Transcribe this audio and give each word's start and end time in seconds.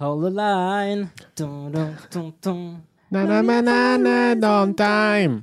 Hold 0.00 0.24
the 0.24 0.30
line. 0.34 1.08
Ton, 1.36 1.70
ton, 1.70 1.94
ton, 2.10 2.30
ton. 2.40 2.76
Na 3.10 3.24
na 3.24 3.42
na 3.42 3.62
na 3.62 3.96
na 3.98 4.34
down 4.34 4.74
time. 4.74 5.42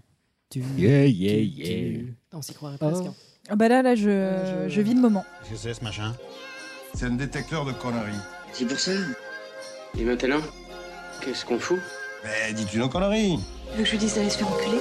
Tu- 0.50 0.60
Yeah 0.78 1.06
yeah 1.06 1.40
yeah. 1.40 2.00
tu- 2.00 2.16
On 2.34 2.42
s'y 2.42 2.54
croirait 2.54 2.78
Oh. 2.82 2.86
presque. 2.90 3.06
hein. 3.06 3.14
Ah 3.50 3.56
bah 3.56 3.68
là, 3.70 3.82
là, 3.82 3.96
je, 3.96 4.04
je- 4.04 4.70
je 4.70 4.82
vis 4.82 4.94
le 4.94 5.02
moment. 5.02 5.24
Qu'est-ce 5.44 5.52
que 5.52 5.58
c'est 5.70 5.74
ce 5.74 5.84
machin 5.84 6.14
C'est 6.94 7.06
un 7.06 7.12
détecteur 7.16 7.66
de 7.66 7.72
conneries. 7.72 8.12
C'est 8.54 8.66
pour 8.66 8.78
ça. 8.80 8.92
Et 9.98 10.04
maintenant, 10.04 10.42
qu'est-ce 11.22 11.46
qu'on 11.46 11.60
fout? 11.60 11.80
Mais 12.24 12.54
dis-tu 12.54 12.78
nos 12.78 12.90
conneries? 12.90 13.40
Tu 13.72 13.78
veux 13.78 13.84
que 13.84 13.86
je 13.86 13.92
lui 13.92 13.98
dise 14.00 14.16
d'aller 14.16 14.30
se 14.30 14.38
faire 14.38 14.48
enculer? 14.52 14.78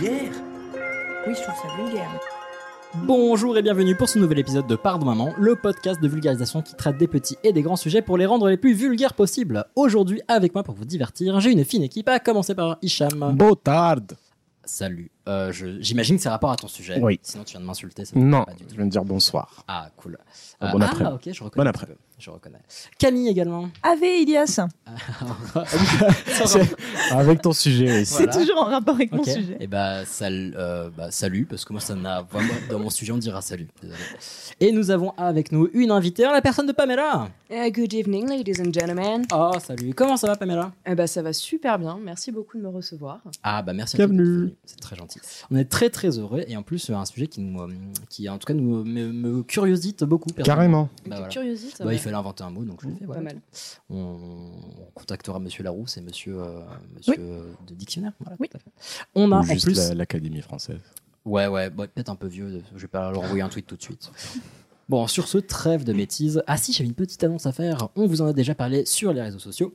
Vulgaire. 0.00 0.32
Oui, 1.26 1.34
je 1.34 1.42
trouve 1.42 1.54
ça 1.54 1.76
vulgaire. 1.82 2.10
Bonjour 3.06 3.56
et 3.58 3.62
bienvenue 3.62 3.94
pour 3.94 4.08
ce 4.08 4.18
nouvel 4.18 4.38
épisode 4.38 4.66
de 4.66 4.74
Pardon 4.74 5.04
Maman, 5.06 5.32
le 5.38 5.56
podcast 5.56 6.00
de 6.00 6.08
vulgarisation 6.08 6.62
qui 6.62 6.74
traite 6.74 6.96
des 6.96 7.06
petits 7.06 7.36
et 7.44 7.52
des 7.52 7.60
grands 7.62 7.76
sujets 7.76 8.00
pour 8.02 8.16
les 8.16 8.24
rendre 8.26 8.48
les 8.48 8.56
plus 8.56 8.72
vulgaires 8.72 9.12
possibles. 9.14 9.64
Aujourd'hui, 9.76 10.22
avec 10.26 10.54
moi 10.54 10.62
pour 10.62 10.74
vous 10.74 10.86
divertir, 10.86 11.38
j'ai 11.40 11.52
une 11.52 11.64
fine 11.64 11.82
équipe, 11.82 12.08
à 12.08 12.18
commencer 12.18 12.54
par 12.54 12.78
Hicham. 12.82 13.34
Botard. 13.36 13.96
Salut. 14.64 15.10
Euh, 15.28 15.52
je- 15.52 15.80
J'imagine 15.80 16.16
que 16.16 16.22
c'est 16.22 16.28
rapport 16.28 16.50
à 16.50 16.56
ton 16.56 16.68
sujet. 16.68 16.98
Oui. 17.00 17.18
Sinon, 17.22 17.44
tu 17.44 17.52
viens 17.52 17.60
de 17.60 17.66
m'insulter. 17.66 18.04
ça 18.04 18.18
me 18.18 18.24
Non, 18.24 18.44
pas 18.44 18.52
du 18.54 18.64
tout. 18.64 18.70
je 18.70 18.76
viens 18.76 18.86
de 18.86 18.90
dire 18.90 19.04
bonsoir. 19.04 19.64
Ah, 19.68 19.88
cool. 19.96 20.16
Ah, 20.60 20.72
bon 20.72 20.80
ah, 20.80 20.86
après. 20.86 21.04
ok, 21.06 21.28
je 21.32 21.44
reconnais. 21.44 21.64
Bon 21.64 21.68
un 21.68 21.72
petit 21.72 21.82
après. 21.84 21.94
peu. 21.94 21.98
Je 22.20 22.28
reconnais. 22.30 22.58
Camille 22.98 23.28
également. 23.28 23.70
Ave 23.82 24.02
Ilias, 24.04 24.60
C'est- 26.46 26.76
Avec 27.12 27.40
ton 27.42 27.52
sujet 27.52 28.02
aussi. 28.02 28.12
Voilà. 28.14 28.32
c'est 28.32 28.38
toujours 28.40 28.58
en 28.62 28.64
rapport 28.66 28.94
avec 28.94 29.10
mon 29.12 29.20
Ok. 29.20 29.28
sujet. 29.28 29.56
Et 29.60 29.66
bah, 29.66 30.04
sal- 30.04 30.54
euh, 30.56 30.90
bah, 30.96 31.10
salut, 31.10 31.46
parce 31.46 31.64
que 31.64 31.72
moi 31.72 31.80
ça 31.80 31.94
n'a 31.94 32.22
vraiment 32.22 32.52
dans 32.70 32.78
mon 32.78 32.90
sujet 32.90 33.12
on 33.12 33.18
dira 33.18 33.40
salut. 33.40 33.68
Désolé. 33.80 33.98
Et 34.60 34.72
nous 34.72 34.90
avons 34.90 35.12
avec 35.16 35.50
nous 35.52 35.68
une 35.72 35.90
invitée, 35.90 36.24
la 36.24 36.42
personne 36.42 36.66
de 36.66 36.72
Pamela. 36.72 37.28
Eh, 37.48 37.70
good 37.72 37.92
evening, 37.94 38.28
ladies 38.28 38.60
and 38.60 38.72
gentlemen. 38.72 39.24
Oh 39.34 39.52
salut, 39.64 39.94
comment 39.94 40.16
ça 40.16 40.26
va 40.26 40.36
Pamela? 40.36 40.72
Eh 40.86 40.94
ben, 40.94 41.06
ça 41.06 41.22
va 41.22 41.32
super 41.32 41.78
bien. 41.78 41.98
Merci 42.04 42.30
beaucoup 42.32 42.56
de 42.58 42.62
me 42.62 42.68
recevoir. 42.68 43.20
Ah 43.42 43.62
bah 43.62 43.72
merci. 43.72 43.96
à 43.96 43.98
toi 43.98 44.06
Bienvenue. 44.14 44.52
C'est 44.66 44.78
très 44.80 44.96
gentil. 44.96 45.20
On 45.50 45.56
est 45.56 45.64
très 45.64 45.88
très 45.90 46.18
heureux 46.18 46.44
et 46.46 46.56
en 46.56 46.62
plus 46.62 46.90
euh, 46.90 46.94
un 46.94 47.04
sujet 47.06 47.26
qui 47.28 47.40
nous, 47.40 47.60
euh, 47.62 47.68
qui 48.08 48.28
en 48.28 48.38
tout 48.38 48.46
cas 48.46 48.54
nous 48.54 48.84
me, 48.84 49.10
me 49.12 49.42
curiosite 49.42 50.04
beaucoup. 50.04 50.30
Carrément. 50.44 50.88
Bah, 51.06 51.16
voilà. 51.16 51.28
Curiosité. 51.28 51.82
Bah, 51.84 51.92
il 51.94 51.98
fallait 52.10 52.18
inventer 52.18 52.44
un 52.44 52.50
mot 52.50 52.64
donc 52.64 52.82
je 52.82 52.88
l'ai 52.88 52.96
fait. 52.96 53.06
Pas 53.06 53.20
mal. 53.20 53.40
On, 53.88 53.96
on 54.78 54.90
contactera 54.94 55.38
Monsieur 55.38 55.62
Larousse 55.64 55.96
et 55.96 56.00
Monsieur, 56.00 56.40
euh, 56.40 56.60
monsieur 56.96 57.14
euh, 57.18 57.52
de 57.66 57.74
dictionnaire. 57.74 58.12
Voilà, 58.20 58.36
Oui. 58.40 58.48
On 59.14 59.32
a 59.32 59.36
Ou 59.36 59.40
en 59.40 59.42
juste 59.42 59.64
plus. 59.64 59.92
l'Académie 59.92 60.40
française. 60.42 60.80
Ouais, 61.24 61.46
ouais, 61.46 61.68
bon, 61.70 61.86
peut-être 61.92 62.08
un 62.08 62.14
peu 62.16 62.26
vieux. 62.28 62.62
Je 62.74 62.80
vais 62.80 62.88
pas 62.88 63.10
leur 63.10 63.22
envoyer 63.22 63.42
un 63.42 63.48
tweet 63.48 63.66
tout 63.66 63.76
de 63.76 63.82
suite. 63.82 64.10
Bon, 64.88 65.06
sur 65.06 65.28
ce, 65.28 65.38
trêve 65.38 65.84
de 65.84 65.92
bêtises. 65.92 66.42
Ah 66.46 66.56
si, 66.56 66.72
j'avais 66.72 66.88
une 66.88 66.94
petite 66.94 67.22
annonce 67.22 67.46
à 67.46 67.52
faire. 67.52 67.88
On 67.94 68.06
vous 68.06 68.22
en 68.22 68.26
a 68.26 68.32
déjà 68.32 68.54
parlé 68.54 68.84
sur 68.86 69.12
les 69.12 69.22
réseaux 69.22 69.38
sociaux. 69.38 69.74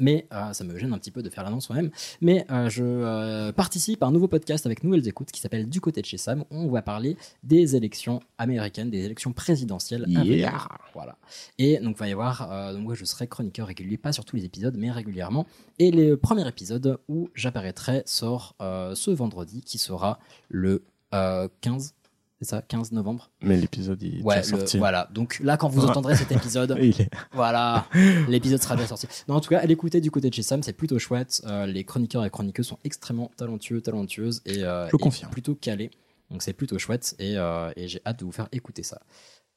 Mais 0.00 0.26
euh, 0.32 0.52
ça 0.52 0.64
me 0.64 0.76
gêne 0.76 0.92
un 0.92 0.98
petit 0.98 1.10
peu 1.10 1.22
de 1.22 1.30
faire 1.30 1.44
l'annonce 1.44 1.68
moi-même. 1.68 1.90
Mais 2.20 2.46
euh, 2.50 2.68
je 2.68 2.82
euh, 2.84 3.52
participe 3.52 4.02
à 4.02 4.06
un 4.06 4.10
nouveau 4.10 4.28
podcast 4.28 4.66
avec 4.66 4.82
Nouvelles 4.82 5.06
Écoutes 5.06 5.30
qui 5.30 5.40
s'appelle 5.40 5.68
Du 5.68 5.80
côté 5.80 6.00
de 6.00 6.06
chez 6.06 6.16
Sam. 6.16 6.44
On 6.50 6.68
va 6.68 6.82
parler 6.82 7.16
des 7.42 7.76
élections 7.76 8.20
américaines, 8.38 8.90
des 8.90 9.04
élections 9.04 9.32
présidentielles. 9.32 10.04
Yeah. 10.08 10.68
Voilà. 10.94 11.16
Et 11.58 11.78
donc, 11.78 11.96
il 11.96 12.00
va 12.00 12.08
y 12.08 12.12
avoir. 12.12 12.72
donc, 12.72 12.82
moi, 12.82 12.94
je 12.94 13.04
serai 13.04 13.26
chroniqueur 13.26 13.66
régulier, 13.66 13.96
pas 13.96 14.12
sur 14.12 14.24
tous 14.24 14.36
les 14.36 14.44
épisodes, 14.44 14.76
mais 14.76 14.90
régulièrement. 14.90 15.46
Et 15.78 15.90
le 15.90 16.16
premier 16.16 16.46
épisode 16.48 16.98
où 17.08 17.28
j'apparaîtrai 17.34 18.02
sort 18.06 18.56
ce 18.58 19.10
vendredi, 19.10 19.62
qui 19.62 19.78
sera 19.78 20.18
le 20.48 20.84
euh, 21.12 21.48
15. 21.60 21.94
C'est 22.42 22.48
ça, 22.48 22.62
15 22.62 22.92
novembre. 22.92 23.30
Mais 23.42 23.56
l'épisode 23.58 24.02
il 24.02 24.20
est 24.20 24.22
Ouais, 24.22 24.40
déjà 24.40 24.52
le- 24.52 24.58
sorti. 24.60 24.78
voilà. 24.78 25.08
Donc 25.12 25.40
là, 25.44 25.58
quand 25.58 25.68
vous 25.68 25.84
entendrez 25.84 26.16
cet 26.16 26.32
épisode, 26.32 26.74
Il 26.80 26.98
est- 27.00 27.10
voilà, 27.32 27.86
l'épisode 28.28 28.62
sera 28.62 28.76
déjà 28.76 28.88
sorti. 28.88 29.06
Non, 29.28 29.34
en 29.34 29.40
tout 29.40 29.50
cas, 29.50 29.58
à 29.58 29.66
l'écouter 29.66 30.00
du 30.00 30.10
côté 30.10 30.30
de 30.30 30.34
chez 30.34 30.42
Sam, 30.42 30.62
c'est 30.62 30.72
plutôt 30.72 30.98
chouette. 30.98 31.42
Euh, 31.46 31.66
les 31.66 31.84
chroniqueurs 31.84 32.24
et 32.24 32.30
chroniqueuses 32.30 32.66
sont 32.68 32.78
extrêmement 32.84 33.30
talentueux, 33.36 33.82
talentueuses 33.82 34.40
et, 34.46 34.64
euh, 34.64 34.88
Je 34.88 34.96
et 34.96 35.30
plutôt 35.30 35.54
calés. 35.54 35.90
Donc 36.30 36.42
c'est 36.42 36.52
plutôt 36.54 36.78
chouette 36.78 37.14
et, 37.18 37.36
euh, 37.36 37.70
et 37.76 37.88
j'ai 37.88 38.00
hâte 38.06 38.20
de 38.20 38.24
vous 38.24 38.32
faire 38.32 38.48
écouter 38.52 38.84
ça. 38.84 39.00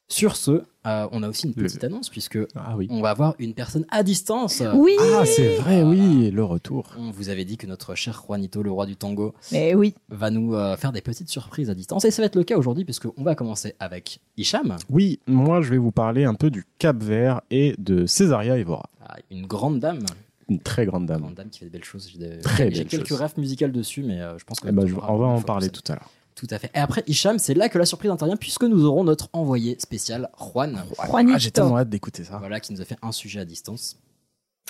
Sur 0.08 0.36
ce, 0.36 0.62
euh, 0.86 1.08
on 1.12 1.22
a 1.22 1.28
aussi 1.30 1.46
une 1.46 1.54
Le- 1.56 1.62
petite 1.62 1.82
annonce 1.82 2.10
puisque 2.10 2.38
Ah 2.54 2.76
oui. 2.76 2.88
on 2.90 3.00
va 3.00 3.08
avoir 3.10 3.34
une 3.38 3.54
personne 3.54 3.86
à 3.90 4.02
distance. 4.02 4.62
Oui, 4.74 4.92
Ah, 5.00 5.24
c'est 5.24 5.56
vrai, 5.56 5.82
oui, 5.82 6.30
le 6.30 6.44
retour. 6.44 6.90
On 6.98 7.10
vous 7.10 7.30
avait 7.30 7.46
dit 7.46 7.56
que 7.56 7.66
notre 7.66 7.94
cher 7.94 8.22
Juanito, 8.26 8.62
le 8.62 8.70
roi 8.70 8.84
du 8.84 8.96
tango, 8.96 9.34
mais 9.50 9.74
oui. 9.74 9.94
va 10.10 10.30
nous 10.30 10.54
euh, 10.54 10.76
faire 10.76 10.92
des 10.92 11.00
petites 11.00 11.30
surprises 11.30 11.70
à 11.70 11.74
distance. 11.74 12.04
Et 12.04 12.10
ça 12.10 12.20
va 12.20 12.26
être 12.26 12.36
le 12.36 12.44
cas 12.44 12.56
aujourd'hui, 12.58 12.84
puisqu'on 12.84 13.22
va 13.22 13.34
commencer 13.34 13.74
avec 13.80 14.20
Hicham, 14.36 14.76
Oui, 14.90 15.20
moi 15.26 15.62
je 15.62 15.70
vais 15.70 15.78
vous 15.78 15.90
parler 15.92 16.24
un 16.24 16.34
peu 16.34 16.50
du 16.50 16.66
Cap 16.78 17.02
Vert 17.02 17.40
et 17.50 17.74
de 17.78 18.04
Césaria 18.04 18.58
Evora. 18.58 18.90
Ah, 19.00 19.16
une 19.30 19.46
grande 19.46 19.80
dame, 19.80 20.04
Une 20.50 20.60
très 20.60 20.84
grande 20.84 21.02
une 21.02 21.06
dame. 21.08 21.20
grande 21.22 21.34
dame 21.34 21.48
qui 21.48 21.60
fait 21.60 21.64
de 21.66 21.70
belles 21.70 21.82
choses. 21.84 22.10
J'ai 22.12 22.18
des- 22.18 22.84
quelques 22.84 23.06
choses. 23.08 23.18
rêves 23.20 23.34
musicales 23.38 23.72
dessus, 23.72 24.02
mais 24.02 24.20
euh, 24.20 24.36
je 24.38 24.44
pense 24.44 24.60
que 24.60 24.68
Eh 24.68 24.72
ben, 24.72 24.84
on 24.84 25.14
on 25.14 25.16
va 25.18 25.26
une 25.28 25.32
en 25.38 25.40
parler 25.42 25.70
tout 25.70 25.80
à 25.90 25.94
l'heure. 25.94 26.10
Tout 26.34 26.48
à 26.50 26.58
fait. 26.58 26.70
Et 26.74 26.78
après 26.78 27.04
Hicham, 27.06 27.38
c'est 27.38 27.54
là 27.54 27.68
que 27.68 27.78
la 27.78 27.86
surprise 27.86 28.10
intervient, 28.10 28.36
puisque 28.36 28.64
nous 28.64 28.84
aurons 28.84 29.04
notre 29.04 29.28
envoyé 29.32 29.76
spécial, 29.78 30.30
Juan, 30.38 30.82
Juanito. 31.08 31.34
Ah, 31.36 31.38
j'ai 31.38 31.50
tellement 31.52 31.78
hâte 31.78 31.88
d'écouter 31.88 32.24
ça. 32.24 32.38
voilà, 32.38 32.58
qui 32.60 32.72
nous 32.72 32.80
a 32.80 32.84
fait 32.84 32.96
un 33.02 33.12
sujet 33.12 33.40
à 33.40 33.44
distance. 33.44 33.96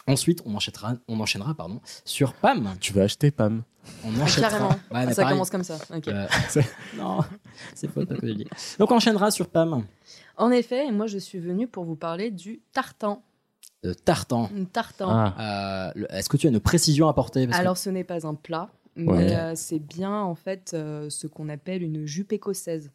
Ensuite, 0.06 0.42
on 0.44 0.54
enchaînera, 0.54 0.94
on 1.08 1.18
enchaînera 1.20 1.54
pardon, 1.54 1.80
sur 2.04 2.34
Pam. 2.34 2.74
Tu 2.80 2.92
vas 2.92 3.04
acheter 3.04 3.30
Pam? 3.30 3.62
On 4.04 4.08
Ah, 4.18 4.22
enchaînera. 4.24 4.50
carrément. 4.50 4.68
Ouais, 4.70 4.76
Ah, 4.92 5.08
ça 5.14 5.22
pareil, 5.22 5.34
commence 5.34 5.48
comme 5.50 5.62
ça. 5.64 5.78
Euh, 5.90 6.26
non, 6.98 7.20
c'est 7.74 7.88
pas 7.88 8.04
que 8.04 8.26
j'ai 8.26 8.34
dit. 8.34 8.46
Donc 8.78 8.90
on 8.90 8.96
enchaînera 8.96 9.30
sur 9.30 9.48
Pam. 9.48 9.86
En 10.36 10.50
effet, 10.50 10.86
et 10.88 10.90
moi, 10.92 11.06
je 11.06 11.16
suis 11.16 11.38
venue 11.38 11.66
pour 11.66 11.84
vous 11.84 11.96
parler 11.96 12.30
du 12.30 12.60
tartan. 12.74 13.22
De 13.82 13.94
tartan. 13.94 14.50
Un 14.54 14.64
tartan. 14.64 15.08
Ah, 15.10 15.34
Euh, 15.88 15.92
le- 15.94 16.12
Est-ce 16.12 16.28
que 16.28 16.36
tu 16.36 16.46
as 16.46 16.50
une 16.50 16.60
précision 16.60 17.06
à 17.06 17.10
apporter? 17.10 17.46
Parce 17.46 17.56
que- 17.58 17.62
Alors, 17.62 17.76
ce 17.78 17.88
n'est 17.90 18.04
pas 18.04 18.26
un 18.26 18.34
plat, 18.34 18.68
mais 18.96 19.12
Ouais. 19.12 19.34
euh, 19.36 19.52
c'est 19.54 19.78
bien, 19.78 20.20
en 20.22 20.34
fait, 20.34 20.72
euh, 20.74 21.08
ce 21.10 21.26
qu'on 21.26 21.48
appelle 21.48 21.82
une 21.82 22.06
jupe 22.06 22.32
écossaise. 22.32 22.90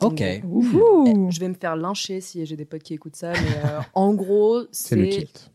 Ok. 0.00 0.22
Gros. 0.42 0.58
Ouhou. 0.62 1.30
Je 1.30 1.38
vais 1.40 1.48
me 1.48 1.54
faire 1.54 1.76
lyncher 1.76 2.20
si 2.20 2.44
j'ai 2.46 2.56
des 2.56 2.64
potes 2.64 2.82
qui 2.82 2.94
écoutent 2.94 3.16
ça, 3.16 3.32
mais 3.32 3.56
euh, 3.64 3.80
en 3.94 4.14
gros, 4.14 4.62
c'est 4.72 4.96
le 4.96 5.04
c'est. 5.10 5.18
kilt. 5.18 5.50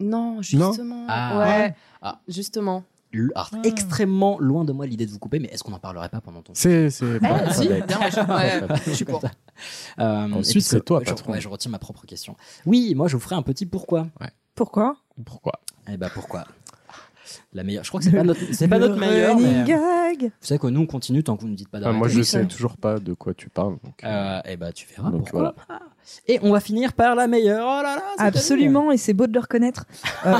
Non, 0.00 0.42
justement. 0.42 1.06
Ah. 1.08 1.38
ouais. 1.38 1.74
Ah. 2.02 2.20
Justement. 2.26 2.84
Le- 3.12 3.30
alors, 3.34 3.50
Ah. 3.52 3.58
extrêmement 3.64 4.38
loin 4.38 4.64
de 4.64 4.72
moi 4.72 4.86
l'idée 4.86 5.04
de 5.04 5.10
vous 5.10 5.18
couper, 5.18 5.40
mais 5.40 5.48
est-ce 5.48 5.62
qu'on 5.64 5.72
n'en 5.72 5.78
parlerait 5.80 6.08
pas 6.08 6.20
pendant 6.20 6.42
ton 6.42 6.52
C'est, 6.54 6.90
c'est 6.90 7.18
pas, 7.20 7.42
Eh, 7.48 7.52
si, 7.52 7.66
bien, 7.68 7.76
ouais, 7.78 8.76
je 8.86 8.90
suis 8.92 9.04
pour. 9.04 9.22
Euh, 9.98 10.32
Ensuite, 10.32 10.62
c'est 10.64 10.84
toi, 10.84 11.00
je, 11.04 11.10
patron. 11.10 11.32
ouais, 11.32 11.40
je 11.40 11.48
retire 11.48 11.70
ma 11.72 11.78
propre 11.80 12.06
question. 12.06 12.36
Oui, 12.66 12.94
moi 12.94 13.08
je 13.08 13.16
vous 13.16 13.20
ferai 13.20 13.34
un 13.34 13.42
petit 13.42 13.66
pourquoi. 13.66 14.06
Pourquoi? 14.54 14.96
Pourquoi? 15.24 15.52
Eh 15.88 15.96
ben 15.96 16.08
pourquoi? 16.14 16.44
La 17.52 17.64
meilleure. 17.64 17.84
Je 17.84 17.88
crois 17.90 18.00
que 18.00 18.04
c'est 18.06 18.12
pas 18.16 18.22
notre, 18.22 18.40
c'est 18.52 18.68
pas 18.68 18.78
notre 18.78 18.96
meilleur, 18.96 19.36
mais 19.38 19.62
Running 19.62 19.64
gag. 19.64 20.22
vous 20.22 20.30
savez 20.46 20.58
quoi, 20.58 20.70
nous 20.70 20.80
on 20.80 20.86
continue 20.86 21.22
tant 21.22 21.36
que 21.36 21.42
vous 21.42 21.48
ne 21.48 21.54
dites 21.56 21.68
pas 21.68 21.78
Ah, 21.78 21.80
d'arrêter. 21.82 21.98
Moi, 21.98 22.08
je 22.08 22.22
sais 22.22 22.44
toujours 22.46 22.76
pas 22.76 22.98
de 22.98 23.12
quoi 23.12 23.34
tu 23.34 23.48
parles. 23.48 23.76
donc, 23.84 24.02
euh, 24.04 24.08
Euh, 24.08 24.40
eh 24.44 24.56
ben 24.56 24.72
tu 24.72 24.86
verras 24.94 25.10
Donc, 25.10 25.30
pourquoi. 25.30 25.54
pas. 25.54 25.80
Et 26.26 26.38
on 26.42 26.52
va 26.52 26.60
finir 26.60 26.92
par 26.94 27.14
la 27.14 27.26
meilleure. 27.26 27.64
Oh 27.66 27.82
là 27.82 27.96
là, 27.96 28.02
Absolument, 28.18 28.90
et 28.90 28.96
c'est 28.96 29.12
beau 29.14 29.26
de 29.26 29.32
le 29.32 29.40
reconnaître. 29.40 29.84
Euh. 30.26 30.32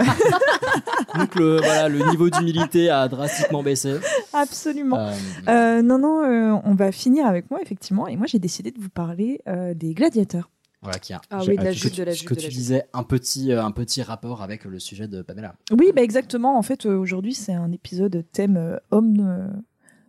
Donc 1.18 1.34
le 1.36 1.56
voilà, 1.56 1.88
le 1.88 1.98
niveau 2.10 2.28
d'humilité 2.28 2.90
a 2.90 3.08
drastiquement 3.08 3.62
baissé. 3.62 3.96
absolument. 4.32 4.98
Euh, 4.98 5.12
Euh, 5.48 5.82
non, 5.82 5.98
non, 5.98 6.22
euh, 6.22 6.60
on 6.64 6.74
va 6.74 6.92
finir 6.92 7.26
avec 7.26 7.50
moi, 7.50 7.60
effectivement. 7.62 8.06
Et 8.08 8.16
moi, 8.16 8.26
j'ai 8.26 8.38
décidé 8.38 8.70
de 8.70 8.78
vous 8.80 8.90
parler 8.90 9.40
euh, 9.48 9.72
des 9.74 9.94
gladiateurs. 9.94 10.50
Voilà 10.82 10.98
qui 10.98 11.12
a. 11.12 11.20
Ah 11.30 11.40
oui, 11.46 11.56
de 11.56 11.62
la 11.62 11.72
jupe, 11.72 11.92
que 11.92 11.96
de 11.98 12.02
la 12.04 12.12
que 12.14 12.18
de 12.20 12.24
tu 12.26 12.34
la 12.34 12.40
jupe. 12.40 12.50
disais 12.50 12.86
un 12.92 13.02
petit, 13.02 13.52
euh, 13.52 13.62
un 13.64 13.70
petit 13.70 14.02
rapport 14.02 14.42
avec 14.42 14.64
le 14.64 14.78
sujet 14.78 15.08
de 15.08 15.22
Pamela. 15.22 15.54
Oui, 15.78 15.92
bah 15.94 16.02
exactement. 16.02 16.56
En 16.58 16.62
fait, 16.62 16.86
euh, 16.86 16.96
aujourd'hui, 16.96 17.34
c'est 17.34 17.52
un 17.54 17.70
épisode 17.72 18.24
thème 18.32 18.56
euh, 18.56 18.76
homme, 18.90 19.18
euh, 19.20 19.48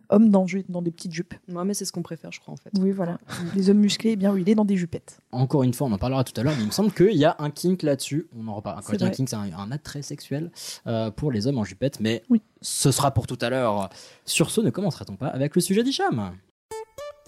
homme 0.08 0.30
dans, 0.30 0.46
dans 0.70 0.80
des 0.82 0.90
petites 0.90 1.12
jupes. 1.12 1.34
Ouais, 1.50 1.64
mais 1.64 1.74
c'est 1.74 1.84
ce 1.84 1.92
qu'on 1.92 2.02
préfère, 2.02 2.32
je 2.32 2.40
crois, 2.40 2.54
en 2.54 2.56
fait. 2.56 2.70
Oui, 2.78 2.90
voilà. 2.90 3.18
Les 3.54 3.68
hommes 3.70 3.78
musclés, 3.80 4.12
eh 4.12 4.16
bien, 4.16 4.32
oui, 4.32 4.42
il 4.42 4.48
est 4.50 4.54
dans 4.54 4.64
des 4.64 4.76
jupettes. 4.76 5.18
Encore 5.30 5.62
une 5.62 5.74
fois, 5.74 5.86
on 5.88 5.92
en 5.92 5.98
parlera 5.98 6.24
tout 6.24 6.38
à 6.40 6.42
l'heure, 6.42 6.54
mais 6.56 6.62
il 6.62 6.66
me 6.68 6.72
semble 6.72 6.90
qu'il 6.92 7.16
y 7.16 7.24
a 7.26 7.36
un 7.38 7.50
kink 7.50 7.82
là-dessus. 7.82 8.28
On 8.38 8.46
en 8.48 8.54
reparle. 8.54 8.76
Quand 8.82 8.86
C'est 8.88 8.92
je 8.94 8.98
dis 8.98 9.04
un 9.04 9.10
kink, 9.10 9.28
c'est 9.28 9.36
un, 9.36 9.50
un 9.58 9.70
attrait 9.72 10.00
sexuel 10.02 10.50
euh, 10.86 11.10
pour 11.10 11.30
les 11.32 11.46
hommes 11.46 11.58
en 11.58 11.64
jupette, 11.64 12.00
mais 12.00 12.22
Oui. 12.30 12.40
ce 12.62 12.90
sera 12.90 13.10
pour 13.12 13.26
tout 13.26 13.38
à 13.42 13.50
l'heure. 13.50 13.90
Sur 14.24 14.50
ce, 14.50 14.60
ne 14.62 14.70
commencera-t-on 14.70 15.16
pas 15.16 15.28
avec 15.28 15.54
le 15.54 15.60
sujet 15.60 15.82
d'Hicham? 15.82 16.32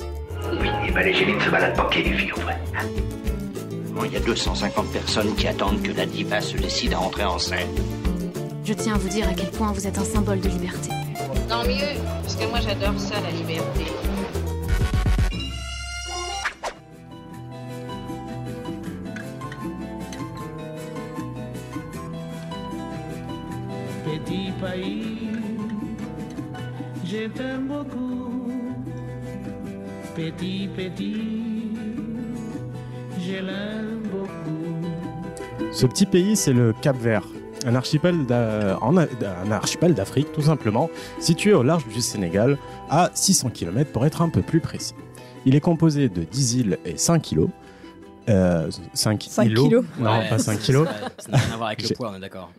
Oui, 0.01 0.69
et 0.89 0.93
ben 0.93 1.03
les 1.05 1.13
génies 1.15 1.35
ne 1.35 1.41
se 1.41 1.51
baladent 1.51 1.77
pas 1.77 1.89
pieds 1.89 2.03
les 2.05 2.17
filles, 2.17 2.33
au 2.33 2.41
vrai. 2.41 2.59
Il 4.03 4.13
y 4.13 4.17
a 4.17 4.21
250 4.21 4.93
personnes 4.93 5.35
qui 5.37 5.47
attendent 5.47 5.83
que 5.83 5.93
la 5.93 6.05
diva 6.05 6.41
se 6.41 6.57
décide 6.57 6.95
à 6.95 7.01
entrer 7.01 7.25
en 7.25 7.39
scène. 7.39 7.69
Je 8.65 8.73
tiens 8.75 8.95
à 8.95 8.99
vous 8.99 9.09
dire 9.09 9.29
à 9.29 9.35
quel 9.35 9.51
point 9.51 9.73
vous 9.73 9.87
êtes 9.87 9.99
un 9.99 10.05
symbole 10.05 10.41
de 10.41 10.49
liberté. 10.49 10.91
Tant 11.49 11.65
mieux, 11.65 12.01
parce 12.23 12.37
que 12.37 12.47
moi 12.47 12.61
j'adore 12.61 12.99
ça, 12.99 13.15
la 13.21 13.31
liberté. 13.31 13.85
Petit 24.05 24.53
pays, 24.61 25.29
je 27.05 27.29
t'aime 27.29 27.69
beaucoup. 27.69 28.51
Petit, 30.15 30.69
petit, 30.77 31.54
je 33.27 33.33
l'aime 33.35 34.03
beaucoup. 34.11 35.73
Ce 35.73 35.87
petit 35.87 36.07
pays, 36.07 36.37
c'est 36.37 36.53
le 36.53 36.73
Cap 36.83 36.97
Vert, 36.97 37.25
un 37.67 37.75
archipel 37.75 38.27
un 39.43 39.51
d'Afrique, 39.95 40.33
tout 40.33 40.43
simplement, 40.43 40.91
situé 41.21 41.53
au 41.53 41.63
large 41.63 41.87
du 41.89 42.01
Sénégal, 42.01 42.59
à 42.91 43.11
600 43.15 43.51
km 43.51 43.91
pour 43.93 44.05
être 44.07 44.23
un 44.23 44.29
peu 44.29 44.43
plus 44.43 44.61
précis. 44.61 44.95
Il 45.47 45.55
est 45.55 45.61
composé 45.61 46.09
de 46.09 46.23
10 46.23 46.55
îles 46.55 46.79
et 46.85 46.97
5 46.97 47.33
îlots. 47.33 47.51
Euh, 48.31 48.71
5, 48.95 49.23
5 49.29 49.45
îlots. 49.51 49.65
kilos. 49.65 49.85
Non, 49.99 50.11
Ouais, 50.19 50.29
pas 50.31 50.39
ça- 50.39 50.53
5 50.53 50.61
kilos. 50.61 50.89
Ça 51.19 51.31
n'a 51.31 51.37
rien 51.39 51.53
à 51.53 51.57
voir 51.59 51.67
avec 51.69 51.87
le 51.87 51.95
poids, 51.95 52.11
on 52.13 52.17
est 52.17 52.21
d'accord. 52.21 52.51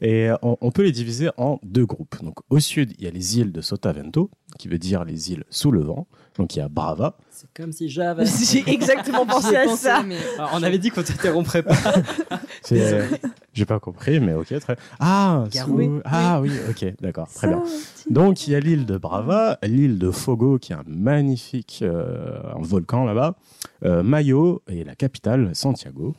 Et 0.00 0.28
euh, 0.30 0.36
on, 0.42 0.56
on 0.60 0.70
peut 0.72 0.82
les 0.82 0.90
diviser 0.90 1.30
en 1.36 1.60
deux 1.62 1.86
groupes. 1.86 2.16
Donc, 2.24 2.34
au 2.50 2.58
sud, 2.58 2.94
il 2.98 3.04
y 3.04 3.06
a 3.06 3.10
les 3.12 3.38
îles 3.38 3.52
de 3.52 3.60
Sotavento, 3.60 4.30
qui 4.58 4.66
veut 4.66 4.78
dire 4.78 5.04
les 5.04 5.30
îles 5.30 5.44
sous 5.50 5.70
le 5.70 5.82
vent. 5.82 6.08
Donc, 6.36 6.56
il 6.56 6.58
y 6.58 6.62
a 6.62 6.68
Brava. 6.68 7.16
C'est 7.30 7.48
comme 7.54 7.72
si 7.72 7.88
j'avais. 7.88 8.24
J'ai 8.50 8.68
exactement 8.68 9.24
pensé 9.26 9.54
à 9.56 9.64
pensé, 9.64 9.84
ça. 9.84 10.02
mais- 10.02 10.16
Alors, 10.36 10.50
on 10.54 10.62
avait 10.62 10.78
dit 10.78 10.90
qu'on 10.90 11.02
t'interromprait 11.02 11.62
pas. 11.62 11.74
C'est- 12.62 13.08
J'ai 13.52 13.64
pas 13.66 13.78
compris, 13.78 14.18
mais 14.20 14.34
ok, 14.34 14.58
très. 14.58 14.76
Ah, 14.98 15.44
sous- 15.52 16.00
ah 16.04 16.40
oui, 16.40 16.50
ok, 16.68 16.94
d'accord, 17.00 17.28
très 17.28 17.48
bien. 17.48 17.62
Donc 18.10 18.46
il 18.48 18.52
y 18.52 18.56
a 18.56 18.60
l'île 18.60 18.84
de 18.86 18.98
Brava, 18.98 19.58
l'île 19.62 19.98
de 19.98 20.10
Fogo 20.10 20.58
qui 20.58 20.72
est 20.72 20.76
un 20.76 20.82
magnifique 20.86 21.80
euh, 21.82 22.40
un 22.56 22.60
volcan 22.62 23.04
là-bas, 23.04 23.36
euh, 23.84 24.02
Mayo 24.02 24.62
et 24.68 24.82
la 24.84 24.94
capitale 24.96 25.54
Santiago. 25.54 26.14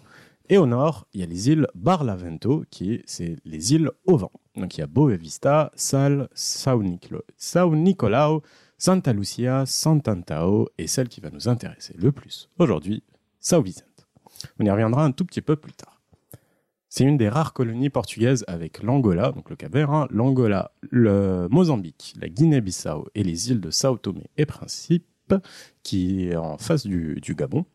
Et 0.48 0.58
au 0.58 0.66
nord, 0.66 1.08
il 1.14 1.20
y 1.22 1.24
a 1.24 1.26
les 1.26 1.50
îles 1.50 1.68
Barlavento 1.76 2.64
qui 2.70 3.02
c'est 3.06 3.36
les 3.46 3.74
îles 3.74 3.90
au 4.06 4.16
vent. 4.18 4.32
Donc 4.56 4.78
il 4.78 4.80
y 4.80 4.84
a 4.84 4.88
Boa 4.88 5.16
Vista, 5.16 5.72
Sal, 5.76 6.30
Sao, 6.34 6.82
Nicolo, 6.82 7.22
Sao 7.36 7.76
Nicolao, 7.76 8.44
Santa 8.86 9.14
Lucia, 9.14 9.66
Sant'Antao 9.66 10.70
et 10.78 10.86
celle 10.86 11.10
qui 11.10 11.20
va 11.20 11.32
nous 11.32 11.50
intéresser 11.50 11.96
le 11.98 12.12
plus 12.12 12.52
aujourd'hui, 12.60 13.02
Sao 13.40 13.64
Vicente. 13.64 14.06
On 14.60 14.64
y 14.64 14.70
reviendra 14.70 15.04
un 15.04 15.12
tout 15.12 15.26
petit 15.26 15.42
peu 15.42 15.56
plus 15.56 15.74
tard. 15.74 16.04
C'est 16.88 17.04
une 17.04 17.18
des 17.18 17.28
rares 17.28 17.54
colonies 17.54 17.90
portugaises 17.90 18.46
avec 18.48 18.84
l'Angola, 18.84 19.32
donc 19.32 19.50
le 19.50 19.56
Cap-Vert, 19.56 19.90
hein, 19.90 20.08
l'Angola, 20.12 20.70
le 20.92 21.48
Mozambique, 21.50 22.14
la 22.22 22.30
Guinée-Bissau 22.30 23.08
et 23.16 23.24
les 23.24 23.50
îles 23.50 23.60
de 23.60 23.72
Sao 23.72 23.98
Tomé 23.98 24.30
et 24.38 24.46
Principe, 24.46 25.34
qui 25.82 26.28
est 26.28 26.36
en 26.36 26.60
face 26.60 26.86
du 26.86 27.36
Gabon. 27.36 27.66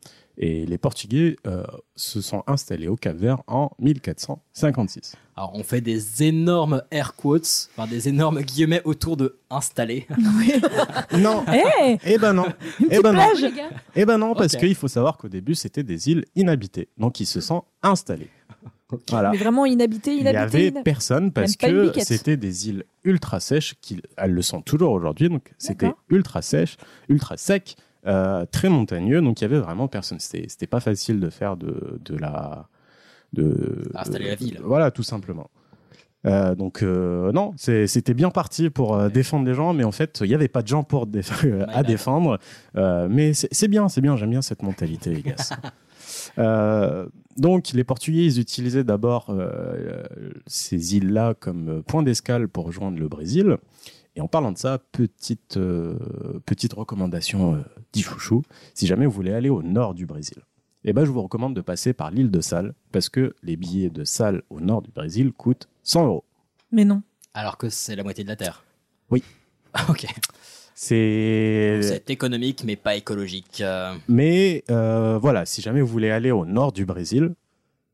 Et 0.43 0.65
les 0.65 0.79
Portugais 0.79 1.37
euh, 1.47 1.65
se 1.97 2.23
sont 2.23 2.43
installés 2.47 2.89
au 2.89 2.97
Cap-Vert 2.97 3.43
en 3.47 3.71
1456. 3.79 5.15
Alors, 5.37 5.53
on 5.55 5.63
fait 5.63 5.81
des 5.83 6.23
énormes 6.23 6.83
air 6.91 7.15
quotes, 7.15 7.69
enfin 7.77 7.87
des 7.87 8.09
énormes 8.09 8.41
guillemets 8.41 8.81
autour 8.85 9.17
de 9.19 9.39
installer. 9.51 10.07
Non, 11.19 11.45
Eh, 11.53 11.99
eh 12.07 12.19
ben 12.19 12.33
non, 12.33 12.47
une 12.81 12.87
eh 12.91 13.01
ben 13.01 13.13
non, 13.13 13.27
plage. 13.27 13.43
les 13.43 13.53
gars. 13.53 13.71
eh 13.95 14.05
ben 14.07 14.19
non, 14.19 14.35
parce 14.35 14.57
qu'il 14.57 14.75
faut 14.75 14.89
savoir 14.89 15.17
qu'au 15.19 15.29
début 15.29 15.55
c'était 15.55 15.83
des 15.83 16.09
îles 16.09 16.25
inhabitées, 16.37 16.89
donc 16.99 17.21
ils 17.21 17.27
se 17.27 17.41
sont 17.41 17.65
installés. 17.83 18.29
Voilà. 19.09 19.31
Mais 19.31 19.37
vraiment 19.39 19.67
inhabité, 19.67 20.17
Il 20.17 20.25
n'y 20.25 20.29
avait 20.31 20.71
inhab- 20.71 20.83
personne 20.83 21.31
parce 21.33 21.55
que 21.57 21.93
c'était 22.03 22.37
des 22.37 22.69
îles 22.69 22.85
ultra 23.05 23.39
sèches, 23.41 23.75
qui, 23.81 24.01
elles 24.17 24.33
le 24.33 24.43
sont 24.43 24.63
toujours 24.63 24.93
aujourd'hui, 24.93 25.29
donc 25.29 25.53
c'était 25.59 25.93
ultra 26.09 26.43
sèche, 26.43 26.77
ultra 27.09 27.37
sec, 27.37 27.77
euh, 28.07 28.47
très 28.51 28.69
montagneux, 28.69 29.21
donc 29.21 29.41
il 29.41 29.45
y 29.45 29.47
avait 29.47 29.59
vraiment 29.59 29.89
personne. 29.89 30.19
C'était 30.21 30.67
pas 30.67 30.81
facile 30.81 31.21
de 31.21 31.31
faire 31.31 31.57
de, 31.57 32.01
de 32.05 32.17
la. 32.17 32.69
De, 33.33 33.91
Installer 33.95 34.29
la 34.29 34.35
ville. 34.35 34.61
Voilà, 34.63 34.91
tout 34.91 35.05
simplement. 35.05 35.51
Euh, 36.27 36.55
donc 36.55 36.83
euh, 36.83 37.33
non, 37.33 37.55
c'était 37.57 38.13
bien 38.13 38.31
parti 38.31 38.69
pour 38.69 38.95
euh, 38.95 39.09
défendre 39.09 39.47
les 39.47 39.55
gens, 39.55 39.73
mais 39.73 39.85
en 39.85 39.93
fait, 39.93 40.21
il 40.23 40.29
n'y 40.29 40.35
avait 40.35 40.49
pas 40.49 40.63
de 40.63 40.69
gens 40.69 40.83
pour 40.83 41.07
déf- 41.07 41.65
à 41.69 41.83
défendre. 41.83 42.39
Mais 42.75 43.33
c'est 43.35 43.69
bien, 43.69 43.89
c'est 43.89 44.01
bien, 44.01 44.17
j'aime 44.17 44.31
bien 44.31 44.43
cette 44.43 44.63
mentalité, 44.63 45.15
les 45.15 45.23
gars. 45.23 45.37
Donc, 47.37 47.71
les 47.73 47.85
Portugais, 47.85 48.27
ils 48.27 48.39
utilisaient 48.39 48.85
d'abord 48.85 49.35
ces 50.47 50.97
îles-là 50.97 51.35
comme 51.39 51.83
point 51.85 52.03
d'escale 52.03 52.49
pour 52.49 52.67
rejoindre 52.67 52.99
le 52.99 53.09
Brésil. 53.09 53.57
Et 54.17 54.21
en 54.21 54.29
parlant 54.29 54.53
de 54.53 54.59
ça, 54.59 54.79
petite, 54.93 55.57
euh, 55.57 55.97
petite 56.47 56.73
recommandation 56.73 57.55
euh, 57.55 57.61
d'Ichouchou, 57.93 58.43
si 58.75 58.87
jamais 58.87 59.07
vous 59.07 59.13
voulez 59.13 59.33
aller 59.33 59.49
au 59.49 59.63
nord 59.63 59.95
du 59.95 60.07
Brésil, 60.07 60.39
eh 60.85 60.93
ben, 60.93 61.05
je 61.05 61.11
vous 61.11 61.23
recommande 61.23 61.55
de 61.55 61.61
passer 61.61 61.93
par 61.93 62.11
l'île 62.11 62.31
de 62.31 62.41
Sal, 62.41 62.75
parce 62.91 63.09
que 63.09 63.35
les 63.43 63.57
billets 63.57 63.91
de 63.91 64.05
Sal 64.05 64.43
au 64.51 64.61
nord 64.61 64.83
du 64.83 64.91
Brésil 64.91 65.33
coûtent 65.33 65.69
100 65.83 66.07
euros. 66.07 66.25
Mais 66.73 66.85
non. 66.85 67.03
Alors 67.35 67.59
que 67.59 67.69
c'est 67.69 67.97
la 67.97 68.03
moitié 68.03 68.25
de 68.25 68.29
la 68.29 68.37
Terre. 68.37 68.65
Oui. 69.11 69.23
ok. 69.89 70.07
C'est... 70.75 71.81
C'est 71.83 72.09
économique, 72.09 72.65
mais 72.65 72.77
pas 72.77 72.97
écologique. 72.97 73.61
Euh, 73.61 73.95
Mais 74.09 74.65
euh, 74.71 75.19
voilà, 75.19 75.45
si 75.45 75.61
jamais 75.61 75.83
vous 75.83 75.87
voulez 75.87 76.11
aller 76.11 76.31
au 76.31 76.47
nord 76.47 76.73
du 76.73 76.87
Brésil, 76.87 77.35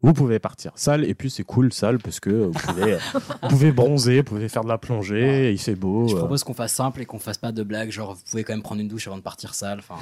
vous 0.03 0.13
pouvez 0.13 0.39
partir 0.39 0.73
sale. 0.77 1.05
Et 1.05 1.15
puis 1.15 1.31
c'est 1.31 1.43
cool 1.45 1.73
sale 1.73 1.99
parce 1.99 2.21
que 2.21 2.31
vous 2.31 2.53
pouvez, 2.53 2.97
vous 3.43 3.49
pouvez 3.49 3.73
bronzer, 3.73 4.19
vous 4.19 4.25
pouvez 4.25 4.49
faire 4.49 4.63
de 4.65 4.69
la 4.69 4.79
plongée, 4.79 5.53
il 5.53 5.59
fait 5.59 5.75
beau. 5.75 6.07
je 6.09 6.15
euh, 6.15 6.19
propose 6.19 6.45
qu'on 6.45 6.55
fasse 6.55 6.75
simple 6.75 7.01
et 7.03 7.07
qu'on 7.07 7.19
fasse 7.19 7.39
pas 7.39 7.53
de 7.53 7.63
blagues. 7.63 7.91
Genre, 7.91 8.15
vous 8.15 8.23
pouvez 8.31 8.45
quand 8.45 8.53
même 8.53 8.63
prendre 8.63 8.81
une 8.81 8.89
douche 8.89 9.07
avant 9.07 9.17
de 9.17 9.23
partir 9.23 9.55
sale. 9.55 9.79
Enfin, 9.81 9.97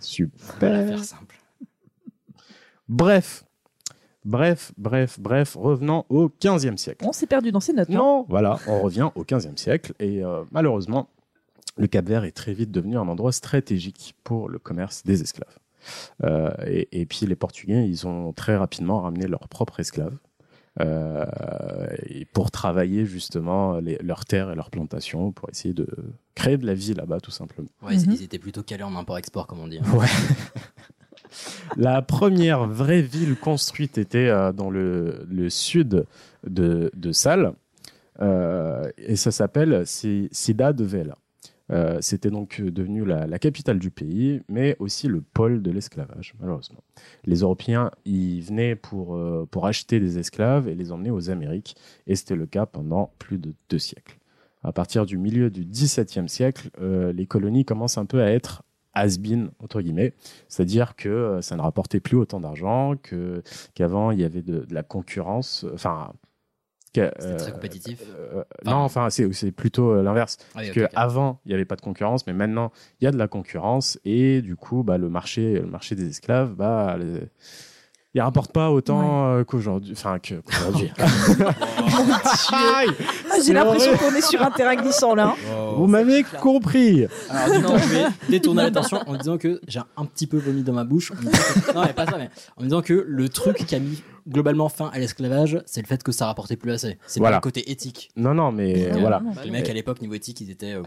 super. 0.00 0.86
faire 0.86 1.04
simple. 1.04 1.36
Bref, 2.88 3.44
bref, 4.24 4.72
bref, 4.78 5.18
bref, 5.18 5.56
revenons 5.58 6.04
au 6.08 6.28
15e 6.28 6.76
siècle. 6.76 7.04
On 7.06 7.12
s'est 7.12 7.26
perdu 7.26 7.50
dans 7.52 7.60
ces 7.60 7.72
notes. 7.72 7.90
hein. 7.90 7.94
Non, 7.94 8.24
voilà, 8.28 8.58
on 8.68 8.80
revient 8.80 9.10
au 9.14 9.24
15e 9.24 9.56
siècle 9.56 9.92
et 9.98 10.22
euh, 10.24 10.44
malheureusement, 10.52 11.08
le 11.76 11.86
Cap-Vert 11.88 12.24
est 12.24 12.32
très 12.32 12.54
vite 12.54 12.70
devenu 12.70 12.96
un 12.96 13.08
endroit 13.08 13.32
stratégique 13.32 14.14
pour 14.24 14.48
le 14.48 14.58
commerce 14.58 15.02
des 15.04 15.20
esclaves. 15.22 15.58
Euh, 16.24 16.50
et, 16.66 17.00
et 17.00 17.06
puis 17.06 17.26
les 17.26 17.36
Portugais, 17.36 17.88
ils 17.88 18.06
ont 18.06 18.32
très 18.32 18.56
rapidement 18.56 19.00
ramené 19.02 19.26
leurs 19.26 19.48
propres 19.48 19.80
esclaves 19.80 20.16
euh, 20.80 21.24
et 22.06 22.24
pour 22.26 22.50
travailler 22.50 23.06
justement 23.06 23.78
les- 23.78 23.98
leurs 24.02 24.24
terres 24.26 24.50
et 24.50 24.54
leurs 24.54 24.70
plantations 24.70 25.32
pour 25.32 25.48
essayer 25.48 25.72
de 25.74 25.86
créer 26.34 26.58
de 26.58 26.66
la 26.66 26.74
vie 26.74 26.92
là-bas 26.94 27.20
tout 27.20 27.30
simplement. 27.30 27.68
Ouais, 27.82 27.94
ils- 27.96 28.08
Mhm. 28.08 28.14
ils 28.16 28.22
étaient 28.24 28.38
plutôt 28.38 28.62
calés 28.62 28.82
en 28.82 28.94
import-export, 28.94 29.46
comme 29.46 29.60
on 29.60 29.68
dit. 29.68 29.80
Ouais. 29.94 30.06
La 31.76 32.00
première 32.02 32.66
vraie 32.66 33.02
ville 33.02 33.36
construite 33.36 33.98
était 33.98 34.28
euh, 34.28 34.52
dans 34.52 34.70
le, 34.70 35.26
le 35.28 35.50
sud 35.50 36.06
de, 36.46 36.90
de 36.94 37.12
Sal, 37.12 37.52
euh, 38.20 38.88
et 38.96 39.16
ça 39.16 39.30
s'appelle 39.32 39.84
Cidade 39.86 40.80
Vela. 40.80 41.16
Euh, 41.72 41.98
C'était 42.00 42.30
donc 42.30 42.60
devenu 42.60 43.04
la, 43.04 43.38
capitale 43.38 43.78
du 43.78 43.90
pays, 43.90 44.40
mais 44.48 44.76
aussi 44.78 45.08
le 45.08 45.20
pôle 45.20 45.62
de 45.62 45.70
l'esclavage, 45.70 46.34
malheureusement. 46.40 46.82
Les 47.24 47.40
Européens 47.40 47.90
y 48.04 48.40
venaient 48.40 48.76
pour, 48.76 49.16
euh, 49.16 49.46
pour 49.50 49.66
acheter 49.66 50.00
des 50.00 50.18
esclaves 50.18 50.68
et 50.68 50.74
les 50.74 50.92
emmener 50.92 51.10
aux 51.10 51.30
Amériques, 51.30 51.76
et 52.06 52.14
c'était 52.14 52.36
le 52.36 52.46
cas 52.46 52.66
pendant 52.66 53.12
plus 53.18 53.38
de 53.38 53.52
deux 53.68 53.78
siècles. 53.78 54.18
À 54.62 54.72
partir 54.72 55.06
du 55.06 55.18
milieu 55.18 55.50
du 55.50 55.64
XVIIe 55.64 56.28
siècle, 56.28 56.70
euh, 56.80 57.12
les 57.12 57.26
colonies 57.26 57.64
commencent 57.64 57.98
un 57.98 58.06
peu 58.06 58.20
à 58.22 58.30
être 58.30 58.62
has-been, 58.94 59.50
entre 59.62 59.82
guillemets, 59.82 60.14
c'est-à-dire 60.48 60.96
que 60.96 61.40
ça 61.42 61.54
ne 61.56 61.60
rapportait 61.60 62.00
plus 62.00 62.16
autant 62.16 62.40
d'argent, 62.40 62.94
qu'avant 63.74 64.10
il 64.10 64.20
y 64.20 64.24
avait 64.24 64.42
de, 64.42 64.60
de 64.60 64.74
la 64.74 64.82
concurrence, 64.82 65.66
enfin... 65.74 66.12
que, 66.96 67.10
C'était 67.18 67.36
très 67.36 67.48
euh, 67.50 67.52
compétitif. 67.52 68.00
euh, 68.18 68.42
Enfin, 68.64 68.70
non, 68.70 68.76
enfin 68.82 69.10
c'est 69.10 69.32
c'est 69.32 69.52
plutôt 69.52 69.90
euh, 69.92 70.02
l'inverse. 70.02 70.38
Ah 70.40 70.44
Parce 70.56 70.68
ok, 70.68 70.74
que 70.74 70.80
ok. 70.84 70.90
avant 70.94 71.40
il 71.44 71.48
n'y 71.50 71.54
avait 71.54 71.64
pas 71.64 71.76
de 71.76 71.80
concurrence, 71.82 72.26
mais 72.26 72.32
maintenant 72.32 72.72
il 73.00 73.04
y 73.04 73.06
a 73.06 73.10
de 73.10 73.18
la 73.18 73.28
concurrence 73.28 73.98
et 74.04 74.42
du 74.42 74.56
coup 74.56 74.82
bah, 74.82 74.98
le 74.98 75.08
marché, 75.08 75.54
le 75.60 75.66
marché 75.66 75.94
des 75.94 76.08
esclaves, 76.08 76.54
bah, 76.54 76.96
le- 76.98 77.28
il 78.14 78.20
rapporte 78.22 78.50
pas 78.50 78.70
autant 78.70 79.26
euh, 79.34 79.44
qu'aujourd'hui, 79.44 79.92
enfin 79.92 80.18
que- 80.18 80.36
qu'aujourd'hui. 80.36 80.90
Ah, 82.52 82.82
J'ai 83.44 83.52
l'impression 83.52 83.96
qu'on 83.96 84.14
est 84.14 84.22
sur 84.26 84.42
un 84.42 84.50
terrain 84.50 84.74
glissant 84.76 85.14
là. 85.14 85.34
hein. 85.34 85.72
Vous 85.76 85.86
m'avez 85.86 86.24
compris. 86.40 87.06
Alors, 87.28 87.56
du 87.58 87.62
coup, 87.64 87.78
je 87.78 87.88
vais 87.94 88.04
détourner 88.28 88.62
l'attention 88.62 88.98
en 89.06 89.16
disant 89.16 89.38
que 89.38 89.60
j'ai 89.68 89.80
un 89.96 90.04
petit 90.04 90.26
peu 90.26 90.38
vomi 90.38 90.62
dans 90.62 90.72
ma 90.72 90.84
bouche. 90.84 91.12
En 91.12 91.16
me 91.16 91.20
disant 91.20 91.32
que- 91.66 91.72
Non, 91.74 91.82
mais 91.86 91.92
pas 91.92 92.06
ça, 92.06 92.16
mais 92.18 92.30
en 92.56 92.60
me 92.62 92.66
disant 92.66 92.82
que 92.82 93.04
le 93.06 93.28
truc 93.28 93.56
qui 93.66 93.74
a 93.74 93.78
mis 93.78 94.02
globalement 94.28 94.68
fin 94.68 94.90
à 94.92 94.98
l'esclavage, 94.98 95.60
c'est 95.66 95.80
le 95.80 95.86
fait 95.86 96.02
que 96.02 96.12
ça 96.12 96.26
rapportait 96.26 96.56
plus 96.56 96.72
assez. 96.72 96.98
C'est 97.06 97.20
Voilà. 97.20 97.36
pas 97.36 97.38
le 97.38 97.42
côté 97.52 97.70
éthique. 97.70 98.10
Non, 98.16 98.34
non, 98.34 98.52
mais 98.52 98.90
Non, 98.92 99.00
voilà. 99.00 99.22
Les 99.44 99.50
mecs 99.50 99.68
à 99.68 99.72
l'époque, 99.72 100.00
niveau 100.00 100.14
éthique, 100.14 100.40
ils 100.40 100.50
étaient 100.50 100.74
euh, 100.74 100.82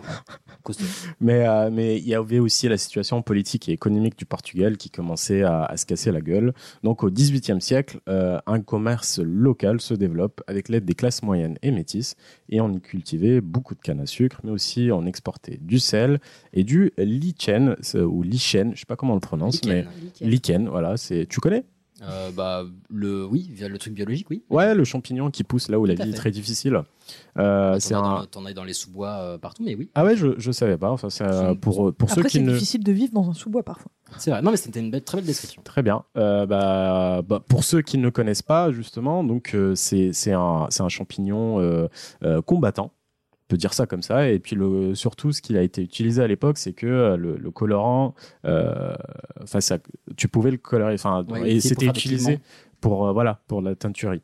costauds. 0.63 0.85
Mais 1.21 1.47
euh, 1.47 1.69
mais 1.71 1.97
il 1.97 2.07
y 2.07 2.15
avait 2.15 2.39
aussi 2.39 2.67
la 2.67 2.77
situation 2.77 3.21
politique 3.21 3.69
et 3.69 3.71
économique 3.71 4.17
du 4.17 4.25
Portugal 4.25 4.77
qui 4.77 4.89
commençait 4.89 5.43
à, 5.43 5.63
à 5.65 5.77
se 5.77 5.85
casser 5.85 6.11
la 6.11 6.21
gueule. 6.21 6.53
Donc 6.83 7.03
au 7.03 7.09
XVIIIe 7.09 7.61
siècle, 7.61 7.99
euh, 8.09 8.39
un 8.47 8.61
commerce 8.61 9.19
local 9.19 9.79
se 9.81 9.93
développe 9.93 10.41
avec 10.47 10.69
l'aide 10.69 10.85
des 10.85 10.95
classes 10.95 11.23
moyennes 11.23 11.57
et 11.61 11.71
métisses, 11.71 12.15
et 12.49 12.61
on 12.61 12.71
y 12.71 12.79
cultivait 12.81 13.41
beaucoup 13.41 13.75
de 13.75 13.81
canne 13.81 13.99
à 13.99 14.05
sucre, 14.05 14.39
mais 14.43 14.51
aussi 14.51 14.89
on 14.91 15.05
exportait 15.05 15.57
du 15.61 15.79
sel 15.79 16.19
et 16.53 16.63
du 16.63 16.91
lichen 16.97 17.75
ou 17.95 18.23
lichen, 18.23 18.71
je 18.75 18.79
sais 18.81 18.85
pas 18.85 18.95
comment 18.95 19.13
on 19.13 19.17
le 19.17 19.21
prononce, 19.21 19.63
mais 19.65 19.85
Lichen. 20.21 20.29
lichen, 20.29 20.69
voilà. 20.69 20.97
C'est 20.97 21.25
tu 21.27 21.39
connais? 21.39 21.63
Euh, 22.01 22.31
bah, 22.31 22.63
le, 22.89 23.25
oui, 23.25 23.49
via 23.51 23.67
le 23.67 23.77
truc 23.77 23.93
biologique, 23.93 24.29
oui. 24.29 24.43
Ouais, 24.49 24.73
le 24.73 24.83
champignon 24.85 25.29
qui 25.31 25.43
pousse 25.43 25.67
là 25.69 25.79
où 25.79 25.85
la 25.85 25.95
Tout 25.95 26.03
vie 26.03 26.09
est 26.11 26.13
très 26.13 26.31
difficile. 26.31 26.81
Euh, 27.37 27.73
T'en 27.73 27.79
c'est 27.79 27.93
as, 27.93 27.97
un... 27.99 28.19
dans- 28.19 28.25
t'en 28.25 28.45
as 28.45 28.53
dans 28.53 28.63
les 28.63 28.73
sous-bois 28.73 29.09
euh, 29.09 29.37
partout, 29.37 29.63
mais 29.63 29.75
oui. 29.75 29.89
Ah 29.95 30.05
ouais, 30.05 30.15
je, 30.15 30.27
je 30.37 30.51
savais 30.51 30.77
pas. 30.77 30.91
Enfin, 30.91 31.09
c'est 31.09 31.23
euh, 31.23 31.55
pour, 31.55 31.93
pour 31.93 32.09
ceux 32.09 32.23
qui 32.23 32.37
c'est 32.37 32.43
ne. 32.43 32.53
difficile 32.53 32.83
de 32.83 32.91
vivre 32.91 33.13
dans 33.13 33.29
un 33.29 33.33
sous-bois 33.33 33.63
parfois. 33.63 33.91
C'est 34.17 34.31
vrai. 34.31 34.41
Non, 34.41 34.51
mais 34.51 34.57
c'était 34.57 34.79
une 34.79 34.91
belle- 34.91 35.03
très 35.03 35.17
belle 35.17 35.25
description. 35.25 35.61
Très 35.63 35.81
bien. 35.83 36.03
Euh, 36.17 36.45
bah, 36.45 37.21
bah, 37.27 37.41
pour 37.47 37.63
ceux 37.63 37.81
qui 37.81 37.97
ne 37.97 38.09
connaissent 38.09 38.41
pas, 38.43 38.71
justement, 38.71 39.23
donc 39.23 39.53
euh, 39.53 39.75
c'est 39.75 40.13
c'est 40.13 40.33
un, 40.33 40.67
c'est 40.69 40.83
un 40.83 40.89
champignon 40.89 41.59
euh, 41.59 41.87
euh, 42.23 42.41
combattant. 42.41 42.91
Peut 43.49 43.57
dire 43.57 43.73
ça 43.73 43.85
comme 43.87 44.03
ça. 44.03 44.29
Et 44.29 44.39
puis 44.39 44.55
le, 44.55 44.95
surtout, 44.95 45.31
ce 45.33 45.41
qui 45.41 45.57
a 45.57 45.61
été 45.63 45.81
utilisé 45.81 46.21
à 46.21 46.27
l'époque, 46.27 46.57
c'est 46.57 46.73
que 46.73 46.85
euh, 46.85 47.17
le, 47.17 47.35
le 47.35 47.51
colorant, 47.51 48.13
euh, 48.45 48.95
enfin, 49.41 49.59
ça, 49.59 49.79
tu 50.15 50.27
pouvais 50.27 50.51
le 50.51 50.57
colorer. 50.57 50.93
Enfin, 50.93 51.25
Ouais, 51.27 51.51
et 51.51 51.59
c'était 51.59 51.87
utilisé 51.87 52.39
pour 52.79 53.07
euh, 53.07 53.11
voilà 53.11 53.41
pour 53.47 53.61
la 53.61 53.75
teinturerie. 53.75 54.21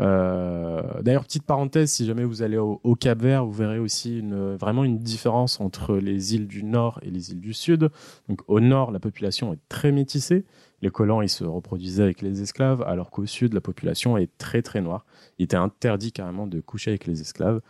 Euh, 0.00 0.80
D'ailleurs, 1.02 1.24
petite 1.24 1.42
parenthèse, 1.42 1.90
si 1.90 2.06
jamais 2.06 2.24
vous 2.24 2.42
allez 2.42 2.56
au, 2.56 2.80
au 2.84 2.94
Cap 2.94 3.20
Vert, 3.20 3.44
vous 3.44 3.52
verrez 3.52 3.78
aussi 3.78 4.20
une, 4.20 4.54
vraiment 4.54 4.84
une 4.84 4.98
différence 4.98 5.60
entre 5.60 5.96
les 5.96 6.34
îles 6.34 6.46
du 6.46 6.62
Nord 6.62 7.00
et 7.02 7.10
les 7.10 7.32
îles 7.32 7.40
du 7.40 7.52
Sud. 7.52 7.90
Donc, 8.28 8.40
au 8.46 8.60
Nord, 8.60 8.92
la 8.92 9.00
population 9.00 9.52
est 9.52 9.58
très 9.68 9.92
métissée. 9.92 10.44
Les 10.82 10.90
colons, 10.90 11.20
ils 11.20 11.28
se 11.28 11.42
reproduisaient 11.42 12.04
avec 12.04 12.22
les 12.22 12.40
esclaves, 12.40 12.82
alors 12.82 13.10
qu'au 13.10 13.26
Sud, 13.26 13.52
la 13.52 13.60
population 13.60 14.16
est 14.16 14.30
très 14.38 14.62
très 14.62 14.80
noire. 14.80 15.04
Il 15.38 15.44
était 15.44 15.56
interdit 15.56 16.12
carrément 16.12 16.46
de 16.46 16.60
coucher 16.60 16.92
avec 16.92 17.06
les 17.06 17.20
esclaves. 17.20 17.60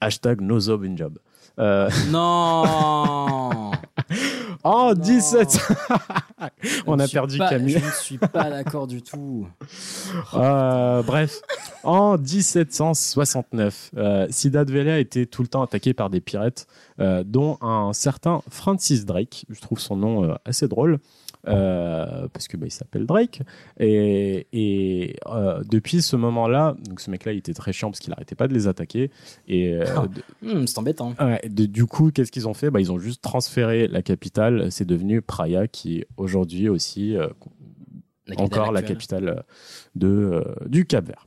Hashtag 0.00 0.40
no 0.40 0.58
job 0.60 0.84
in 0.84 0.96
job. 0.96 1.18
Euh, 1.58 1.90
Non 2.08 2.64
en 4.62 4.88
Non. 4.88 4.94
17... 4.94 5.58
On 6.86 6.98
a 6.98 7.06
perdu 7.08 7.38
pas- 7.38 7.48
Camille. 7.50 7.78
Je 7.78 7.84
ne 7.84 7.90
suis 7.90 8.18
pas 8.18 8.50
d'accord 8.50 8.86
du 8.86 9.02
tout. 9.02 9.46
Euh, 10.34 11.02
bref, 11.02 11.40
en 11.84 12.18
1769, 12.18 13.90
euh, 13.96 14.26
Ciudad 14.30 14.68
Vella 14.68 14.98
était 14.98 15.24
tout 15.26 15.42
le 15.42 15.48
temps 15.48 15.62
attaqué 15.62 15.94
par 15.94 16.10
des 16.10 16.20
pirates, 16.20 16.66
euh, 17.00 17.22
dont 17.24 17.58
un 17.60 17.92
certain 17.92 18.42
Francis 18.50 19.04
Drake. 19.06 19.44
Je 19.48 19.60
trouve 19.60 19.78
son 19.78 19.96
nom 19.96 20.24
euh, 20.24 20.34
assez 20.44 20.66
drôle. 20.66 20.98
Euh, 21.48 22.28
parce 22.32 22.48
que 22.48 22.56
bah, 22.56 22.66
il 22.66 22.70
s'appelle 22.70 23.06
Drake 23.06 23.40
et, 23.78 24.46
et 24.52 25.16
euh, 25.26 25.62
depuis 25.68 26.02
ce 26.02 26.14
moment-là 26.16 26.76
donc 26.88 27.00
ce 27.00 27.10
mec-là 27.10 27.32
il 27.32 27.38
était 27.38 27.54
très 27.54 27.72
chiant 27.72 27.90
parce 27.90 28.00
qu'il 28.00 28.12
arrêtait 28.12 28.34
pas 28.34 28.46
de 28.46 28.52
les 28.54 28.68
attaquer 28.68 29.10
et 29.48 29.74
euh, 29.74 29.84
de- 30.06 30.22
Hmm, 30.54 30.66
c'est 30.66 30.78
embêtant. 30.78 31.14
Ouais, 31.20 31.40
de- 31.48 31.66
du 31.66 31.86
coup, 31.86 32.10
qu'est-ce 32.10 32.30
qu'ils 32.32 32.46
ont 32.48 32.54
fait? 32.54 32.70
Bah, 32.70 32.80
Ils 32.80 32.92
ont 32.92 32.98
juste 32.98 33.22
transféré 33.22 33.88
la 33.88 34.02
capitale. 34.02 34.70
C'est 34.72 34.84
devenu 34.86 35.20
Praia, 35.22 35.66
qui 35.68 35.98
est 35.98 36.06
aujourd'hui 36.16 36.68
aussi 36.68 37.14
La 38.26 38.40
encore 38.40 38.72
la 38.72 38.82
capitale 38.82 39.44
de, 39.94 40.44
du 40.66 40.84
Cap-Vert. 40.86 41.26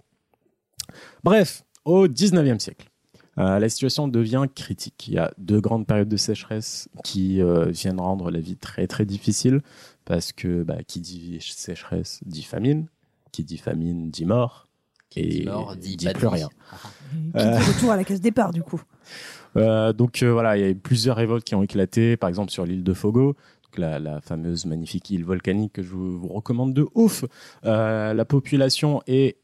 Bref, 1.23 1.63
au 1.85 2.07
19e 2.07 2.59
siècle, 2.59 2.89
euh, 3.37 3.57
la 3.59 3.69
situation 3.69 4.07
devient 4.07 4.45
critique. 4.53 5.07
Il 5.07 5.15
y 5.15 5.17
a 5.17 5.31
deux 5.37 5.59
grandes 5.59 5.87
périodes 5.87 6.09
de 6.09 6.17
sécheresse 6.17 6.87
qui 7.03 7.41
euh, 7.41 7.65
viennent 7.65 7.99
rendre 7.99 8.29
la 8.31 8.39
vie 8.39 8.57
très 8.57 8.85
très 8.87 9.05
difficile 9.05 9.61
parce 10.05 10.31
que 10.33 10.63
bah, 10.63 10.83
qui 10.87 10.99
dit 11.01 11.37
sécheresse 11.41 12.19
dit 12.25 12.43
famine, 12.43 12.87
qui 13.31 13.43
dit 13.43 13.57
famine 13.57 14.09
dit 14.11 14.25
mort, 14.25 14.67
et 15.15 15.27
dit 15.41 15.45
mort, 15.45 15.75
dit 15.75 15.95
de 15.95 16.11
plus 16.11 16.27
rien. 16.27 16.49
Qui 16.49 17.39
Euh. 17.39 17.57
dit 17.59 17.65
retour 17.71 17.91
à 17.91 17.95
la 17.97 18.03
case 18.03 18.19
départ, 18.21 18.51
du 18.51 18.63
coup. 18.63 18.81
Euh, 19.55 19.93
donc 19.93 20.23
euh, 20.23 20.31
voilà, 20.31 20.57
il 20.57 20.61
y 20.61 20.63
a 20.63 20.69
eu 20.69 20.75
plusieurs 20.75 21.15
révoltes 21.15 21.43
qui 21.43 21.53
ont 21.55 21.61
éclaté, 21.63 22.17
par 22.17 22.29
exemple 22.29 22.51
sur 22.51 22.65
l'île 22.65 22.83
de 22.83 22.93
Fogo, 22.93 23.35
donc 23.63 23.77
la, 23.77 23.99
la 23.99 24.21
fameuse 24.21 24.65
magnifique 24.65 25.09
île 25.11 25.23
volcanique 25.25 25.73
que 25.73 25.83
je 25.83 25.89
vous, 25.89 26.19
vous 26.19 26.27
recommande 26.29 26.73
de 26.73 26.87
ouf. 26.95 27.25
Euh, 27.65 28.13
la 28.13 28.25
population 28.25 29.01
est 29.05 29.37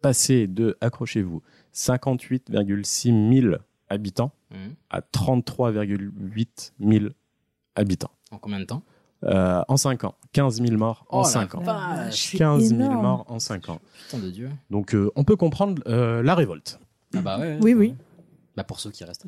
passée 0.00 0.46
de, 0.46 0.78
accrochez-vous, 0.80 1.42
58,6 1.74 3.40
000 3.42 3.54
habitants 3.88 4.32
Hmm. 4.52 4.72
à 4.90 5.00
33,8 5.00 6.72
000 6.80 7.04
habitants. 7.76 8.10
En 8.32 8.38
combien 8.38 8.58
de 8.58 8.64
temps? 8.64 8.82
Euh, 9.24 9.62
en 9.68 9.76
5 9.76 10.04
ans, 10.04 10.14
15 10.32 10.62
000 10.62 10.76
morts 10.78 11.04
en 11.10 11.20
Oh 11.20 11.22
la 11.24 11.28
5 11.28 11.54
ans. 11.56 11.60
vache. 11.62 12.36
15 12.36 12.64
000 12.70 12.80
énorme. 12.80 13.02
morts 13.02 13.24
en 13.28 13.38
5 13.38 13.68
ans. 13.68 13.80
Putain 14.08 14.18
de 14.24 14.30
Dieu. 14.30 14.50
Donc 14.70 14.94
euh, 14.94 15.10
on 15.16 15.24
peut 15.24 15.36
comprendre 15.36 15.82
euh, 15.86 16.22
la 16.22 16.34
révolte. 16.34 16.80
Ah 17.14 17.20
bah 17.20 17.38
ouais. 17.38 17.58
Oui, 17.60 17.74
oui. 17.74 17.94
Bah 18.56 18.64
pour 18.64 18.80
ceux 18.80 18.90
qui 18.90 19.04
restent. 19.04 19.26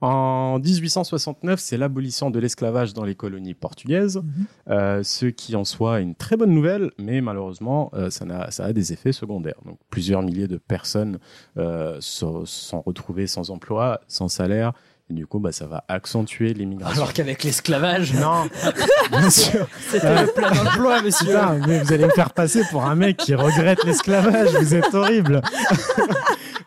En 0.00 0.58
1869, 0.58 1.58
c'est 1.60 1.78
l'abolition 1.78 2.28
de 2.30 2.38
l'esclavage 2.38 2.92
dans 2.92 3.04
les 3.04 3.14
colonies 3.14 3.54
portugaises, 3.54 4.20
euh, 4.68 5.02
ce 5.02 5.26
qui 5.26 5.56
en 5.56 5.64
soi 5.64 6.00
est 6.00 6.02
une 6.02 6.14
très 6.14 6.36
bonne 6.36 6.52
nouvelle, 6.52 6.90
mais 6.98 7.22
malheureusement, 7.22 7.90
euh, 7.94 8.10
ça, 8.10 8.24
a 8.58 8.72
des 8.74 8.92
effets 8.92 9.12
secondaires. 9.12 9.58
Donc, 9.64 9.78
plusieurs 9.88 10.20
milliers 10.20 10.48
de 10.48 10.58
personnes 10.58 11.18
euh, 11.56 11.96
se 12.00 12.26
sont 12.44 12.82
retrouvées 12.82 13.26
sans 13.26 13.50
emploi, 13.50 14.00
sans 14.06 14.28
salaire, 14.28 14.74
et 15.10 15.12
du 15.12 15.26
coup, 15.26 15.38
bah, 15.38 15.52
ça 15.52 15.66
va 15.66 15.84
accentuer 15.88 16.54
l'immigration. 16.54 16.96
Alors 16.96 17.12
qu'avec 17.12 17.44
l'esclavage, 17.44 18.14
non, 18.14 18.48
bien 19.10 19.28
sûr. 19.28 19.68
c'était 19.90 20.22
le 20.22 20.32
plein 20.32 20.50
d'emploi, 20.50 21.02
monsieur. 21.02 21.26
Putain, 21.26 21.58
mais 21.66 21.80
vous 21.80 21.92
allez 21.92 22.06
me 22.06 22.10
faire 22.10 22.32
passer 22.32 22.62
pour 22.70 22.84
un 22.84 22.94
mec 22.94 23.18
qui 23.18 23.34
regrette 23.34 23.84
l'esclavage, 23.84 24.48
vous 24.54 24.74
êtes 24.74 24.94
horrible. 24.94 25.42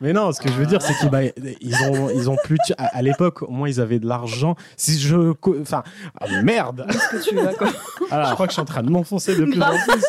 Mais 0.01 0.13
non, 0.13 0.31
ce 0.31 0.39
que 0.39 0.49
je 0.49 0.53
veux 0.53 0.65
dire, 0.65 0.81
c'est 0.81 0.93
qu'ils 0.95 1.09
bah, 1.09 1.21
ils 1.61 1.75
ont, 1.89 2.09
ils 2.09 2.29
ont 2.29 2.37
plus. 2.43 2.57
À, 2.77 2.97
à 2.97 3.01
l'époque, 3.01 3.41
au 3.41 3.49
moins, 3.49 3.67
ils 3.67 3.81
avaient 3.81 3.99
de 3.99 4.07
l'argent. 4.07 4.55
Si 4.75 4.99
je. 4.99 5.33
Enfin, 5.61 5.83
ah, 6.19 6.25
merde 6.43 6.85
Qu'est-ce 6.87 7.09
que 7.09 7.29
tu 7.29 7.39
as, 7.39 7.53
quoi 7.53 7.69
Je 8.11 8.33
crois 8.33 8.45
que 8.45 8.51
je 8.51 8.53
suis 8.53 8.61
en 8.61 8.65
train 8.65 8.83
de 8.83 8.89
m'enfoncer 8.89 9.35
de 9.35 9.45
plus 9.45 9.61
en 9.61 9.71
plus. 9.71 10.03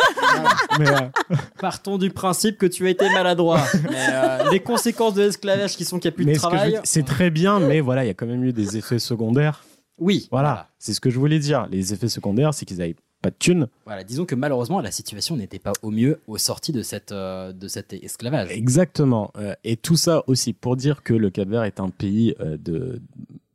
Mais, 0.79 0.91
euh, 0.91 1.37
Partons 1.59 1.97
du 1.97 2.11
principe 2.11 2.59
que 2.59 2.67
tu 2.67 2.87
as 2.87 2.91
été 2.91 3.09
maladroit. 3.11 3.61
Mais 3.91 3.97
euh, 4.13 4.51
les 4.51 4.61
conséquences 4.61 5.15
de 5.15 5.23
l'esclavage 5.23 5.77
qui 5.77 5.85
sont 5.85 5.99
qu'il 5.99 6.11
n'y 6.11 6.15
a 6.15 6.17
plus 6.17 6.25
mais 6.27 6.33
de 6.35 6.39
travail. 6.39 6.81
c'est 6.85 7.05
très 7.05 7.31
bien, 7.31 7.59
mais 7.59 7.81
voilà, 7.81 8.05
il 8.05 8.09
y 8.09 8.11
a 8.11 8.15
quand 8.19 8.27
même 8.27 8.45
eu 8.45 8.53
des 8.53 8.77
effets 8.77 8.99
secondaires. 8.99 9.65
Oui. 9.99 10.29
Voilà, 10.31 10.69
c'est 10.79 10.93
ce 10.93 11.01
que 11.01 11.09
je 11.11 11.19
voulais 11.19 11.39
dire. 11.39 11.67
Les 11.71 11.93
effets 11.95 12.09
secondaires, 12.09 12.53
c'est 12.55 12.65
qu'ils 12.67 12.77
n'avaient 12.79 12.97
pas 13.23 13.31
de 13.31 13.37
thunes. 13.39 13.67
Voilà, 13.85 14.05
disons 14.05 14.27
que 14.27 14.35
malheureusement, 14.37 14.81
la 14.81 14.91
situation 14.93 15.37
n'était 15.37 15.59
pas 15.59 15.73
au 15.83 15.91
mieux 15.91 16.21
au 16.29 16.39
sorti 16.39 16.71
de, 16.73 16.83
cette, 16.83 17.11
euh, 17.13 17.53
de 17.53 17.67
cet 17.67 17.93
esclavage. 17.93 18.49
Exactement. 18.53 19.33
Euh, 19.39 19.55
et 19.65 19.77
tout 19.77 19.97
ça 19.97 20.23
aussi 20.29 20.53
pour 20.53 20.77
dire 20.77 21.03
que 21.03 21.15
le 21.15 21.31
Cap-Vert 21.31 21.65
est 21.65 21.81
un 21.81 21.89
pays 21.91 22.35
euh, 22.41 22.57
de 22.59 23.01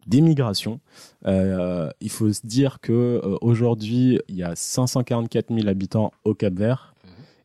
d'émigration. 0.05 0.81
Euh, 1.25 1.89
il 2.01 2.09
faut 2.09 2.31
se 2.33 2.45
dire 2.45 2.79
que 2.81 2.91
euh, 3.23 3.37
aujourd'hui, 3.39 4.19
il 4.27 4.35
y 4.35 4.43
a 4.43 4.53
544 4.53 5.53
000 5.55 5.67
habitants 5.69 6.11
au 6.25 6.33
Cap-Vert 6.33 6.93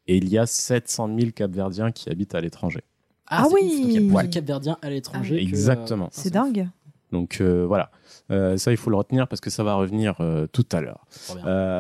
et 0.09 0.17
il 0.17 0.29
y 0.29 0.39
a 0.39 0.47
700 0.47 1.09
000 1.19 1.31
Capverdiens 1.33 1.93
qui 1.93 2.11
habitent 2.11 2.35
à 2.35 2.41
l'étranger. 2.41 2.81
Ah 3.29 3.45
c'est 3.47 3.55
oui. 3.55 3.61
Il 3.85 3.93
y 3.93 3.97
a 4.11 4.19
plus 4.19 4.27
de 4.29 4.33
Capverdiens 4.35 4.77
à 4.83 4.91
l'étranger. 4.91 5.37
euh, 5.37 5.41
Exactement. 5.41 6.09
C'est 6.11 6.31
dingue. 6.33 6.67
Donc 7.13 7.39
euh, 7.41 7.65
voilà, 7.67 7.91
Euh, 8.31 8.57
ça 8.59 8.71
il 8.71 8.77
faut 8.77 8.91
le 8.91 8.97
retenir 8.97 9.27
parce 9.29 9.41
que 9.41 9.49
ça 9.51 9.65
va 9.65 9.75
revenir 9.75 10.17
euh, 10.21 10.47
tout 10.53 10.67
à 10.73 10.81
l'heure. 10.81 11.07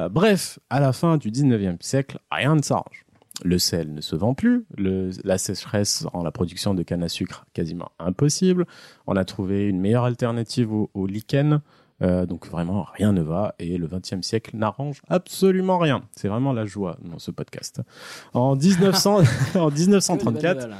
Bref, 0.08 0.58
à 0.70 0.80
la 0.80 0.92
fin 0.92 1.16
du 1.18 1.30
19e 1.30 1.76
siècle, 1.80 2.18
rien 2.30 2.54
ne 2.56 2.62
s'arrange. 2.62 3.04
Le 3.44 3.58
sel 3.58 3.92
ne 3.94 4.00
se 4.00 4.16
vend 4.16 4.34
plus, 4.34 4.64
le- 4.76 5.10
la 5.22 5.38
sécheresse 5.38 6.04
rend 6.06 6.22
la 6.24 6.32
production 6.32 6.74
de 6.74 6.82
canne 6.82 7.04
à 7.04 7.08
sucre 7.08 7.44
quasiment 7.52 7.90
impossible. 8.00 8.66
On 9.06 9.14
a 9.16 9.24
trouvé 9.24 9.66
une 9.68 9.78
meilleure 9.80 10.04
alternative 10.04 10.72
au, 10.72 10.90
au 10.94 11.06
lichen. 11.06 11.60
Donc 12.00 12.46
vraiment 12.48 12.86
rien 12.94 13.12
ne 13.12 13.22
va 13.22 13.56
et 13.58 13.76
le 13.76 13.88
20e 13.88 14.22
siècle 14.22 14.56
n'arrange 14.56 15.02
absolument 15.08 15.78
rien. 15.78 16.02
C'est 16.16 16.28
vraiment 16.28 16.52
la 16.52 16.64
joie 16.64 16.96
dans 17.02 17.18
ce 17.18 17.32
podcast. 17.32 17.80
En 18.34 18.54
1900, 18.54 19.16
en 19.56 19.68
Que 19.68 19.74
de 19.74 19.78
1934, 19.80 20.60
bonnes 20.60 20.68
nouvelles. 20.70 20.76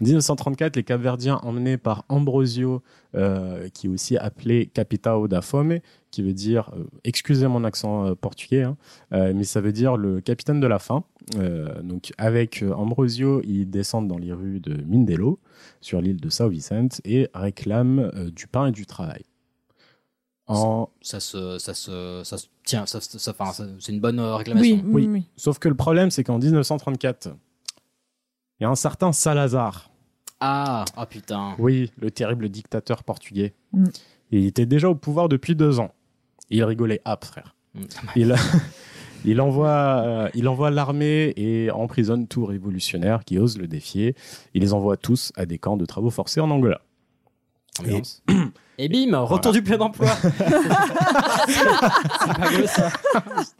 1934, 0.00 0.76
les 0.76 0.82
Capverdiens 0.82 1.36
emmenés 1.42 1.76
par 1.76 2.04
Ambrosio, 2.08 2.82
euh, 3.14 3.68
qui 3.68 3.86
est 3.86 3.90
aussi 3.90 4.16
appelé 4.16 4.66
Capitao 4.66 5.28
da 5.28 5.42
Fome, 5.42 5.78
qui 6.10 6.22
veut 6.22 6.32
dire, 6.32 6.70
euh, 6.76 6.84
excusez 7.04 7.46
mon 7.48 7.64
accent 7.64 8.06
euh, 8.06 8.14
portugais, 8.14 8.62
hein, 8.62 8.76
euh, 9.12 9.32
mais 9.34 9.44
ça 9.44 9.60
veut 9.60 9.72
dire 9.72 9.96
le 9.96 10.20
capitaine 10.20 10.58
de 10.60 10.66
la 10.66 10.78
faim. 10.78 11.04
Euh, 11.36 11.82
donc 11.82 12.12
avec 12.18 12.64
Ambrosio, 12.74 13.42
ils 13.44 13.66
descendent 13.68 14.08
dans 14.08 14.18
les 14.18 14.32
rues 14.32 14.60
de 14.60 14.74
Mindelo, 14.82 15.38
sur 15.80 16.00
l'île 16.00 16.20
de 16.20 16.30
São 16.30 16.48
Vicente, 16.48 17.00
et 17.04 17.28
réclament 17.34 18.10
euh, 18.14 18.30
du 18.30 18.46
pain 18.46 18.66
et 18.68 18.72
du 18.72 18.86
travail. 18.86 19.22
En... 20.46 20.88
Ça 21.00 21.20
se, 21.20 21.58
ça 21.58 21.74
se, 21.74 22.22
ça 22.24 22.36
se 22.36 22.46
tient, 22.64 22.84
ça, 22.86 23.00
ça, 23.00 23.34
c'est 23.78 23.92
une 23.92 24.00
bonne 24.00 24.18
réclamation. 24.18 24.76
Oui, 24.76 24.82
oui, 24.84 25.02
Oui. 25.06 25.08
oui. 25.12 25.24
Sauf 25.36 25.58
que 25.60 25.68
le 25.68 25.76
problème, 25.76 26.10
c'est 26.10 26.24
qu'en 26.24 26.38
1934, 26.38 27.28
il 28.60 28.64
y 28.64 28.66
a 28.66 28.70
un 28.70 28.76
certain 28.76 29.12
Salazar, 29.12 29.90
Ah, 30.38 30.84
ah 30.96 31.06
putain. 31.06 31.54
Oui, 31.58 31.90
le 31.98 32.10
terrible 32.10 32.48
dictateur 32.50 33.04
portugais. 33.04 33.54
Mm. 33.72 33.86
Et 34.32 34.40
il 34.40 34.46
était 34.46 34.66
déjà 34.66 34.88
au 34.90 34.94
pouvoir 34.94 35.28
depuis 35.28 35.56
deux 35.56 35.80
ans. 35.80 35.92
Il 36.50 36.62
rigolait 36.64 37.00
ap, 37.04 37.24
frère. 37.24 37.56
Mm. 37.74 37.80
Il, 38.16 38.34
il 39.24 39.40
envoie, 39.40 40.02
euh, 40.04 40.30
il 40.34 40.48
envoie 40.48 40.70
l'armée 40.70 41.32
et 41.36 41.70
emprisonne 41.70 42.26
tout 42.26 42.44
révolutionnaire 42.44 43.24
qui 43.24 43.38
ose 43.38 43.58
le 43.58 43.66
défier. 43.66 44.14
Il 44.54 44.62
les 44.62 44.72
envoie 44.72 44.96
tous 44.96 45.32
à 45.36 45.46
des 45.46 45.58
camps 45.58 45.76
de 45.76 45.86
travaux 45.86 46.10
forcés 46.10 46.40
en 46.40 46.50
Angola. 46.50 46.82
Ambiance. 47.78 48.22
Et 48.82 48.88
bim, 48.88 49.14
retour 49.18 49.52
du 49.52 49.62
plein 49.62 49.78
emploi. 49.78 50.08
c'est 50.22 51.64
pas 52.38 52.50
beau 52.50 52.66
ça. 52.66 52.88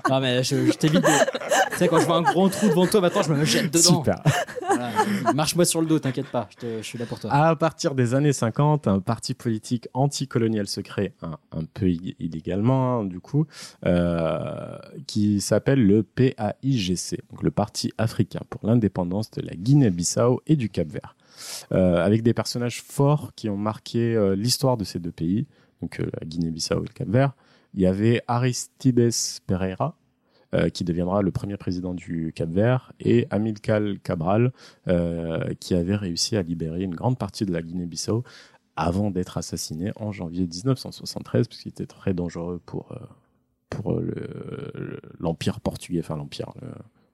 Non 0.08 0.20
mais 0.20 0.42
je, 0.42 0.66
je 0.66 0.72
t'évite. 0.72 1.02
de- 1.02 1.70
Tu 1.72 1.76
sais 1.78 1.88
quand 1.88 2.00
je 2.00 2.06
vois 2.06 2.16
un 2.16 2.22
gros 2.22 2.48
trou 2.48 2.68
devant 2.68 2.86
toi, 2.86 3.02
maintenant 3.02 3.22
je 3.22 3.32
me 3.34 3.44
jette 3.44 3.70
dedans. 3.72 3.98
Super. 3.98 4.22
Voilà. 4.66 4.90
Marche-moi 5.34 5.64
sur 5.66 5.80
le 5.82 5.86
dos, 5.86 5.98
t'inquiète 5.98 6.28
pas. 6.28 6.48
Je, 6.50 6.56
te- 6.56 6.78
je 6.78 6.82
suis 6.86 6.96
là 6.98 7.04
pour 7.04 7.20
toi. 7.20 7.30
À 7.32 7.54
partir 7.54 7.94
des 7.94 8.14
années 8.14 8.32
50, 8.32 8.86
un 8.88 9.00
parti 9.00 9.34
politique 9.34 9.88
anticolonial 9.92 10.66
se 10.66 10.80
crée, 10.80 11.12
un, 11.22 11.36
un 11.52 11.64
peu 11.64 11.88
illégalement 12.18 13.00
hein, 13.00 13.04
du 13.04 13.20
coup, 13.20 13.46
euh, 13.86 14.76
qui 15.06 15.40
s'appelle 15.42 15.86
le 15.86 16.02
PAIGC, 16.02 17.18
donc 17.30 17.42
le 17.42 17.50
Parti 17.50 17.92
africain 17.98 18.40
pour 18.48 18.60
l'indépendance 18.66 19.30
de 19.32 19.42
la 19.42 19.52
Guinée-Bissau 19.54 20.40
et 20.46 20.56
du 20.56 20.70
Cap-Vert, 20.70 21.14
avec 21.70 22.22
des 22.22 22.34
personnages 22.34 22.82
forts 22.82 23.32
qui 23.34 23.48
ont 23.48 23.56
marqué 23.56 24.14
euh, 24.14 24.34
l'histoire 24.36 24.76
de 24.76 24.84
ces 24.84 24.98
deux 24.98 25.12
pays, 25.12 25.46
donc 25.82 26.00
euh, 26.00 26.10
la 26.20 26.26
Guinée-Bissau 26.26 26.78
et 26.82 26.88
le 26.88 26.92
Cap-Vert. 26.94 27.34
Il 27.74 27.80
y 27.80 27.86
avait 27.86 28.22
Aristibes 28.26 29.10
Pereira, 29.46 29.96
euh, 30.54 30.68
qui 30.68 30.82
deviendra 30.84 31.22
le 31.22 31.30
premier 31.30 31.56
président 31.56 31.94
du 31.94 32.32
Cap-Vert, 32.34 32.92
et 32.98 33.26
Amilcar 33.30 33.80
Cabral, 34.02 34.52
euh, 34.88 35.54
qui 35.60 35.74
avait 35.74 35.94
réussi 35.96 36.36
à 36.36 36.42
libérer 36.42 36.82
une 36.82 36.94
grande 36.94 37.16
partie 37.18 37.46
de 37.46 37.52
la 37.52 37.62
Guinée-Bissau 37.62 38.24
avant 38.76 39.10
d'être 39.10 39.36
assassiné 39.38 39.92
en 39.96 40.10
janvier 40.10 40.46
1973, 40.46 41.46
parce 41.48 41.60
qu'il 41.60 41.70
était 41.70 41.86
très 41.86 42.14
dangereux 42.14 42.60
pour, 42.66 42.90
euh, 42.92 42.96
pour 43.68 43.92
euh, 43.92 44.00
le- 44.00 44.72
le- 44.80 45.00
l'Empire 45.20 45.60
portugais, 45.60 46.00
enfin 46.00 46.16
l'Empire, 46.16 46.52
le 46.60 46.68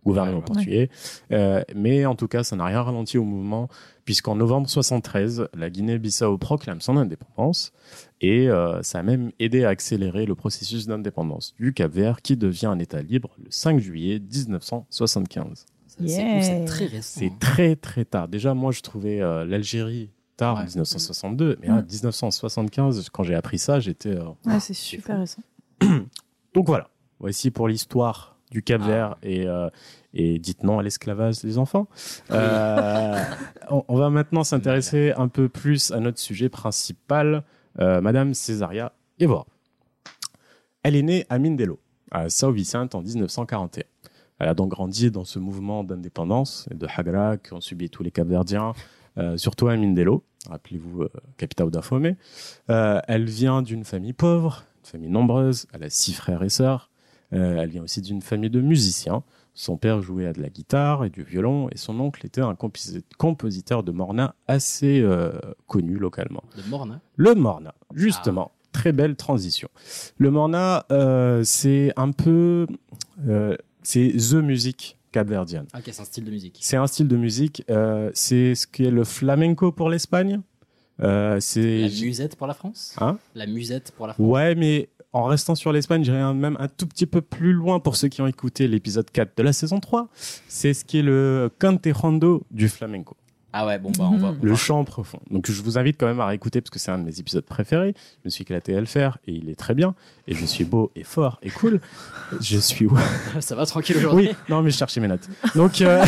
gouvernement 0.07 0.41
portugais. 0.41 0.89
Euh, 1.33 1.63
mais 1.75 2.07
en 2.07 2.15
tout 2.15 2.29
cas, 2.29 2.43
ça 2.45 2.57
n'a 2.57 2.65
rien 2.65 2.81
ralenti 2.83 3.19
au 3.19 3.25
mouvement, 3.25 3.69
puisqu'en 4.05 4.37
novembre 4.37 4.69
73, 4.69 5.49
la 5.57 5.69
Guinée-Bissau 5.71 6.39
proclame 6.39 6.81
son 6.81 6.97
indépendance, 6.97 7.73
et 8.21 8.49
euh, 8.49 8.83
ça 8.83 9.01
a 9.01 9.03
même 9.03 9.33
aidé 9.39 9.65
à 9.65 9.69
accélérer 9.71 10.25
le 10.27 10.35
processus 10.35 10.87
d'indépendance 10.87 11.55
du 11.59 11.73
Cap-Vert, 11.75 12.23
qui 12.23 12.37
devient 12.37 12.67
un 12.67 12.79
État 12.79 13.03
libre 13.03 13.31
le 13.39 13.51
5 13.51 13.79
juillet 13.81 14.19
1975. 14.21 15.67
C'est 15.99 16.05
Yeah. 16.05 16.43
c'est 16.43 16.65
très 16.67 16.85
récent. 16.87 17.21
C'est 17.21 17.33
très 17.41 17.75
très 17.75 18.05
tard. 18.05 18.29
Déjà, 18.29 18.53
moi, 18.53 18.71
je 18.71 18.83
trouvais 18.83 19.21
euh, 19.23 19.47
l'Algérie 19.47 20.11
tard, 20.37 20.59
Ouais. 20.59 20.65
1962, 20.67 21.57
mais 21.63 21.69
à 21.69 21.81
Mm. 21.81 21.87
1975, 21.91 23.09
quand 23.11 23.23
j'ai 23.23 23.35
appris 23.35 23.59
ça, 23.59 23.81
j'étais. 23.81 24.11
euh, 24.11 24.25
Ouais, 24.45 24.61
c'est 24.61 24.75
super 24.75 25.19
récent. 25.21 25.41
Donc 26.55 26.67
voilà. 26.67 26.91
Voici 27.19 27.51
pour 27.51 27.67
l'histoire 27.69 28.36
du 28.57 28.63
Cap-Vert 28.63 29.19
et, 29.23 29.47
euh, 29.47 29.69
et 30.15 30.39
dites 30.39 30.63
non 30.63 30.79
à 30.79 30.83
l'esclavage 30.83 31.41
des 31.41 31.59
enfants. 31.59 31.89
Euh, 32.31 33.23
on, 33.71 33.85
on 33.87 33.97
va 33.97 34.09
maintenant 34.09 34.45
s'intéresser 34.45 35.13
un 35.15 35.29
peu 35.29 35.51
plus 35.51 35.91
à 35.91 36.01
notre 36.01 36.19
sujet 36.19 36.49
principal, 36.49 37.45
euh, 37.81 38.01
Madame 38.01 38.33
Césaria 38.33 38.93
Evora. 39.19 39.45
Elle 40.83 40.97
est 40.97 41.03
née 41.03 41.27
à 41.29 41.39
Mindelo, 41.39 41.79
à 42.11 42.29
São 42.29 42.51
Vicente 42.51 42.95
en 42.95 43.03
1941. 43.03 43.85
Elle 44.39 44.49
a 44.49 44.55
donc 44.55 44.71
grandi 44.71 45.11
dans 45.11 45.27
ce 45.27 45.39
mouvement 45.39 45.85
d'indépendance 45.85 46.67
et 46.71 46.77
de 46.77 46.87
Hagra 46.87 47.37
qu'ont 47.37 47.61
subi 47.61 47.91
tous 47.91 48.03
les 48.03 48.11
Capverdiens, 48.11 48.73
surtout 49.37 49.69
à 49.69 49.77
Mindelo, 49.77 50.25
rappelez-vous, 50.49 51.07
capitale 51.39 51.71
d'Afomé. 51.71 52.17
Elle 52.69 53.25
vient 53.25 53.63
d'une 53.63 53.85
famille 53.85 54.13
pauvre, 54.13 54.65
une 54.81 54.87
famille 54.87 55.09
nombreuse, 55.09 55.67
elle 55.73 55.85
a 55.85 55.91
six 55.91 56.13
frères 56.13 56.43
et 56.43 56.51
sœurs. 56.51 56.91
Euh, 57.37 57.59
elle 57.61 57.71
vient 57.71 57.83
aussi 57.83 58.01
d'une 58.01 58.23
famille 58.23 58.51
de 58.51 58.61
musiciens. 58.61 59.23
Son 59.55 59.77
père 59.77 60.03
jouait 60.03 60.27
à 60.27 60.33
de 60.33 60.43
la 60.43 60.49
guitare 60.51 61.05
et 61.05 61.11
du 61.11 61.23
violon, 61.23 61.69
et 61.71 61.79
son 61.79 61.99
oncle 62.01 62.25
était 62.27 62.43
un 62.43 62.53
composi- 62.55 63.03
compositeur 63.17 63.83
de 63.83 63.91
morna 63.93 64.35
assez 64.49 65.01
euh, 65.01 65.33
connu 65.67 65.97
localement. 65.97 66.43
De 66.57 66.69
Morna? 66.69 67.01
Le 67.17 67.35
Morna, 67.35 67.75
justement. 67.95 68.53
Très 68.73 68.93
belle 68.93 69.17
transition. 69.17 69.69
Le 70.19 70.31
Morna, 70.31 70.85
euh, 70.93 71.43
c'est 71.45 71.93
un 71.97 72.13
peu... 72.13 72.67
euh, 73.27 73.57
c'est 73.83 74.13
The 74.13 74.35
Music 74.35 74.99
capverdienne. 75.13 75.65
Ah, 75.73 75.79
ok, 75.79 75.85
c'est 75.91 76.03
un 76.03 76.05
style 76.05 76.25
de 76.27 76.31
musique. 76.31 76.59
C'est 76.61 76.77
un 76.77 76.87
style 76.87 77.09
de 77.09 77.17
musique. 77.17 77.63
c'est 78.13 78.55
ce 78.55 78.67
qu'est 78.67 78.91
le 78.91 79.05
flamenco 79.05 79.73
pour 79.73 79.89
l'Espagne. 79.89 80.43
C'est 80.99 81.79
La 81.79 81.89
musette 81.89 82.37
pour 82.37 82.47
la 82.47 82.55
France? 82.55 82.95
Hein? 83.01 83.19
La 83.35 83.47
musette 83.47 83.93
pour 83.97 84.07
la 84.07 84.13
France? 84.13 84.27
Ouais, 84.27 84.55
mais 84.55 84.91
en 85.17 85.25
restant 85.25 85.55
sur 85.55 85.73
l'Espagne, 85.73 86.05
j'irai 86.05 86.35
même 86.35 86.57
un 86.61 86.69
tout 86.69 86.87
petit 86.87 87.07
peu 87.07 87.23
plus 87.23 87.53
loin 87.53 87.81
pour 87.81 87.97
ceux 87.97 88.09
qui 88.09 88.21
ont 88.21 88.27
écouté 88.27 88.69
l'épisode 88.69 89.11
4 89.11 89.37
de 89.37 89.43
la 89.43 89.53
saison 89.55 89.81
3. 89.81 90.09
C'est 90.47 90.75
ce 90.75 90.85
qui 90.85 90.99
est 90.99 91.03
le 91.03 91.51
cantejondo 91.59 92.45
du 92.51 92.69
flamenco. 92.69 93.17
Ah 93.53 93.65
ouais, 93.67 93.79
bon, 93.79 93.91
bah 93.97 94.09
on 94.13 94.19
va. 94.19 94.35
Le 94.43 94.55
chant 94.55 94.85
profond. 94.85 95.19
Donc 95.31 95.51
je 95.51 95.63
vous 95.63 95.79
invite 95.79 95.97
quand 95.99 96.07
même 96.07 96.21
à 96.21 96.27
réécouter 96.27 96.61
parce 96.61 96.71
que 96.71 96.79
c'est 96.79 96.91
un 96.91 96.99
de 96.99 97.05
mes 97.05 97.21
épisodes 97.21 97.45
préférés. 97.45 97.95
Je 97.97 98.27
me 98.27 98.31
suis 98.31 98.43
éclaté 98.43 98.77
à 98.77 98.81
le 98.81 98.87
faire 98.87 99.19
et 99.27 99.33
il 99.33 99.49
est 99.49 99.55
très 99.55 99.75
bien. 99.75 99.95
Et 100.27 100.35
je 100.35 100.45
suis 100.45 100.65
beau 100.65 100.91
et 100.95 101.05
fort 101.05 101.39
et 101.43 101.51
cool. 101.51 101.81
Je 102.41 102.59
suis... 102.59 102.89
Ça 103.41 103.55
va 103.55 103.65
tranquille 103.65 103.97
aujourd'hui 103.97 104.29
Oui, 104.29 104.37
non 104.49 104.61
mais 104.61 104.71
je 104.71 104.77
cherchais 104.77 105.01
mes 105.01 105.09
notes. 105.09 105.29
Donc 105.55 105.81
euh, 105.81 106.05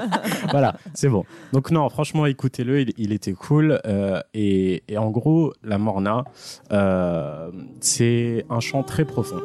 voilà, 0.50 0.76
c'est 0.94 1.08
bon. 1.08 1.24
Donc 1.52 1.70
non, 1.70 1.88
franchement, 1.90 2.24
écoutez-le, 2.24 2.80
il, 2.82 2.92
il 2.96 3.12
était 3.12 3.32
cool. 3.32 3.80
Euh, 3.84 4.20
et, 4.32 4.82
et 4.88 4.96
en 4.96 5.10
gros, 5.10 5.52
la 5.64 5.78
Morna, 5.78 6.24
euh, 6.72 7.50
c'est 7.80 8.46
un 8.48 8.60
chant 8.60 8.82
très 8.84 9.04
profond 9.04 9.40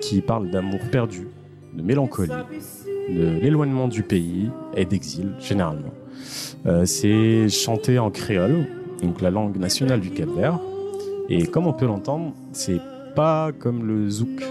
qui 0.00 0.20
parle 0.20 0.50
d'amour 0.50 0.80
perdu, 0.90 1.28
de 1.74 1.82
mélancolie, 1.82 2.32
de 3.08 3.38
l'éloignement 3.40 3.88
du 3.88 4.02
pays 4.02 4.50
et 4.74 4.84
d'exil 4.84 5.34
généralement. 5.38 5.92
Euh, 6.66 6.84
c'est 6.84 7.48
chanté 7.48 7.98
en 7.98 8.10
créole, 8.10 8.66
donc 9.02 9.20
la 9.20 9.30
langue 9.30 9.56
nationale 9.56 10.00
du 10.00 10.10
Cap-Vert. 10.10 10.58
Et 11.28 11.46
comme 11.46 11.66
on 11.66 11.72
peut 11.72 11.86
l'entendre, 11.86 12.32
c'est 12.52 12.80
pas 13.16 13.50
comme 13.58 13.86
le 13.86 14.08
zouk. 14.10 14.42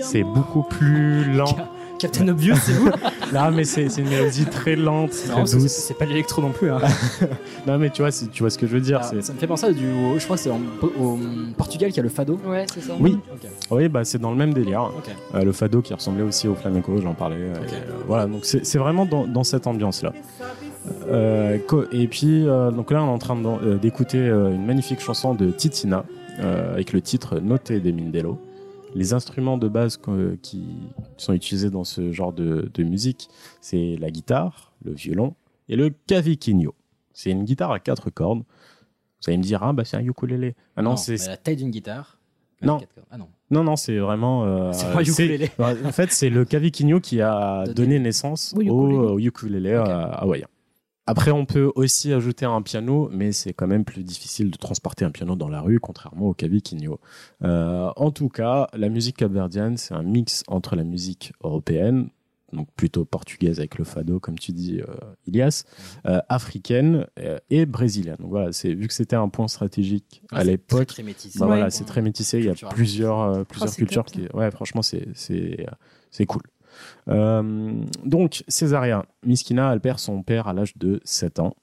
C'est 0.00 0.22
beaucoup 0.22 0.62
plus 0.62 1.24
lent. 1.32 1.56
Captain 1.98 2.28
Obvious, 2.28 2.56
c'est 2.56 2.72
vous 2.72 2.90
Non, 3.34 3.50
mais 3.50 3.64
c'est 3.64 3.86
une 3.96 4.08
mélodie 4.10 4.44
très 4.44 4.76
lente, 4.76 5.12
très 5.12 5.40
douce. 5.44 5.66
c'est 5.68 5.96
pas 5.96 6.04
l'électro 6.04 6.42
non 6.42 6.50
plus. 6.50 6.70
Hein. 6.70 6.78
Non, 7.66 7.78
mais 7.78 7.88
tu 7.90 8.02
vois, 8.02 8.10
tu 8.12 8.42
vois 8.42 8.50
ce 8.50 8.58
que 8.58 8.66
je 8.66 8.72
veux 8.72 8.80
dire. 8.82 8.98
Alors, 8.98 9.10
c'est- 9.10 9.22
ça 9.22 9.32
me 9.32 9.38
fait 9.38 9.46
penser 9.46 9.66
à 9.66 9.72
du. 9.72 9.86
au- 9.90 10.18
Je 10.18 10.24
crois 10.24 10.36
que 10.36 10.42
c'est 10.42 10.50
au 10.50 11.18
Portugal 11.56 11.88
qu'il 11.88 11.96
y 11.96 12.00
a 12.00 12.02
le 12.02 12.08
fado. 12.10 12.38
Ouais, 12.46 12.66
c'est 12.72 12.82
ça. 12.82 12.92
Oui, 13.00 13.18
oui, 13.70 13.88
bah 13.88 14.04
c'est 14.04 14.18
dans 14.20 14.30
le 14.30 14.36
même 14.36 14.52
délire. 14.52 14.90
Euh, 15.34 15.42
le 15.42 15.52
fado 15.52 15.80
qui 15.80 15.94
ressemblait 15.94 16.22
aussi 16.22 16.46
au 16.48 16.54
flamenco, 16.54 16.92
j'en 17.02 17.14
parlais. 17.14 17.36
euh, 17.36 17.54
et, 17.66 17.72
euh, 17.74 17.92
voilà, 18.06 18.26
donc 18.26 18.44
c'est 18.44 18.64
c'est 18.66 18.78
vraiment 18.78 19.06
dans, 19.06 19.26
dans 19.26 19.42
cette 19.44 19.66
ambiance-là. 19.66 20.12
Euh, 21.08 21.58
et 21.92 22.08
puis, 22.08 22.46
euh, 22.48 22.70
donc 22.70 22.90
là, 22.90 23.02
on 23.02 23.06
est 23.06 23.10
en 23.10 23.18
train 23.18 23.42
euh, 23.44 23.78
d'écouter 23.78 24.18
une 24.18 24.64
magnifique 24.66 25.00
chanson 25.00 25.34
de 25.34 25.50
Titina 25.50 26.04
euh, 26.40 26.72
avec 26.74 26.92
le 26.92 27.00
titre 27.00 27.38
Note 27.40 27.72
de 27.72 27.90
Mindelo. 27.90 28.38
Les 28.94 29.12
instruments 29.12 29.58
de 29.58 29.68
base 29.68 29.96
que- 29.98 30.36
qui 30.42 30.64
sont 31.16 31.32
utilisés 31.34 31.70
dans 31.70 31.84
ce 31.84 32.12
genre 32.12 32.32
de, 32.32 32.70
de 32.72 32.82
musique, 32.82 33.28
c'est 33.60 33.96
la 34.00 34.10
guitare, 34.10 34.72
le 34.84 34.92
violon 34.92 35.34
et 35.68 35.76
le 35.76 35.90
cavaquinho. 36.06 36.74
C'est 37.12 37.30
une 37.30 37.44
guitare 37.44 37.72
à 37.72 37.78
quatre 37.78 38.10
cordes. 38.10 38.40
Vous 38.40 39.28
allez 39.28 39.38
me 39.38 39.42
dire, 39.42 39.62
ah 39.62 39.72
bah 39.72 39.84
c'est 39.84 39.96
un 39.96 40.04
ukulélé. 40.04 40.54
Ah 40.76 40.82
non, 40.82 40.96
c'est 40.96 41.16
la 41.26 41.36
taille 41.36 41.56
d'une 41.56 41.70
guitare. 41.70 42.18
Non. 42.62 42.78
Ah 43.10 43.18
non. 43.18 43.28
non, 43.50 43.64
non, 43.64 43.76
c'est 43.76 43.98
vraiment. 43.98 44.44
euh, 44.44 44.72
C'est 44.72 44.90
pas 44.92 45.02
ukulélé. 45.02 45.50
en 45.58 45.92
fait, 45.92 46.10
c'est 46.10 46.30
le 46.30 46.44
cavaquinho 46.46 47.00
qui 47.00 47.20
a 47.20 47.64
Donné. 47.64 47.98
naissance 47.98 48.54
Au 48.56 48.60
au, 48.60 48.62
ukulélé. 48.62 48.96
au 48.98 49.18
ukulélé 49.18 49.76
Ok. 49.78 49.88
euh, 49.88 50.06
hawaïen. 50.12 50.46
Après, 51.06 51.30
on 51.30 51.44
peut 51.46 51.70
aussi 51.76 52.12
ajouter 52.12 52.46
un 52.46 52.62
piano, 52.62 53.08
mais 53.12 53.30
c'est 53.32 53.52
quand 53.52 53.66
même 53.68 53.84
plus 53.84 54.02
difficile 54.02 54.50
de 54.50 54.56
transporter 54.56 55.04
un 55.04 55.10
piano 55.10 55.36
dans 55.36 55.48
la 55.48 55.60
rue, 55.60 55.78
contrairement 55.78 56.26
au 56.26 56.34
cavaquinho. 56.34 56.98
Euh, 57.44 57.90
en 57.96 58.10
tout 58.10 58.28
cas, 58.28 58.68
la 58.72 58.88
musique 58.88 59.16
capverdienne, 59.16 59.76
c'est 59.76 59.94
un 59.94 60.02
mix 60.02 60.42
entre 60.48 60.74
la 60.74 60.82
musique 60.84 61.32
européenne, 61.44 62.08
donc 62.52 62.68
plutôt 62.76 63.04
portugaise 63.04 63.58
avec 63.58 63.78
le 63.78 63.84
fado, 63.84 64.18
comme 64.20 64.38
tu 64.38 64.52
dis, 64.52 64.80
euh, 64.80 64.86
Ilias, 65.26 65.64
euh, 66.06 66.20
africaine 66.28 67.06
euh, 67.18 67.38
et 67.50 67.66
brésilienne. 67.66 68.16
Donc 68.18 68.30
voilà, 68.30 68.52
c'est 68.52 68.72
vu 68.74 68.86
que 68.88 68.94
c'était 68.94 69.16
un 69.16 69.28
point 69.28 69.48
stratégique 69.48 70.22
Ouais, 70.32 70.38
à 70.38 70.44
l'époque. 70.44 70.86
Très, 70.86 70.94
très 70.96 71.02
métissé. 71.02 71.38
Bah 71.38 71.46
Ouais. 71.46 71.56
voilà, 71.56 71.70
c'est 71.70 71.84
très 71.84 72.02
métissé. 72.02 72.38
Il 72.38 72.46
y 72.46 72.50
a 72.50 72.54
plusieurs, 72.70 73.20
euh, 73.20 73.44
plusieurs 73.44 73.70
c'est 73.70 73.76
cultures 73.76 74.04
qui. 74.04 74.26
Ouais, 74.32 74.50
franchement, 74.50 74.82
c'est 74.82 76.26
cool. 76.26 76.42
Euh, 77.08 77.72
donc, 78.04 78.44
Césaria 78.48 79.04
Miskina, 79.24 79.72
elle 79.72 79.80
perd 79.80 79.98
son 79.98 80.22
père 80.22 80.48
à 80.48 80.52
l'âge 80.52 80.76
de 80.76 81.00
7 81.04 81.38
ans 81.40 81.54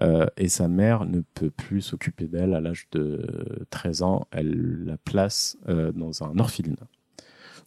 euh, 0.00 0.26
et 0.36 0.48
sa 0.48 0.68
mère 0.68 1.04
ne 1.04 1.20
peut 1.34 1.50
plus 1.50 1.80
s'occuper 1.82 2.26
d'elle 2.26 2.54
à 2.54 2.60
l'âge 2.60 2.86
de 2.92 3.64
13 3.70 4.02
ans. 4.02 4.26
Elle 4.30 4.84
la 4.86 4.96
place 4.96 5.56
euh, 5.68 5.92
dans 5.92 6.22
un 6.22 6.38
orphelinat. 6.38 6.76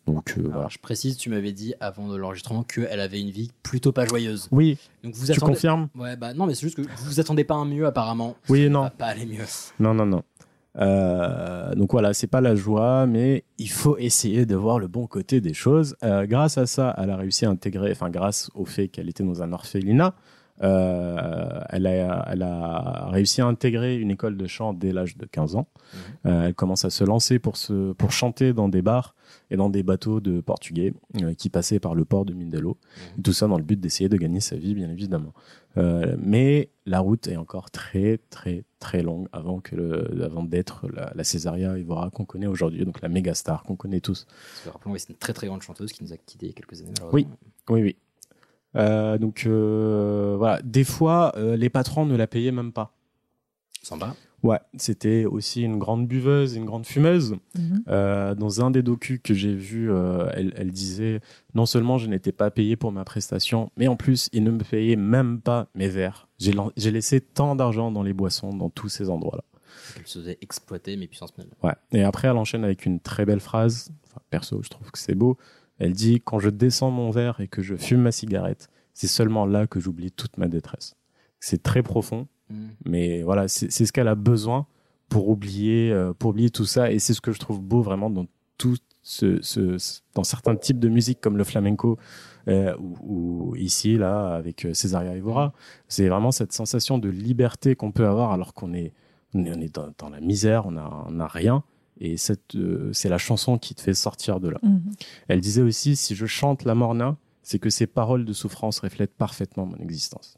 Donc, 0.07 0.35
euh. 0.37 0.51
Alors, 0.51 0.69
je 0.69 0.77
précise, 0.77 1.17
tu 1.17 1.31
m'avais 1.31 1.51
dit 1.51 1.73
avant 1.79 2.07
de 2.07 2.15
l'enregistrement 2.15 2.61
qu'elle 2.63 2.99
avait 2.99 3.19
une 3.19 3.31
vie 3.31 3.51
plutôt 3.63 3.91
pas 3.91 4.05
joyeuse. 4.05 4.47
Oui, 4.51 4.77
Donc 5.03 5.15
vous 5.15 5.25
tu 5.25 5.31
attendez. 5.31 5.53
confirmes? 5.53 5.89
Ouais, 5.95 6.15
bah 6.15 6.35
non, 6.35 6.45
mais 6.45 6.53
c'est 6.53 6.61
juste 6.61 6.75
que 6.77 6.83
vous 6.83 6.87
vous 7.05 7.19
attendez 7.19 7.43
pas 7.43 7.55
à 7.55 7.57
un 7.57 7.65
mieux 7.65 7.87
apparemment. 7.87 8.35
Oui 8.47 8.65
Ça 8.65 8.69
non. 8.69 8.81
va 8.83 8.89
pas 8.91 9.07
aller 9.07 9.25
mieux. 9.25 9.43
Non, 9.79 9.95
non, 9.95 10.05
non. 10.05 10.21
Euh, 10.77 11.73
donc 11.75 11.91
voilà, 11.91 12.13
c'est 12.13 12.27
pas 12.27 12.41
la 12.41 12.55
joie, 12.55 13.05
mais 13.07 13.43
il 13.57 13.69
faut 13.69 13.97
essayer 13.97 14.45
de 14.45 14.55
voir 14.55 14.79
le 14.79 14.87
bon 14.87 15.07
côté 15.07 15.41
des 15.41 15.53
choses. 15.53 15.95
Euh, 16.03 16.25
grâce 16.25 16.57
à 16.57 16.65
ça, 16.65 16.93
elle 16.97 17.09
a 17.09 17.17
réussi 17.17 17.45
à 17.45 17.49
intégrer, 17.49 17.91
enfin 17.91 18.09
grâce 18.09 18.49
au 18.55 18.65
fait 18.65 18.87
qu'elle 18.89 19.09
était 19.09 19.23
dans 19.23 19.41
un 19.41 19.53
orphelinat, 19.53 20.13
Euh, 20.63 21.59
elle, 21.69 21.85
a, 21.85 22.25
elle 22.31 22.41
a 22.41 23.09
réussi 23.09 23.41
à 23.41 23.45
intégrer 23.45 23.97
une 23.97 24.09
école 24.09 24.37
de 24.37 24.47
chant 24.47 24.71
dès 24.73 24.93
l'âge 24.93 25.17
de 25.17 25.25
15 25.25 25.57
ans. 25.57 25.67
Euh, 26.25 26.47
elle 26.47 26.53
commence 26.53 26.85
à 26.85 26.89
se 26.89 27.03
lancer 27.03 27.39
pour, 27.39 27.57
se, 27.57 27.91
pour 27.91 28.13
chanter 28.13 28.53
dans 28.53 28.69
des 28.69 28.81
bars 28.81 29.15
et 29.51 29.57
dans 29.57 29.69
des 29.69 29.83
bateaux 29.83 30.21
de 30.21 30.39
portugais 30.39 30.93
qui 31.37 31.49
passaient 31.49 31.81
par 31.81 31.93
le 31.93 32.05
port 32.05 32.23
de 32.23 32.33
Mindelo. 32.33 32.77
Tout 33.21 33.33
ça 33.33 33.47
dans 33.47 33.57
le 33.57 33.63
but 33.65 33.77
d'essayer 33.77 34.07
de 34.07 34.15
gagner 34.15 34.39
sa 34.39 34.55
vie, 34.55 34.75
bien 34.75 34.89
évidemment. 34.89 35.33
Euh, 35.77 36.15
mais 36.19 36.69
la 36.85 36.99
route 36.99 37.27
est 37.27 37.35
encore 37.35 37.69
très, 37.71 38.19
très, 38.29 38.63
très 38.79 39.03
longue 39.03 39.27
avant, 39.33 39.59
que 39.59 39.75
le, 39.75 40.23
avant 40.23 40.43
d'être 40.43 40.87
la, 40.89 41.11
la 41.13 41.23
Césaria 41.23 41.77
Evora 41.77 42.09
qu'on 42.09 42.25
connaît 42.25 42.47
aujourd'hui, 42.47 42.85
donc 42.85 43.01
la 43.01 43.09
méga 43.09 43.33
star 43.33 43.63
qu'on 43.63 43.75
connaît 43.75 43.99
tous. 43.99 44.25
Que 44.63 44.69
rappelons, 44.69 44.93
oui, 44.93 44.99
c'est 44.99 45.09
une 45.09 45.17
très 45.17 45.33
très 45.33 45.47
grande 45.47 45.61
chanteuse 45.61 45.91
qui 45.91 46.03
nous 46.03 46.13
a 46.13 46.17
quitté 46.17 46.45
il 46.45 46.49
y 46.49 46.51
a 46.51 46.53
quelques 46.53 46.81
années. 46.81 46.93
Oui, 47.11 47.27
oui, 47.69 47.81
oui. 47.81 47.95
Euh, 48.75 49.17
donc 49.17 49.45
euh, 49.45 50.35
voilà, 50.37 50.61
des 50.61 50.83
fois, 50.83 51.33
les 51.37 51.69
patrons 51.69 52.05
ne 52.05 52.15
la 52.15 52.27
payaient 52.27 52.51
même 52.51 52.71
pas. 52.71 52.93
Sympa. 53.81 54.15
Ouais, 54.45 54.59
c'était 54.77 55.25
aussi 55.25 55.63
une 55.63 55.79
grande 55.79 56.07
buveuse, 56.07 56.55
une 56.55 56.65
grande 56.65 56.85
fumeuse. 56.85 57.35
Mhm. 57.57 57.83
Euh, 57.87 58.35
dans 58.35 58.63
un 58.63 58.69
des 58.69 58.83
docus 58.83 59.19
que 59.23 59.33
j'ai 59.33 59.55
vu, 59.55 59.91
euh, 59.91 60.29
elle, 60.33 60.53
elle 60.55 60.71
disait 60.71 61.19
non 61.55 61.65
seulement 61.65 61.97
je 61.97 62.07
n'étais 62.07 62.31
pas 62.31 62.51
payé 62.51 62.75
pour 62.75 62.91
ma 62.91 63.03
prestation, 63.05 63.71
mais 63.75 63.87
en 63.87 63.95
plus 63.95 64.29
ils 64.33 64.43
ne 64.43 64.51
me 64.51 64.63
payaient 64.63 64.95
même 64.95 65.41
pas 65.41 65.67
mes 65.73 65.87
verres. 65.87 66.27
J'ai 66.37 66.91
laissé 66.91 67.21
tant 67.21 67.55
d'argent 67.55 67.91
dans 67.91 68.03
les 68.03 68.13
boissons, 68.13 68.53
dans 68.53 68.69
tous 68.69 68.89
ces 68.89 69.09
endroits-là. 69.09 69.43
Elle 69.97 70.07
se 70.07 70.19
faisait 70.19 70.37
exploiter, 70.41 70.95
mais 70.95 71.07
puissance 71.07 71.35
mille. 71.37 71.47
Ouais. 71.63 71.73
Et 71.91 72.03
après, 72.03 72.27
elle 72.27 72.37
enchaîne 72.37 72.63
avec 72.63 72.85
une 72.85 72.99
très 72.99 73.25
belle 73.25 73.39
phrase. 73.39 73.89
Enfin, 74.05 74.21
perso, 74.29 74.61
je 74.61 74.69
trouve 74.69 74.91
que 74.91 74.99
c'est 74.99 75.15
beau. 75.15 75.37
Elle 75.79 75.93
dit 75.93 76.21
Quand 76.23 76.39
je 76.39 76.49
descends 76.49 76.91
mon 76.91 77.09
verre 77.09 77.39
et 77.39 77.47
que 77.47 77.61
je 77.61 77.75
fume 77.75 78.01
ma 78.01 78.11
cigarette, 78.11 78.69
c'est 78.93 79.07
seulement 79.07 79.45
là 79.45 79.67
que 79.67 79.79
j'oublie 79.79 80.11
toute 80.11 80.37
ma 80.37 80.47
détresse. 80.47 80.95
C'est 81.39 81.61
très 81.61 81.83
profond, 81.83 82.27
Mm. 82.49 82.67
mais 82.85 83.23
voilà, 83.23 83.47
c'est 83.47 83.69
ce 83.71 83.91
qu'elle 83.91 84.07
a 84.07 84.15
besoin 84.15 84.67
pour 85.09 85.29
oublier, 85.29 85.91
euh, 85.91 86.13
pour 86.13 86.29
oublier 86.31 86.49
tout 86.49 86.65
ça. 86.65 86.91
Et 86.91 86.99
c'est 86.99 87.13
ce 87.13 87.21
que 87.21 87.31
je 87.31 87.39
trouve 87.39 87.59
beau 87.61 87.81
vraiment 87.81 88.09
dans 88.09 88.25
tout 88.57 88.77
ce, 89.01 89.39
ce- 89.41 89.77
ce- 89.77 89.99
dans 90.13 90.23
certains 90.23 90.55
types 90.55 90.79
de 90.79 90.89
musique 90.89 91.19
comme 91.21 91.37
le 91.37 91.43
flamenco 91.43 91.97
euh, 92.47 92.75
ou, 92.79 93.49
ou 93.51 93.55
ici 93.55 93.97
là 93.97 94.35
avec 94.35 94.65
euh, 94.65 94.73
Césaria 94.73 95.15
Evora. 95.15 95.53
C'est 95.87 96.07
vraiment 96.07 96.31
cette 96.31 96.53
sensation 96.53 96.97
de 96.97 97.09
liberté 97.09 97.75
qu'on 97.75 97.91
peut 97.91 98.07
avoir 98.07 98.31
alors 98.31 98.53
qu'on 98.53 98.73
est 98.73 98.93
on 99.33 99.43
est, 99.45 99.51
on 99.55 99.59
est 99.61 99.73
dans, 99.75 99.91
dans 99.97 100.09
la 100.09 100.21
misère, 100.21 100.65
on 100.65 100.77
a, 100.77 101.05
on 101.09 101.19
a 101.19 101.27
rien. 101.27 101.63
Et 101.99 102.15
cette, 102.17 102.55
euh, 102.55 102.89
c'est 102.93 103.09
la 103.09 103.17
chanson 103.17 103.57
qui 103.57 103.73
te 103.75 103.81
fait 103.81 103.93
sortir 103.93 104.39
de 104.39 104.49
là. 104.49 104.59
Mhm. 104.63 104.91
Elle 105.27 105.41
disait 105.41 105.61
aussi, 105.61 105.95
si 105.95 106.15
je 106.15 106.25
chante 106.25 106.63
la 106.63 106.73
morna, 106.75 107.17
c'est 107.43 107.59
que 107.59 107.69
ces 107.69 107.85
paroles 107.87 108.23
de 108.25 108.33
souffrance 108.33 108.79
reflètent 108.79 109.13
parfaitement 109.15 109.65
mon 109.65 109.77
existence. 109.77 110.37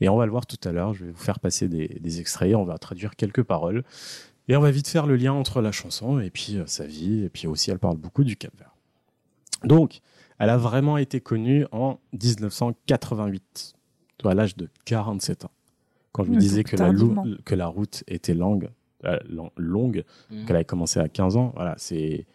Et 0.00 0.08
on 0.08 0.16
va 0.16 0.24
le 0.26 0.30
voir 0.30 0.46
tout 0.46 0.56
à 0.68 0.72
l'heure, 0.72 0.94
je 0.94 1.04
vais 1.06 1.10
vous 1.10 1.18
faire 1.18 1.40
passer 1.40 1.68
des, 1.68 1.88
des 1.88 2.20
extraits, 2.20 2.54
on 2.54 2.64
va 2.64 2.78
traduire 2.78 3.16
quelques 3.16 3.42
paroles. 3.42 3.82
Et 4.48 4.56
on 4.56 4.60
va 4.60 4.70
vite 4.70 4.88
faire 4.88 5.06
le 5.06 5.16
lien 5.16 5.32
entre 5.32 5.60
la 5.60 5.72
chanson 5.72 6.20
et 6.20 6.30
puis 6.30 6.56
euh, 6.56 6.64
sa 6.66 6.86
vie, 6.86 7.24
et 7.24 7.28
puis 7.28 7.46
aussi 7.46 7.70
elle 7.70 7.78
parle 7.78 7.96
beaucoup 7.98 8.24
du 8.24 8.36
Cap 8.36 8.52
Vert. 8.56 8.74
Donc, 9.64 10.00
elle 10.38 10.50
a 10.50 10.56
vraiment 10.56 10.96
été 10.98 11.20
connue 11.20 11.66
en 11.72 11.98
1988, 12.12 13.74
à 14.24 14.34
l'âge 14.34 14.56
de 14.56 14.68
47 14.84 15.44
ans. 15.44 15.50
Quand 16.12 16.24
je 16.24 16.30
Ouais, 16.30 16.36
disais 16.36 16.64
que 16.64 16.76
la, 16.76 16.90
que 17.44 17.54
route 17.62 18.04
était 18.08 18.34
longue, 18.34 18.70
euh, 19.04 19.18
long- 19.28 19.50
longue 19.56 20.04
Mm. 20.30 20.44
qu'elle 20.46 20.56
avait 20.56 20.64
commencé 20.64 20.98
à 21.00 21.08
15 21.08 21.36
ans, 21.36 21.52
voilà, 21.54 21.74
c'est 21.76 22.26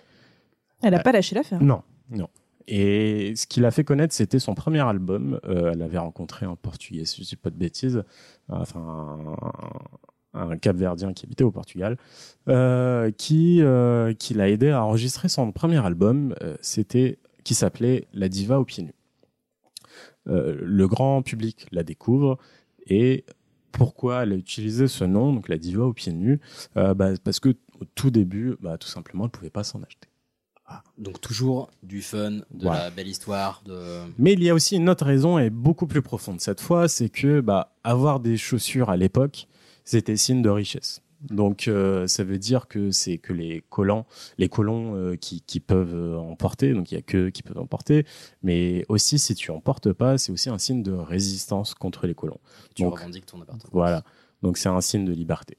Elle 0.82 0.92
n'a 0.92 1.00
pas 1.00 1.12
lâché 1.12 1.34
l'affaire. 1.36 1.62
non, 1.62 1.82
non. 2.10 2.28
Et 2.68 3.36
ce 3.36 3.46
qui 3.48 3.60
l'a 3.60 3.72
fait 3.72 3.84
connaître, 3.84 4.14
c'était 4.14 4.40
son 4.40 4.56
premier 4.56 4.80
album. 4.80 5.40
Euh, 5.46 5.72
elle 5.74 5.82
avait 5.82 5.98
rencontré 5.98 6.46
un 6.46 6.56
Portugais, 6.56 7.06
si 7.06 7.24
je 7.24 7.30
dis 7.30 7.36
pas 7.36 7.50
de 7.50 7.58
bêtises, 7.58 8.04
un, 8.50 8.66
un 10.34 10.58
Cap-Verdien 10.58 11.14
qui 11.14 11.26
habitait 11.26 11.44
au 11.44 11.52
Portugal, 11.52 11.98
euh, 12.48 13.12
qui 13.12 13.62
euh, 13.62 14.14
qui 14.14 14.34
l'a 14.34 14.50
aidé 14.50 14.70
à 14.70 14.84
enregistrer 14.84 15.28
son 15.28 15.52
premier 15.52 15.84
album. 15.86 16.36
c'était 16.62 17.20
qui 17.44 17.54
s'appelait 17.54 18.08
La 18.14 18.30
Diva 18.30 18.60
aux 18.60 18.66
pieds 18.66 18.84
nus. 18.84 18.96
Le 20.26 20.88
grand 20.88 21.22
public 21.22 21.68
la 21.72 21.84
découvre 21.84 22.38
et 22.88 23.26
pourquoi 23.74 24.24
elle 24.24 24.34
a 24.34 24.36
utilisé 24.36 24.88
ce 24.88 25.04
nom, 25.04 25.34
donc 25.34 25.50
La 25.50 25.58
Diva 25.58 25.84
aux 25.84 25.94
pieds 25.94 26.14
nus? 26.14 26.40
Bah, 26.76 26.96
Parce 27.24 27.42
que 27.42 27.50
au 27.82 27.86
tout 27.96 28.12
début, 28.12 28.56
bah, 28.62 28.78
tout 28.78 28.88
simplement, 28.88 29.26
elle 29.26 29.32
pouvait 29.32 29.50
pas 29.50 29.64
s'en 29.64 29.82
acheter. 29.84 30.08
Donc 30.98 31.20
toujours 31.22 31.70
du 31.84 32.02
fun, 32.02 32.32
de 32.32 32.46
Voilà. 32.62 32.86
la 32.86 32.90
belle 32.90 33.08
histoire, 33.08 33.62
de. 33.66 34.00
Mais 34.18 34.34
il 34.34 34.44
y 34.44 34.50
a 34.50 34.54
aussi 34.54 34.76
une 34.78 34.90
autre 34.90 35.06
raison 35.06 35.38
et 35.38 35.50
beaucoup 35.50 35.88
plus 35.88 36.02
profonde 36.02 36.40
cette 36.42 36.62
fois, 36.62 36.88
c'est 36.88 37.10
que 37.10 37.42
bah, 37.42 37.74
avoir 37.84 38.20
des 38.20 38.38
chaussures 38.38 38.90
à 38.90 38.98
l'époque, 38.98 39.48
c'était 39.84 40.16
signe 40.16 40.42
de 40.42 40.50
richesse. 40.50 41.02
Donc 41.30 41.68
euh, 41.68 42.06
ça 42.08 42.24
veut 42.26 42.38
dire 42.38 42.68
que 42.68 42.92
c'est 42.92 43.18
que 43.18 43.32
les 43.34 43.64
colons, 43.70 44.06
les 44.38 44.50
colons 44.50 44.96
euh, 44.96 45.16
qui, 45.16 45.42
qui 45.42 45.60
peuvent 45.62 45.96
euh, 45.96 46.18
en 46.18 46.36
porter, 46.36 46.74
donc 46.74 46.92
il 46.92 46.96
y 46.96 46.98
a 46.98 47.02
que 47.02 47.30
qui 47.30 47.44
peuvent 47.44 47.58
en 47.60 47.66
porter, 47.68 48.06
mais 48.42 48.84
aussi 48.90 49.20
si 49.20 49.34
tu 49.34 49.50
en 49.52 49.62
portes 49.62 49.94
pas, 49.94 50.18
c'est 50.18 50.32
aussi 50.34 50.50
un 50.50 50.58
signe 50.58 50.84
de 50.84 50.92
résistance 50.92 51.76
contre 51.76 52.08
les 52.08 52.14
colons. 52.16 52.40
Tu 52.76 52.84
Donc, 52.84 52.98
revendiques 53.00 53.26
ton 53.26 53.42
appartement. 53.42 53.70
Voilà, 53.72 54.04
donc 54.42 54.58
c'est 54.58 54.68
un 54.70 54.82
signe 54.82 55.06
de 55.06 55.14
liberté. 55.14 55.58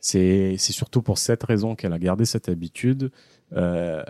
C'est 0.00 0.56
c'est 0.58 0.72
surtout 0.72 1.00
pour 1.00 1.18
cette 1.18 1.44
raison 1.44 1.76
qu'elle 1.76 1.92
a 1.92 1.98
gardé 2.00 2.24
cette 2.24 2.48
habitude. 2.48 3.10
euh, 3.52 4.02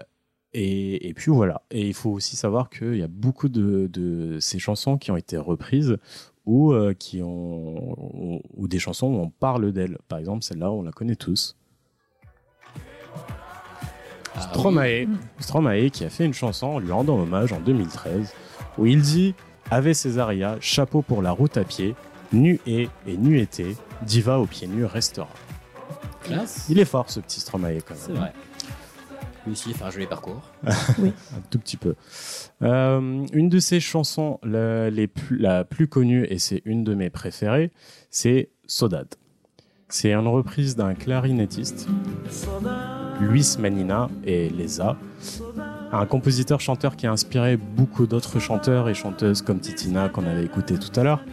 et, 0.55 1.09
et 1.09 1.14
puis 1.14 1.31
voilà. 1.31 1.62
Et 1.71 1.88
il 1.88 1.95
faut 1.95 2.11
aussi 2.11 2.37
savoir 2.37 2.71
qu'il 2.71 2.97
y 2.97 3.03
a 3.03 3.09
beaucoup 3.09 3.49
de, 3.49 3.88
de 3.93 4.38
ces 4.40 4.59
chansons 4.59 4.97
qui 4.97 5.11
ont 5.11 5.17
été 5.17 5.37
reprises 5.37 5.99
ou 6.47 6.73
euh, 6.73 6.95
qui 6.95 7.23
ont 7.23 8.40
ou 8.57 8.69
des 8.69 8.79
chansons 8.79 9.09
où 9.09 9.19
on 9.19 9.31
parle 9.31 9.73
d'elle. 9.73 9.99
Par 10.09 10.19
exemple, 10.19 10.45
celle-là, 10.45 10.71
on 10.71 10.83
la 10.83 10.93
connaît 10.93 11.17
tous. 11.17 11.57
Ah, 14.37 14.40
Stromae, 14.40 15.07
Stromae 15.38 15.90
qui 15.90 16.05
a 16.05 16.11
fait 16.11 16.25
une 16.25 16.35
chanson 16.35 16.67
en 16.67 16.79
lui 16.79 16.90
rendant 16.90 17.19
hommage 17.19 17.53
en 17.53 17.61
2013 17.61 18.33
où 18.79 18.87
il 18.87 19.01
dit 19.01 19.35
Ave 19.71 19.93
Césaria, 19.93 20.57
chapeau 20.61 21.03
pour 21.03 21.23
la 21.23 21.31
route 21.31 21.57
à 21.57 21.64
pied, 21.64 21.95
nu 22.33 22.61
est 22.67 22.88
et 23.07 23.17
nu 23.17 23.40
était, 23.40 23.77
diva 24.03 24.38
aux 24.38 24.47
pieds 24.47 24.67
nus 24.67 24.85
restera. 24.85 25.29
Classe. 26.23 26.67
Il 26.69 26.79
est 26.79 26.85
fort 26.85 27.11
ce 27.11 27.21
petit 27.21 27.40
Stromae 27.40 27.81
quand 27.87 27.95
même. 27.95 28.03
C'est 28.07 28.12
vrai. 28.12 28.33
Lui 29.46 29.52
aussi, 29.52 29.70
il 29.70 29.76
fait 29.76 29.85
un 29.85 29.90
joli 29.90 30.07
parcours. 30.07 30.42
un 30.66 31.40
tout 31.50 31.59
petit 31.59 31.76
peu. 31.76 31.94
Euh, 32.62 33.26
une 33.33 33.48
de 33.48 33.59
ses 33.59 33.80
chansons 33.80 34.38
la, 34.42 34.90
les 34.90 35.07
plus, 35.07 35.38
la 35.38 35.64
plus 35.64 35.87
connue, 35.87 36.26
et 36.30 36.38
c'est 36.38 36.62
une 36.64 36.85
de 36.85 36.94
mes 36.94 37.11
préférées, 37.11 37.70
c'est 38.11 38.50
Sodade. 38.66 39.14
C'est 39.88 40.12
une 40.12 40.26
reprise 40.26 40.76
d'un 40.76 40.94
clarinettiste, 40.94 41.87
Luis 43.20 43.57
Manina 43.59 44.09
et 44.24 44.48
Leza, 44.48 44.96
un 45.92 46.07
compositeur-chanteur 46.07 46.96
qui 46.96 47.07
a 47.07 47.12
inspiré 47.12 47.57
beaucoup 47.57 48.07
d'autres 48.07 48.40
chanteurs 48.40 48.88
et 48.88 48.94
chanteuses 48.94 49.42
comme 49.42 49.61
Titina 49.61 50.09
qu'on 50.09 50.24
avait 50.24 50.44
écouté 50.44 50.78
tout 50.78 50.98
à 50.98 51.04
l'heure. 51.04 51.24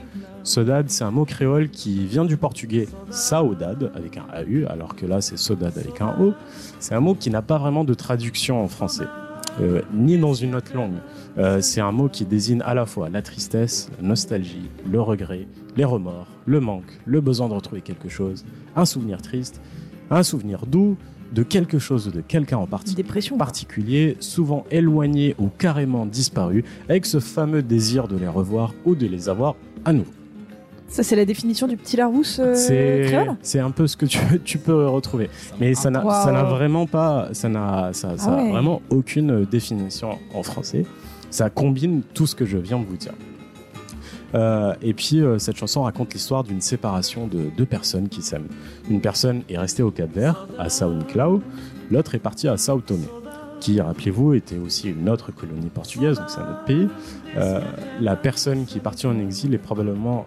Sodade, 0.44 0.90
c'est 0.90 1.04
un 1.04 1.12
mot 1.12 1.26
créole 1.26 1.70
qui 1.70 2.06
vient 2.06 2.26
du 2.26 2.36
portugais 2.36 2.88
saudade 3.12 3.92
avec 3.94 4.18
un 4.18 4.26
AU, 4.34 4.66
alors 4.68 4.96
que 4.96 5.06
là 5.06 5.22
c'est 5.22 5.38
sodade 5.38 5.78
avec 5.78 6.02
un 6.02 6.16
O. 6.20 6.34
C'est 6.80 6.96
un 6.96 7.00
mot 7.00 7.14
qui 7.14 7.30
n'a 7.30 7.44
pas 7.44 7.60
vraiment 7.60 7.84
de 7.84 7.94
traduction 7.94 8.64
en 8.64 8.68
français, 8.68 9.06
euh, 9.60 9.82
ni 9.94 10.18
dans 10.18 10.34
une 10.34 10.56
autre 10.56 10.76
langue. 10.76 10.98
Euh, 11.38 11.62
c'est 11.62 11.80
un 11.80 11.92
mot 11.92 12.10
qui 12.10 12.26
désigne 12.26 12.62
à 12.64 12.74
la 12.74 12.88
fois 12.88 13.10
la 13.10 13.22
tristesse, 13.22 13.90
la 14.02 14.08
nostalgie, 14.08 14.70
le 14.90 15.00
regret, 15.00 15.48
les 15.78 15.86
remords, 15.86 16.28
le 16.48 16.60
manque, 16.60 17.00
le 17.06 17.22
besoin 17.22 17.48
de 17.48 17.54
retrouver 17.54 17.82
quelque 17.82 18.10
chose, 18.10 18.44
un 18.76 18.86
souvenir 18.86 19.22
triste, 19.22 19.62
un 20.10 20.24
souvenir 20.24 20.66
doux 20.66 20.98
de 21.34 21.44
quelque 21.44 21.78
chose 21.78 22.08
ou 22.08 22.12
de 22.12 22.22
quelqu'un 22.22 22.58
en 22.58 22.68
particulier, 22.68 24.18
souvent 24.20 24.66
éloigné 24.72 25.36
ou 25.38 25.48
carrément 25.48 26.06
disparu, 26.08 26.66
avec 26.90 27.06
ce 27.06 27.20
fameux 27.20 27.62
désir 27.62 28.08
de 28.08 28.18
les 28.18 28.28
revoir 28.28 28.74
ou 28.86 28.96
de 28.96 29.06
les 29.06 29.30
avoir 29.30 29.56
à 29.86 29.94
nouveau. 29.94 30.12
Ça, 30.92 31.04
c'est 31.04 31.16
la 31.16 31.24
définition 31.26 31.68
du 31.68 31.78
petit 31.78 31.96
Larousse 31.98 32.40
euh, 32.40 32.54
C'est 32.54 33.04
créole 33.08 33.36
c'est 33.42 33.60
un 33.60 33.72
peu 33.72 33.88
ce 33.88 33.96
que 33.96 34.06
tu, 34.06 34.20
tu 34.44 34.58
peux 34.58 34.88
retrouver. 34.88 35.30
Mais 35.60 35.74
ça 35.74 35.90
n'a 35.90 36.04
Wow. 36.04 36.50
vraiment 36.50 36.86
pas, 36.86 37.30
ça 37.32 37.48
n'a 37.50 37.92
ça, 37.94 38.18
ça 38.18 38.36
Ah 38.38 38.44
ouais. 38.44 38.52
vraiment 38.52 38.82
aucune 38.90 39.46
définition 39.46 40.20
en 40.34 40.44
français. 40.44 40.86
Ça 41.30 41.50
combine 41.50 42.02
tout 42.14 42.28
ce 42.28 42.36
que 42.36 42.46
je 42.46 42.58
viens 42.58 42.78
de 42.78 42.86
vous 42.86 42.98
dire. 42.98 43.14
Euh, 44.34 44.74
et 44.82 44.94
puis 44.94 45.22
euh, 45.22 45.40
cette 45.40 45.58
chanson 45.58 45.84
raconte 45.84 46.14
l'histoire 46.14 46.44
d'une 46.44 46.62
séparation 46.62 47.28
de 47.28 47.48
deux 47.58 47.66
personnes 47.66 48.08
qui 48.10 48.22
s'aiment. 48.22 48.48
Une 48.90 49.02
personne 49.02 49.44
est 49.50 49.58
restée 49.58 49.84
au 49.84 49.92
Cap 49.92 50.10
Vert, 50.14 50.48
à 50.58 50.70
Sao 50.70 50.94
Nicolau, 50.94 51.42
l'autre 51.90 52.16
est 52.16 52.20
partie 52.20 52.48
à 52.48 52.56
Sao 52.56 52.80
Tomé, 52.80 53.08
qui, 53.60 53.82
rappelez-vous, 53.82 54.34
était 54.34 54.58
aussi 54.58 54.90
une 54.90 55.10
autre 55.10 55.32
colonie 55.34 55.70
portugaise, 55.70 56.18
donc 56.18 56.30
c'est 56.30 56.40
un 56.40 56.50
autre 56.50 56.64
pays. 56.66 56.88
Euh, 57.38 57.62
la 58.00 58.16
personne 58.16 58.66
qui 58.66 58.78
est 58.78 58.82
partie 58.82 59.08
en 59.08 59.18
exil 59.20 59.54
est 59.54 59.58
probablement 59.60 60.26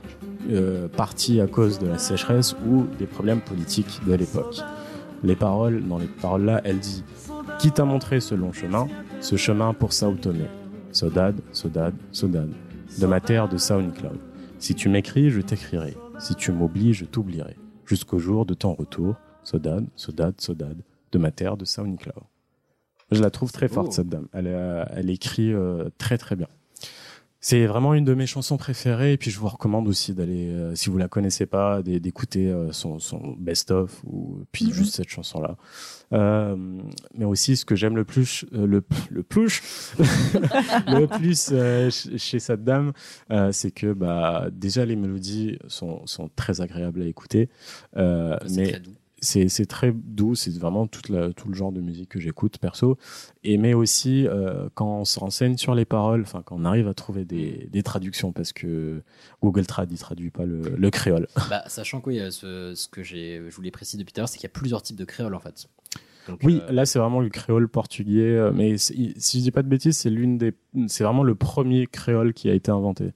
euh, 0.50 0.88
partie 0.88 1.40
à 1.40 1.46
cause 1.46 1.78
de 1.78 1.86
la 1.86 1.98
sécheresse 1.98 2.54
ou 2.66 2.84
des 2.98 3.06
problèmes 3.06 3.40
politiques 3.40 4.00
de 4.06 4.14
l'époque. 4.14 4.60
Les 5.22 5.36
paroles, 5.36 5.82
dans 5.86 5.98
les 5.98 6.06
paroles 6.06 6.44
là, 6.44 6.60
elle 6.64 6.78
dit 6.78 7.04
Qui 7.58 7.70
t'a 7.72 7.84
montré 7.84 8.20
ce 8.20 8.34
long 8.34 8.52
chemin 8.52 8.86
Ce 9.20 9.36
chemin 9.36 9.74
pour 9.74 9.92
Sao 9.92 10.12
Tomé. 10.14 10.44
Saudade, 10.92 11.40
saudade, 11.52 11.94
saudade. 12.12 12.52
De 13.00 13.06
ma 13.06 13.20
terre 13.20 13.48
de 13.48 13.56
Sao 13.56 13.82
Nicolau. 13.82 14.12
Si 14.58 14.74
tu 14.74 14.88
m'écris, 14.88 15.30
je 15.30 15.40
t'écrirai. 15.40 15.96
Si 16.20 16.34
tu 16.36 16.52
m'oublies, 16.52 16.94
je 16.94 17.04
t'oublierai. 17.04 17.56
Jusqu'au 17.86 18.18
jour 18.18 18.46
de 18.46 18.54
ton 18.54 18.72
retour, 18.74 19.16
Sodade, 19.42 19.86
Sodade, 19.96 20.40
Sodade, 20.40 20.78
de 21.12 21.18
ma 21.18 21.30
terre 21.30 21.56
de 21.56 21.64
Saint-Nicolas. 21.64 22.14
Je 23.10 23.20
la 23.20 23.30
trouve 23.30 23.52
très 23.52 23.68
forte, 23.68 23.88
Oh. 23.90 23.92
cette 23.92 24.08
dame. 24.08 24.26
Elle, 24.32 24.46
elle 24.94 25.10
écrit 25.10 25.52
euh, 25.52 25.88
très 25.98 26.16
très 26.16 26.36
bien. 26.36 26.46
C'est 27.46 27.66
vraiment 27.66 27.92
une 27.92 28.06
de 28.06 28.14
mes 28.14 28.24
chansons 28.26 28.56
préférées 28.56 29.12
et 29.12 29.16
puis 29.18 29.30
je 29.30 29.38
vous 29.38 29.48
recommande 29.48 29.86
aussi 29.86 30.14
d'aller, 30.14 30.48
euh, 30.48 30.74
si 30.74 30.88
vous 30.88 30.96
la 30.96 31.08
connaissez 31.08 31.44
pas, 31.44 31.82
d'é- 31.82 32.00
d'écouter 32.00 32.48
euh, 32.50 32.72
son, 32.72 32.98
son 32.98 33.34
best-of 33.38 34.02
ou 34.04 34.38
puis 34.50 34.64
Mhm. 34.64 34.72
juste 34.72 34.94
cette 34.94 35.10
chanson-là. 35.10 35.58
Euh, 36.14 36.56
mais 37.14 37.26
aussi 37.26 37.56
ce 37.58 37.66
que 37.66 37.76
j'aime 37.76 37.96
le 37.96 38.04
plus, 38.06 38.46
euh, 38.54 38.66
le, 38.66 38.82
le 39.10 39.22
plus, 39.22 39.60
le 40.86 41.04
plus 41.06 41.50
euh, 41.52 41.90
ch- 41.90 42.16
chez 42.16 42.38
cette 42.38 42.64
dame, 42.64 42.92
euh, 43.30 43.52
c'est 43.52 43.72
que 43.72 43.92
bah 43.92 44.46
déjà 44.50 44.86
les 44.86 44.96
mélodies 44.96 45.58
sont, 45.68 46.06
sont 46.06 46.30
très 46.34 46.62
agréables 46.62 47.02
à 47.02 47.06
écouter, 47.06 47.50
euh, 47.98 48.38
C'est 48.46 48.56
mais 48.56 48.68
très 48.70 48.80
doux. 48.80 48.92
C'est 49.24 49.66
très 49.66 49.92
doux, 49.92 50.34
c'est 50.34 50.56
vraiment 50.58 50.86
toute 50.86 51.08
la- 51.08 51.32
tout 51.32 51.48
le 51.48 51.54
genre 51.54 51.72
de 51.72 51.80
musique 51.80 52.10
que 52.10 52.20
j'écoute 52.20 52.58
perso. 52.58 52.96
Et 53.42 53.58
mais 53.58 53.74
aussi 53.74 54.26
euh, 54.28 54.68
quand 54.74 55.00
on 55.00 55.04
se 55.04 55.18
renseigne 55.18 55.56
sur 55.56 55.74
les 55.74 55.84
paroles, 55.84 56.22
enfin 56.22 56.42
quand 56.44 56.56
on 56.58 56.64
arrive 56.64 56.88
à 56.88 56.94
trouver 56.94 57.24
des, 57.24 57.68
des 57.72 57.82
traductions, 57.82 58.32
parce 58.32 58.52
que 58.52 59.02
Google 59.42 59.66
Trad 59.66 59.90
il 59.90 59.98
traduit 59.98 60.30
pas 60.30 60.44
le, 60.44 60.60
le 60.76 60.90
créole. 60.90 61.26
Bah, 61.50 61.64
sachant 61.66 62.00
que 62.00 62.10
oui, 62.10 62.20
euh, 62.20 62.30
ce, 62.30 62.74
ce 62.74 62.88
que 62.88 63.02
je 63.02 63.48
vous 63.50 63.62
l'ai 63.62 63.70
précisé 63.70 63.98
depuis 63.98 64.12
tout 64.12 64.20
à 64.20 64.22
l'heure, 64.22 64.28
c'est 64.28 64.38
qu'il 64.38 64.44
y 64.48 64.52
a 64.52 64.56
plusieurs 64.56 64.82
types 64.82 64.96
de 64.98 65.04
créoles 65.04 65.34
en 65.34 65.40
fait. 65.40 65.66
Donc, 66.28 66.40
Oui, 66.42 66.60
euh, 66.68 66.72
là 66.72 66.86
c'est 66.86 66.98
vraiment 66.98 67.20
le 67.20 67.28
créole 67.28 67.68
portugais, 67.68 68.50
mais 68.54 68.78
si 68.78 69.14
je 69.18 69.38
dis 69.42 69.50
pas 69.50 69.62
de 69.62 69.68
bêtises, 69.68 69.98
c'est 69.98 70.08
l'une 70.10 70.38
des, 70.38 70.54
c'est 70.86 71.04
vraiment 71.04 71.22
le 71.22 71.34
premier 71.34 71.86
créole 71.86 72.32
qui 72.32 72.48
a 72.48 72.54
été 72.54 72.70
inventé. 72.70 73.10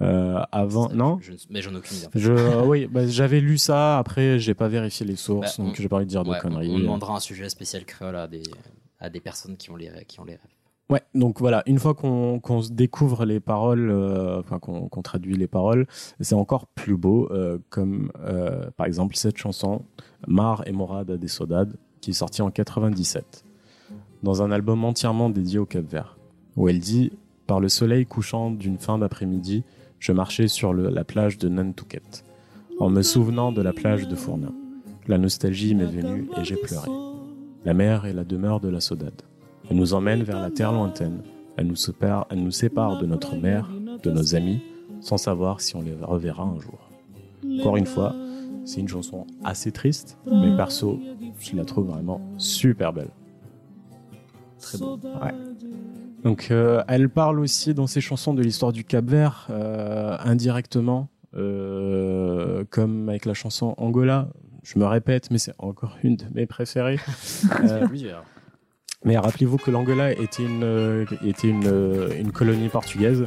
Euh, 0.00 0.40
avant, 0.52 0.88
ça, 0.88 0.94
non 0.94 1.18
je- 1.20 1.32
Mais 1.50 1.60
j'en 1.60 1.72
ai 1.74 1.76
aucune 1.76 1.96
idée. 1.98 2.06
En 2.06 2.10
fait. 2.10 2.18
Je, 2.18 2.64
oui, 2.66 2.86
bah, 2.86 3.06
j'avais 3.06 3.40
lu 3.40 3.58
ça. 3.58 3.98
Après, 3.98 4.38
j'ai 4.38 4.54
pas 4.54 4.68
vérifié 4.68 5.04
les 5.06 5.16
sources, 5.16 5.58
Bah, 5.58 5.64
donc 5.64 5.74
on- 5.78 5.82
j'ai 5.82 5.88
pas 5.88 5.96
envie 5.96 6.06
de 6.06 6.10
dire 6.10 6.20
Ouais, 6.26 6.32
de 6.32 6.38
on, 6.38 6.40
conneries. 6.40 6.70
on 6.74 6.78
demandera 6.78 7.16
un 7.16 7.20
sujet 7.20 7.48
spécial 7.48 7.84
créole 7.84 8.16
à 8.16 8.26
des, 8.26 8.42
à 9.00 9.10
des 9.10 9.20
personnes 9.20 9.56
qui 9.56 9.70
ont 9.70 9.76
les, 9.76 9.90
qui 10.08 10.18
ont 10.20 10.24
les 10.24 10.32
rêves. 10.32 10.40
Ouais, 10.90 11.02
donc 11.14 11.38
voilà, 11.40 11.62
une 11.66 11.78
fois 11.78 11.94
qu'on 11.94 12.62
se 12.62 12.70
découvre 12.70 13.24
les 13.24 13.40
paroles, 13.40 13.90
euh, 13.90 14.40
enfin 14.40 14.58
qu'on 14.58 14.88
qu'on 14.88 15.00
traduit 15.02 15.36
les 15.36 15.46
paroles, 15.46 15.86
c'est 16.20 16.34
encore 16.34 16.66
plus 16.66 16.96
beau, 16.96 17.28
euh, 17.30 17.58
comme 17.70 18.10
euh, 18.20 18.70
par 18.76 18.86
exemple 18.86 19.16
cette 19.16 19.38
chanson, 19.38 19.82
Mar 20.26 20.62
et 20.66 20.72
Morada 20.72 21.16
des 21.16 21.28
Sodades, 21.28 21.76
qui 22.02 22.10
est 22.10 22.14
sortie 22.14 22.42
en 22.42 22.50
97, 22.50 23.44
dans 24.22 24.42
un 24.42 24.50
album 24.50 24.84
entièrement 24.84 25.30
dédié 25.30 25.58
au 25.58 25.64
Cap 25.66 25.84
Vert, 25.86 26.18
où 26.56 26.68
elle 26.68 26.80
dit 26.80 27.12
Par 27.46 27.58
le 27.60 27.68
soleil 27.70 28.04
couchant 28.04 28.50
d'une 28.50 28.76
fin 28.78 28.98
d'après-midi, 28.98 29.64
je 30.02 30.10
marchais 30.10 30.48
sur 30.48 30.74
la 30.74 31.04
plage 31.04 31.38
de 31.38 31.48
Nantucket, 31.48 32.24
en 32.80 32.90
me 32.90 33.02
souvenant 33.02 33.52
de 33.52 33.62
la 33.62 33.72
plage 33.72 34.08
de 34.08 34.16
Fournin. 34.16 34.52
La 35.06 35.16
nostalgie 35.16 35.76
m'est 35.76 35.84
venue 35.84 36.28
et 36.36 36.42
j'ai 36.42 36.56
pleuré. 36.56 36.90
La 37.64 37.72
mer 37.72 38.04
est 38.04 38.12
la 38.12 38.24
demeure 38.24 38.58
de 38.58 38.68
la 38.68 38.80
Sodade. 38.80 39.22
Elle 39.70 39.76
nous 39.76 39.94
emmène 39.94 40.24
vers 40.24 40.40
la 40.40 40.50
terre 40.50 40.72
lointaine. 40.72 41.22
Elle 41.56 41.68
nous 41.68 41.76
sépare, 41.76 42.26
elle 42.30 42.42
nous 42.42 42.50
sépare 42.50 42.98
de 42.98 43.06
notre 43.06 43.36
mère, 43.36 43.70
de 44.02 44.10
nos 44.10 44.34
amis, 44.34 44.60
sans 45.00 45.18
savoir 45.18 45.60
si 45.60 45.76
on 45.76 45.82
les 45.82 45.94
reverra 45.94 46.42
un 46.42 46.58
jour. 46.58 46.90
Encore 47.60 47.76
une 47.76 47.86
fois, 47.86 48.12
c'est 48.64 48.80
une 48.80 48.88
chanson 48.88 49.24
assez 49.44 49.70
triste, 49.70 50.18
mais 50.26 50.56
perso, 50.56 50.98
je 51.38 51.54
la 51.54 51.64
trouve 51.64 51.86
vraiment 51.86 52.20
super 52.38 52.92
belle. 52.92 53.10
Très 54.58 54.78
beau. 54.78 54.96
Ouais. 54.96 55.51
Donc, 56.24 56.48
euh, 56.50 56.82
elle 56.88 57.08
parle 57.08 57.40
aussi 57.40 57.74
dans 57.74 57.86
ses 57.86 58.00
chansons 58.00 58.34
de 58.34 58.42
l'histoire 58.42 58.72
du 58.72 58.84
Cap 58.84 59.04
Vert, 59.04 59.48
euh, 59.50 60.16
indirectement, 60.24 61.08
euh, 61.34 62.64
comme 62.70 63.08
avec 63.08 63.24
la 63.24 63.34
chanson 63.34 63.74
Angola. 63.76 64.28
Je 64.62 64.78
me 64.78 64.86
répète, 64.86 65.30
mais 65.30 65.38
c'est 65.38 65.54
encore 65.58 65.98
une 66.04 66.16
de 66.16 66.26
mes 66.34 66.46
préférées. 66.46 66.98
Euh, 67.64 67.86
mais 69.04 69.18
rappelez-vous 69.18 69.56
que 69.56 69.70
l'Angola 69.70 70.12
était 70.12 70.44
une, 70.44 70.62
euh, 70.62 71.04
était 71.24 71.48
une, 71.48 71.66
euh, 71.66 72.10
une 72.18 72.30
colonie 72.30 72.68
portugaise, 72.68 73.26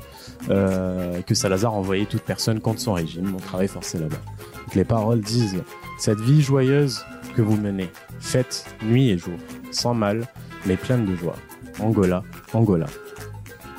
euh, 0.49 1.21
que 1.21 1.35
Salazar 1.35 1.73
envoyait 1.73 2.05
toute 2.05 2.23
personne 2.23 2.61
contre 2.61 2.79
son 2.79 2.93
régime. 2.93 3.33
On 3.35 3.39
travaille 3.39 3.67
forcé 3.67 3.99
là-bas. 3.99 4.21
Donc 4.63 4.75
les 4.75 4.85
paroles 4.85 5.19
disent 5.19 5.61
Cette 5.99 6.19
vie 6.21 6.41
joyeuse 6.41 7.03
que 7.35 7.41
vous 7.41 7.57
menez, 7.57 7.89
faite 8.19 8.65
nuit 8.83 9.09
et 9.09 9.17
jour, 9.17 9.37
sans 9.71 9.93
mal, 9.93 10.25
mais 10.65 10.77
pleine 10.77 11.05
de 11.05 11.15
joie. 11.15 11.35
Angola, 11.79 12.23
Angola. 12.53 12.85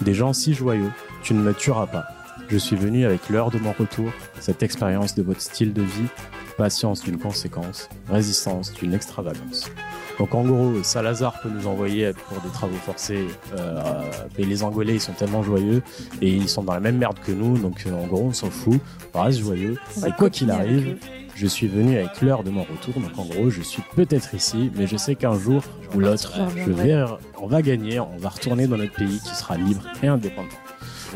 Des 0.03 0.15
gens 0.15 0.33
si 0.33 0.55
joyeux, 0.55 0.91
tu 1.23 1.35
ne 1.35 1.41
me 1.41 1.55
tueras 1.55 1.87
pas. 1.87 2.07
Je 2.49 2.59
suis 2.59 2.77
venu 2.77 3.05
avec 3.05 3.29
l'heure 3.29 3.51
de 3.51 3.59
mon 3.59 3.73
retour, 3.73 4.11
cette 4.39 4.63
expérience 4.63 5.15
de 5.15 5.23
votre 5.23 5.41
style 5.41 5.73
de 5.73 5.83
vie, 5.83 6.09
patience 6.57 7.03
d'une 7.03 7.19
conséquence, 7.19 7.89
résistance 8.09 8.73
d'une 8.73 8.95
extravagance. 8.95 9.71
Donc 10.19 10.35
en 10.35 10.45
gros, 10.45 10.83
Salazar 10.83 11.41
peut 11.43 11.51
nous 11.51 11.67
envoyer 11.67 12.13
pour 12.13 12.41
des 12.41 12.49
travaux 12.49 12.77
forcés, 12.77 13.27
euh, 13.55 14.03
mais 14.39 14.45
les 14.45 14.63
Angolais 14.63 14.95
ils 14.95 15.01
sont 15.01 15.13
tellement 15.13 15.43
joyeux 15.43 15.83
et 16.23 16.31
ils 16.31 16.49
sont 16.49 16.63
dans 16.63 16.73
la 16.73 16.81
même 16.81 16.97
merde 16.97 17.19
que 17.25 17.33
nous, 17.33 17.59
donc 17.59 17.85
euh, 17.87 17.93
en 17.93 18.07
gros 18.07 18.23
on 18.23 18.33
s'en 18.33 18.51
fout, 18.51 18.81
on 19.13 19.23
reste 19.23 19.41
joyeux. 19.41 19.77
Et 20.07 20.13
quoi 20.13 20.31
qu'il 20.31 20.51
arrive, 20.51 20.97
je 21.35 21.47
suis 21.47 21.69
venu 21.69 21.99
avec 21.99 22.23
l'heure 22.23 22.45
de 22.45 22.51
mon 22.51 22.63
retour, 22.63 22.95
donc 22.95 23.19
en 23.19 23.25
gros 23.27 23.51
je 23.51 23.61
suis 23.61 23.83
peut-être 23.95 24.35
ici, 24.35 24.71
mais 24.75 24.87
je 24.87 24.97
sais 24.97 25.17
qu'un 25.17 25.39
jour 25.39 25.63
ou 25.95 26.01
l'autre, 26.01 26.33
Je 26.57 26.63
je 26.63 26.71
vais, 26.71 27.05
on 27.39 27.47
va 27.47 27.61
gagner, 27.61 28.01
on 28.01 28.17
va 28.17 28.31
retourner 28.31 28.67
dans 28.67 28.79
notre 28.79 28.95
pays 28.95 29.21
qui 29.21 29.35
sera 29.35 29.57
libre 29.59 29.83
et 30.03 30.07
indépendant. 30.07 30.49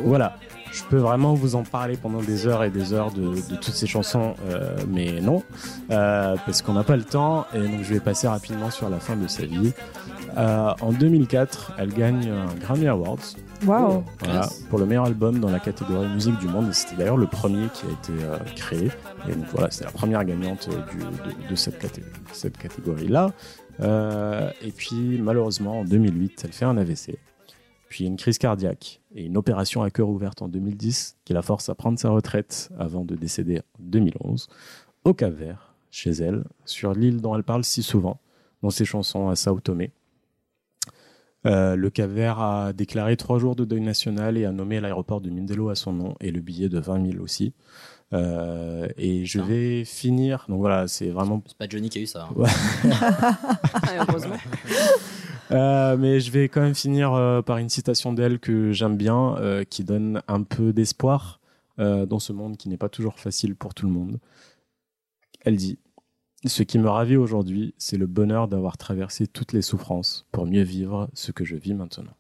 Voilà. 0.05 0.37
Je 0.73 0.83
peux 0.85 0.99
vraiment 0.99 1.35
vous 1.35 1.57
en 1.57 1.63
parler 1.65 1.97
pendant 1.97 2.21
des 2.23 2.47
heures 2.47 2.63
et 2.65 2.71
des 2.71 2.93
heures 2.93 3.11
de, 3.13 3.23
de 3.51 3.57
toutes 3.57 3.75
ces 3.75 3.87
chansons, 3.87 4.35
euh, 4.51 4.77
mais 4.89 5.21
non, 5.21 5.43
euh, 5.91 6.37
parce 6.47 6.63
qu'on 6.63 6.75
n'a 6.75 6.85
pas 6.85 6.97
le 6.97 7.03
temps, 7.05 7.45
et 7.55 7.59
donc 7.59 7.83
je 7.83 7.93
vais 7.95 8.01
passer 8.01 8.29
rapidement 8.29 8.71
sur 8.71 8.89
la 8.89 8.99
fin 9.01 9.17
de 9.17 9.27
sa 9.27 9.45
vie. 9.47 9.73
Euh, 10.37 10.71
en 10.81 10.93
2004, 10.93 11.73
elle 11.79 11.93
gagne 11.93 12.31
un 12.31 12.55
Grammy 12.61 12.87
Awards 12.87 13.19
voilà, 13.63 14.03
Classe. 14.23 14.61
pour 14.71 14.79
le 14.79 14.87
meilleur 14.87 15.07
album 15.07 15.41
dans 15.41 15.51
la 15.51 15.59
catégorie 15.59 16.07
musique 16.09 16.39
du 16.39 16.47
monde. 16.47 16.69
Et 16.69 16.73
C'était 16.73 16.95
d'ailleurs 16.97 17.17
le 17.17 17.27
premier 17.27 17.67
qui 17.75 17.87
a 17.87 17.91
été 17.91 18.25
euh, 18.25 18.39
créé. 18.55 18.91
Et 19.29 19.33
donc 19.35 19.47
voilà, 19.53 19.71
c'est 19.73 19.85
la 19.85 19.91
première 19.91 20.25
gagnante 20.25 20.69
du- 20.93 20.99
de, 21.45 21.51
de 21.51 21.55
cette, 21.57 21.79
caté- 21.83 22.05
cette 22.33 22.57
catégorie-là. 22.59 23.33
Euh, 23.81 24.51
et 24.63 24.71
puis 24.71 25.19
malheureusement, 25.21 25.81
en 25.81 25.85
2008, 25.85 26.43
elle 26.45 26.53
fait 26.53 26.65
un 26.65 26.77
AVC, 26.79 27.17
puis 27.91 28.05
une 28.07 28.17
crise 28.17 28.39
cardiaque 28.39 29.03
et 29.15 29.25
une 29.25 29.37
opération 29.37 29.83
à 29.83 29.91
cœur 29.91 30.09
ouverte 30.09 30.41
en 30.41 30.49
2010 30.49 31.19
qui 31.25 31.33
la 31.35 31.43
force 31.43 31.69
à 31.69 31.75
prendre 31.75 31.99
sa 31.99 32.09
retraite 32.09 32.71
avant 32.79 33.05
de 33.05 33.17
décéder 33.17 33.59
en 33.59 33.63
2011 33.81 34.49
au 35.05 35.13
Cap 35.13 35.35
Vert, 35.35 35.75
chez 35.91 36.11
elle, 36.13 36.45
sur 36.65 36.95
l'île 36.95 37.21
dont 37.21 37.35
elle 37.37 37.43
parle 37.43 37.65
si 37.65 37.83
souvent 37.83 38.21
dans 38.63 38.71
ses 38.71 38.85
chansons 38.85 39.29
à 39.29 39.35
Sao 39.37 39.59
Tomé. 39.61 39.91
Euh, 41.47 41.75
le 41.75 41.91
Cap 41.91 42.11
Vert 42.11 42.39
a 42.39 42.73
déclaré 42.73 43.17
trois 43.17 43.39
jours 43.39 43.57
de 43.57 43.65
deuil 43.65 43.81
national 43.81 44.37
et 44.39 44.45
a 44.45 44.53
nommé 44.53 44.79
l'aéroport 44.79 45.21
de 45.21 45.31
Mindelo 45.31 45.71
à 45.71 45.75
son 45.75 45.93
nom 45.93 46.15
et 46.21 46.31
le 46.31 46.41
billet 46.41 46.69
de 46.69 46.79
20 46.79 47.13
000 47.13 47.25
aussi. 47.25 47.55
Euh, 48.13 48.87
et 48.99 49.25
je 49.25 49.41
vais 49.41 49.85
finir. 49.85 50.45
Donc 50.49 50.59
voilà, 50.61 50.87
c'est 50.87 51.09
vraiment. 51.09 51.43
C'est 51.47 51.57
pas 51.57 51.69
Johnny 51.69 51.89
qui 51.89 51.99
a 51.99 52.03
eu 52.03 52.07
ça. 52.07 52.29
hein. 52.31 52.35
Ouais. 52.37 52.49
heureusement. 54.09 54.37
Euh, 55.51 55.97
mais 55.97 56.21
je 56.21 56.31
vais 56.31 56.49
quand 56.49 56.61
même 56.61 56.75
finir 56.75 57.13
euh, 57.13 57.43
par 57.43 57.59
une 57.59 57.69
citation 57.69 58.13
d'elle 58.13 58.39
que 58.39 58.73
j'aime 58.73 58.97
bien, 58.97 59.37
euh, 59.39 59.65
qui 59.65 59.83
donne 59.85 60.23
un 60.29 60.43
peu 60.43 60.73
d'espoir 60.73 61.41
euh, 61.79 62.07
dans 62.07 62.19
ce 62.21 62.33
monde 62.33 62.57
qui 62.57 62.69
n'est 62.69 62.77
pas 62.77 62.89
toujours 62.89 63.19
facile 63.19 63.57
pour 63.57 63.75
tout 63.75 63.87
le 63.87 63.93
monde. 63.93 64.21
Elle 65.41 65.57
dit 65.57 65.79
Ce 66.45 66.63
qui 66.63 66.79
me 66.79 66.89
ravit 66.89 67.17
aujourd'hui, 67.17 67.75
c'est 67.79 67.97
le 67.97 68.07
bonheur 68.07 68.47
d'avoir 68.49 68.77
traversé 68.79 69.27
toutes 69.27 69.53
les 69.53 69.63
souffrances 69.63 70.27
pour 70.31 70.47
mieux 70.47 70.63
vivre 70.63 71.09
ce 71.15 71.33
que 71.33 71.45
je 71.45 71.57
vis 71.57 71.75
maintenant. 71.75 72.15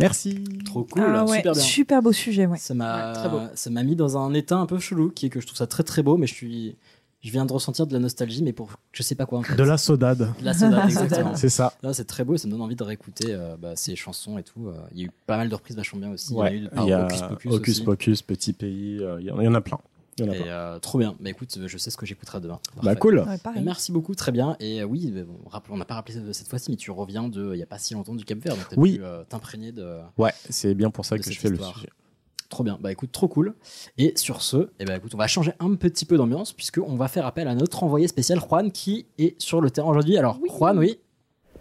Merci. 0.00 0.44
Trop 0.64 0.84
cool, 0.84 1.02
Ah 1.06 1.24
ouais, 1.24 1.38
super 1.38 1.52
bien. 1.52 1.60
super 1.62 2.02
beau 2.02 2.12
sujet, 2.12 2.46
ouais. 2.46 2.58
Ça 2.58 2.72
m'a, 2.74 3.28
Ouais, 3.34 3.48
ça 3.54 3.68
m'a 3.70 3.82
mis 3.82 3.96
dans 3.96 4.16
un 4.16 4.32
état 4.32 4.56
un 4.56 4.66
peu 4.66 4.78
chelou, 4.78 5.10
qui 5.10 5.26
est 5.26 5.28
que 5.30 5.40
je 5.40 5.46
trouve 5.46 5.56
ça 5.58 5.66
très 5.66 5.82
très 5.82 6.02
beau, 6.04 6.16
mais 6.16 6.28
je 6.28 6.34
suis, 6.34 6.76
je 7.20 7.30
viens 7.32 7.44
de 7.46 7.52
ressentir 7.52 7.86
de 7.86 7.92
la 7.92 7.98
nostalgie, 7.98 8.42
mais 8.42 8.52
pour 8.52 8.70
je 8.92 9.02
sais 9.02 9.14
pas 9.14 9.26
quoi 9.26 9.40
en 9.40 9.42
fait. 9.42 9.56
De 9.56 9.62
la 9.64 9.76
sodade. 9.78 10.32
De 10.38 10.44
la 10.44 10.54
soda, 10.54 10.84
exactement. 10.84 11.34
C'est 11.34 11.48
ça. 11.48 11.72
Là, 11.82 11.92
c'est 11.92 12.04
très 12.04 12.24
beau, 12.24 12.34
et 12.34 12.38
ça 12.38 12.46
me 12.46 12.52
donne 12.52 12.62
envie 12.62 12.76
de 12.76 12.84
réécouter 12.84 13.26
euh, 13.30 13.56
bah, 13.56 13.74
ces 13.76 13.96
chansons 13.96 14.38
et 14.38 14.42
tout. 14.42 14.68
euh. 14.68 14.74
Il 14.92 14.98
y 15.00 15.02
a 15.02 15.06
eu 15.06 15.10
pas 15.26 15.36
mal 15.36 15.48
de 15.48 15.54
reprises 15.54 15.76
vachement 15.76 16.00
bien 16.00 16.10
aussi. 16.12 16.32
Ouais, 16.32 16.56
il 16.56 16.62
y 16.62 16.66
a 16.66 16.68
eu 16.68 16.70
il 16.84 16.88
y 16.88 16.92
a 16.92 17.04
Hocus 17.06 17.20
Pocus, 17.22 17.52
Hocus. 17.52 17.80
Pocus, 17.80 18.22
Petit 18.22 18.52
Pays, 18.52 18.98
euh, 19.02 19.18
il 19.20 19.26
y 19.26 19.30
en- 19.30 19.40
il 19.40 19.44
y 19.44 19.48
en 19.48 19.54
a 19.54 19.60
plein. 19.60 19.78
Il 20.20 20.24
y 20.24 20.28
en 20.28 20.32
a 20.32 20.36
Et 20.36 20.40
plein. 20.42 20.48
euh, 20.48 20.78
trop 20.80 20.98
bien. 20.98 21.14
Bah 21.20 21.30
écoute, 21.30 21.58
je 21.66 21.78
sais 21.78 21.90
ce 21.90 21.96
que 21.96 22.04
j'écouterai 22.06 22.40
demain. 22.40 22.58
Bah 22.82 22.96
cool. 22.96 23.20
Ouais. 23.20 23.62
Merci 23.62 23.92
beaucoup, 23.92 24.14
très 24.16 24.32
bien. 24.32 24.56
Et 24.58 24.80
euh, 24.80 24.84
oui, 24.84 25.12
bon, 25.12 25.38
rappel- 25.48 25.72
on 25.72 25.76
n'a 25.76 25.84
pas 25.84 25.94
rappelé 25.94 26.18
cette 26.32 26.48
fois-ci, 26.48 26.70
mais 26.72 26.76
tu 26.76 26.90
reviens 26.90 27.28
de, 27.28 27.52
il 27.52 27.56
n'y 27.56 27.62
a 27.62 27.66
pas 27.66 27.78
si 27.78 27.94
longtemps 27.94 28.14
du 28.16 28.24
Cap 28.24 28.38
Vert, 28.38 28.56
donc 28.56 28.64
as 28.72 28.76
Oui. 28.78 28.98
pu 28.98 29.04
euh, 29.04 29.22
t'imprégner 29.28 29.70
de. 29.70 29.98
Ouais, 30.18 30.32
c'est 30.50 30.74
bien 30.74 30.90
pour 30.90 31.04
ça 31.04 31.18
que 31.18 31.22
je 31.24 31.38
fais 31.38 31.48
histoire. 31.50 31.70
le 31.70 31.74
sujet. 31.76 31.88
Trop 32.48 32.64
bien. 32.64 32.78
Bah 32.80 32.90
écoute, 32.90 33.12
trop 33.12 33.28
cool. 33.28 33.54
Et 33.98 34.12
sur 34.16 34.40
ce, 34.42 34.70
eh 34.78 34.84
ben, 34.84 34.96
écoute, 34.96 35.14
on 35.14 35.18
va 35.18 35.26
changer 35.26 35.52
un 35.60 35.74
petit 35.74 36.06
peu 36.06 36.16
d'ambiance 36.16 36.52
puisqu'on 36.52 36.96
va 36.96 37.08
faire 37.08 37.26
appel 37.26 37.46
à 37.46 37.54
notre 37.54 37.82
envoyé 37.82 38.08
spécial 38.08 38.40
Juan 38.40 38.72
qui 38.72 39.06
est 39.18 39.40
sur 39.40 39.60
le 39.60 39.70
terrain 39.70 39.90
aujourd'hui. 39.90 40.16
Alors, 40.16 40.40
Juan, 40.48 40.78
oui. 40.78 40.98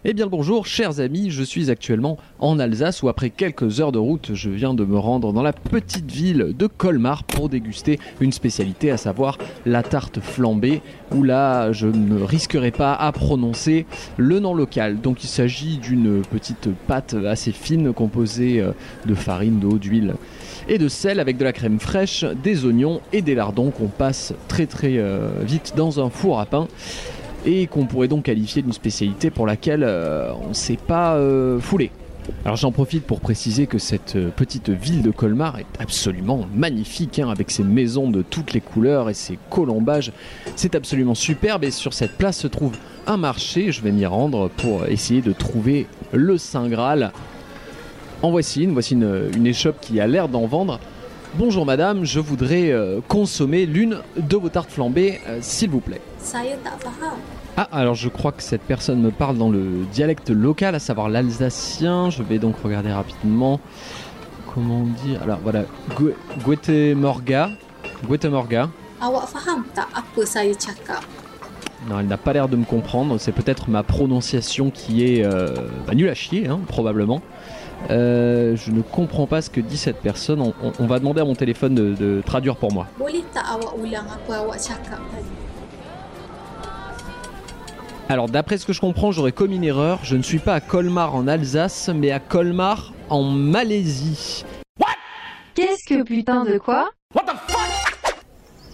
Eh 0.06 0.13
bien 0.13 0.26
le 0.26 0.30
bonjour, 0.30 0.67
chers 0.67 1.00
amis, 1.00 1.32
je 1.32 1.43
suis 1.43 1.71
actuellement 1.71 2.17
en 2.39 2.60
Alsace 2.60 3.02
où 3.02 3.10
après 3.10 3.32
quelques 3.32 3.82
heures 3.82 3.91
de 3.91 3.97
route, 3.97 4.30
je 4.36 4.50
viens 4.52 4.76
de 4.76 4.86
me 4.86 4.97
rendre 4.97 5.34
dans 5.34 5.41
la 5.41 5.54
petite 5.54 6.10
ville 6.12 6.54
de 6.56 6.67
Colmar 6.67 7.23
pour 7.23 7.50
déguster 7.50 8.00
une 8.21 8.32
spécialité, 8.32 8.91
à 8.91 8.97
savoir 8.97 9.39
la 9.65 9.82
tarte 9.82 10.19
flambée, 10.19 10.84
où 11.13 11.23
là 11.23 11.71
je 11.71 11.88
ne 11.88 12.21
risquerai 12.21 12.69
pas 12.69 12.93
à 12.93 13.12
prononcer 13.12 13.88
le 14.17 14.39
nom 14.39 14.54
local. 14.54 15.02
Donc 15.02 15.23
il 15.23 15.28
s'agit 15.28 15.80
d'une 15.80 16.21
petite 16.21 16.69
pâte 16.88 17.15
assez 17.15 17.52
fine 17.52 17.91
composée 17.91 18.62
euh, 18.62 18.71
de 19.08 19.15
farine, 19.15 19.60
d'eau, 19.60 19.80
d'huile 19.80 20.13
et 20.68 20.78
de 20.78 20.88
sel 20.88 21.20
avec 21.20 21.38
de 21.38 21.44
la 21.44 21.54
crème 21.54 21.80
fraîche, 21.80 22.26
des 22.44 22.66
oignons 22.66 23.02
et 23.14 23.22
des 23.22 23.36
lardons 23.36 23.72
qu'on 23.72 23.88
passe 23.88 24.34
très 24.48 24.66
très 24.66 24.98
euh, 24.98 25.30
vite 25.44 25.74
dans 25.76 26.04
un 26.04 26.10
four 26.10 26.40
à 26.40 26.46
pain 26.46 26.68
et 27.46 27.68
qu'on 27.68 27.86
pourrait 27.86 28.08
donc 28.08 28.24
qualifier 28.24 28.62
d'une 28.62 28.74
spécialité 28.74 29.30
pour 29.30 29.46
laquelle 29.46 29.84
euh, 29.84 30.32
on 30.44 30.50
ne 30.50 30.54
s'est 30.54 30.78
pas 30.78 31.16
euh, 31.16 31.60
foulé. 31.60 31.92
Alors 32.44 32.58
j'en 32.58 32.74
profite 32.74 33.06
pour 33.06 33.22
préciser 33.22 33.68
que 33.68 33.78
cette 33.78 34.18
petite 34.36 34.70
ville 34.70 35.02
de 35.02 35.12
Colmar 35.12 35.60
est 35.60 35.82
absolument 35.82 36.46
magnifique, 36.54 37.20
hein, 37.20 37.30
avec 37.30 37.50
ses 37.52 37.64
maisons 37.64 38.10
de 38.10 38.22
toutes 38.22 38.52
les 38.52 38.60
couleurs 38.60 39.10
et 39.10 39.14
ses 39.14 39.40
colombages. 39.50 40.12
C'est 40.58 40.76
absolument 40.76 41.16
superbe 41.16 41.64
et 41.64 41.72
sur 41.72 41.94
cette 41.94 42.18
place 42.18 42.38
se 42.38 42.48
trouve 42.48 42.74
un 43.06 43.16
marché. 43.16 43.72
Je 43.72 43.82
vais 43.82 43.94
m'y 43.94 44.06
rendre 44.06 44.50
pour 44.58 44.86
essayer 44.88 45.22
de 45.22 45.32
trouver 45.32 45.88
le 46.12 46.38
Saint 46.38 46.68
Graal. 46.68 47.14
En 48.21 48.32
voici 48.32 48.63
une, 48.63 48.73
voici 48.73 48.93
une, 48.93 49.30
une 49.36 49.47
échoppe 49.47 49.80
qui 49.80 49.99
a 49.99 50.08
l'air 50.08 50.27
d'en 50.27 50.45
vendre. 50.47 50.80
Bonjour 51.36 51.65
madame, 51.65 52.03
je 52.03 52.19
voudrais 52.19 52.71
euh, 52.71 52.99
consommer 53.08 53.65
l'une 53.65 53.99
de 54.17 54.36
vos 54.38 54.49
tartes 54.49 54.71
flambées, 54.71 55.19
euh, 55.27 55.38
s'il 55.41 55.69
vous 55.69 55.82
plaît. 55.82 56.01
Ah, 57.58 57.67
alors 57.71 57.95
je 57.95 58.10
crois 58.10 58.32
que 58.32 58.41
cette 58.41 58.62
personne 58.62 59.01
me 59.01 59.12
parle 59.12 59.38
dans 59.38 59.49
le 59.49 59.86
dialecte 59.91 60.30
local, 60.30 60.73
à 60.75 60.80
savoir 60.80 61.10
l'alsacien. 61.10 62.10
Je 62.10 62.23
vais 62.23 62.39
donc 62.39 62.56
regarder 62.63 62.91
rapidement. 62.91 63.60
Comment 64.53 64.84
dire 65.06 65.21
Alors 65.23 65.39
voilà, 65.43 65.65
Gue- 65.95 66.13
Guetemorga. 66.45 67.49
Guetemorga. 68.10 68.69
Cakap? 70.56 71.03
Non, 71.89 71.99
elle 71.99 72.08
n'a 72.08 72.17
pas 72.17 72.34
l'air 72.34 72.47
de 72.49 72.56
me 72.56 72.65
comprendre. 72.65 73.17
C'est 73.19 73.32
peut-être 73.32 73.69
ma 73.69 73.84
prononciation 73.84 74.71
qui 74.71 75.03
est 75.06 75.23
euh, 75.23 75.47
bah, 75.86 75.93
nulle 75.93 76.10
à 76.10 76.15
chier, 76.15 76.47
hein, 76.47 76.60
probablement. 76.67 77.21
Euh, 77.90 78.56
je 78.56 78.72
ne 78.72 78.82
comprends 78.82 79.28
pas 79.28 79.42
ce 79.42 79.50
que 79.50 79.62
dit 79.62 79.78
cette 79.78 80.02
personne. 80.02 80.42
On, 80.42 80.54
on- 80.63 80.74
on 80.80 80.88
va 80.88 81.00
demander 81.00 81.22
à 81.22 81.26
mon 81.26 81.36
téléphone 81.36 81.76
de, 81.76 81.94
de 81.94 82.22
traduire 82.26 82.56
pour 82.58 82.74
moi. 82.74 82.88
Alors, 88.10 88.28
d'après 88.30 88.58
ce 88.58 88.66
que 88.66 88.74
je 88.74 88.80
comprends, 88.80 89.12
j'aurais 89.12 89.32
commis 89.34 89.58
une 89.58 89.63
erreur. 89.66 90.00
Je 90.04 90.16
ne 90.16 90.22
suis 90.22 90.40
pas 90.40 90.54
à 90.56 90.62
Colmar 90.62 91.13
en 91.16 91.28
Alsace, 91.28 91.90
mais 91.94 92.12
à 92.12 92.20
Colmar 92.20 92.94
en 93.10 93.24
Malaisie. 93.24 94.46
Qu'est-ce 95.56 95.86
que 95.88 96.04
putain 96.04 96.44
de 96.46 96.58
quoi? 96.58 96.90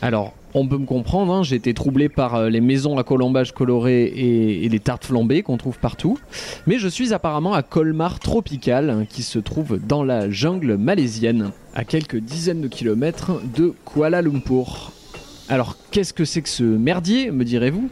Alors, 0.02 0.34
on 0.54 0.68
peut 0.68 0.78
me 0.78 0.86
comprendre, 0.86 1.34
hein, 1.34 1.44
j'ai 1.44 1.56
été 1.56 1.74
troublé 1.74 2.10
par 2.10 2.36
euh, 2.36 2.50
les 2.50 2.62
maisons 2.62 2.98
à 2.98 3.04
colombage 3.04 3.54
coloré 3.54 4.04
et, 4.04 4.66
et 4.66 4.70
les 4.70 4.80
tartes 4.80 5.06
flambées 5.06 5.44
qu'on 5.44 5.58
trouve 5.58 5.80
partout. 5.80 6.18
Mais 6.68 6.78
je 6.78 6.88
suis 6.88 7.14
apparemment 7.14 7.54
à 7.54 7.64
Colmar 7.64 8.20
Tropical, 8.20 8.90
hein, 8.90 9.06
qui 9.08 9.24
se 9.24 9.40
trouve 9.40 9.80
dans 9.80 10.04
la 10.04 10.30
jungle 10.30 10.78
malaisienne, 10.78 11.52
à 11.74 11.84
quelques 11.84 12.18
dizaines 12.18 12.62
de 12.62 12.68
kilomètres 12.68 13.42
de 13.56 13.74
Kuala 13.86 14.22
Lumpur. 14.22 14.92
Alors, 15.50 15.76
qu'est-ce 15.92 16.14
que 16.14 16.24
c'est 16.24 16.42
que 16.42 16.48
ce 16.48 16.64
merdier, 16.64 17.30
me 17.30 17.44
direz-vous? 17.44 17.90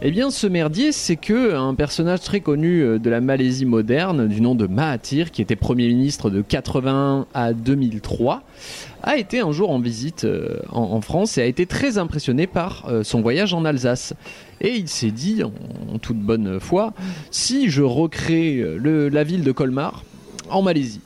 Eh 0.00 0.10
bien, 0.10 0.30
ce 0.30 0.46
merdier, 0.46 0.90
c'est 0.90 1.16
que 1.16 1.54
un 1.54 1.74
personnage 1.74 2.22
très 2.22 2.40
connu 2.40 2.80
euh, 2.80 2.98
de 2.98 3.10
la 3.10 3.20
Malaisie 3.20 3.66
moderne, 3.66 4.26
du 4.26 4.40
nom 4.40 4.54
de 4.54 4.66
Mahathir, 4.66 5.30
qui 5.30 5.42
était 5.42 5.54
Premier 5.54 5.88
ministre 5.88 6.30
de 6.30 6.40
81 6.40 7.26
à 7.34 7.52
2003, 7.52 8.42
a 9.04 9.18
été 9.18 9.40
un 9.40 9.52
jour 9.52 9.70
en 9.70 9.78
visite 9.78 10.24
euh, 10.24 10.60
en, 10.70 11.00
France 11.00 11.36
et 11.38 11.42
a 11.42 11.46
été 11.46 11.66
très 11.66 11.98
impressionné 11.98 12.46
par 12.46 12.86
euh, 12.88 13.04
son 13.04 13.20
voyage 13.20 13.52
en 13.52 13.64
Alsace. 13.64 14.14
Et 14.60 14.76
il 14.76 14.88
s'est 14.88 15.10
dit, 15.10 15.42
en, 15.42 15.98
toute 15.98 16.18
bonne 16.18 16.58
foi, 16.58 16.94
si 17.30 17.68
je 17.68 17.82
recrée 17.82 18.58
euh, 18.58 19.08
la 19.10 19.24
ville 19.24 19.44
de 19.44 19.52
Colmar 19.52 20.04
en 20.48 20.62
Malaisie. 20.62 21.00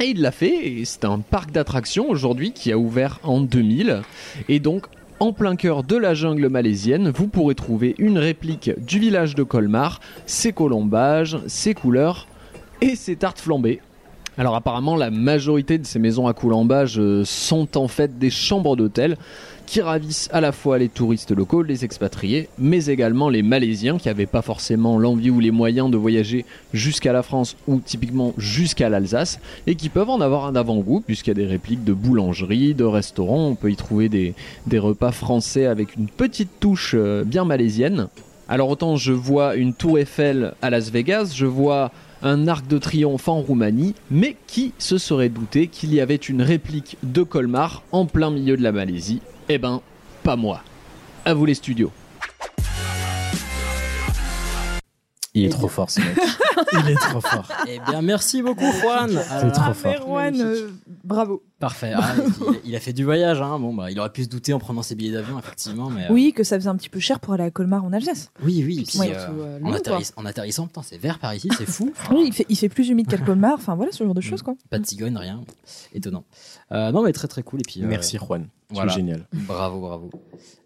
Et 0.00 0.06
il 0.06 0.20
l'a 0.20 0.32
fait, 0.32 0.66
et 0.66 0.84
c'est 0.84 1.04
un 1.04 1.18
parc 1.18 1.52
d'attractions 1.52 2.08
aujourd'hui 2.08 2.52
qui 2.52 2.72
a 2.72 2.78
ouvert 2.78 3.20
en 3.22 3.40
2000. 3.40 4.02
Et 4.48 4.58
donc, 4.58 4.86
en 5.20 5.32
plein 5.32 5.54
cœur 5.54 5.84
de 5.84 5.96
la 5.96 6.14
jungle 6.14 6.48
malaisienne, 6.48 7.10
vous 7.14 7.28
pourrez 7.28 7.54
trouver 7.54 7.94
une 7.98 8.18
réplique 8.18 8.70
du 8.84 8.98
village 8.98 9.34
de 9.34 9.42
Colmar, 9.42 10.00
ses 10.26 10.52
colombages, 10.52 11.38
ses 11.46 11.74
couleurs 11.74 12.26
et 12.80 12.96
ses 12.96 13.16
tartes 13.16 13.38
flambées. 13.38 13.80
Alors 14.38 14.54
apparemment, 14.54 14.96
la 14.96 15.10
majorité 15.10 15.76
de 15.76 15.84
ces 15.84 15.98
maisons 15.98 16.26
à 16.26 16.32
coulambages 16.32 16.98
euh, 16.98 17.22
sont 17.24 17.76
en 17.76 17.86
fait 17.86 18.18
des 18.18 18.30
chambres 18.30 18.76
d'hôtel 18.76 19.18
qui 19.66 19.82
ravissent 19.82 20.30
à 20.32 20.40
la 20.40 20.52
fois 20.52 20.78
les 20.78 20.88
touristes 20.88 21.32
locaux, 21.32 21.62
les 21.62 21.84
expatriés, 21.84 22.48
mais 22.58 22.86
également 22.86 23.28
les 23.28 23.42
Malaisiens 23.42 23.98
qui 23.98 24.08
n'avaient 24.08 24.26
pas 24.26 24.42
forcément 24.42 24.98
l'envie 24.98 25.30
ou 25.30 25.38
les 25.40 25.50
moyens 25.50 25.90
de 25.90 25.96
voyager 25.98 26.46
jusqu'à 26.72 27.12
la 27.12 27.22
France 27.22 27.56
ou 27.66 27.80
typiquement 27.84 28.32
jusqu'à 28.38 28.88
l'Alsace 28.88 29.38
et 29.66 29.74
qui 29.74 29.90
peuvent 29.90 30.10
en 30.10 30.20
avoir 30.20 30.46
un 30.46 30.56
avant-goût 30.56 31.02
puisqu'il 31.06 31.30
y 31.30 31.32
a 31.32 31.34
des 31.34 31.46
répliques 31.46 31.84
de 31.84 31.92
boulangeries, 31.92 32.74
de 32.74 32.84
restaurants, 32.84 33.48
on 33.48 33.54
peut 33.54 33.70
y 33.70 33.76
trouver 33.76 34.08
des, 34.08 34.34
des 34.66 34.78
repas 34.78 35.12
français 35.12 35.66
avec 35.66 35.96
une 35.96 36.08
petite 36.08 36.58
touche 36.58 36.94
euh, 36.94 37.24
bien 37.24 37.44
malaisienne. 37.44 38.08
Alors 38.48 38.68
autant 38.68 38.96
je 38.96 39.12
vois 39.12 39.56
une 39.56 39.72
tour 39.72 39.98
Eiffel 39.98 40.52
à 40.60 40.68
Las 40.68 40.90
Vegas, 40.90 41.32
je 41.34 41.46
vois 41.46 41.90
un 42.22 42.48
arc 42.48 42.66
de 42.66 42.78
triomphe 42.78 43.28
en 43.28 43.40
Roumanie, 43.40 43.94
mais 44.10 44.36
qui 44.46 44.72
se 44.78 44.98
serait 44.98 45.28
douté 45.28 45.66
qu'il 45.66 45.92
y 45.92 46.00
avait 46.00 46.16
une 46.16 46.42
réplique 46.42 46.96
de 47.02 47.22
Colmar 47.22 47.82
en 47.92 48.06
plein 48.06 48.30
milieu 48.30 48.56
de 48.56 48.62
la 48.62 48.72
Malaisie 48.72 49.20
Eh 49.48 49.58
ben, 49.58 49.80
pas 50.22 50.36
moi. 50.36 50.62
À 51.24 51.34
vous 51.34 51.46
les 51.46 51.54
studios. 51.54 51.90
Il 55.34 55.44
est 55.46 55.48
trop 55.48 55.68
fort 55.68 55.90
ce 55.90 56.00
mec. 56.00 56.08
Il 56.84 56.90
est 56.90 56.94
trop 56.94 57.20
fort. 57.20 57.48
Eh 57.68 57.78
bien, 57.88 58.02
merci 58.02 58.42
beaucoup, 58.42 58.70
Juan. 58.80 59.10
C'est 59.10 59.50
trop 59.52 59.62
Ah, 59.68 59.74
fort. 59.74 59.92
mais 59.92 59.98
Juan, 59.98 60.40
euh, 60.40 60.70
bravo. 61.04 61.42
Parfait. 61.58 61.92
Ah, 61.94 62.14
il, 62.64 62.70
il 62.70 62.76
a 62.76 62.80
fait 62.80 62.92
du 62.92 63.04
voyage. 63.04 63.40
Hein. 63.40 63.58
Bon, 63.58 63.72
bah, 63.74 63.90
il 63.90 63.98
aurait 64.00 64.10
pu 64.12 64.24
se 64.24 64.28
douter 64.28 64.52
en 64.52 64.58
prenant 64.58 64.82
ses 64.82 64.94
billets 64.96 65.12
d'avion, 65.12 65.38
effectivement. 65.38 65.90
Mais, 65.90 66.04
euh, 66.06 66.12
Oui, 66.12 66.32
que 66.34 66.42
ça 66.44 66.56
faisait 66.56 66.68
un 66.68 66.76
petit 66.76 66.88
peu 66.88 66.98
cher 67.00 67.20
pour 67.20 67.34
aller 67.34 67.44
à 67.44 67.50
Colmar 67.50 67.84
en 67.84 67.92
Alsace. 67.92 68.30
oui, 68.42 68.64
oui. 68.66 68.84
Puis, 68.86 68.98
Ouais. 68.98 69.12
euh, 69.14 69.18
Surtout, 69.24 69.40
euh, 69.40 69.58
en, 69.62 69.70
long, 69.70 69.76
atterriss- 69.76 70.12
en 70.16 70.26
atterrissant, 70.26 70.66
putain, 70.66 70.82
c'est 70.82 70.98
vert 70.98 71.18
par 71.18 71.34
ici, 71.34 71.48
c'est 71.56 71.66
fou. 71.66 71.92
Enfin, 71.96 72.14
Oui, 72.16 72.24
il 72.26 72.32
fait, 72.32 72.46
il 72.48 72.56
fait 72.56 72.68
plus 72.68 72.88
humide 72.88 73.06
qu'à 73.06 73.18
Colmar. 73.18 73.54
Enfin 73.54 73.74
voilà, 73.76 73.92
ce 73.92 74.02
genre 74.02 74.14
de 74.14 74.20
choses 74.20 74.42
quoi. 74.42 74.54
Pas 74.70 74.78
de 74.78 74.86
cigogne, 74.86 75.16
rien. 75.16 75.40
Étonnant. 75.94 76.24
Euh, 76.72 76.90
non, 76.90 77.02
mais 77.02 77.12
très 77.12 77.28
très 77.28 77.42
cool. 77.42 77.60
Et 77.60 77.64
puis, 77.66 77.82
euh, 77.82 77.86
Merci 77.86 78.18
Juan. 78.18 78.48
Voilà. 78.70 78.90
es 78.90 78.94
génial. 78.96 79.26
Bravo, 79.32 79.80
bravo. 79.80 80.10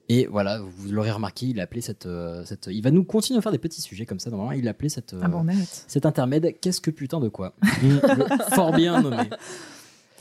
Et 0.08 0.26
voilà, 0.26 0.60
vous 0.60 0.90
l'aurez 0.92 1.10
remarqué, 1.10 1.46
il 1.46 1.58
a 1.60 1.64
appelé 1.64 1.80
cette, 1.80 2.06
euh, 2.06 2.44
cette. 2.44 2.68
Il 2.70 2.80
va 2.82 2.90
nous 2.92 3.02
continuer 3.04 3.38
à 3.38 3.42
faire 3.42 3.50
des 3.52 3.58
petits 3.58 3.80
sujets 3.82 4.06
comme 4.06 4.20
ça. 4.20 4.30
Normalement, 4.30 4.52
il 4.52 4.66
a 4.68 4.70
appelé 4.70 4.88
cette. 4.88 5.14
euh, 5.14 5.20
Ah 5.24 5.28
bon, 5.28 5.40
on 5.44 5.48
arrête. 5.48 5.84
cet 5.88 6.06
intermède, 6.06 6.54
qu'est-ce 6.60 6.80
que 6.80 6.90
putain 6.92 7.18
de 7.18 7.28
quoi 7.28 7.54
Le 7.82 7.98
Fort 8.54 8.72
bien 8.72 9.00
nommé. 9.02 9.28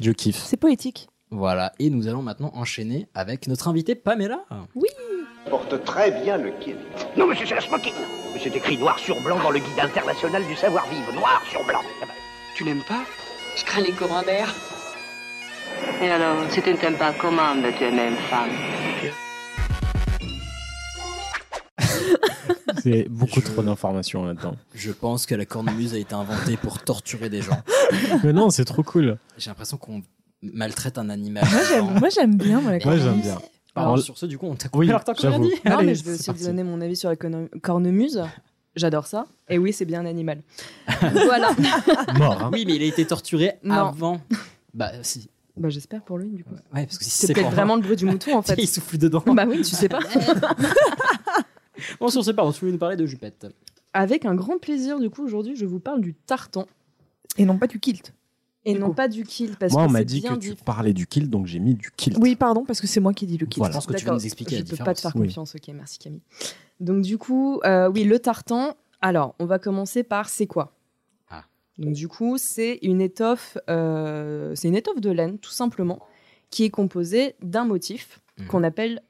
Je 0.01 0.11
kiffe. 0.11 0.37
C'est 0.43 0.57
poétique. 0.57 1.07
Voilà, 1.31 1.71
et 1.79 1.89
nous 1.89 2.07
allons 2.07 2.21
maintenant 2.21 2.51
enchaîner 2.55 3.07
avec 3.13 3.47
notre 3.47 3.67
invité 3.67 3.93
Pamela. 3.95 4.45
Oui. 4.75 4.89
Porte 5.49 5.83
très 5.83 6.11
bien 6.23 6.37
le 6.37 6.51
kilt. 6.59 6.77
Non, 7.17 7.27
monsieur, 7.27 7.45
c'est 7.45 7.55
la 7.55 7.61
smoking. 7.61 7.93
Mais 8.33 8.39
c'est 8.43 8.55
écrit 8.55 8.77
noir 8.77 8.97
sur 8.97 9.19
blanc 9.21 9.37
dans 9.43 9.51
le 9.51 9.59
guide 9.59 9.79
international 9.79 10.43
du 10.47 10.55
savoir-vivre. 10.55 11.13
Noir 11.13 11.43
sur 11.51 11.63
blanc. 11.65 11.81
Eh 12.01 12.05
ben, 12.05 12.11
Tu 12.55 12.63
n'aimes 12.63 12.83
pas 12.87 13.03
Je 13.55 13.63
crains 13.65 13.81
les 13.81 13.91
courants 13.91 14.23
d'air. 14.23 14.53
Et 16.01 16.09
alors, 16.09 16.37
si 16.51 16.61
tu 16.61 16.71
ne 16.71 16.77
t'aimes 16.77 16.97
pas, 16.97 17.13
comment 17.13 17.53
me 17.55 17.71
tu 17.77 17.83
aimer 17.83 18.07
une 18.09 18.17
femme 18.29 18.49
C'est 22.83 23.07
beaucoup 23.09 23.41
trop 23.41 23.61
d'informations 23.63 24.25
là-dedans. 24.25 24.55
Je 24.75 24.91
pense 24.91 25.25
que 25.25 25.33
la 25.35 25.45
cornemuse 25.45 25.93
a 25.93 25.97
été 25.97 26.13
inventée 26.13 26.57
pour 26.57 26.79
torturer 26.83 27.29
des 27.29 27.41
gens. 27.41 27.59
Mais 28.23 28.33
non, 28.33 28.49
c'est 28.49 28.65
trop 28.65 28.83
cool. 28.83 29.17
J'ai 29.37 29.49
l'impression 29.49 29.77
qu'on 29.77 30.01
maltraite 30.41 30.97
un 30.97 31.09
animal. 31.09 31.43
Moi 31.99 32.09
j'aime, 32.09 32.37
bien 32.37 32.61
moi, 32.61 32.71
la 32.71 32.79
Moi, 32.85 32.95
j'aime 32.97 33.03
cornemuse. 33.05 33.23
bien. 33.23 33.37
Alors, 33.77 33.91
Alors, 33.93 33.99
sur 34.03 34.17
ce, 34.17 34.25
du 34.25 34.37
coup, 34.37 34.45
on 34.47 34.55
t'a 34.55 34.69
coupé 34.69 34.79
Oui, 34.85 34.89
alors 34.89 35.03
que 35.03 35.11
t'as 35.11 35.27
rien 35.29 35.39
dit. 35.39 35.51
Non, 35.65 35.77
Allez, 35.77 35.87
mais 35.87 35.95
je 35.95 36.03
vais 36.03 36.11
c'est 36.11 36.15
aussi 36.19 36.25
parti. 36.27 36.41
vous 36.41 36.47
donner 36.47 36.63
mon 36.63 36.79
avis 36.79 36.95
sur 36.95 37.09
la 37.09 37.15
corne- 37.15 37.49
cornemuse. 37.61 38.23
J'adore 38.75 39.07
ça. 39.07 39.25
Et 39.49 39.57
oui, 39.57 39.73
c'est 39.73 39.85
bien 39.85 40.01
un 40.01 40.05
animal. 40.05 40.41
voilà. 41.25 41.49
Mort. 42.17 42.43
hein. 42.43 42.49
Oui, 42.53 42.63
mais 42.67 42.75
il 42.75 42.83
a 42.83 42.85
été 42.85 43.05
torturé 43.05 43.53
Non. 43.63 43.75
avant. 43.87 44.21
Bah, 44.73 44.91
si. 45.01 45.29
Bah, 45.57 45.69
j'espère 45.69 46.01
pour 46.03 46.17
lui, 46.19 46.27
du 46.29 46.43
coup. 46.43 46.53
Ouais, 46.73 46.85
parce 46.85 46.97
que 46.97 47.03
si 47.05 47.09
C'est 47.09 47.27
c'est 47.27 47.33
peut-être 47.33 47.51
vraiment 47.51 47.75
le 47.75 47.81
bruit 47.81 47.95
du 47.95 48.05
mouton, 48.05 48.37
en 48.37 48.41
fait. 48.41 48.55
il 48.57 48.67
souffle 48.67 48.97
dedans. 48.97 49.23
bah 49.27 49.45
oui, 49.47 49.57
tu 49.57 49.75
sais 49.75 49.89
pas. 49.89 49.99
Bon, 51.99 52.09
sur 52.09 52.23
ce, 52.23 52.31
pardon, 52.31 52.51
tu 52.51 52.59
voulais 52.61 52.71
nous 52.71 52.77
parler 52.77 52.95
de 52.95 53.05
Jupette. 53.05 53.47
Avec 53.93 54.25
un 54.25 54.35
grand 54.35 54.57
plaisir, 54.59 54.99
du 54.99 55.09
coup, 55.09 55.23
aujourd'hui, 55.23 55.55
je 55.55 55.65
vous 55.65 55.79
parle 55.79 56.01
du 56.01 56.13
tartan. 56.13 56.65
Et 57.37 57.45
non 57.45 57.57
pas 57.57 57.67
du 57.67 57.79
kilt. 57.79 58.13
Et 58.67 58.73
Du 58.73 58.79
non 58.79 58.87
coup. 58.87 58.93
pas 58.93 59.07
du 59.07 59.23
kilt, 59.23 59.57
parce 59.57 59.73
Moi, 59.73 59.83
on 59.83 59.87
que 59.87 59.91
m'a 59.93 59.99
c'est 59.99 60.05
dit 60.05 60.21
que 60.23 60.33
tu 60.35 60.51
diff- 60.51 60.63
parlais 60.63 60.93
du 60.93 61.05
kilt, 61.05 61.29
donc 61.29 61.45
j'ai 61.45 61.59
mis 61.59 61.75
du 61.75 61.91
kilt. 61.95 62.17
Oui, 62.19 62.35
pardon, 62.35 62.63
parce 62.65 62.81
que 62.81 62.87
c'est 62.87 62.99
moi 62.99 63.13
qui 63.13 63.25
ai 63.25 63.27
dit 63.27 63.37
le 63.37 63.45
kilt. 63.45 63.57
Voilà. 63.59 63.73
Je 63.73 63.77
pense 63.77 63.85
que 63.85 63.93
tu 63.93 64.05
vas 64.05 64.13
nous 64.13 64.25
expliquer 64.25 64.57
je 64.57 64.63
la 64.63 64.69
peux 64.77 64.83
pas 64.83 64.93
te 64.95 65.01
faire 65.01 65.15
Oui. 65.15 65.27
confiance, 65.27 65.53
ok, 65.55 65.67
merci 65.73 65.99
Camille. 65.99 66.21
Donc 66.79 67.01
du 67.03 67.17
coup, 67.17 67.59
euh, 67.63 67.89
oui, 67.89 68.03
le 68.05 68.17
tartan, 68.19 68.75
Alors, 69.01 69.35
on 69.39 69.45
va 69.45 69.59
commencer 69.59 70.01
par 70.03 70.29
c'est 70.29 70.47
quoi? 70.47 70.73
Ah. 71.29 71.43
Donc 71.77 71.93
du 71.93 72.07
coup, 72.07 72.37
c'est 72.39 72.79
une 72.81 73.01
étoffe, 73.01 73.57
euh, 73.69 74.53
c'est 74.55 74.67
une 74.67 74.75
étoffe 74.75 74.99
de 74.99 75.11
laine 75.11 75.37
tout 75.37 75.51
simplement, 75.51 75.99
qui 76.49 76.63
est 76.63 76.69
composée 76.71 77.35
d'un 77.43 77.65
motif 77.65 78.19
Mhm. 78.39 78.47
qu'on 78.47 78.63
appelle 78.63 79.03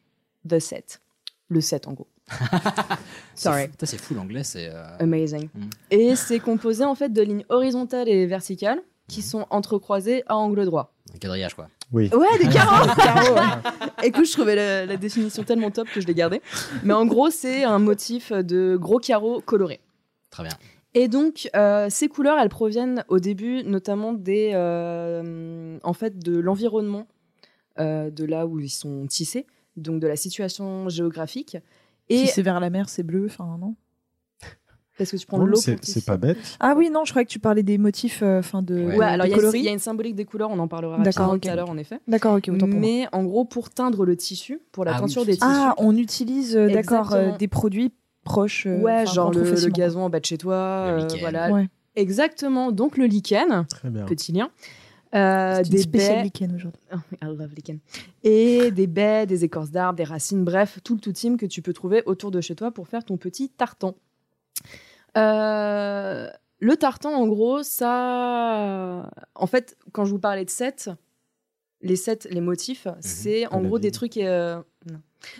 the 0.47 0.59
set, 0.59 1.01
le 1.47 1.61
set 1.61 1.87
en 1.87 1.93
gros. 1.93 2.07
C'est 3.35 3.49
Sorry. 3.49 3.67
C'est 3.83 3.97
fou 3.99 4.13
l'anglais, 4.15 4.43
c'est. 4.43 4.69
euh, 4.71 4.97
Amazing. 4.99 5.49
Mhm. 5.53 5.69
Et 5.91 6.15
c'est 6.15 6.39
composé 6.39 6.83
en 6.83 6.95
fait 6.95 7.09
de 7.13 7.21
lignes 7.21 7.45
horizontales 7.49 8.09
et 8.09 8.25
verticales 8.25 8.81
qui 9.07 9.19
Mhm. 9.19 9.25
sont 9.25 9.45
entrecroisées 9.49 10.23
à 10.27 10.35
angle 10.35 10.65
droit. 10.65 10.93
Un 11.13 11.17
quadrillage 11.19 11.53
quoi. 11.53 11.67
Oui. 11.91 12.09
Ouais, 12.13 12.37
des 12.43 12.49
carreaux, 12.53 12.87
des 12.87 13.01
carreaux, 13.01 13.35
ouais. 13.35 13.71
Écoute, 14.03 14.25
je 14.25 14.31
trouvais 14.31 14.55
la, 14.55 14.85
la 14.87 14.97
définition 14.97 15.43
tellement 15.43 15.69
top 15.69 15.87
que 15.93 16.01
je 16.01 16.07
l'ai 16.07 16.15
gardée. 16.15 16.41
Mais 16.83 16.93
en 16.93 17.05
gros, 17.05 17.29
c'est 17.29 17.63
un 17.63 17.77
motif 17.79 18.31
de 18.31 18.75
gros 18.75 18.97
carreaux 18.99 19.41
colorés. 19.41 19.79
Très 20.31 20.43
bien. 20.43 20.53
Et 20.95 21.07
donc, 21.07 21.49
euh, 21.55 21.87
ces 21.89 22.07
couleurs, 22.07 22.39
elles 22.39 22.49
proviennent 22.49 23.03
au 23.09 23.19
début 23.19 23.63
notamment 23.65 24.13
des, 24.13 24.51
euh, 24.53 25.77
en 25.83 25.93
fait, 25.93 26.17
de 26.17 26.39
l'environnement, 26.39 27.05
euh, 27.79 28.09
de 28.09 28.23
là 28.25 28.47
où 28.47 28.59
ils 28.59 28.69
sont 28.69 29.05
tissés, 29.05 29.45
donc 29.75 29.99
de 29.99 30.07
la 30.07 30.15
situation 30.15 30.87
géographique. 30.89 31.57
Et 32.09 32.17
si 32.17 32.27
c'est 32.27 32.41
vers 32.41 32.59
la 32.59 32.69
mer, 32.69 32.89
c'est 32.89 33.03
bleu, 33.03 33.25
enfin 33.29 33.57
non? 33.59 33.75
parce 34.97 35.11
que 35.11 35.17
tu 35.17 35.25
prends 35.25 35.39
l'eau 35.39 35.57
c'est 35.57 36.05
pas 36.05 36.15
bête. 36.17 36.37
Ah 36.61 36.73
oui, 36.77 36.89
non, 36.89 37.03
je 37.03 37.11
croyais 37.11 37.25
que 37.25 37.31
tu 37.31 37.39
parlais 37.39 37.63
des 37.63 37.77
motifs, 37.77 38.21
euh, 38.23 38.39
enfin 38.39 38.61
de. 38.61 38.75
Ouais, 38.75 38.95
de 38.95 39.01
alors 39.01 39.25
il 39.27 39.31
y, 39.31 39.67
a- 39.67 39.71
y 39.71 39.73
une 39.73 39.79
symbolique 39.79 40.15
des 40.15 40.23
couleurs, 40.23 40.49
on 40.51 40.59
en 40.59 40.67
parlera 40.69 40.97
D'accord, 41.03 41.27
rapidement 41.27 41.33
ok. 41.33 41.41
tout 41.41 41.47
à 41.49 41.55
l'heure 41.55 41.69
en 41.69 41.77
effet. 41.77 41.99
D'accord, 42.07 42.35
ok, 42.37 42.47
autant 42.47 42.59
pour 42.59 42.69
moi. 42.69 42.79
Mais 42.79 43.07
en 43.11 43.23
gros, 43.25 43.43
pour 43.43 43.69
teindre 43.69 44.05
le 44.05 44.15
tissu, 44.15 44.61
pour 44.71 44.85
la 44.85 44.91
Ah 44.91 44.95
oui. 44.95 45.01
teinture 45.01 45.25
des 45.25 45.33
tissus, 45.33 45.45
Ah, 45.45 45.73
on 45.79 45.97
utilise, 45.97 46.55
euh, 46.55 46.69
d'accord, 46.69 47.11
euh, 47.11 47.37
des 47.37 47.49
produits 47.49 47.91
proches. 48.23 48.67
euh, 48.67 48.81
ouais, 48.81 49.05
genre 49.07 49.31
le, 49.33 49.67
gazon 49.69 50.03
en 50.03 50.09
bas 50.09 50.21
de 50.21 50.25
chez 50.25 50.37
toi, 50.37 50.85
Le 50.87 50.91
euh, 50.93 50.97
lichen. 51.07 51.19
voilà. 51.19 51.51
Ouais. 51.51 51.67
Exactement, 51.97 52.71
donc 52.71 52.97
le 52.97 53.05
lichen, 53.05 53.65
Très 53.69 53.89
bien. 53.89 54.05
petit 54.05 54.31
lien. 54.31 54.49
Euh, 55.15 55.63
des 55.63 55.77
spéciale 55.79 56.23
baies, 56.23 56.23
lichen 56.33 56.55
aujourd'hui. 56.55 56.81
Oh, 56.93 56.97
I 57.21 57.25
love 57.25 57.53
lichen. 57.55 57.79
Et 58.23 58.71
des 58.71 58.87
baies, 58.87 59.25
des 59.25 59.43
écorces 59.45 59.71
d'arbres, 59.71 59.95
des 59.97 60.03
racines, 60.03 60.43
bref, 60.43 60.79
tout 60.83 60.95
le 60.95 60.99
tout 60.99 61.13
team 61.13 61.37
que 61.37 61.45
tu 61.45 61.61
peux 61.61 61.73
trouver 61.73 62.03
autour 62.05 62.31
de 62.31 62.41
chez 62.41 62.55
toi 62.55 62.71
pour 62.71 62.87
faire 62.87 63.05
ton 63.05 63.15
petit 63.17 63.49
tartan. 63.49 63.95
Euh, 65.17 66.29
le 66.59 66.77
tartan, 66.77 67.13
en 67.13 67.27
gros, 67.27 67.63
ça. 67.63 69.09
En 69.35 69.47
fait, 69.47 69.77
quand 69.91 70.05
je 70.05 70.11
vous 70.11 70.19
parlais 70.19 70.45
de 70.45 70.49
sets, 70.49 70.89
les 71.81 71.95
sets, 71.95 72.27
les 72.29 72.41
motifs, 72.41 72.87
c'est 72.99 73.47
en 73.47 73.61
gros 73.61 73.79
des 73.79 73.91
trucs. 73.91 74.17
euh, 74.17 74.61
non. 74.89 74.99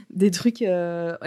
Des 0.09 0.31
trucs. 0.31 0.63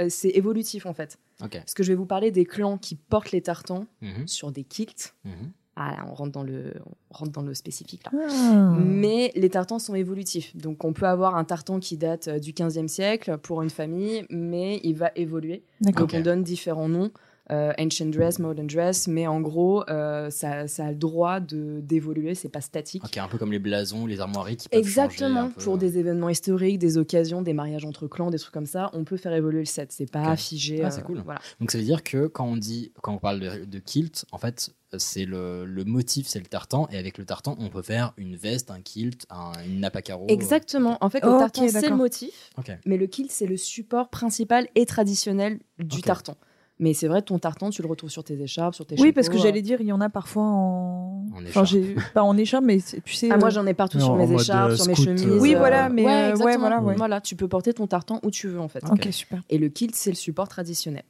c'est 0.08 0.30
évolutif, 0.30 0.86
en 0.86 0.94
fait. 0.94 1.18
Ok. 1.42 1.52
Parce 1.52 1.74
que 1.74 1.82
je 1.82 1.92
vais 1.92 1.96
vous 1.96 2.06
parler 2.06 2.30
des 2.30 2.44
clans 2.44 2.78
qui 2.78 2.96
portent 2.96 3.30
les 3.32 3.42
tartans 3.42 3.86
Mhm. 4.00 4.26
sur 4.26 4.50
des 4.52 4.64
kilts. 4.64 5.14
Mhm. 5.24 5.52
Ah, 5.80 5.92
là, 5.92 6.06
on 6.10 6.14
rentre 6.14 6.32
dans 6.32 6.42
le, 6.42 6.74
on 7.10 7.18
rentre 7.18 7.30
dans 7.30 7.42
le 7.42 7.54
spécifique 7.54 8.02
là. 8.04 8.10
Ah. 8.28 8.76
Mais 8.80 9.30
les 9.36 9.48
tartans 9.48 9.78
sont 9.78 9.94
évolutifs. 9.94 10.56
Donc 10.56 10.84
on 10.84 10.92
peut 10.92 11.06
avoir 11.06 11.36
un 11.36 11.44
tartan 11.44 11.78
qui 11.78 11.96
date 11.96 12.26
euh, 12.26 12.38
du 12.40 12.52
15e 12.52 12.88
siècle 12.88 13.38
pour 13.38 13.62
une 13.62 13.70
famille, 13.70 14.26
mais 14.28 14.80
il 14.82 14.96
va 14.96 15.12
évoluer. 15.14 15.62
Donc 15.80 16.00
on 16.12 16.20
donne 16.20 16.42
différents 16.42 16.88
noms. 16.88 17.12
Euh, 17.50 17.72
ancient 17.78 18.06
dress, 18.10 18.38
modern 18.38 18.66
dress, 18.66 19.08
mais 19.08 19.26
en 19.26 19.40
gros, 19.40 19.82
euh, 19.88 20.28
ça, 20.30 20.68
ça 20.68 20.86
a 20.86 20.90
le 20.90 20.96
droit 20.96 21.40
de 21.40 21.80
d'évoluer, 21.80 22.34
c'est 22.34 22.48
pas 22.48 22.60
statique. 22.60 23.02
Ok, 23.04 23.16
un 23.18 23.28
peu 23.28 23.38
comme 23.38 23.52
les 23.52 23.58
blasons, 23.58 24.06
les 24.06 24.20
armoiries 24.20 24.56
qui 24.56 24.68
peuvent 24.68 24.78
changer 24.82 24.88
Exactement, 24.88 25.40
un 25.44 25.50
peu. 25.50 25.62
pour 25.62 25.78
des 25.78 25.98
événements 25.98 26.28
historiques, 26.28 26.78
des 26.78 26.98
occasions, 26.98 27.40
des 27.42 27.54
mariages 27.54 27.84
entre 27.84 28.06
clans, 28.06 28.30
des 28.30 28.38
trucs 28.38 28.52
comme 28.54 28.66
ça, 28.66 28.90
on 28.92 29.04
peut 29.04 29.16
faire 29.16 29.32
évoluer 29.32 29.60
le 29.60 29.64
set. 29.64 29.92
C'est 29.92 30.10
pas 30.10 30.32
Ok. 30.32 30.38
figé. 30.38 30.82
Ah, 30.82 30.88
euh, 30.88 30.90
c'est 30.90 31.02
cool. 31.02 31.22
Voilà. 31.24 31.40
Donc 31.60 31.70
ça 31.70 31.78
veut 31.78 31.84
dire 31.84 32.02
que 32.02 32.26
quand 32.26 32.44
on 32.46 32.56
dit, 32.56 32.92
quand 33.02 33.14
on 33.14 33.18
parle 33.18 33.40
de, 33.40 33.64
de 33.64 33.78
kilt, 33.78 34.24
en 34.32 34.38
fait, 34.38 34.70
c'est 34.96 35.24
le, 35.24 35.64
le 35.66 35.84
motif, 35.84 36.26
c'est 36.26 36.38
le 36.38 36.46
tartan, 36.46 36.88
et 36.90 36.96
avec 36.98 37.18
le 37.18 37.24
tartan, 37.24 37.56
on 37.58 37.68
peut 37.68 37.82
faire 37.82 38.12
une 38.16 38.36
veste, 38.36 38.70
un 38.70 38.80
kilt, 38.80 39.26
un, 39.30 39.52
une 39.66 39.80
nappe 39.80 39.96
à 39.96 40.02
carreaux. 40.02 40.26
Exactement. 40.28 40.96
En 41.02 41.10
fait, 41.10 41.22
le 41.24 41.30
Ok, 41.30 41.38
tartan, 41.40 41.68
c'est 41.68 41.88
le 41.88 41.96
motif, 41.96 42.50
mais 42.86 42.96
le 42.96 43.06
kilt, 43.06 43.30
c'est 43.30 43.46
le 43.46 43.56
support 43.56 44.08
principal 44.10 44.66
et 44.74 44.86
traditionnel 44.86 45.60
du 45.78 46.00
tartan. 46.02 46.36
Mais 46.80 46.94
c'est 46.94 47.08
vrai, 47.08 47.22
ton 47.22 47.40
tartan, 47.40 47.70
tu 47.70 47.82
le 47.82 47.88
retrouves 47.88 48.10
sur 48.10 48.22
tes 48.22 48.40
écharpes, 48.40 48.72
sur 48.74 48.86
tes 48.86 48.94
Oui, 49.00 49.10
parce 49.12 49.28
que 49.28 49.34
euh. 49.36 49.40
j'allais 49.40 49.62
dire, 49.62 49.80
il 49.80 49.88
y 49.88 49.92
en 49.92 50.00
a 50.00 50.08
parfois 50.08 50.44
en. 50.44 51.26
En 51.34 51.44
Enfin, 51.48 51.64
j'ai 51.64 51.96
pas 52.14 52.22
en 52.22 52.36
écharpe, 52.36 52.64
mais 52.64 52.78
tu 53.04 53.14
sais. 53.14 53.28
Ah, 53.32 53.36
moi 53.36 53.48
euh, 53.48 53.50
j'en 53.50 53.66
ai 53.66 53.74
partout 53.74 53.98
Non, 53.98 54.04
sur 54.04 54.14
mes 54.16 54.32
écharpes, 54.32 54.70
euh, 54.70 54.76
sur 54.76 54.86
mes 54.86 54.94
chemises. 54.94 55.26
euh, 55.26 55.38
Oui, 55.40 55.54
euh, 55.54 55.58
voilà, 55.58 55.88
mais, 55.88 56.02
euh, 56.04 56.06
ouais, 56.06 56.30
exactement. 56.30 56.58
voilà, 56.60 56.80
ouais. 56.80 56.94
Voilà, 56.96 57.20
tu 57.20 57.34
peux 57.34 57.48
porter 57.48 57.74
ton 57.74 57.86
tartan 57.88 58.20
où 58.22 58.30
tu 58.30 58.46
veux 58.48 58.60
en 58.60 58.68
fait. 58.68 58.84
Ok, 58.90 59.08
super. 59.10 59.42
Et 59.50 59.58
le 59.58 59.68
kilt, 59.68 59.94
c'est 59.96 60.10
le 60.10 60.16
support 60.16 60.46
traditionnel. 60.48 61.02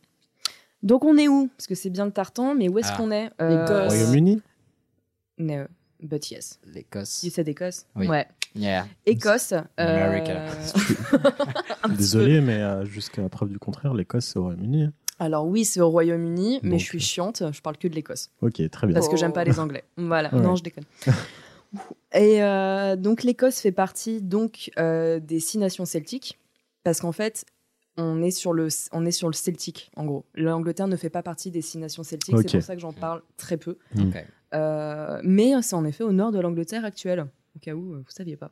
Donc 0.82 1.04
on 1.04 1.16
est 1.18 1.28
où? 1.28 1.48
Parce 1.56 1.66
que 1.66 1.74
c'est 1.74 1.90
bien 1.90 2.06
le 2.06 2.12
tartan, 2.12 2.54
mais 2.54 2.68
où 2.70 2.78
est-ce 2.78 2.92
Ah. 2.92 2.96
qu'on 2.96 3.10
est 3.10 3.26
Écosse. 3.26 3.88
Royaume-Uni? 3.88 4.40
No, 5.38 5.64
but 6.02 6.30
yes. 6.30 6.58
L'Écosse. 6.72 7.22
You 7.24 7.30
said 7.30 7.46
Écosse? 7.46 7.84
Oui. 7.94 8.06
Ouais. 8.08 8.26
Yeah. 8.54 8.86
Écosse. 9.04 9.52
euh, 9.52 9.62
America. 9.78 10.46
Désolé, 11.96 12.40
mais 12.40 12.54
euh, 12.62 12.84
jusqu'à 12.84 13.22
la 13.22 13.28
preuve 13.28 13.50
du 13.50 13.58
contraire, 13.58 13.92
l'Écosse, 13.94 14.26
c'est 14.32 14.38
au 14.38 14.44
Royaume-Uni. 14.44 14.88
Alors 15.18 15.46
oui, 15.46 15.64
c'est 15.64 15.80
au 15.80 15.88
Royaume-Uni, 15.88 16.60
mais 16.62 16.70
Donc, 16.70 16.80
je 16.80 16.84
suis 16.84 17.00
chiante, 17.00 17.42
je 17.52 17.60
parle 17.60 17.76
que 17.76 17.88
de 17.88 17.94
l'Écosse. 17.94 18.30
Ok, 18.40 18.62
très 18.70 18.86
bien. 18.86 18.94
Parce 18.94 19.08
que 19.08 19.16
j'aime 19.16 19.32
pas 19.32 19.44
les 19.44 19.58
Anglais. 19.58 19.84
Voilà, 19.96 20.32
Ouais. 20.34 20.40
non, 20.40 20.54
je 20.56 20.62
déconne. 20.62 20.84
Et 22.14 22.42
euh, 22.42 22.96
donc 22.96 23.24
l'Écosse 23.24 23.60
fait 23.60 23.72
partie 23.72 24.22
donc 24.22 24.70
euh, 24.78 25.20
des 25.20 25.40
six 25.40 25.58
nations 25.58 25.84
celtiques, 25.84 26.38
parce 26.82 27.00
qu'en 27.00 27.12
fait, 27.12 27.44
on 27.98 28.22
est 28.22 28.30
sur 28.30 28.52
le, 28.52 28.68
on 28.92 29.04
est 29.04 29.10
sur 29.10 29.28
le 29.28 29.34
celtique, 29.34 29.90
en 29.96 30.06
gros. 30.06 30.24
L'Angleterre 30.34 30.88
ne 30.88 30.96
fait 30.96 31.10
pas 31.10 31.22
partie 31.22 31.50
des 31.50 31.60
six 31.62 31.78
nations 31.78 32.04
celtiques, 32.04 32.36
c'est 32.42 32.58
pour 32.58 32.62
ça 32.62 32.74
que 32.74 32.80
j'en 32.80 32.92
parle 32.92 33.22
très 33.36 33.56
peu. 33.56 33.76
Mm. 33.94 34.10
Euh, 34.54 35.20
mais 35.24 35.60
c'est 35.62 35.74
en 35.74 35.84
effet 35.84 36.04
au 36.04 36.12
nord 36.12 36.32
de 36.32 36.38
l'Angleterre 36.40 36.84
actuelle, 36.84 37.26
au 37.56 37.58
cas 37.58 37.74
où 37.74 37.94
euh, 37.94 37.98
vous 37.98 38.10
saviez 38.10 38.36
pas. 38.36 38.50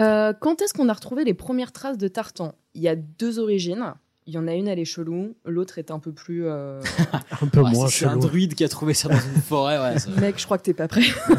Euh, 0.00 0.32
quand 0.32 0.62
est-ce 0.62 0.72
qu'on 0.72 0.88
a 0.88 0.92
retrouvé 0.92 1.24
les 1.24 1.34
premières 1.34 1.72
traces 1.72 1.98
de 1.98 2.08
tartan? 2.08 2.54
Il 2.74 2.82
y 2.82 2.88
a 2.88 2.96
deux 2.96 3.38
origines. 3.38 3.94
Il 4.26 4.34
y 4.34 4.38
en 4.38 4.46
a 4.46 4.54
une, 4.54 4.68
elle 4.68 4.78
est 4.78 4.84
chelou. 4.84 5.34
L'autre 5.44 5.78
est 5.78 5.90
un 5.90 5.98
peu 5.98 6.12
plus. 6.12 6.46
euh, 6.46 6.80
Un 7.42 7.46
peu 7.48 7.62
Ah, 7.66 7.70
moins 7.70 7.88
c'est 7.88 8.04
un 8.06 8.16
druide 8.16 8.54
qui 8.54 8.62
a 8.64 8.68
trouvé 8.68 8.94
ça 8.94 9.08
dans 9.08 9.14
une 9.16 9.42
forêt, 9.48 9.78
ouais. 9.80 9.98
ça- 9.98 10.10
Mec, 10.20 10.38
je 10.38 10.44
crois 10.44 10.58
que 10.58 10.62
t'es 10.62 10.74
pas 10.74 10.86
prêt. 10.88 11.02
Oh 11.28 11.34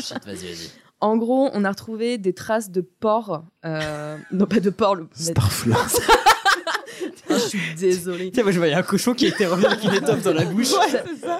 shit, 0.00 0.24
vas-y, 0.26 0.36
vas-y. 0.36 0.70
En 1.00 1.16
gros, 1.16 1.50
on 1.52 1.64
a 1.64 1.70
retrouvé 1.70 2.18
des 2.18 2.32
traces 2.32 2.70
de 2.70 2.80
porc. 2.80 3.44
euh, 3.64 4.16
non, 4.32 4.46
pas 4.46 4.60
de 4.60 4.70
porc. 4.70 4.94
Le... 4.96 5.08
Starfleur. 5.14 5.86
Ah, 7.28 7.34
je 7.34 7.38
suis 7.38 7.60
désolée. 7.78 8.30
Tiens, 8.30 8.44
moi 8.44 8.52
je 8.52 8.58
voyais 8.58 8.74
un 8.74 8.82
cochon 8.82 9.12
qui 9.12 9.26
était 9.26 9.46
revenu 9.46 9.66
avec 9.66 9.82
une 9.84 9.92
étoffe 9.94 10.22
dans 10.22 10.32
la 10.32 10.44
bouche. 10.44 10.70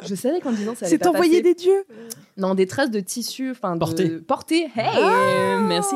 Je 0.07 0.15
savais 0.15 0.41
qu'en 0.41 0.53
disant 0.53 0.75
ça 0.75 0.87
allait 0.87 0.91
C'est 0.91 0.99
pas 0.99 1.11
envoyé 1.11 1.43
passer. 1.43 1.55
des 1.55 1.55
dieux. 1.55 1.85
Non, 2.37 2.55
des 2.55 2.67
traces 2.67 2.91
de 2.91 3.01
tissu, 3.01 3.51
enfin 3.53 3.77
de... 3.77 4.19
Portées, 4.19 4.65
hey, 4.77 4.91
Ah 4.95 5.61
merci. 5.67 5.95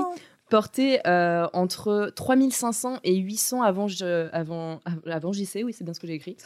Portées 0.50 1.00
euh, 1.06 1.46
entre 1.52 2.12
3500 2.14 2.98
et 3.04 3.16
800 3.16 3.62
avant, 3.62 3.88
je- 3.88 4.28
avant, 4.32 4.80
avant 5.06 5.32
JC, 5.32 5.62
oui, 5.64 5.72
c'est 5.72 5.84
bien 5.84 5.94
ce 5.94 6.00
que 6.00 6.06
j'ai 6.06 6.14
écrit. 6.14 6.36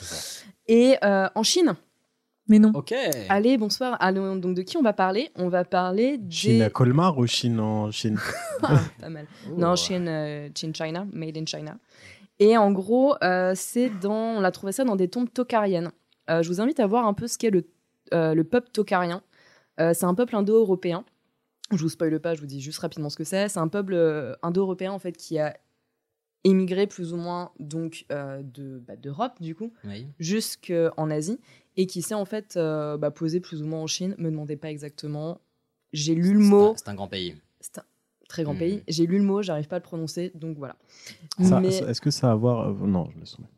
Et 0.68 0.96
euh, 1.02 1.26
en 1.34 1.42
Chine. 1.42 1.74
Mais 2.46 2.59
non. 2.59 2.72
Ok. 2.74 2.94
Allez, 3.30 3.57
bonsoir. 3.57 3.96
Allons, 4.00 4.36
donc 4.36 4.55
de 4.55 4.61
qui 4.61 4.76
on 4.76 4.82
va 4.82 4.92
parler? 4.92 5.30
On 5.34 5.48
va 5.48 5.64
parler 5.64 6.18
des... 6.18 6.30
Chine 6.30 6.62
à 6.62 6.68
Colmar 6.68 7.16
ou 7.16 7.26
Chine 7.26 7.59
en 7.59 7.90
Chine? 7.90 8.18
Ah, 8.62 8.80
pas 9.00 9.09
mal. 9.09 9.26
Non, 9.57 9.74
Chine, 9.76 10.07
euh, 10.09 10.48
Chine, 10.55 10.74
China, 10.74 11.07
made 11.12 11.36
in 11.38 11.46
China. 11.46 11.76
Et 12.38 12.57
en 12.59 12.70
gros, 12.72 13.14
euh, 13.22 13.52
c'est 13.57 13.88
dans, 14.00 14.12
on 14.12 14.44
a 14.44 14.50
trouvé 14.50 14.72
ça 14.72 14.84
dans 14.84 14.96
des 14.96 15.09
tombes 15.09 15.32
tokariennes. 15.32 15.90
Euh, 16.30 16.42
je 16.42 16.48
vous 16.48 16.61
invite 16.61 16.80
à 16.80 16.86
voir 16.86 17.07
un 17.07 17.14
peu 17.14 17.26
ce 17.28 17.38
qu'est 17.38 17.50
le, 17.50 17.66
euh, 18.12 18.34
le 18.34 18.44
peuple 18.44 18.68
tokarien. 18.70 19.22
Euh, 19.80 19.92
c'est 19.94 20.05
un 20.05 20.14
peuple 20.14 20.36
indo-européen. 20.36 21.05
Je 21.71 21.77
vous 21.79 21.89
spoile 21.89 22.21
pas, 22.21 22.35
je 22.35 22.41
vous 22.41 22.47
dis 22.47 22.61
juste 22.61 22.79
rapidement 22.79 23.09
ce 23.11 23.17
que 23.17 23.25
c'est. 23.25 23.49
C'est 23.49 23.59
un 23.59 23.69
peuple 23.69 23.95
euh, 23.95 24.35
indo-européen 24.43 24.93
en 24.93 24.99
fait 24.99 25.17
qui 25.17 25.39
a 25.39 25.57
émigré 26.45 26.87
plus 26.87 27.12
ou 27.15 27.17
moins 27.17 27.53
donc 27.59 28.05
euh, 28.12 28.43
de 28.43 28.79
bah, 28.87 28.97
d'Europe 28.97 29.41
du 29.41 29.55
coup 29.55 29.73
Oui. 29.85 30.07
jusqu'en 30.19 31.11
Asie 31.11 31.41
et 31.77 31.87
qui 31.87 32.03
s'est 32.03 32.15
en 32.15 32.27
fait 32.27 32.57
euh, 32.57 32.99
bah, 32.99 33.11
posé 33.11 33.41
plus 33.41 33.62
ou 33.62 33.67
moins 33.67 33.81
en 33.81 33.87
Chine. 33.87 34.15
Me 34.19 34.31
demandez 34.31 34.57
pas 34.57 34.71
exactement. 34.71 35.41
J'ai 35.95 36.15
lu 36.15 36.35
le 36.35 36.41
mot. 36.41 36.75
C'est 36.77 36.89
un 36.89 36.95
grand 36.95 37.09
pays. 37.09 37.35
C'est 37.61 37.79
un 37.79 37.85
très 38.29 38.43
grand 38.45 38.53
Mhm. 38.53 38.59
pays. 38.59 38.83
J'ai 38.89 39.07
lu 39.07 39.17
le 39.19 39.25
mot, 39.25 39.41
j'arrive 39.43 39.69
pas 39.69 39.77
à 39.77 39.79
le 39.79 39.85
prononcer, 39.85 40.33
donc 40.35 40.59
voilà. 40.59 40.77
Mais 41.39 41.69
Est-ce 41.79 42.01
que 42.01 42.11
ça 42.11 42.29
a 42.29 42.33
à 42.33 42.35
voir 42.35 42.69
euh, 42.69 42.87
Non, 42.87 43.09
je 43.15 43.19
me 43.21 43.25
souviens. 43.25 43.49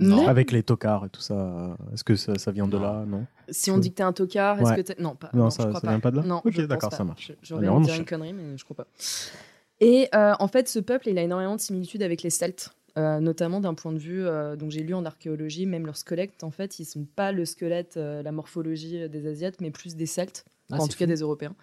Non. 0.00 0.26
Avec 0.28 0.50
les 0.52 0.62
tocards 0.62 1.04
et 1.06 1.08
tout 1.10 1.20
ça, 1.20 1.76
est-ce 1.92 2.02
que 2.04 2.16
ça, 2.16 2.36
ça 2.38 2.50
vient 2.52 2.66
de 2.66 2.78
là 2.78 3.04
Non? 3.06 3.26
si 3.50 3.70
on 3.70 3.78
dit 3.78 3.90
que 3.90 3.96
t'es 3.96 4.02
un 4.02 4.12
tocard, 4.12 4.58
est-ce 4.60 4.70
Ouais. 4.70 4.76
que 4.76 4.80
t'es... 4.82 4.96
Non, 5.02 5.14
pas. 5.14 5.30
Non, 5.34 5.50
je 5.50 5.56
ça- 5.56 5.66
crois 5.66 5.80
ça 5.80 5.88
vient 5.88 6.00
pas 6.00 6.10
de 6.10 6.16
là? 6.16 6.22
Non, 6.22 6.40
Ok, 6.44 6.52
je 6.52 6.62
d'accord, 6.62 6.92
ça 6.92 7.04
marche. 7.04 7.28
Je- 7.28 7.34
J'aurais 7.48 7.68
envie 7.68 7.86
de 7.86 7.90
dire 7.90 8.00
une 8.00 8.06
connerie, 8.06 8.32
mais 8.32 8.56
je 8.56 8.64
crois 8.64 8.76
pas. 8.76 8.86
Et 9.80 10.08
euh, 10.14 10.34
en 10.38 10.48
fait, 10.48 10.68
ce 10.68 10.78
peuple, 10.78 11.08
il 11.08 11.18
a 11.18 11.22
énormément 11.22 11.56
de 11.56 11.60
similitudes 11.60 12.02
avec 12.02 12.22
les 12.22 12.30
Celtes. 12.30 12.70
euh, 12.98 13.20
notamment 13.20 13.60
d'un 13.60 13.74
point 13.74 13.92
de 13.92 13.98
vue, 13.98 14.26
euh, 14.26 14.56
donc 14.56 14.72
j'ai 14.72 14.82
lu 14.82 14.94
en 14.94 15.04
archéologie, 15.04 15.64
même 15.64 15.86
leurs 15.86 15.96
squelettes, 15.96 16.42
en 16.42 16.50
fait, 16.50 16.80
ils 16.80 16.84
sont 16.84 17.04
pas 17.04 17.30
le 17.30 17.44
squelette, 17.44 17.96
euh, 17.96 18.20
la 18.24 18.32
morphologie 18.32 19.08
des 19.08 19.28
Asiates, 19.28 19.60
mais 19.60 19.70
plus 19.70 19.94
des 19.94 20.06
Celtes, 20.06 20.44
Ah, 20.70 20.74
Enfin, 20.74 20.84
en 20.84 20.88
tout 20.88 20.98
cas 20.98 21.06
des 21.06 21.20
Européens. 21.20 21.54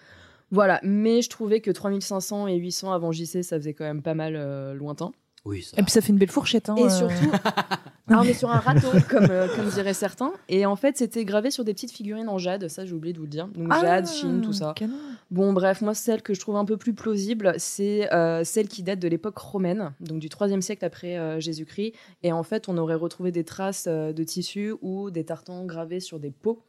Voilà, 0.52 0.80
mais 0.84 1.22
je 1.22 1.30
trouvais 1.30 1.60
que 1.60 1.70
3500 1.70 2.48
et 2.48 2.56
800 2.56 2.94
avant 2.94 3.12
JC, 3.12 3.44
ça 3.44 3.58
faisait 3.58 3.74
quand 3.74 3.84
même 3.84 4.02
pas 4.02 4.14
mal 4.14 4.36
euh, 4.38 4.74
lointain. 4.74 5.12
Oui, 5.48 5.62
ça. 5.64 5.78
Et 5.78 5.84
puis 5.84 5.92
ça 5.92 6.02
fait 6.02 6.10
une 6.12 6.18
belle 6.18 6.30
fourchette. 6.30 6.70
Hein, 6.70 6.76
Et 6.78 6.84
euh, 6.84 6.90
surtout, 6.90 7.32
Ah, 7.44 7.80
on 8.20 8.24
est 8.24 8.34
sur 8.34 8.50
un 8.52 8.60
râteau, 8.60 8.90
comme, 9.10 9.28
euh, 9.30 9.48
comme 9.56 9.70
diraient 9.70 9.94
certains. 9.94 10.34
Et 10.50 10.66
en 10.66 10.76
fait, 10.76 10.98
c'était 10.98 11.24
gravé 11.24 11.52
sur 11.52 11.64
des 11.64 11.74
petites 11.74 11.92
figurines 11.92 12.28
en 12.28 12.38
jade. 12.38 12.68
Ça, 12.68 12.86
j'ai 12.86 12.94
oublié 12.94 13.14
de 13.14 13.18
vous 13.18 13.24
le 13.24 13.30
dire. 13.30 13.48
Donc, 13.48 13.68
Ah, 13.70 13.80
jade, 13.82 14.08
chine, 14.08 14.42
tout 14.42 14.52
ça. 14.52 14.74
canon. 14.76 14.98
Bon, 15.32 15.54
bref, 15.54 15.82
moi, 15.82 15.94
celle 15.94 16.22
que 16.22 16.34
je 16.34 16.40
trouve 16.40 16.56
un 16.56 16.66
peu 16.66 16.78
plus 16.78 16.94
plausible, 16.94 17.54
c'est 17.58 18.12
euh, 18.14 18.44
celle 18.44 18.68
qui 18.68 18.84
date 18.84 19.00
de 19.00 19.08
l'époque 19.08 19.38
romaine, 19.38 19.94
donc 20.00 20.20
du 20.20 20.30
3 20.30 20.60
siècle 20.62 20.86
après 20.86 21.18
euh, 21.18 21.40
Jésus-Christ. 21.40 21.94
Et 22.24 22.32
en 22.32 22.44
fait, 22.44 22.70
on 22.70 22.78
aurait 22.78 22.96
retrouvé 22.96 23.32
des 23.32 23.44
traces 23.44 23.86
euh, 23.88 24.14
de 24.14 24.24
tissu 24.24 24.74
ou 24.82 25.12
des 25.12 25.26
tartans 25.26 25.66
gravés 25.66 26.00
sur 26.00 26.20
des 26.20 26.32
pots. 26.32 26.62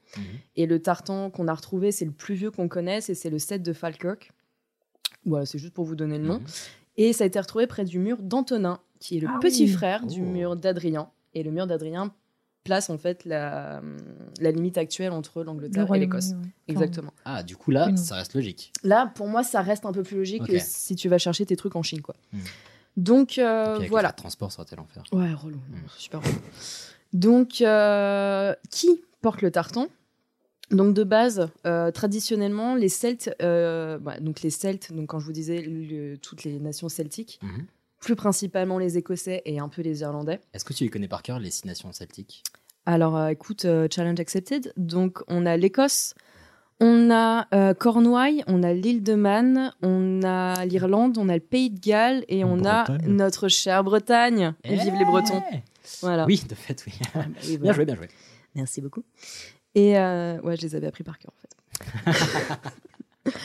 Et 0.56 0.66
le 0.66 0.80
tartan 0.80 1.30
qu'on 1.30 1.48
a 1.48 1.54
retrouvé, 1.54 1.92
c'est 1.92 2.04
le 2.04 2.10
plus 2.10 2.34
vieux 2.34 2.50
qu'on 2.50 2.68
connaisse 2.68 3.10
et 3.10 3.14
c'est 3.14 3.30
le 3.30 3.38
7 3.38 3.62
de 3.62 3.72
Falkirk. 3.72 4.30
Voilà, 5.24 5.46
c'est 5.46 5.58
juste 5.58 5.74
pour 5.74 5.84
vous 5.84 5.96
donner 5.96 6.18
le 6.18 6.24
nom. 6.24 6.40
Et 6.98 7.12
ça 7.14 7.24
a 7.24 7.26
été 7.26 7.40
retrouvé 7.40 7.66
près 7.66 7.84
du 7.86 7.98
mur 7.98 8.18
d'Antonin, 8.20 8.80
qui 9.00 9.16
est 9.16 9.20
le 9.20 9.28
Ah 9.30 9.38
petit 9.40 9.64
oui. 9.64 9.68
frère 9.70 10.04
du 10.04 10.20
Oh. 10.20 10.26
mur 10.26 10.56
d'Adrien. 10.56 11.08
Et 11.34 11.42
le 11.42 11.50
mur 11.50 11.66
d'Adrien 11.66 12.12
place 12.64 12.90
en 12.90 12.98
fait 12.98 13.24
la, 13.24 13.80
la 14.40 14.50
limite 14.50 14.76
actuelle 14.76 15.12
entre 15.12 15.38
Le 15.40 15.44
l'Angleterre 15.46 15.94
et 15.94 15.98
l'Écosse. 15.98 16.32
ouais. 16.32 16.48
Exactement. 16.66 17.12
Ah, 17.24 17.42
du 17.42 17.56
coup, 17.56 17.70
là, 17.70 17.96
ça 17.96 18.16
reste 18.16 18.34
logique. 18.34 18.72
Là, 18.82 19.06
pour 19.14 19.26
moi, 19.26 19.42
ça 19.42 19.62
reste 19.62 19.86
un 19.86 19.92
peu 19.92 20.02
plus 20.02 20.18
logique 20.18 20.44
que 20.46 20.58
si 20.58 20.94
tu 20.94 21.08
vas 21.08 21.16
chercher 21.16 21.46
tes 21.46 21.56
trucs 21.56 21.76
en 21.76 21.82
Chine, 21.82 22.02
quoi. 22.02 22.14
Hmm. 22.32 22.38
Donc 22.98 23.38
Et 23.38 23.42
euh, 23.42 23.62
puis 23.62 23.70
avec 23.70 23.82
les 23.82 23.88
voilà. 23.88 24.10
de 24.10 24.16
transport, 24.16 24.50
ça 24.52 24.60
aurait 24.60 24.66
été 24.66 24.76
l'enfer. 24.76 25.02
Ouais, 25.12 25.32
relou, 25.32 25.60
super 25.96 26.20
relou. 26.20 26.34
Donc, 27.14 27.62
euh, 27.62 28.54
qui 28.70 29.00
porte 29.22 29.40
le 29.40 29.50
tartan? 29.50 29.86
Donc 30.70 30.94
de 30.94 31.02
base, 31.04 31.48
euh, 31.66 31.90
traditionnellement, 31.90 32.74
les 32.74 32.88
Celtes, 32.90 33.34
euh, 33.42 33.98
bah, 33.98 34.20
donc 34.20 34.42
les 34.42 34.50
Celtes, 34.50 34.92
donc 34.92 35.06
quand 35.08 35.18
je 35.18 35.24
vous 35.26 35.32
disais 35.32 35.62
le- 35.62 36.16
toutes 36.18 36.44
les 36.44 36.58
nations 36.60 36.88
celtiques, 36.90 37.40
Mhm. 37.42 37.64
plus 38.00 38.16
principalement 38.16 38.78
les 38.78 38.98
Écossais 38.98 39.42
et 39.46 39.58
un 39.58 39.68
peu 39.68 39.80
les 39.82 40.02
Irlandais. 40.02 40.40
Est-ce 40.52 40.64
que 40.64 40.72
tu 40.74 40.84
les 40.84 40.90
connais 40.90 41.08
par 41.08 41.22
cœur, 41.22 41.38
les 41.38 41.50
six 41.50 41.66
nations 41.66 41.92
celtiques? 41.92 42.42
Alors, 42.86 43.16
euh, 43.16 43.28
écoute, 43.28 43.64
euh, 43.64 43.88
challenge 43.90 44.20
accepted. 44.20 44.72
Donc, 44.76 45.18
on 45.26 45.46
a 45.46 45.56
l'Écosse, 45.56 46.14
on 46.80 47.10
a 47.10 47.48
euh, 47.54 47.74
Cornouailles, 47.74 48.44
on 48.46 48.62
a 48.62 48.72
l'île 48.72 49.02
de 49.02 49.14
Man, 49.14 49.72
on 49.82 50.22
a 50.22 50.64
l'Irlande, 50.66 51.16
on 51.18 51.28
a 51.28 51.34
le 51.34 51.40
Pays 51.40 51.70
de 51.70 51.80
Galles 51.80 52.24
et 52.28 52.44
on 52.44 52.64
a 52.64 52.84
notre 53.06 53.48
chère 53.48 53.82
Bretagne. 53.84 54.54
Et 54.64 54.76
vive 54.76 54.94
les 54.96 55.04
Bretons. 55.06 55.42
Voilà. 56.02 56.24
Oui, 56.26 56.42
de 56.48 56.54
fait, 56.54 56.84
oui. 56.86 56.92
bah 57.14 57.24
oui, 57.46 57.58
Bien 57.58 57.72
joué, 57.72 57.84
bien 57.86 57.96
joué. 57.96 58.08
Merci 58.54 58.80
beaucoup. 58.80 59.02
Et 59.74 59.98
euh, 59.98 60.40
ouais, 60.40 60.56
je 60.56 60.62
les 60.62 60.74
avais 60.74 60.86
appris 60.86 61.04
par 61.04 61.18
cœur 61.18 61.32
en 61.34 61.40
fait. 61.40 63.32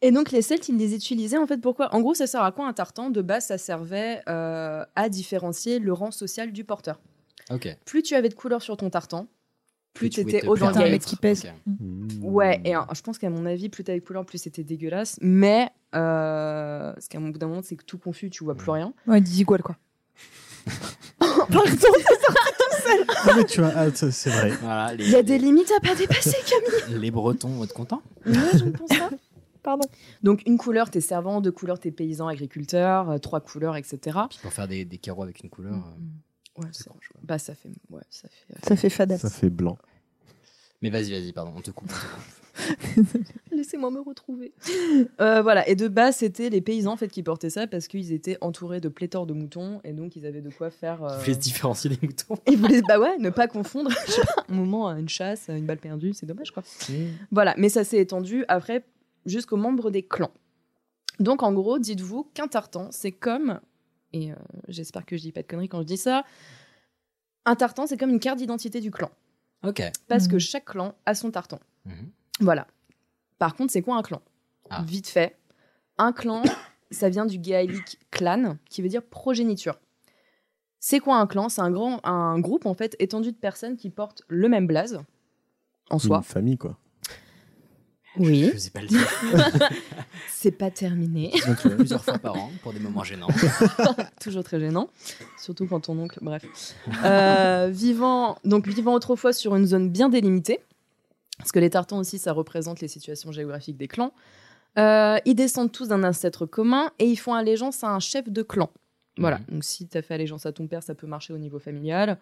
Et 0.00 0.12
donc 0.12 0.30
les 0.30 0.42
Celtes, 0.42 0.68
ils 0.68 0.76
les 0.76 0.94
utilisaient 0.94 1.38
en 1.38 1.46
fait 1.46 1.58
pourquoi? 1.58 1.92
En 1.92 2.00
gros, 2.00 2.14
ça 2.14 2.28
sert 2.28 2.42
à 2.42 2.52
quoi 2.52 2.68
un 2.68 2.72
tartan? 2.72 3.10
De 3.10 3.20
base, 3.20 3.46
ça 3.46 3.58
servait 3.58 4.22
euh, 4.28 4.84
à 4.94 5.08
différencier 5.08 5.80
le 5.80 5.92
rang 5.92 6.12
social 6.12 6.52
du 6.52 6.64
porteur. 6.64 7.00
Ok. 7.50 7.76
Plus 7.84 8.02
tu 8.02 8.14
avais 8.14 8.28
de 8.28 8.34
couleur 8.34 8.62
sur 8.62 8.76
ton 8.76 8.90
tartan, 8.90 9.26
plus 9.94 10.10
tu 10.10 10.24
tu 10.24 10.36
étais 10.36 10.46
haut 10.46 10.56
dans 10.56 10.70
le 10.70 10.98
qui 10.98 11.16
pèse. 11.16 11.46
Ok. 11.46 11.72
Ouais, 12.22 12.60
et 12.64 12.74
je 12.94 13.02
pense 13.02 13.18
qu'à 13.18 13.30
mon 13.30 13.44
avis, 13.46 13.68
plus 13.68 13.82
t'avais 13.82 13.98
de 13.98 14.04
couleur, 14.04 14.24
plus 14.24 14.38
c'était 14.38 14.62
dégueulasse. 14.62 15.18
Mais 15.20 15.68
euh, 15.94 16.92
ce 16.98 17.08
qu'à 17.08 17.18
mon 17.18 17.30
bout 17.30 17.38
d'un 17.38 17.48
moment, 17.48 17.62
c'est 17.62 17.76
que 17.76 17.84
tout 17.84 17.98
confus, 17.98 18.30
tu 18.30 18.44
vois 18.44 18.54
plus 18.54 18.70
rien. 18.70 18.92
Ouais, 19.06 19.20
Dizigual, 19.20 19.62
quoi. 19.62 19.76
Pardon, 21.18 21.60
c'est 21.66 21.80
sorti 21.80 22.04
tout 22.58 22.76
seul. 22.82 23.06
Ah, 23.24 23.34
mais 23.36 23.44
tu 23.44 23.60
vois, 23.60 23.72
ah, 23.74 23.90
ça, 23.94 24.10
c'est 24.10 24.30
vrai. 24.30 24.50
Voilà, 24.62 24.94
les, 24.94 25.04
Il 25.04 25.10
y 25.10 25.16
a 25.16 25.22
des 25.22 25.38
limites 25.38 25.70
à 25.76 25.80
pas 25.80 25.94
dépasser, 25.94 26.36
Camille. 26.46 27.00
les 27.00 27.10
Bretons 27.10 27.48
vont 27.48 27.64
être 27.64 27.74
contents? 27.74 28.02
Ouais, 28.26 28.32
je 28.58 28.64
ne 28.64 28.70
pense 28.70 28.88
pas. 28.88 29.10
Pardon. 29.62 29.86
Donc 30.22 30.42
une 30.46 30.56
couleur, 30.56 30.90
t'es 30.90 31.00
servant, 31.00 31.40
deux 31.40 31.52
couleurs, 31.52 31.78
t'es 31.80 31.90
paysan, 31.90 32.28
agriculteur, 32.28 33.10
euh, 33.10 33.18
trois 33.18 33.40
couleurs, 33.40 33.76
etc. 33.76 34.18
Puis 34.30 34.38
pour 34.40 34.52
faire 34.52 34.68
des, 34.68 34.84
des 34.84 34.98
carreaux 34.98 35.24
avec 35.24 35.42
une 35.42 35.50
couleur. 35.50 35.74
euh, 35.74 36.60
Ouais, 36.62 36.68
c'est 36.72 36.86
Bah 37.22 37.38
ça 37.38 37.54
fait, 37.54 37.68
ouais, 37.90 38.02
ça 38.10 38.28
fait. 38.28 38.54
euh, 38.54 38.58
Ça 38.66 38.76
fait 38.76 38.90
fadasse. 38.90 39.20
Ça 39.20 39.30
fait 39.30 39.50
blanc. 39.50 39.76
Mais 40.80 40.90
vas-y, 40.90 41.10
vas-y, 41.12 41.32
pardon, 41.32 41.52
on 41.56 41.60
te 41.60 41.70
coupe. 41.70 41.90
on 41.90 41.92
te 41.92 42.00
coupe. 42.00 42.47
Laissez-moi 43.52 43.90
me 43.90 44.00
retrouver. 44.00 44.52
Euh, 45.20 45.42
voilà. 45.42 45.68
Et 45.68 45.74
de 45.74 45.88
base, 45.88 46.16
c'était 46.16 46.48
les 46.50 46.60
paysans 46.60 46.92
en 46.92 46.96
fait 46.96 47.08
qui 47.08 47.22
portaient 47.22 47.50
ça 47.50 47.66
parce 47.66 47.88
qu'ils 47.88 48.12
étaient 48.12 48.36
entourés 48.40 48.80
de 48.80 48.88
pléthores 48.88 49.26
de 49.26 49.32
moutons 49.34 49.80
et 49.84 49.92
donc 49.92 50.14
ils 50.16 50.26
avaient 50.26 50.40
de 50.40 50.50
quoi 50.50 50.70
faire. 50.70 51.02
euh, 51.04 51.16
Vous 51.16 51.20
voulez 51.22 51.34
se 51.34 51.38
différencier 51.40 51.90
des 51.90 51.98
moutons 52.06 52.36
Et 52.46 52.54
vous 52.56 52.62
voulez, 52.62 52.82
bah 52.82 52.98
ouais, 53.00 53.18
ne 53.18 53.30
pas 53.30 53.48
confondre, 53.48 53.90
je 54.06 54.12
sais 54.12 54.22
pas, 54.22 54.44
un 54.48 54.54
moment, 54.54 54.88
une 54.90 55.08
chasse, 55.08 55.48
une 55.48 55.66
balle 55.66 55.78
perdue, 55.78 56.12
c'est 56.14 56.26
dommage 56.26 56.52
quoi. 56.52 56.62
Voilà, 57.32 57.54
mais 57.58 57.68
ça 57.68 57.84
s'est 57.84 57.98
étendu 57.98 58.44
après 58.48 58.84
jusqu'aux 59.26 59.56
membres 59.56 59.90
des 59.90 60.02
clans. 60.02 60.30
Donc 61.20 61.42
en 61.42 61.52
gros, 61.52 61.78
dites-vous 61.78 62.24
qu'un 62.34 62.46
tartan, 62.48 62.88
c'est 62.92 63.12
comme, 63.12 63.60
et 64.12 64.30
euh, 64.32 64.36
j'espère 64.68 65.04
que 65.04 65.16
je 65.16 65.22
dis 65.22 65.32
pas 65.32 65.42
de 65.42 65.46
conneries 65.48 65.68
quand 65.68 65.80
je 65.80 65.86
dis 65.86 65.96
ça, 65.96 66.24
un 67.44 67.56
tartan, 67.56 67.86
c'est 67.86 67.96
comme 67.96 68.10
une 68.10 68.20
carte 68.20 68.38
d'identité 68.38 68.80
du 68.80 68.90
clan. 68.90 69.10
Ok. 69.64 69.82
Parce 70.06 70.24
Mhm. 70.26 70.30
que 70.32 70.38
chaque 70.38 70.66
clan 70.66 70.94
a 71.06 71.14
son 71.14 71.30
tartan. 71.30 71.58
Mhm. 71.86 72.10
Voilà. 72.40 72.66
Par 73.38 73.54
contre, 73.54 73.72
c'est 73.72 73.82
quoi 73.82 73.96
un 73.96 74.02
clan? 74.02 74.20
Ah. 74.70 74.82
Vite 74.82 75.08
fait. 75.08 75.36
Un 75.98 76.12
clan, 76.12 76.42
ça 76.90 77.08
vient 77.08 77.26
du 77.26 77.38
gaélique 77.38 77.98
clan, 78.10 78.56
qui 78.68 78.82
veut 78.82 78.88
dire 78.88 79.02
progéniture. 79.02 79.78
C'est 80.80 81.00
quoi 81.00 81.16
un 81.16 81.26
clan? 81.26 81.48
C'est 81.48 81.60
un, 81.60 81.70
grand, 81.70 82.00
un 82.04 82.38
groupe 82.38 82.66
en 82.66 82.74
fait 82.74 82.94
étendu 83.00 83.32
de 83.32 83.36
personnes 83.36 83.76
qui 83.76 83.90
portent 83.90 84.22
le 84.28 84.48
même 84.48 84.66
blaze 84.66 85.00
en 85.90 85.98
soi. 85.98 86.18
Une 86.18 86.22
famille, 86.22 86.58
quoi. 86.58 86.76
Oui. 88.16 88.50
Je 88.52 88.58
sais 88.58 88.70
pas 88.70 88.80
le 88.80 88.88
dire. 88.88 89.08
C'est 90.28 90.50
pas 90.50 90.70
terminé. 90.70 91.32
Plusieurs 91.76 92.04
fois 92.04 92.18
par 92.18 92.36
an 92.36 92.50
pour 92.62 92.72
des 92.72 92.80
moments 92.80 93.04
gênants. 93.04 93.28
Toujours 94.20 94.42
très 94.42 94.58
gênant, 94.58 94.88
surtout 95.38 95.66
quand 95.66 95.80
ton 95.80 95.98
oncle. 95.98 96.18
Bref, 96.22 96.44
Euh, 97.04 97.68
vivant 97.72 98.38
donc 98.44 98.66
vivant 98.66 98.94
autrefois 98.94 99.32
sur 99.32 99.54
une 99.56 99.66
zone 99.66 99.90
bien 99.90 100.08
délimitée, 100.08 100.60
parce 101.38 101.52
que 101.52 101.58
les 101.58 101.70
tartans 101.70 101.98
aussi, 101.98 102.18
ça 102.18 102.32
représente 102.32 102.80
les 102.80 102.88
situations 102.88 103.32
géographiques 103.32 103.76
des 103.76 103.88
clans. 103.88 104.12
Euh, 104.78 105.16
ils 105.24 105.34
descendent 105.34 105.72
tous 105.72 105.88
d'un 105.88 106.04
ancêtre 106.04 106.46
commun 106.46 106.90
et 106.98 107.06
ils 107.06 107.16
font 107.16 107.34
allégeance 107.34 107.82
à 107.82 107.88
un 107.88 108.00
chef 108.00 108.28
de 108.28 108.42
clan. 108.42 108.70
Voilà. 109.16 109.40
Donc 109.50 109.64
si 109.64 109.88
tu 109.88 109.96
as 109.98 110.02
fait 110.02 110.14
allégeance 110.14 110.46
à 110.46 110.52
ton 110.52 110.66
père, 110.68 110.82
ça 110.82 110.94
peut 110.94 111.06
marcher 111.06 111.32
au 111.32 111.38
niveau 111.38 111.58
familial, 111.58 112.18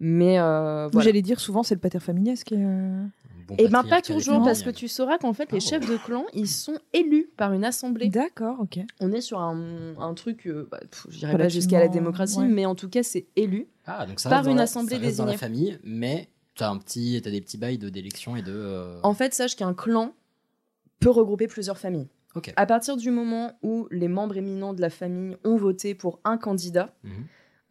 mais 0.00 0.38
euh, 0.38 0.88
voilà. 0.92 1.04
J'allais 1.04 1.20
dire 1.22 1.40
souvent, 1.40 1.62
c'est 1.62 1.74
le 1.74 1.80
pater 1.80 1.98
familias 2.00 2.42
qui 2.46 2.54
est. 2.54 2.66
Et 3.58 3.66
ben 3.68 3.82
pas 3.82 4.02
toujours, 4.02 4.42
parce 4.44 4.62
que 4.62 4.68
tu 4.70 4.88
sauras 4.88 5.16
qu'en 5.18 5.32
fait, 5.32 5.50
les 5.52 5.58
Oh. 5.58 5.68
chefs 5.68 5.88
de 5.88 5.96
clan, 5.96 6.24
ils 6.34 6.46
sont 6.48 6.78
élus 6.92 7.30
par 7.36 7.54
une 7.54 7.64
assemblée. 7.64 8.08
D'accord, 8.10 8.58
ok. 8.60 8.78
On 9.00 9.10
est 9.12 9.22
sur 9.22 9.40
un, 9.40 9.94
un 9.98 10.12
truc, 10.14 10.46
euh, 10.46 10.68
bah, 10.70 10.78
je 11.08 11.18
dirais 11.18 11.36
pas 11.36 11.48
jusqu'à 11.48 11.78
la 11.80 11.88
démocratie, 11.88 12.38
ouais. 12.40 12.46
mais 12.48 12.66
en 12.66 12.74
tout 12.74 12.90
cas, 12.90 13.02
c'est 13.02 13.26
élu 13.36 13.66
Ah, 13.86 14.04
donc 14.06 14.20
ça 14.20 14.28
par 14.28 14.42
dans 14.44 14.50
une 14.50 14.58
la- 14.58 14.64
assemblée 14.64 14.96
ça 14.96 15.00
reste 15.02 15.16
dans 15.18 15.24
la 15.24 15.32
désignée. 15.32 15.38
famille, 15.38 15.78
mais 15.82 16.28
t'as 16.58 16.68
un 16.70 16.76
petit, 16.78 17.18
t'as 17.24 17.30
des 17.30 17.40
petits 17.40 17.56
bails 17.58 17.78
de 17.78 17.88
d'élection 17.88 18.36
et 18.36 18.42
de. 18.42 18.52
euh, 18.54 19.00
En 19.02 19.14
fait, 19.14 19.32
sache 19.32 19.56
qu'un 19.56 19.72
clan 19.74 20.12
peut 21.00 21.10
regrouper 21.10 21.46
plusieurs 21.46 21.78
familles. 21.78 22.08
Ok. 22.34 22.52
À 22.56 22.66
partir 22.66 22.96
du 22.98 23.10
moment 23.10 23.52
où 23.62 23.88
les 23.90 24.08
membres 24.08 24.36
éminents 24.36 24.74
de 24.74 24.80
la 24.82 24.90
famille 24.90 25.36
ont 25.44 25.56
voté 25.56 25.94
pour 25.94 26.20
un 26.24 26.36
candidat, 26.36 26.94
Mhm. 27.04 27.10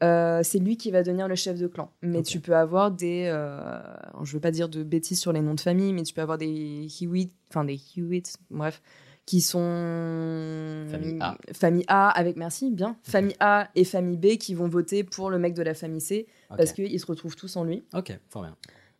euh, 0.04 0.42
c'est 0.44 0.58
lui 0.60 0.78
qui 0.78 0.90
va 0.92 1.04
devenir 1.04 1.28
le 1.28 1.36
chef 1.36 1.60
de 1.60 1.68
clan. 1.68 1.92
Mais 2.02 2.24
tu 2.24 2.40
peux 2.40 2.56
avoir 2.56 2.90
des, 2.92 3.26
euh, 3.32 3.80
je 4.24 4.34
veux 4.34 4.40
pas 4.40 4.52
dire 4.52 4.68
de 4.70 4.82
bêtises 4.84 5.20
sur 5.20 5.32
les 5.32 5.42
noms 5.42 5.54
de 5.54 5.60
famille, 5.62 5.94
mais 5.94 6.04
tu 6.04 6.14
peux 6.14 6.22
avoir 6.22 6.38
des 6.40 6.88
Hewitt, 7.02 7.32
enfin 7.50 7.66
des 7.66 7.80
Hewitt, 7.96 8.38
bref, 8.50 8.82
qui 9.26 9.42
sont 9.42 10.86
Famille 10.90 11.18
A. 11.20 11.38
famille 11.54 11.84
A 11.88 12.10
avec 12.10 12.38
merci, 12.38 12.72
bien, 12.72 12.98
famille 13.04 13.36
A 13.40 13.70
et 13.76 13.84
famille 13.84 14.18
B 14.18 14.38
qui 14.38 14.54
vont 14.54 14.68
voter 14.70 15.04
pour 15.04 15.30
le 15.30 15.38
mec 15.38 15.54
de 15.54 15.62
la 15.64 15.74
famille 15.74 16.02
C 16.02 16.28
Ok. 16.50 16.58
parce 16.58 16.72
qu'ils 16.74 17.00
se 17.00 17.06
retrouvent 17.06 17.36
tous 17.36 17.56
en 17.58 17.64
lui. 17.64 17.84
Ok, 17.94 18.18
fort 18.30 18.42
bien. 18.44 18.56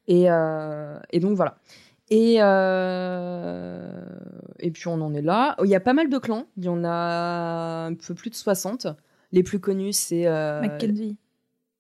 Et, 0.08 0.26
euh, 0.32 0.98
et 1.12 1.20
donc 1.20 1.36
voilà. 1.36 1.58
Et, 2.10 2.38
euh, 2.40 3.90
et 4.60 4.72
puis 4.72 4.88
on 4.88 5.02
en 5.02 5.14
est 5.14 5.22
là. 5.22 5.56
Il 5.64 5.70
y 5.70 5.76
a 5.76 5.80
pas 5.80 5.94
mal 5.94 6.10
de 6.10 6.18
clans. 6.18 6.46
Il 6.58 6.66
y 6.66 6.70
en 6.70 6.84
a 6.84 7.86
un 7.88 7.94
peu 7.94 8.14
plus 8.16 8.30
de 8.30 8.36
60. 8.36 8.88
Les 9.34 9.44
plus 9.44 9.60
connus, 9.60 9.94
c'est 9.94 10.26
euh, 10.28 10.62
Mackenzie. 10.62 11.18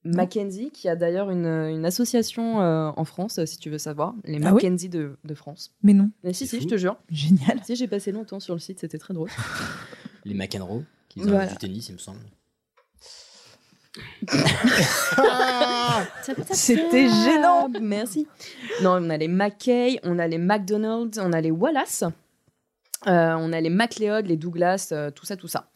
Mackenzie, 0.03 0.69
qui 0.71 0.87
a 0.87 0.95
d'ailleurs 0.95 1.31
une, 1.31 1.45
une 1.47 1.85
association 1.85 2.61
euh, 2.61 2.91
en 2.95 3.03
France, 3.03 3.43
si 3.45 3.57
tu 3.57 3.69
veux 3.69 3.77
savoir. 3.77 4.15
Les 4.25 4.35
Ah 4.43 4.53
oui 4.53 4.63
Mackenzie 4.63 4.89
de, 4.89 5.17
de 5.23 5.33
France. 5.33 5.73
Mais 5.83 5.93
non. 5.93 6.11
Mais 6.23 6.33
si, 6.33 6.47
si, 6.47 6.57
fou. 6.57 6.63
je 6.63 6.67
te 6.67 6.77
jure. 6.77 6.97
Génial. 7.09 7.59
Si, 7.65 7.75
j'ai 7.75 7.87
passé 7.87 8.11
longtemps 8.11 8.39
sur 8.39 8.53
le 8.53 8.59
site, 8.59 8.79
c'était 8.79 8.97
très 8.97 9.13
drôle. 9.13 9.29
Les 10.25 10.33
McEnroe, 10.33 10.83
qui 11.09 11.19
ont 11.21 11.23
Voilà. 11.23 11.47
du 11.47 11.55
tennis, 11.57 11.89
il 11.89 11.93
me 11.93 11.97
semble. 11.97 12.19
C'était 16.51 17.07
gênant. 17.07 17.69
Merci. 17.81 18.27
Non, 18.81 18.97
on 19.01 19.09
a 19.09 19.17
les 19.17 19.27
Mackay, 19.27 19.99
on 20.03 20.19
a 20.19 20.27
les 20.27 20.37
McDonald's, 20.37 21.19
on 21.19 21.33
a 21.33 21.41
les 21.41 21.51
Wallace, 21.51 22.03
euh, 23.07 23.35
on 23.37 23.53
a 23.53 23.61
les 23.61 23.69
MacLeod, 23.69 24.27
les 24.27 24.37
Douglas, 24.37 24.89
euh, 24.91 25.11
tout 25.11 25.25
ça, 25.25 25.35
tout 25.35 25.47
ça. 25.47 25.69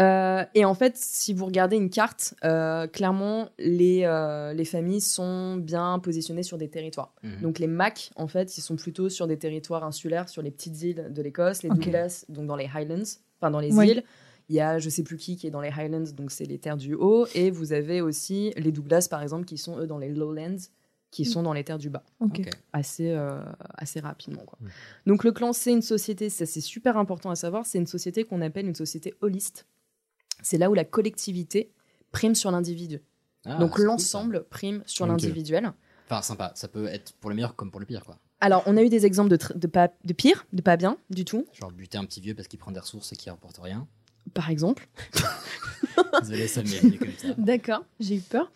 Euh, 0.00 0.44
et 0.56 0.64
en 0.64 0.74
fait, 0.74 0.96
si 0.96 1.32
vous 1.34 1.46
regardez 1.46 1.76
une 1.76 1.88
carte, 1.88 2.34
euh, 2.44 2.88
clairement, 2.88 3.48
les, 3.60 4.02
euh, 4.04 4.52
les 4.52 4.64
familles 4.64 5.00
sont 5.00 5.54
bien 5.56 6.00
positionnées 6.00 6.42
sur 6.42 6.58
des 6.58 6.68
territoires. 6.68 7.14
Mhm. 7.22 7.40
Donc 7.42 7.58
les 7.60 7.68
Mac, 7.68 8.10
en 8.16 8.26
fait, 8.26 8.58
ils 8.58 8.60
sont 8.60 8.74
plutôt 8.74 9.08
sur 9.08 9.28
des 9.28 9.38
territoires 9.38 9.84
insulaires, 9.84 10.28
sur 10.28 10.42
les 10.42 10.50
petites 10.50 10.82
îles 10.82 11.06
de 11.10 11.22
l'Écosse. 11.22 11.62
Les. 11.62 11.68
Douglas, 11.68 12.24
donc 12.28 12.48
dans 12.48 12.56
les 12.56 12.68
Highlands, 12.74 13.04
enfin 13.40 13.52
dans 13.52 13.60
les 13.60 13.72
Ouais. 13.72 13.86
îles, 13.88 14.02
Il 14.48 14.56
y 14.56 14.60
a 14.60 14.78
je 14.78 14.88
sais 14.90 15.02
plus 15.02 15.16
qui 15.16 15.36
qui 15.36 15.46
est 15.46 15.50
dans 15.50 15.60
les 15.62 15.70
Highlands, 15.70 16.10
donc 16.14 16.30
c'est 16.30 16.44
les 16.44 16.58
terres 16.58 16.76
du 16.76 16.94
haut, 16.94 17.26
et 17.34 17.50
vous 17.50 17.72
avez 17.72 18.00
aussi 18.00 18.52
les 18.56 18.72
Douglas 18.72 19.06
par 19.10 19.22
exemple 19.22 19.44
qui 19.46 19.56
sont 19.58 19.78
eux 19.78 19.86
dans 19.86 19.98
les 19.98 20.08
Lowlands, 20.10 20.56
qui 21.10 21.24
sont 21.24 21.42
dans 21.42 21.52
les 21.52 21.64
terres 21.64 21.78
du 21.78 21.90
bas. 21.90 22.02
Assez, 22.72 23.10
euh, 23.10 23.40
assez 23.74 24.00
rapidement. 24.00 24.42
Quoi. 24.44 24.58
Donc 25.06 25.24
le 25.24 25.32
clan, 25.32 25.52
c'est 25.52 25.70
une 25.72 25.80
société, 25.82 26.28
ça 26.28 26.44
c'est 26.44 26.60
super 26.60 26.96
important 26.98 27.30
à 27.30 27.36
savoir, 27.36 27.64
c'est 27.66 27.78
une 27.78 27.86
société 27.86 28.24
qu'on 28.24 28.40
appelle 28.42 28.66
une 28.66 28.74
société 28.74 29.14
holiste. 29.20 29.66
C'est 30.42 30.58
là 30.58 30.68
où 30.70 30.74
la 30.74 30.84
collectivité 30.84 31.70
prime 32.12 32.34
sur 32.34 32.50
l'individu. 32.50 33.00
Ah, 33.46 33.58
Donc 33.58 33.72
cool, 33.76 33.84
l'ensemble 33.84 34.44
prime 34.50 34.82
sur 34.86 35.04
Ok. 35.04 35.10
l'individuel. 35.10 35.72
Enfin, 36.06 36.20
sympa. 36.22 36.52
Ça 36.54 36.68
peut 36.68 36.86
être 36.86 37.12
pour 37.14 37.30
le 37.30 37.36
meilleur 37.36 37.56
comme 37.56 37.70
pour 37.70 37.80
le 37.80 37.86
pire, 37.86 38.04
quoi. 38.04 38.18
Alors, 38.40 38.62
on 38.66 38.76
a 38.76 38.82
eu 38.82 38.88
des 38.90 39.06
exemples 39.06 39.30
de, 39.30 39.36
tr- 39.36 39.56
de, 39.56 39.66
pas, 39.66 39.90
de 40.04 40.12
pire, 40.12 40.44
de 40.52 40.60
pas 40.60 40.76
bien 40.76 40.98
du 41.08 41.24
tout, 41.24 41.46
Genre 41.54 41.70
buter 41.72 41.96
un 41.96 42.04
petit 42.04 42.20
vieux 42.20 42.34
parce 42.34 42.46
qu'il 42.48 42.58
prend 42.58 42.72
des 42.72 42.80
ressources 42.80 43.10
et 43.12 43.16
qu'il 43.16 43.30
rapporte 43.30 43.56
rien. 43.58 43.86
Par 44.32 44.50
exemple. 44.50 44.88
Désolé, 46.22 46.48
ça 46.48 46.62
venu 46.62 46.98
comme 46.98 47.08
ça. 47.18 47.28
D'accord, 47.38 47.84
j'ai 48.00 48.16
eu 48.16 48.20
peur. 48.20 48.50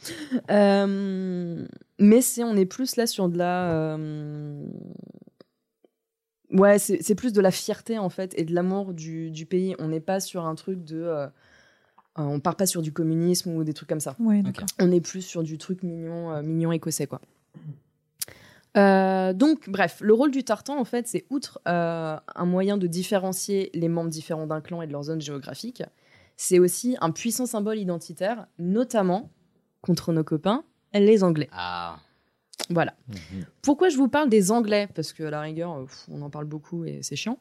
Euh, 0.51 1.67
mais 1.99 2.21
c'est, 2.21 2.43
on 2.45 2.57
est 2.57 2.67
plus 2.67 2.97
là 2.97 3.07
sur 3.07 3.29
de 3.29 3.39
la. 3.39 3.71
euh, 3.73 4.67
Ouais, 6.51 6.79
c'est 6.79 7.03
c'est 7.03 7.15
plus 7.15 7.35
de 7.35 7.43
la 7.43 7.51
fierté 7.51 7.99
en 7.99 8.09
fait 8.09 8.33
et 8.39 8.45
de 8.45 8.55
l'amour 8.55 8.95
du, 8.95 9.31
du 9.31 9.45
pays. 9.45 9.77
On 9.79 9.89
n'est 9.89 10.01
pas 10.01 10.19
sur 10.19 10.47
un 10.47 10.55
truc 10.55 10.83
de. 10.83 10.97
euh, 11.03 11.27
euh, 11.27 11.29
on 12.23 12.41
part 12.41 12.57
pas 12.57 12.67
sur 12.67 12.81
du 12.81 12.91
communisme 12.93 13.51
ou 13.55 13.65
des 13.65 13.75
trucs 13.75 13.89
comme 13.89 14.01
ça. 14.01 14.17
Ouais, 14.19 14.43
d'accord. 14.43 14.67
On 14.81 14.91
est 14.91 15.03
plus 15.03 15.21
sur 15.23 15.43
du 15.43 15.59
truc 15.59 15.83
mignon, 15.83 16.33
euh, 16.33 16.43
mignon 16.43 16.73
écossais 16.73 17.07
quoi. 17.07 17.21
Euh, 18.79 19.33
donc, 19.33 19.69
bref, 19.69 19.99
le 20.01 20.15
rôle 20.15 20.31
du 20.31 20.45
tartan, 20.45 20.79
en 20.79 20.85
fait, 20.85 21.09
c'est 21.09 21.27
outre 21.31 21.61
euh, 21.67 22.17
un 22.35 22.45
moyen 22.45 22.77
de 22.77 22.87
différencier 22.87 23.71
les 23.75 23.89
membres 23.89 24.11
différents 24.11 24.47
d'un 24.47 24.61
clan 24.61 24.83
et 24.83 24.87
de 24.87 24.93
leur 24.93 25.03
zone 25.03 25.21
géographique, 25.21 25.83
c'est 26.37 26.59
aussi 26.59 26.97
un 27.01 27.11
puissant 27.11 27.47
symbole 27.47 27.79
identitaire, 27.79 28.47
notamment 28.59 29.31
contre 29.83 30.13
nos 30.13 30.25
copains, 30.25 30.65
les 30.95 31.25
Anglais. 31.25 31.49
Ah. 31.53 31.99
Voilà. 32.71 32.95
Pourquoi 33.63 33.89
je 33.89 33.97
vous 33.97 34.09
parle 34.09 34.29
des 34.29 34.51
Anglais? 34.51 34.89
Parce 34.95 35.13
que 35.13 35.25
à 35.25 35.31
la 35.31 35.41
rigueur, 35.41 35.73
euh, 35.73 35.85
pff, 35.85 36.07
on 36.09 36.23
en 36.23 36.31
parle 36.31 36.45
beaucoup 36.45 36.85
et 36.85 37.01
c'est 37.03 37.17
chiant. 37.17 37.39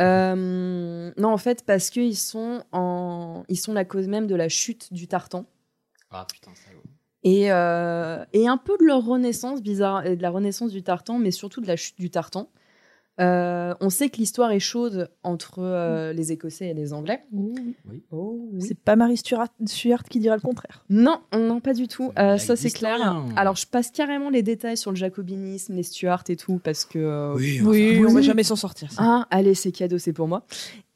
Euh, 0.00 1.12
non, 1.18 1.28
en 1.28 1.36
fait, 1.36 1.64
parce 1.66 1.90
qu'ils 1.90 2.16
sont, 2.16 2.64
en... 2.72 3.44
ils 3.48 3.58
sont 3.58 3.74
la 3.74 3.84
cause 3.84 4.08
même 4.08 4.26
de 4.26 4.34
la 4.34 4.48
chute 4.48 4.92
du 4.92 5.06
tartan 5.06 5.44
Ah 6.10 6.26
putain, 6.30 6.52
ça. 6.54 6.70
Et, 7.24 7.52
euh, 7.52 8.24
et 8.32 8.48
un 8.48 8.56
peu 8.56 8.76
de 8.80 8.84
leur 8.84 9.04
renaissance 9.04 9.62
bizarre, 9.62 10.06
et 10.06 10.16
de 10.16 10.22
la 10.22 10.30
renaissance 10.30 10.72
du 10.72 10.82
tartan, 10.82 11.18
mais 11.18 11.30
surtout 11.30 11.60
de 11.60 11.66
la 11.68 11.76
chute 11.76 11.98
du 11.98 12.10
tartan. 12.10 12.48
Euh, 13.20 13.74
on 13.80 13.90
sait 13.90 14.08
que 14.08 14.16
l'histoire 14.16 14.50
est 14.52 14.58
chaude 14.58 15.10
entre 15.22 15.58
euh, 15.58 16.14
les 16.14 16.32
Écossais 16.32 16.68
et 16.68 16.74
les 16.74 16.94
Anglais. 16.94 17.22
Oh, 18.10 18.48
C'est 18.58 18.78
pas 18.78 18.96
Marie 18.96 19.18
Stuart, 19.18 19.48
Stuart 19.66 20.04
qui 20.04 20.18
dira 20.18 20.34
le 20.34 20.40
contraire. 20.40 20.82
Non, 20.88 21.20
non, 21.38 21.60
pas 21.60 21.74
du 21.74 21.88
tout. 21.88 22.10
Euh, 22.18 22.38
ça, 22.38 22.56
c'est 22.56 22.70
clair. 22.70 23.22
Alors, 23.36 23.54
je 23.56 23.66
passe 23.66 23.90
carrément 23.90 24.30
les 24.30 24.42
détails 24.42 24.78
sur 24.78 24.90
le 24.90 24.96
jacobinisme, 24.96 25.74
les 25.74 25.82
Stuarts 25.82 26.24
et 26.30 26.36
tout, 26.36 26.58
parce 26.64 26.86
que. 26.86 26.98
euh, 26.98 27.34
Oui, 27.34 27.60
Oui, 27.62 27.98
on 28.02 28.08
va 28.08 28.14
oui. 28.14 28.22
jamais 28.22 28.44
s'en 28.44 28.56
sortir. 28.56 28.90
ça. 28.90 29.02
Ah, 29.04 29.26
allez, 29.30 29.54
c'est 29.54 29.72
cadeau, 29.72 29.98
c'est 29.98 30.14
pour 30.14 30.26
moi. 30.26 30.44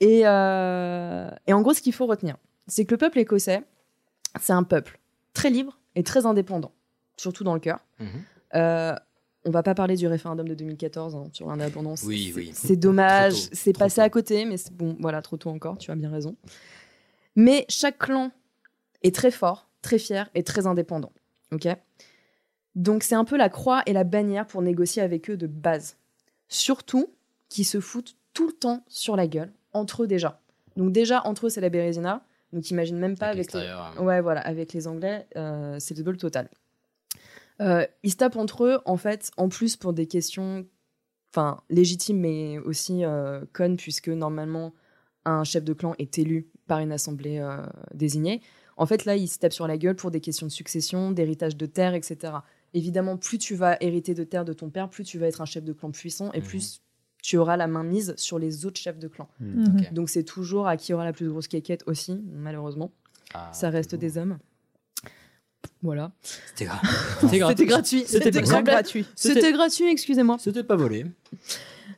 Et, 0.01 0.23
euh, 0.25 1.29
et 1.47 1.53
en 1.53 1.61
gros, 1.61 1.75
ce 1.75 1.83
qu'il 1.83 1.93
faut 1.93 2.07
retenir, 2.07 2.37
c'est 2.67 2.87
que 2.87 2.95
le 2.95 2.99
peuple 2.99 3.19
écossais, 3.19 3.63
c'est 4.41 4.55
un 4.55 4.63
peuple 4.65 4.99
très 5.35 5.51
libre 5.51 5.79
et 5.97 6.05
très 6.05 6.27
indépendant, 6.27 6.73
surtout 7.17 7.43
dans 7.43 7.55
le 7.55 7.61
cœur. 7.61 7.81
Mhm. 7.99 8.09
Euh, 8.55 8.95
on 9.45 9.51
va 9.51 9.63
pas 9.63 9.75
parler 9.75 9.97
du 9.97 10.07
référendum 10.07 10.47
de 10.47 10.55
2014 10.55 11.17
hein, 11.17 11.25
sur 11.33 11.49
l'indépendance. 11.49 12.03
Oui, 12.05 12.33
oui. 12.35 12.51
C'est 12.53 12.77
dommage, 12.77 13.49
c'est 13.53 13.77
passé 13.77 14.01
à 14.01 14.11
côté, 14.11 14.45
mais 14.45 14.57
bon, 14.73 14.97
voilà, 15.01 15.23
trop 15.23 15.37
tôt 15.37 15.51
encore, 15.51 15.79
tu 15.79 15.91
as 15.91 15.95
bien 15.95 16.11
raison. 16.11 16.37
Mais 17.37 17.65
chaque 17.69 17.99
clan 17.99 18.31
est 19.03 19.15
très 19.15 19.31
fort, 19.31 19.69
très 19.83 19.99
fier 19.99 20.29
et 20.35 20.43
très 20.43 20.67
indépendant. 20.67 21.13
Ok? 21.53 21.69
Donc 22.75 23.05
c'est 23.05 23.15
un 23.15 23.25
peu 23.25 23.37
la 23.37 23.49
croix 23.49 23.83
et 23.87 23.93
la 23.93 24.05
bannière 24.05 24.47
pour 24.47 24.63
négocier 24.63 25.01
avec 25.01 25.31
eux 25.31 25.37
de 25.37 25.47
base. 25.47 25.97
Surtout 26.49 27.09
qu'ils 27.49 27.65
se 27.65 27.81
foutent 27.81 28.17
tout 28.35 28.49
le 28.49 28.53
temps 28.53 28.85
sur 28.89 29.17
la 29.17 29.27
gueule, 29.27 29.53
entre 29.73 30.03
eux 30.03 30.07
déjà. 30.07 30.41
Donc 30.77 30.93
déjà, 30.93 31.23
entre 31.25 31.47
eux, 31.47 31.49
c'est 31.49 31.61
la 31.61 31.71
Bérésina. 31.71 32.23
Donc 32.53 32.71
imagine 32.71 32.99
même 32.99 33.17
pas 33.17 33.29
avec, 33.29 33.53
les... 33.53 33.75
Ouais, 33.99 34.21
voilà, 34.21 34.41
avec 34.41 34.73
les 34.73 34.87
Anglais, 34.87 35.27
euh, 35.37 35.77
c'est 35.79 35.97
le 35.97 36.05
bol 36.05 36.17
total. 36.17 36.49
Euh, 37.61 37.87
ils 38.03 38.11
se 38.11 38.17
tapent 38.17 38.37
entre 38.37 38.65
eux, 38.65 38.79
en 38.85 38.97
fait, 38.97 39.31
en 39.37 39.49
plus 39.49 39.77
pour 39.77 39.93
des 39.93 40.07
questions 40.07 40.67
enfin, 41.33 41.61
légitimes, 41.71 42.21
mais 42.21 42.59
aussi 42.59 43.05
euh, 43.05 43.45
connes, 43.53 43.77
puisque 43.77 44.09
normalement, 44.09 44.75
un 45.25 45.45
chef 45.45 45.65
de 45.65 45.73
clan 45.73 45.95
est 45.99 46.19
élu 46.19 46.49
par 46.67 46.79
une 46.79 46.93
assemblée 46.93 47.45
désignée. 47.95 48.43
En 48.77 48.87
fait, 48.87 49.05
là, 49.07 49.17
ils 49.17 49.29
se 49.29 49.39
tapent 49.39 49.53
sur 49.53 49.67
la 49.67 49.79
gueule 49.79 49.97
pour 49.97 50.11
des 50.11 50.21
questions 50.21 50.47
de 50.47 50.53
succession, 50.53 51.11
d'héritage 51.11 51.57
de 51.57 51.67
terre, 51.67 51.95
etc. 51.95 52.35
Évidemment, 52.75 53.17
plus 53.17 53.39
tu 53.39 53.55
vas 53.55 53.77
hériter 53.81 54.15
de 54.15 54.23
terre 54.23 54.45
de 54.45 54.53
ton 54.53 54.71
père, 54.71 54.89
plus 54.89 55.05
tu 55.05 55.19
vas 55.19 55.27
être 55.27 55.41
un 55.41 55.47
chef 55.47 55.65
de 55.65 55.73
clan 55.73 55.91
puissant, 55.91 56.31
et 56.33 56.41
plus 56.41 56.83
tu 57.27 57.39
auras 57.39 57.57
la 57.57 57.67
main 57.67 57.83
mise 57.83 58.15
sur 58.17 58.39
les 58.39 58.67
autres 58.67 58.79
chefs 58.81 59.01
de 59.01 59.09
clan. 59.09 59.29
Ok. 59.41 59.93
Donc 59.93 60.09
c'est 60.09 60.23
toujours 60.23 60.69
à 60.69 60.77
qui 60.77 60.93
aura 60.95 61.05
la 61.05 61.13
plus 61.13 61.29
grosse 61.29 61.49
quéquette 61.49 61.83
aussi, 61.87 62.23
malheureusement. 62.33 62.93
Ah, 63.35 63.51
Ça 63.53 63.69
reste 63.69 63.97
des 63.97 64.17
hommes. 64.17 64.39
Voilà. 65.83 66.13
C'était 66.23 66.67
gra- 66.67 66.81
gratuit. 67.23 67.45
C'était 67.49 67.65
gratuit. 67.67 68.05
C'était 68.07 68.31
gratuit. 68.31 68.65
gratuit. 68.65 69.07
C'était 69.17 69.53
gratuit, 69.53 69.87
excusez-moi. 69.91 70.37
C'était 70.39 70.63
pas 70.63 70.77
volé. 70.77 71.05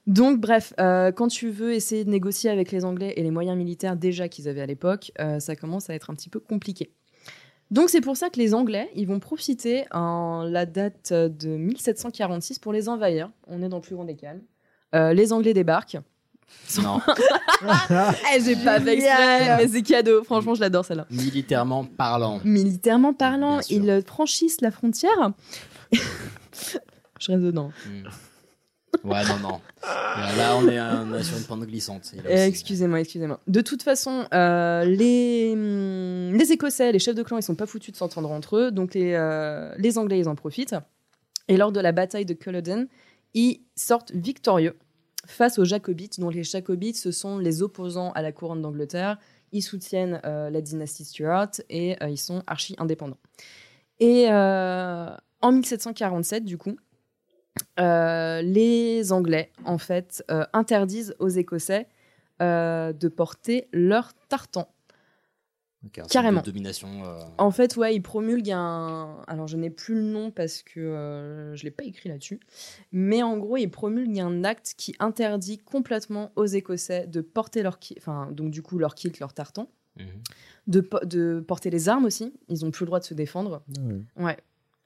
Donc, 0.07 0.41
bref, 0.41 0.73
euh, 0.81 1.13
quand 1.13 1.29
tu 1.29 1.51
veux 1.51 1.75
essayer 1.75 2.07
de 2.07 2.11
négocier 2.11 2.49
avec 2.49 2.73
les 2.73 2.87
Anglais 2.87 3.13
et 3.17 3.23
les 3.23 3.31
moyens 3.31 3.59
militaires 3.59 3.97
déjà 3.97 4.29
qu'ils 4.29 4.49
avaient 4.49 4.63
à 4.63 4.67
l'époque, 4.67 5.13
euh, 5.21 5.39
ça 5.41 5.55
commence 5.57 5.91
à 5.91 5.95
être 5.95 6.09
un 6.09 6.15
petit 6.15 6.31
peu 6.31 6.41
compliqué. 6.41 6.91
Donc, 7.71 7.91
c'est 7.91 8.01
pour 8.01 8.17
ça 8.17 8.31
que 8.31 8.39
les 8.39 8.55
Anglais, 8.55 8.89
ils 8.95 9.07
vont 9.07 9.21
profiter 9.21 9.85
en 9.91 10.43
la 10.45 10.65
date 10.65 11.13
de 11.13 11.49
1746 11.59 12.59
pour 12.59 12.73
les 12.73 12.89
envahir. 12.89 13.31
On 13.47 13.63
est 13.63 13.69
dans 13.69 13.77
le 13.77 13.83
plus 13.83 13.95
grand 13.95 14.07
des 14.07 14.17
calmes. 14.17 14.41
Euh, 14.95 15.13
les 15.13 15.33
Anglais 15.33 15.55
débarquent. 15.55 15.99
Non. 16.83 17.01
Eh, 18.33 18.41
j'ai 18.41 18.55
pas 18.55 18.81
fait 18.81 18.95
exprès, 18.95 19.57
mais 19.57 19.67
c'est 19.67 19.83
cadeau. 19.83 20.23
Franchement, 20.23 20.55
je 20.55 20.61
l'adore 20.61 20.85
celle-là. 20.85 21.07
Militairement 21.11 21.85
parlant. 21.85 22.41
Militairement 22.45 23.13
parlant, 23.13 23.59
ils 23.69 23.91
euh, 23.91 24.01
franchissent 24.01 24.61
la 24.61 24.71
frontière. 24.71 25.33
je 25.93 27.33
reste 27.33 27.43
dedans. 27.43 27.73
Hmm. 27.85 28.07
Ouais, 29.05 29.23
non, 29.25 29.39
non. 29.43 29.61
Là, 29.83 30.57
on, 30.57 30.69
est, 30.69 30.81
on 30.81 31.15
est 31.15 31.23
sur 31.23 31.37
une 31.37 31.45
pente 31.45 31.63
glissante. 31.63 32.03
Aussi. 32.03 32.17
excusez-moi, 32.27 33.01
excusez-moi. 33.01 33.41
De 33.47 33.61
toute 33.61 33.83
façon, 33.83 34.27
euh, 34.33 34.85
les, 34.85 35.53
hum, 35.53 36.37
les 36.37 36.53
Écossais, 36.53 36.93
les 36.93 36.99
chefs 36.99 37.15
de 37.15 37.23
clan, 37.23 37.39
ils 37.39 37.43
sont 37.43 37.55
pas 37.55 37.67
foutus 37.67 37.93
de 37.93 37.97
s'entendre 37.97 38.31
entre 38.31 38.57
eux, 38.57 38.71
donc 38.71 38.95
les, 38.95 39.15
euh, 39.15 39.73
les 39.79 39.99
Anglais, 39.99 40.19
ils 40.19 40.29
en 40.29 40.35
profitent. 40.35 40.77
Et 41.49 41.57
lors 41.57 41.73
de 41.73 41.81
la 41.81 41.93
bataille 41.93 42.25
de 42.25 42.35
Culloden, 42.35 42.89
ils 43.35 43.61
sortent 43.77 44.13
victorieux 44.13 44.77
face 45.27 45.59
aux 45.59 45.65
Jacobites, 45.65 46.19
dont 46.21 46.31
les 46.31 46.43
Jacobites, 46.43 46.97
ce 46.97 47.13
sont 47.13 47.39
les 47.39 47.63
opposants 47.63 48.13
à 48.13 48.23
la 48.23 48.33
couronne 48.33 48.63
d'Angleterre. 48.63 49.19
Ils 49.53 49.63
soutiennent 49.63 50.21
euh, 50.25 50.51
la 50.51 50.61
dynastie 50.61 51.05
Stuart 51.05 51.51
et 51.69 52.03
euh, 52.03 52.09
ils 52.09 52.19
sont 52.19 52.43
archi 52.47 52.75
indépendants. 52.79 53.19
Et 54.01 54.27
euh, 54.31 55.11
en 55.41 55.53
1747, 55.53 56.45
du 56.45 56.59
coup, 56.59 56.77
les 57.77 59.13
Anglais, 59.13 59.51
en 59.65 59.79
fait, 59.79 60.25
interdisent 60.53 61.15
aux 61.19 61.29
Écossais 61.29 61.89
de 62.41 63.09
porter 63.09 63.69
leur 63.73 64.15
tartan. 64.29 64.69
Carrément. 66.11 66.41
de 66.41 66.47
domination. 66.47 66.89
euh, 67.05 67.21
En 67.39 67.51
fait, 67.51 67.77
ouais, 67.77 67.95
ils 67.95 68.01
promulguent 68.03 68.51
un. 68.51 69.19
Alors, 69.29 69.47
je 69.47 69.57
n'ai 69.57 69.71
plus 69.71 69.95
le 69.95 70.03
nom 70.03 70.31
parce 70.33 70.63
que 70.63 70.81
euh, 70.81 71.55
je 71.55 71.63
l'ai 71.65 71.71
pas 71.71 71.85
écrit 71.85 72.09
là-dessus. 72.09 72.41
Mais 72.93 73.23
en 73.23 73.37
gros, 73.39 73.57
ils 73.57 73.71
promulguent 73.71 74.19
un 74.21 74.43
acte 74.45 74.75
qui 74.77 74.95
interdit 74.99 75.59
complètement 75.59 76.33
aux 76.37 76.47
Écossais 76.47 77.07
de 77.07 77.21
porter 77.21 77.63
leur 77.63 77.79
enfin, 77.99 78.29
donc 78.33 78.51
du 78.51 78.61
coup, 78.63 78.79
leur 78.79 78.95
kilt, 78.97 79.21
leur 79.21 79.35
tartan, 79.35 79.71
mhm. 79.99 80.07
de, 80.67 80.81
po- 80.81 81.05
de 81.05 81.45
porter 81.47 81.71
les 81.71 81.89
armes 81.89 82.07
aussi. 82.07 82.33
Ils 82.49 82.65
ont 82.65 82.71
plus 82.73 82.83
le 82.85 82.89
droit 82.89 83.01
de 83.01 83.05
se 83.05 83.15
défendre. 83.15 83.63
Ouais. 84.17 84.37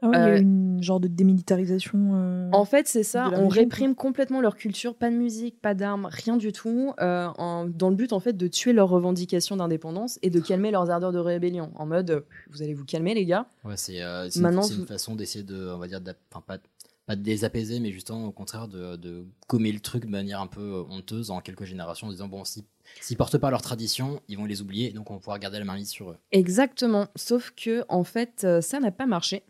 Ah 0.02 0.08
ouais, 0.08 0.16
il 0.16 0.20
y 0.20 0.24
a 0.24 0.34
Euh, 0.34 0.40
une 0.40 0.82
genre 0.82 0.98
de 1.00 1.06
démilitarisation. 1.08 1.98
euh, 2.14 2.50
En 2.52 2.64
fait, 2.64 2.88
c'est 2.88 3.02
ça. 3.04 3.28
On 3.34 3.48
région, 3.48 3.48
réprime 3.48 3.94
complètement 3.94 4.40
leur 4.40 4.56
culture, 4.56 4.94
pas 4.96 5.10
de 5.10 5.16
musique, 5.16 5.60
pas 5.60 5.74
d'armes, 5.74 6.08
rien 6.10 6.36
du 6.36 6.52
tout, 6.52 6.92
euh, 7.00 7.28
en- 7.38 7.66
dans 7.66 7.88
le 7.88 7.96
but 7.96 8.12
en 8.12 8.20
fait 8.20 8.32
de 8.36 8.46
tuer 8.48 8.72
leurs 8.72 8.88
revendications 8.88 9.56
d'indépendance 9.56 10.18
et 10.22 10.30
de 10.30 10.40
calmer 10.40 10.70
leurs 10.70 10.90
ardeurs 10.90 11.12
de 11.12 11.18
rébellion. 11.18 11.70
En 11.76 11.86
mode, 11.86 12.10
euh, 12.10 12.20
vous 12.50 12.62
allez 12.62 12.74
vous 12.74 12.84
calmer 12.84 13.14
les 13.14 13.24
gars. 13.26 13.46
Ouais, 13.64 13.76
c'est 13.76 14.02
euh, 14.02 14.24
une, 14.24 14.30
c'est 14.30 14.74
une 14.74 14.80
vous- 14.80 14.86
façon 14.86 15.14
d'essayer 15.14 15.44
de, 15.44 15.68
on 15.72 15.78
va 15.78 15.86
dire, 15.86 16.00
enfin, 16.32 16.42
pas, 16.46 16.58
pas 17.06 17.16
de 17.16 17.22
désapaiser, 17.22 17.78
mais 17.80 17.90
justement 17.92 18.26
au 18.26 18.32
contraire 18.32 18.68
de, 18.68 18.96
de 18.96 19.24
gommer 19.48 19.72
le 19.72 19.80
truc 19.80 20.04
de 20.06 20.10
manière 20.10 20.40
un 20.40 20.46
peu 20.46 20.84
honteuse 20.88 21.30
en 21.30 21.40
quelques 21.40 21.64
générations, 21.64 22.08
en 22.08 22.10
disant 22.10 22.28
bon, 22.28 22.44
si 22.44 22.64
s'ils 23.00 23.16
portent 23.16 23.38
pas 23.38 23.50
leurs 23.50 23.62
traditions, 23.62 24.20
ils 24.28 24.36
vont 24.36 24.44
les 24.44 24.62
oublier, 24.62 24.90
et 24.90 24.92
donc 24.92 25.10
on 25.10 25.14
va 25.14 25.20
pouvoir 25.20 25.38
garder 25.38 25.58
la 25.58 25.64
main 25.64 25.74
mise 25.76 25.88
sur 25.90 26.10
eux. 26.10 26.16
Exactement. 26.32 27.06
Sauf 27.16 27.52
que 27.56 27.84
en 27.88 28.02
fait, 28.04 28.46
ça 28.60 28.80
n'a 28.80 28.90
pas 28.90 29.06
marché. 29.06 29.44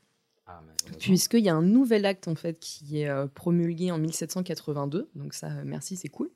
Ah, 0.53 0.91
Puisqu'il 0.99 1.45
y 1.45 1.49
a 1.49 1.55
un 1.55 1.63
nouvel 1.63 2.05
acte 2.07 2.29
en 2.29 2.35
fait 2.35 2.59
qui 2.59 3.01
est 3.01 3.09
euh, 3.09 3.27
promulgué 3.27 3.91
en 3.91 3.99
1782, 3.99 5.09
donc 5.15 5.35
ça, 5.35 5.49
euh, 5.49 5.63
merci, 5.65 5.97
c'est 5.97 6.09
cool, 6.09 6.31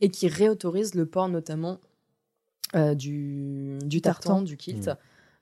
et 0.00 0.10
qui 0.10 0.28
réautorise 0.28 0.94
le 0.94 1.06
port 1.06 1.28
notamment 1.28 1.80
euh, 2.74 2.94
du, 2.94 3.78
du 3.84 4.00
tartan, 4.00 4.30
Tartan. 4.30 4.42
du 4.42 4.56
kilt, 4.56 4.90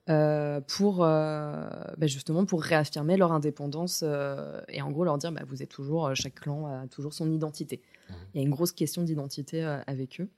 euh, 0.09 0.59
pour 0.61 1.03
euh, 1.03 1.69
bah, 1.97 2.07
justement 2.07 2.45
pour 2.45 2.61
réaffirmer 2.61 3.15
leur 3.15 3.31
indépendance 3.31 4.03
euh, 4.05 4.61
et 4.67 4.81
en 4.81 4.91
gros 4.91 5.05
leur 5.05 5.17
dire 5.17 5.31
bah, 5.31 5.43
vous 5.47 5.63
êtes 5.63 5.69
toujours 5.69 6.13
chaque 6.13 6.35
clan 6.35 6.67
a 6.67 6.87
toujours 6.87 7.13
son 7.13 7.31
identité. 7.31 7.81
Il 8.33 8.37
y 8.37 8.39
a 8.39 8.43
une 8.43 8.51
grosse 8.51 8.73
question 8.73 9.01
d'identité 9.03 9.63
euh, 9.63 9.79
avec 9.87 10.19
eux. 10.19 10.29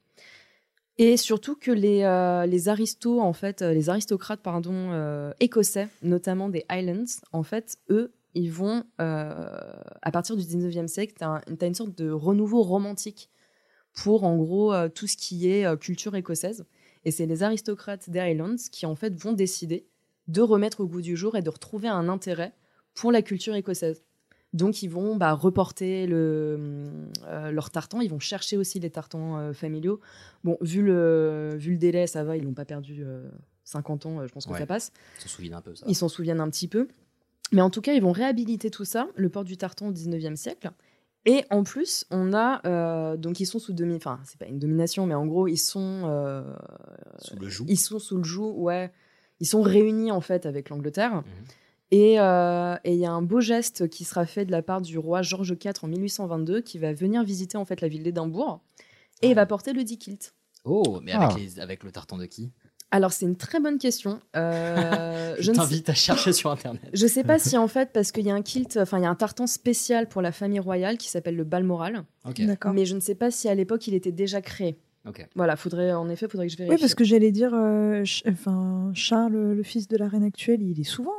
Et 0.97 1.17
surtout 1.17 1.55
que 1.55 1.71
les, 1.71 2.03
euh, 2.03 2.45
les 2.45 2.69
aristos, 2.69 3.19
en 3.19 3.33
fait, 3.33 3.61
euh, 3.61 3.73
les 3.73 3.89
aristocrates, 3.89 4.39
pardon, 4.41 4.91
euh, 4.91 5.33
écossais, 5.41 5.89
notamment 6.01 6.47
des 6.47 6.63
Highlands, 6.69 7.03
en 7.33 7.43
fait, 7.43 7.77
eux, 7.89 8.13
ils 8.33 8.51
vont, 8.51 8.83
à 8.97 10.11
partir 10.11 10.35
du 10.35 10.43
19e 10.43 10.89
siècle, 10.89 11.13
tu 11.17 11.23
as, 11.23 11.41
une 11.65 11.73
sorte 11.73 11.97
de 11.97 12.11
renouveau 12.11 12.63
romantique 12.63 13.29
pour, 13.93 14.25
en 14.25 14.35
gros, 14.35 14.73
tout 14.89 15.07
ce 15.07 15.15
qui 15.15 15.49
est 15.49 15.79
culture 15.79 16.15
écossaise. 16.15 16.65
Et 17.05 17.11
c'est 17.11 17.27
les 17.27 17.43
aristocrates 17.43 18.09
des 18.09 18.19
Highlands 18.19 18.57
qui, 18.73 18.85
en 18.85 18.95
fait, 18.97 19.15
vont 19.15 19.31
décider 19.31 19.87
de 20.27 20.41
remettre 20.41 20.81
au 20.81 20.85
goût 20.85 21.01
du 21.01 21.15
jour 21.15 21.37
et 21.37 21.41
de 21.41 21.49
retrouver 21.49 21.87
un 21.87 22.09
intérêt 22.09 22.51
pour 22.93 23.13
la 23.13 23.21
culture 23.21 23.55
écossaise. 23.55 24.03
Donc, 24.55 24.81
ils 24.81 24.87
vont 24.87 25.15
bah, 25.17 25.33
reporter 25.33 26.07
le, 26.07 26.87
euh, 27.27 27.51
leur 27.51 27.69
tartan. 27.69 28.01
Ils 28.01 28.09
vont 28.09 28.19
chercher 28.19 28.57
aussi 28.57 28.79
les 28.79 28.89
tartans 28.89 29.37
euh, 29.37 29.53
familiaux. 29.53 29.99
Bon, 30.43 30.57
vu 30.61 30.81
le, 30.81 31.55
vu 31.57 31.73
le 31.73 31.77
délai, 31.77 32.07
ça 32.07 32.23
va. 32.23 32.37
Ils 32.37 32.43
n'ont 32.45 32.53
pas 32.53 32.65
perdu 32.65 33.03
euh, 33.03 33.27
50 33.65 34.05
ans. 34.05 34.19
euh, 34.21 34.27
je 34.27 34.31
pense 34.33 34.45
que 34.45 34.51
Ouais. 34.53 34.59
ça 34.59 34.65
passe. 34.65 34.91
Ils 35.19 35.23
se 35.23 35.29
souviennent 35.29 35.53
un 35.55 35.61
peu, 35.61 35.75
ça. 35.75 35.85
Ils 35.87 35.95
s'en 35.95 36.07
souviennent 36.07 36.39
un 36.39 36.49
petit 36.49 36.67
peu. 36.67 36.87
Mais 37.51 37.61
en 37.61 37.69
tout 37.69 37.81
cas, 37.81 37.93
ils 37.93 38.01
vont 38.01 38.11
réhabiliter 38.13 38.71
tout 38.71 38.85
ça, 38.85 39.07
le 39.15 39.29
port 39.29 39.43
du 39.43 39.57
tartan 39.57 39.87
au 39.89 39.91
19e 39.91 40.35
siècle. 40.35 40.71
Et 41.25 41.43
en 41.51 41.63
plus, 41.63 42.05
on 42.09 42.33
a. 42.33 42.61
euh, 42.65 43.17
donc, 43.17 43.39
ils 43.39 43.45
sont 43.45 43.59
sous 43.59 43.73
domi... 43.73 43.95
Enfin, 43.95 44.19
c'est 44.23 44.39
pas 44.39 44.45
une 44.45 44.59
domination, 44.59 45.05
mais 45.05 45.15
en 45.15 45.25
gros, 45.27 45.47
ils 45.47 45.57
sont. 45.57 46.03
euh, 46.05 46.43
Sous 47.19 47.35
le 47.37 47.49
joug. 47.49 47.65
Ils 47.67 47.77
sont 47.77 47.99
sous 47.99 48.17
le 48.17 48.23
joug, 48.23 48.53
ouais. 48.57 48.91
Ils 49.41 49.47
sont 49.47 49.61
réunis, 49.61 50.11
en 50.11 50.21
fait, 50.21 50.45
avec 50.45 50.69
l'Angleterre. 50.69 51.23
Et 51.25 51.29
euh, 51.29 51.43
et 51.91 52.13
il 52.15 52.99
y 52.99 53.05
a 53.05 53.11
un 53.11 53.21
beau 53.21 53.39
geste 53.41 53.87
qui 53.89 54.03
sera 54.03 54.25
fait 54.25 54.45
de 54.45 54.51
la 54.51 54.61
part 54.61 54.81
du 54.81 54.97
roi 54.97 55.21
George 55.21 55.49
IV 55.63 55.73
en 55.83 55.87
1822 55.87 56.61
qui 56.61 56.77
va 56.79 56.93
venir 56.93 57.23
visiter 57.23 57.57
en 57.57 57.65
fait 57.65 57.81
la 57.81 57.87
ville 57.87 58.03
d'Édimbourg 58.03 58.61
et 59.21 59.29
il 59.29 59.35
va 59.35 59.45
porter 59.45 59.73
le 59.73 59.83
dit 59.83 59.97
kilt. 59.97 60.33
Oh, 60.65 60.99
mais 61.03 61.11
avec, 61.13 61.29
Ah. 61.31 61.37
les, 61.37 61.59
avec 61.59 61.83
le 61.83 61.91
tartan 61.91 62.17
de 62.17 62.25
qui? 62.25 62.51
Alors 62.91 63.11
c'est 63.13 63.25
une 63.25 63.35
très 63.35 63.59
bonne 63.59 63.77
question. 63.77 64.19
Euh, 64.35 65.35
Je 65.39 65.51
ne 65.51 65.55
sais- 65.55 65.61
t'invite 65.61 65.89
à 65.89 65.93
chercher 65.93 66.33
sur 66.33 66.49
internet. 66.51 66.81
Je 66.93 67.07
sais 67.07 67.23
pas 67.23 67.39
si 67.39 67.57
en 67.57 67.67
fait 67.67 67.91
parce 67.93 68.11
qu'il 68.11 68.25
y 68.25 68.31
a 68.31 68.33
un 68.35 68.41
kilt, 68.41 68.77
enfin 68.77 68.99
il 68.99 69.03
y 69.03 69.05
a 69.05 69.09
un 69.09 69.15
tartan 69.15 69.47
spécial 69.47 70.07
pour 70.07 70.21
la 70.21 70.31
famille 70.31 70.59
royale 70.59 70.97
qui 70.97 71.09
s'appelle 71.09 71.35
le 71.35 71.43
Balmoral. 71.43 72.03
D'accord. 72.39 72.73
Mais 72.73 72.85
je 72.85 72.95
ne 72.95 72.99
sais 72.99 73.15
pas 73.15 73.31
si 73.31 73.47
à 73.49 73.55
l'époque 73.55 73.85
il 73.87 73.93
était 73.93 74.11
déjà 74.11 74.41
créé. 74.41 74.77
Ok. 75.07 75.27
Voilà, 75.35 75.55
faudrait 75.55 75.93
en 75.93 76.09
effet, 76.09 76.27
faudrait 76.27 76.47
que 76.47 76.53
je 76.53 76.57
vérifie. 76.57 76.75
Oui, 76.75 76.81
parce 76.81 76.95
que 76.95 77.03
j'allais 77.03 77.31
dire, 77.31 77.51
euh, 77.53 77.97
Ch- 78.05 78.23
enfin, 78.27 78.91
Charles, 78.95 79.33
le 79.53 79.61
fils 79.63 79.87
de 79.87 79.97
la 79.97 80.07
reine 80.07 80.23
actuelle, 80.23 80.63
il 80.63 80.79
est 80.79 80.83
souvent. 80.83 81.11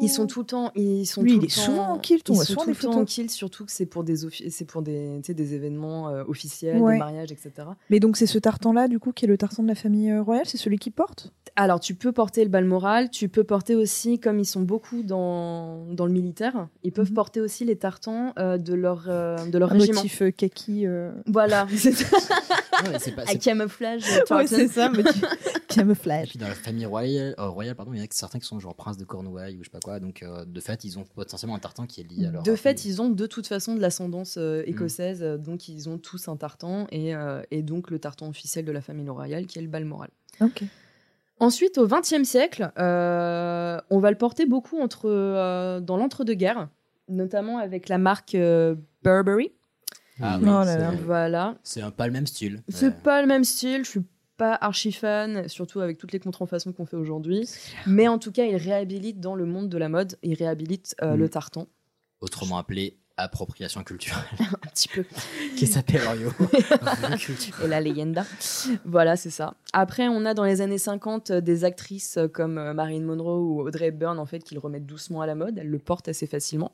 Ils 0.00 0.08
sont 0.08 0.26
tout 0.26 0.40
le 0.40 0.46
temps, 0.46 0.70
ils 0.74 1.04
sont 1.06 1.22
Lui, 1.22 1.32
tout 1.34 1.38
il 1.42 1.44
est 1.44 1.54
temps- 1.54 1.60
souvent 1.62 1.88
en 1.92 1.98
kilt, 1.98 2.28
on 2.30 2.34
ils 2.34 2.36
sont 2.46 2.54
tout 2.54 2.68
le 2.68 2.74
temps 2.74 2.94
en 2.94 3.04
kilt, 3.04 3.30
surtout 3.30 3.64
que 3.66 3.72
c'est 3.72 3.86
pour 3.86 4.02
des, 4.04 4.16
c'est 4.50 4.64
pour 4.64 4.82
des, 4.82 5.18
des 5.20 5.54
événements 5.54 6.08
euh, 6.08 6.24
officiels, 6.26 6.80
Ouais. 6.80 6.94
des 6.94 6.98
mariages, 6.98 7.32
etc. 7.32 7.52
Mais 7.90 8.00
donc 8.00 8.16
c'est 8.16 8.26
ce 8.26 8.38
tartan-là, 8.38 8.88
du 8.88 8.98
coup, 8.98 9.12
qui 9.12 9.24
est 9.26 9.28
le 9.28 9.36
tartan 9.38 9.62
de 9.62 9.68
la 9.68 9.74
famille 9.74 10.10
euh, 10.10 10.22
royale, 10.22 10.46
c'est 10.46 10.56
celui 10.56 10.78
qui 10.78 10.90
porte? 10.90 11.32
Alors, 11.56 11.80
tu 11.80 11.94
peux 11.94 12.12
porter 12.12 12.44
le 12.44 12.48
balmoral, 12.50 13.10
tu 13.10 13.28
peux 13.28 13.44
porter 13.44 13.74
aussi, 13.74 14.18
comme 14.18 14.38
ils 14.38 14.46
sont 14.46 14.62
beaucoup 14.62 15.02
dans, 15.02 15.84
dans 15.92 16.06
le 16.06 16.12
militaire, 16.12 16.68
ils 16.84 16.92
peuvent 16.92 17.12
porter 17.12 17.40
aussi 17.40 17.64
les 17.64 17.76
tartans 17.76 18.32
euh, 18.38 18.56
de 18.56 18.72
leur, 18.74 19.06
euh, 19.08 19.36
de 19.46 19.58
leur 19.58 19.70
Mhm. 19.70 19.76
Un 19.76 19.78
régiment. 19.80 20.00
motif 20.02 20.22
kaki. 20.36 20.86
Voilà, 21.26 21.66
c'est 21.76 21.92
ça. 21.92 22.16
Ouais, 22.84 22.98
c'est 22.98 23.12
pas- 23.12 23.22
Un 23.28 23.36
camouflage. 23.36 24.02
Ouais, 24.30 24.46
c'est 24.46 24.68
ça, 24.68 24.88
motif 24.88 25.22
Et 25.22 25.60
camouflage. 25.68 26.28
puis 26.30 26.38
dans 26.38 26.48
la 26.48 26.54
famille 26.54 26.86
royale, 26.86 27.34
euh, 27.38 27.48
royale 27.48 27.74
pardon, 27.74 27.92
il 27.92 27.98
y 27.98 28.00
en 28.00 28.04
a 28.04 28.08
certains 28.10 28.38
qui 28.38 28.46
sont 28.46 28.58
genre 28.60 28.74
prince 28.74 28.96
de 28.96 29.04
Cornouailles 29.04 29.56
ou 29.56 29.60
je 29.60 29.64
sais 29.64 29.70
pas 29.70 29.80
quoi. 29.80 30.00
Donc 30.00 30.22
euh, 30.22 30.44
de 30.44 30.60
fait, 30.60 30.84
ils 30.84 30.98
ont 30.98 31.04
potentiellement 31.04 31.56
un 31.56 31.60
tartan 31.60 31.86
qui 31.86 32.00
est 32.00 32.04
lié 32.10 32.26
à 32.26 32.30
leur. 32.30 32.42
De 32.42 32.54
fait, 32.56 32.84
ils 32.84 33.00
ont 33.02 33.08
de 33.08 33.26
toute 33.26 33.46
façon 33.46 33.74
de 33.74 33.80
l'ascendance 33.80 34.36
euh, 34.38 34.62
écossaise, 34.66 35.22
euh, 35.22 35.36
donc 35.38 35.68
ils 35.68 35.88
ont 35.88 35.98
tous 35.98 36.28
un 36.28 36.36
tartan, 36.36 36.86
et, 36.90 37.14
euh, 37.14 37.42
et 37.50 37.62
donc 37.62 37.90
le 37.90 37.98
tartan 37.98 38.28
officiel 38.28 38.64
de 38.64 38.72
la 38.72 38.80
famille 38.80 39.08
royale 39.08 39.46
qui 39.46 39.58
est 39.58 39.62
le 39.62 39.68
balmoral. 39.68 40.10
Ok. 40.40 40.62
Ensuite, 41.38 41.78
au 41.78 41.86
XXe 41.86 42.24
siècle, 42.24 42.70
euh, 42.78 43.80
on 43.88 43.98
va 43.98 44.10
le 44.10 44.18
porter 44.18 44.44
beaucoup 44.44 44.78
entre, 44.80 45.08
euh, 45.08 45.80
dans 45.80 45.96
l'entre-deux-guerres, 45.96 46.68
notamment 47.08 47.56
avec 47.58 47.88
la 47.88 47.96
marque 47.96 48.34
euh, 48.34 48.74
Burberry. 49.02 49.50
Ah 50.22 50.38
Oh 50.40 50.44
là 50.44 50.64
c'est- 50.64 50.78
là. 50.78 50.92
Voilà. 51.04 51.54
C'est 51.62 51.82
un 51.82 51.90
pas 51.90 52.06
le 52.06 52.12
même 52.12 52.26
style. 52.26 52.62
C'est 52.68 52.86
Ouais. 52.86 52.92
pas 53.02 53.20
le 53.22 53.26
même 53.28 53.44
style, 53.44 53.84
je 53.84 53.90
suis 53.90 54.02
pas 54.36 54.54
archi 54.60 54.92
fan, 54.92 55.48
surtout 55.48 55.80
avec 55.80 55.98
toutes 55.98 56.12
les 56.12 56.18
contrefaçons 56.20 56.72
qu'on 56.72 56.86
fait 56.86 56.96
aujourd'hui. 56.96 57.48
Mais 57.86 58.08
en 58.08 58.18
tout 58.18 58.32
cas, 58.32 58.44
il 58.44 58.56
réhabilite 58.56 59.20
dans 59.20 59.34
le 59.34 59.44
monde 59.44 59.68
de 59.68 59.76
la 59.78 59.88
mode, 59.88 60.16
il 60.22 60.34
réhabilite 60.34 60.94
euh, 61.02 61.14
Mm. 61.14 61.18
le 61.18 61.28
tartan. 61.28 61.66
Autrement 62.20 62.56
appelé 62.58 62.96
appropriation 63.18 63.84
culturelle. 63.84 64.24
Un 64.40 64.68
petit 64.70 64.88
peu. 64.88 65.04
qui 65.56 65.66
s'appelle 65.66 66.00
Orio. 66.06 66.30
Et 67.62 67.66
la 67.68 67.80
leyenda. 67.82 68.24
Voilà, 68.86 69.16
c'est 69.16 69.28
ça. 69.28 69.52
Après, 69.74 70.08
on 70.08 70.24
a 70.24 70.32
dans 70.32 70.44
les 70.44 70.62
années 70.62 70.78
50 70.78 71.30
euh, 71.30 71.40
des 71.42 71.64
actrices 71.64 72.16
euh, 72.16 72.28
comme 72.28 72.72
Marilyn 72.72 73.02
Monroe 73.04 73.40
ou 73.42 73.60
Audrey 73.60 73.88
Hepburn, 73.88 74.18
en 74.18 74.24
fait, 74.24 74.42
qui 74.42 74.54
le 74.54 74.60
remettent 74.60 74.86
doucement 74.86 75.20
à 75.20 75.26
la 75.26 75.34
mode. 75.34 75.58
Elles 75.58 75.68
le 75.68 75.78
portent 75.78 76.08
assez 76.08 76.26
facilement. 76.26 76.72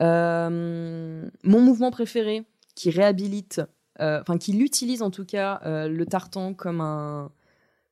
Euh, 0.00 1.28
mon 1.42 1.60
mouvement 1.60 1.90
préféré, 1.90 2.44
qui 2.74 2.90
réhabilite, 2.90 3.60
euh, 4.00 4.20
enfin, 4.20 4.38
qui 4.38 4.52
l'utilise 4.52 5.02
en 5.02 5.10
tout 5.10 5.24
cas, 5.24 5.60
euh, 5.64 5.88
le 5.88 6.06
tartan 6.06 6.54
comme 6.54 6.80
un, 6.80 7.30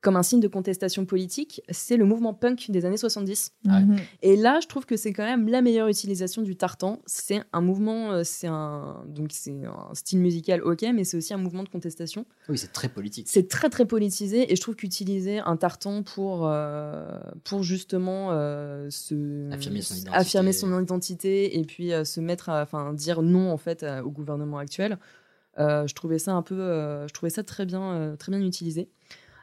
comme 0.00 0.16
un 0.16 0.22
signe 0.22 0.40
de 0.40 0.48
contestation 0.48 1.04
politique, 1.04 1.60
c'est 1.68 1.98
le 1.98 2.06
mouvement 2.06 2.32
punk 2.32 2.70
des 2.70 2.86
années 2.86 2.96
70. 2.96 3.52
Mhm. 3.64 3.96
Et 4.22 4.34
là, 4.36 4.58
je 4.62 4.66
trouve 4.66 4.86
que 4.86 4.96
c'est 4.96 5.12
quand 5.12 5.24
même 5.26 5.46
la 5.48 5.60
meilleure 5.60 5.88
utilisation 5.88 6.40
du 6.40 6.56
tartan. 6.56 7.00
C'est 7.04 7.42
un 7.52 7.60
mouvement, 7.60 8.12
euh, 8.12 8.22
c'est 8.24 8.46
un, 8.46 9.04
donc 9.08 9.28
c'est 9.32 9.64
un 9.66 9.92
style 9.94 10.20
musical, 10.20 10.62
ok, 10.62 10.86
mais 10.94 11.04
c'est 11.04 11.18
aussi 11.18 11.34
un 11.34 11.38
mouvement 11.38 11.62
de 11.64 11.68
contestation. 11.68 12.24
Oui, 12.48 12.56
c'est 12.56 12.72
très 12.72 12.88
politique. 12.88 13.26
C'est 13.28 13.48
très 13.48 13.68
très 13.68 13.84
politisé 13.84 14.50
et 14.50 14.56
je 14.56 14.60
trouve 14.62 14.74
qu'utiliser 14.74 15.40
un 15.40 15.56
tartan 15.58 16.02
pour, 16.02 16.46
euh, 16.46 17.18
pour 17.44 17.62
justement 17.62 18.28
euh, 18.32 18.88
se 18.88 19.52
Affirmer 19.52 19.82
son 19.82 19.94
identité. 19.96 20.16
affirmer 20.18 20.52
son 20.54 20.82
identité 20.82 21.58
et 21.58 21.62
puis 21.64 21.92
euh, 21.92 22.04
se 22.04 22.20
mettre, 22.20 22.48
à- 22.48 22.62
enfin 22.62 22.94
dire 22.94 23.20
non 23.22 23.50
en 23.52 23.58
fait 23.58 23.84
au 24.04 24.10
gouvernement 24.10 24.56
actuel. 24.58 24.98
euh, 25.58 25.86
je 25.86 25.94
trouvais 25.94 26.18
ça 26.18 26.32
un 26.32 26.42
peu, 26.42 26.54
euh, 26.58 27.06
je 27.08 27.12
trouvais 27.12 27.28
ça 27.28 27.42
très 27.42 27.66
bien, 27.66 27.82
euh, 27.92 28.16
très 28.16 28.30
bien 28.32 28.40
utilisé. 28.40 28.88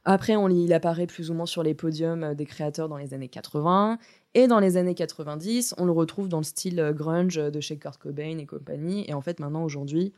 Après, 0.09 0.37
on, 0.37 0.47
il 0.47 0.71
apparaît 0.71 1.05
plus 1.05 1.29
ou 1.31 1.33
moins 1.33 1.45
sur 1.45 1.63
les 1.63 1.73
podiums 1.73 2.23
euh, 2.23 2.33
des 2.33 2.45
créateurs 2.45 2.87
dans 2.87 2.95
les 2.97 3.13
années 3.13 3.27
80 3.27 3.99
et 4.35 4.47
dans 4.47 4.59
les 4.59 4.77
années 4.77 4.95
90, 4.95 5.75
on 5.77 5.85
le 5.85 5.91
retrouve 5.91 6.29
dans 6.29 6.37
le 6.37 6.43
style 6.45 6.79
euh, 6.79 6.93
grunge 6.93 7.35
de 7.35 7.59
chez 7.59 7.77
Kurt 7.77 7.97
Cobain 7.97 8.37
et 8.37 8.45
compagnie. 8.45 9.03
Et 9.09 9.13
en 9.13 9.19
fait, 9.21 9.39
maintenant 9.41 9.63
aujourd'hui, 9.65 10.13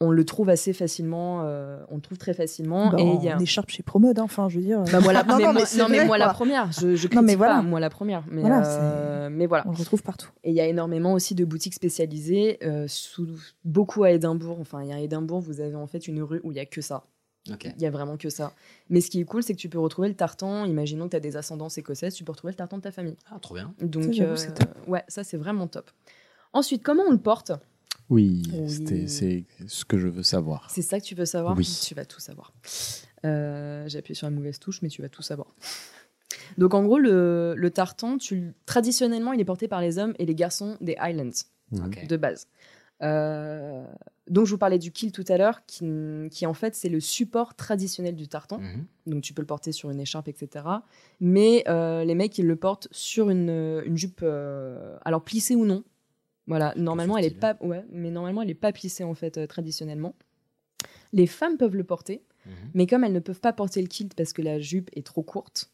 on 0.00 0.10
le 0.10 0.24
trouve 0.26 0.50
assez 0.50 0.74
facilement, 0.74 1.40
euh, 1.44 1.82
on 1.88 1.94
le 1.94 2.00
trouve 2.02 2.18
très 2.18 2.34
facilement. 2.34 2.90
Bah, 2.90 2.98
et 3.00 3.04
il 3.04 3.22
y 3.24 3.30
a 3.30 3.40
écharpe 3.40 3.70
chez 3.70 3.82
Promote, 3.82 4.18
hein, 4.18 4.24
enfin, 4.24 4.50
je 4.50 4.58
veux 4.58 4.64
dire. 4.64 4.82
bah, 4.92 5.00
moi, 5.00 5.14
la, 5.14 5.22
Non, 5.24 5.36
mais 5.38 5.44
non, 5.44 5.52
moi- 5.52 5.60
mais 5.62 5.66
c'est 5.66 5.78
non, 5.78 5.88
mais 5.88 5.96
vrai, 5.98 6.06
moi 6.06 6.18
la 6.18 6.28
première, 6.34 6.70
je, 6.72 6.94
je 6.94 7.06
critique 7.08 7.14
Non, 7.14 7.22
mais 7.22 7.34
voilà. 7.36 7.54
pas, 7.54 7.62
moi 7.62 7.80
la 7.80 7.88
première, 7.88 8.22
mais 8.30 8.42
Voilà, 8.42 8.66
euh, 8.66 9.28
mais 9.30 9.46
voilà. 9.46 9.64
On 9.66 9.70
le 9.70 9.76
retrouve 9.78 10.02
partout. 10.02 10.28
Et 10.44 10.50
il 10.50 10.56
y 10.56 10.60
a 10.60 10.66
énormément 10.66 11.14
aussi 11.14 11.34
de 11.34 11.46
boutiques 11.46 11.74
spécialisées, 11.74 12.58
euh, 12.62 12.84
sous, 12.88 13.26
beaucoup 13.64 14.04
à 14.04 14.10
Édimbourg. 14.10 14.58
Enfin, 14.60 14.82
il 14.82 14.90
y 14.90 14.92
a 14.92 15.00
Édimbourg, 15.00 15.40
vous 15.40 15.62
avez 15.62 15.76
en 15.76 15.86
fait 15.86 16.06
une 16.06 16.22
rue 16.22 16.40
où 16.44 16.52
il 16.52 16.56
y 16.56 16.60
a 16.60 16.66
que 16.66 16.82
ça. 16.82 17.04
Il 17.46 17.82
y 17.82 17.86
a 17.86 17.90
vraiment 17.90 18.16
que 18.16 18.30
ça. 18.30 18.52
Mais 18.90 19.00
ce 19.00 19.10
qui 19.10 19.20
est 19.20 19.24
cool, 19.24 19.42
c'est 19.42 19.54
que 19.54 19.58
tu 19.58 19.68
peux 19.68 19.78
retrouver 19.78 20.08
le 20.08 20.14
tartan. 20.14 20.64
Imaginons 20.64 21.06
que 21.06 21.10
tu 21.10 21.16
as 21.16 21.20
des 21.20 21.36
ascendances 21.36 21.78
écossaises, 21.78 22.14
tu 22.14 22.24
peux 22.24 22.32
retrouver 22.32 22.52
le 22.52 22.56
tartan 22.56 22.78
de 22.78 22.82
ta 22.82 22.90
famille. 22.92 23.16
Ah, 23.30 23.38
trop 23.40 23.54
bien. 23.54 23.74
Donc, 23.80 24.18
euh, 24.18 24.36
c'est 24.36 24.54
top. 24.54 24.68
ouais, 24.86 25.04
ça 25.08 25.24
c'est 25.24 25.36
vraiment 25.36 25.66
top. 25.66 25.90
Ensuite, 26.52 26.82
comment 26.82 27.02
on 27.06 27.12
le 27.12 27.18
porte? 27.18 27.52
Oui, 28.08 28.42
c'est 28.68 29.44
ce 29.66 29.84
que 29.84 29.98
je 29.98 30.06
veux 30.08 30.22
savoir. 30.22 30.70
C'est 30.70 30.82
ça 30.82 31.00
que 31.00 31.04
tu 31.04 31.14
veux 31.14 31.24
savoir? 31.26 31.56
Oui. 31.56 31.68
Tu 31.84 31.94
vas 31.94 32.04
tout 32.04 32.20
savoir. 32.20 32.52
Euh, 33.24 33.88
J'ai 33.88 33.98
appuyé 33.98 34.14
sur 34.14 34.26
la 34.28 34.30
mauvaise 34.30 34.58
touche, 34.60 34.80
mais 34.82 34.88
tu 34.88 35.02
vas 35.02 35.08
tout 35.08 35.22
savoir. 35.22 35.48
Donc 36.58 36.74
en 36.74 36.84
gros, 36.84 36.98
le, 36.98 37.54
le 37.56 37.70
tartan, 37.70 38.16
tu, 38.18 38.54
traditionnellement, 38.64 39.32
il 39.32 39.40
est 39.40 39.44
porté 39.44 39.66
par 39.68 39.80
les 39.80 39.98
hommes 39.98 40.14
et 40.18 40.26
les 40.26 40.34
garçons 40.34 40.76
des 40.80 40.96
Highlands, 40.98 41.30
de 41.72 42.16
base. 42.16 42.46
Euh, 43.02 43.84
donc 44.28 44.46
je 44.46 44.50
vous 44.52 44.58
parlais 44.58 44.78
du 44.78 44.90
kilt 44.90 45.14
tout 45.14 45.24
à 45.28 45.36
l'heure, 45.36 45.64
qui, 45.66 45.84
qui 46.30 46.46
en 46.46 46.54
fait 46.54 46.74
c'est 46.74 46.88
le 46.88 47.00
support 47.00 47.54
traditionnel 47.54 48.16
du 48.16 48.26
tartan. 48.28 48.58
Mhm. 48.58 48.86
Donc 49.06 49.22
tu 49.22 49.34
peux 49.34 49.42
le 49.42 49.46
porter 49.46 49.70
sur 49.72 49.90
une 49.90 50.00
écharpe, 50.00 50.28
etc. 50.28 50.64
Mais 51.20 51.64
euh, 51.68 52.04
les 52.04 52.14
mecs, 52.14 52.36
ils 52.38 52.46
le 52.46 52.56
portent 52.56 52.88
sur 52.90 53.30
une, 53.30 53.82
une 53.84 53.96
jupe, 53.96 54.20
euh, 54.22 54.96
alors 55.04 55.22
plissée 55.22 55.54
ou 55.54 55.64
non. 55.64 55.84
Voilà, 56.48 56.72
normalement 56.76 57.16
elle 57.18 57.24
est 57.24 57.30
pas, 57.40 57.56
ouais, 57.60 57.84
mais 57.90 58.10
normalement 58.10 58.42
elle 58.42 58.50
est 58.50 58.54
pas 58.54 58.72
plissée 58.72 59.02
en 59.04 59.14
fait 59.14 59.36
euh, 59.38 59.46
traditionnellement. 59.46 60.14
Les 61.12 61.26
femmes 61.26 61.56
peuvent 61.56 61.76
le 61.76 61.84
porter, 61.84 62.22
Mhm. 62.46 62.52
mais 62.74 62.86
comme 62.86 63.02
elles 63.04 63.12
ne 63.12 63.18
peuvent 63.20 63.40
pas 63.40 63.52
porter 63.52 63.80
le 63.82 63.88
kilt 63.88 64.14
parce 64.14 64.32
que 64.32 64.42
la 64.42 64.60
jupe 64.60 64.88
est 64.94 65.04
trop 65.04 65.22
courte, 65.22 65.72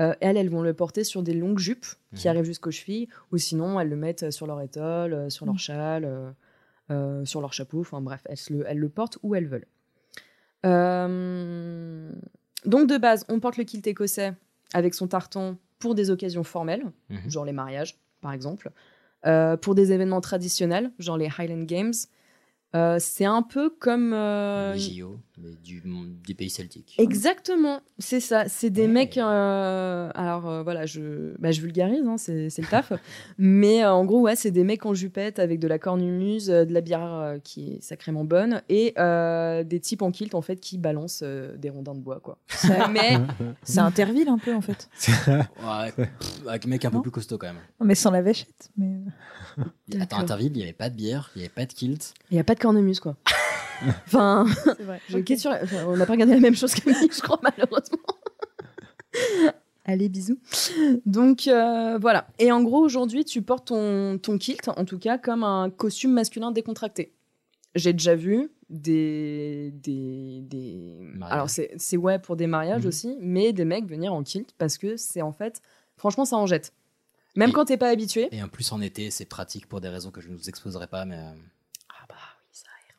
euh, 0.00 0.14
elles, 0.20 0.36
elles 0.38 0.48
vont 0.48 0.62
le 0.62 0.72
porter 0.74 1.04
sur 1.04 1.22
des 1.22 1.34
longues 1.34 1.58
jupes 1.58 1.86
qui 2.14 2.26
Mhm. 2.28 2.30
arrivent 2.30 2.44
jusqu'aux 2.44 2.70
chevilles, 2.70 3.08
ou 3.32 3.36
sinon 3.38 3.78
elles 3.80 3.88
le 3.90 3.96
mettent 3.96 4.30
sur 4.30 4.46
leur 4.46 4.60
étole, 4.62 5.12
euh, 5.12 5.28
sur 5.30 5.44
leur 5.46 5.58
châle, 5.58 6.04
euh, 6.06 6.30
euh, 6.90 7.24
sur 7.24 7.40
leur 7.40 7.52
chapeau, 7.52 7.80
enfin 7.80 8.00
bref, 8.00 8.22
elles, 8.26 8.36
le, 8.50 8.64
elles 8.68 8.78
le 8.78 8.88
portent 8.88 9.18
où 9.22 9.34
elles 9.34 9.46
veulent. 9.48 9.66
Euh, 10.64 12.10
donc 12.64 12.88
de 12.88 12.98
base, 12.98 13.24
on 13.28 13.40
porte 13.40 13.56
le 13.56 13.64
kilt 13.64 13.86
écossais 13.86 14.32
avec 14.74 14.94
son 14.94 15.06
tartan 15.08 15.56
pour 15.78 15.94
des 15.94 16.10
occasions 16.10 16.44
formelles, 16.44 16.84
Mhm. 17.10 17.30
genre 17.30 17.44
les 17.44 17.52
mariages, 17.52 17.98
par 18.20 18.32
exemple. 18.32 18.70
Euh, 19.26 19.56
pour 19.56 19.74
des 19.74 19.92
événements 19.92 20.20
traditionnels, 20.20 20.90
genre 20.98 21.18
les 21.18 21.28
Highland 21.38 21.64
Games. 21.66 21.94
C'est 22.98 23.24
un 23.24 23.42
peu 23.42 23.70
comme. 23.70 24.10
Les 24.12 24.78
JO, 24.78 25.18
mais 25.38 25.50
du, 25.62 25.82
des 26.26 26.34
pays 26.34 26.48
celtiques. 26.50 26.94
Exactement, 26.98 27.80
c'est 27.98 28.20
ça. 28.20 28.48
C'est 28.48 28.70
des 28.70 28.86
mecs. 28.88 29.18
euh, 29.18 30.10
alors 30.14 30.48
euh, 30.48 30.62
voilà, 30.62 30.86
je, 30.86 31.34
bah, 31.38 31.50
je 31.52 31.60
vulgarise, 31.60 32.06
hein, 32.06 32.16
c'est 32.16 32.48
le 32.56 32.70
taf. 32.70 32.92
Mais 33.38 33.84
euh, 33.84 33.92
en 33.92 34.04
gros, 34.04 34.20
ouais, 34.22 34.36
c'est 34.36 34.50
des 34.50 34.64
mecs 34.64 34.86
en 34.86 34.94
jupette 34.94 35.38
avec 35.38 35.60
de 35.60 35.68
la 35.68 35.78
cornemuse, 35.78 36.46
de 36.46 36.72
la 36.72 36.80
bière 36.80 37.04
euh, 37.04 37.38
qui 37.38 37.74
est 37.74 37.82
sacrément 37.82 38.24
bonne 38.24 38.62
et 38.68 38.94
euh, 38.98 39.62
des 39.62 39.80
types 39.80 40.02
en 40.02 40.10
kilt 40.10 40.34
en 40.34 40.42
fait 40.42 40.56
qui 40.56 40.78
balancent 40.78 41.20
euh, 41.22 41.56
des 41.56 41.68
rondins 41.70 41.94
de 41.94 42.00
bois, 42.00 42.20
quoi. 42.20 42.38
mais 42.90 43.18
C'est 43.62 43.80
Interville 43.80 44.28
un 44.28 44.38
peu 44.38 44.54
en 44.54 44.60
fait. 44.62 44.88
Ouais, 45.26 45.92
pff, 45.92 46.08
avec 46.46 46.64
un 46.66 46.68
mec 46.68 46.84
un 46.84 46.90
peu 46.90 47.02
plus 47.02 47.10
costaud 47.10 47.38
quand 47.38 47.48
même. 47.48 47.58
Non, 47.80 47.86
mais 47.86 47.94
sans 47.94 48.10
la 48.10 48.22
vachette. 48.22 48.70
Mais... 48.76 49.00
Attends. 50.00 50.18
Interville, 50.18 50.52
il 50.54 50.58
n'y 50.58 50.62
avait 50.62 50.72
pas 50.72 50.90
de 50.90 50.94
bière, 50.96 51.30
il 51.34 51.38
n'y 51.40 51.44
avait 51.44 51.52
pas 51.54 51.66
de 51.66 51.72
kilt. 51.72 52.14
il 52.30 52.34
n'y 52.34 52.40
a 52.40 52.44
pas 52.44 52.54
de 52.54 52.60
cornemuse, 52.60 53.00
quoi. 53.00 53.16
Enfin, 54.06 54.44
vrai. 54.80 55.00
quitte 55.24 55.40
sur 55.40 55.50
la- 55.50 55.62
enfin, 55.62 55.84
on 55.86 55.96
n'a 55.96 56.06
pas 56.06 56.12
regardé 56.12 56.34
la 56.34 56.40
même 56.40 56.56
chose 56.56 56.74
que 56.74 56.90
je 56.92 57.20
crois, 57.22 57.40
malheureusement. 57.42 57.98
Allez, 59.84 60.08
bisous. 60.08 60.38
Donc 61.06 61.46
euh, 61.46 61.96
voilà. 62.00 62.26
Et 62.38 62.50
en 62.50 62.62
gros, 62.62 62.80
aujourd'hui, 62.80 63.24
tu 63.24 63.40
portes 63.42 63.68
ton, 63.68 64.18
ton 64.18 64.36
kilt, 64.36 64.68
en 64.68 64.84
tout 64.84 64.98
cas, 64.98 65.16
comme 65.16 65.44
un 65.44 65.70
costume 65.70 66.12
masculin 66.12 66.50
décontracté. 66.50 67.12
J'ai 67.76 67.92
déjà 67.92 68.14
vu 68.16 68.50
des. 68.68 69.70
des, 69.74 70.40
des... 70.42 70.98
Alors, 71.22 71.48
c'est 71.50 71.70
c'est 71.76 71.96
ouais 71.96 72.18
pour 72.18 72.34
des 72.36 72.46
mariages 72.48 72.82
Mhm. 72.82 72.88
aussi, 72.88 73.16
mais 73.20 73.52
des 73.52 73.64
mecs 73.64 73.86
venir 73.86 74.12
en 74.12 74.22
kilt 74.24 74.50
parce 74.58 74.76
que 74.76 74.96
c'est 74.96 75.22
en 75.22 75.32
fait. 75.32 75.60
Franchement, 75.96 76.24
ça 76.24 76.36
en 76.36 76.46
jette. 76.46 76.72
Même 77.36 77.50
Et- 77.50 77.52
quand 77.52 77.66
t'es 77.66 77.76
pas 77.76 77.88
habitué. 77.90 78.28
Et 78.32 78.42
en 78.42 78.48
plus, 78.48 78.72
en 78.72 78.80
été, 78.80 79.10
c'est 79.10 79.24
pratique 79.26 79.66
pour 79.68 79.80
des 79.80 79.88
raisons 79.88 80.10
que 80.10 80.20
je 80.20 80.30
ne 80.30 80.36
vous 80.36 80.48
exposerai 80.48 80.88
pas, 80.88 81.04
mais. 81.04 81.16
euh, 81.18 81.30
Ah 81.90 82.06
bah 82.08 82.14
oui, 82.40 82.48
ça 82.50 82.64
ouais, 82.66 82.94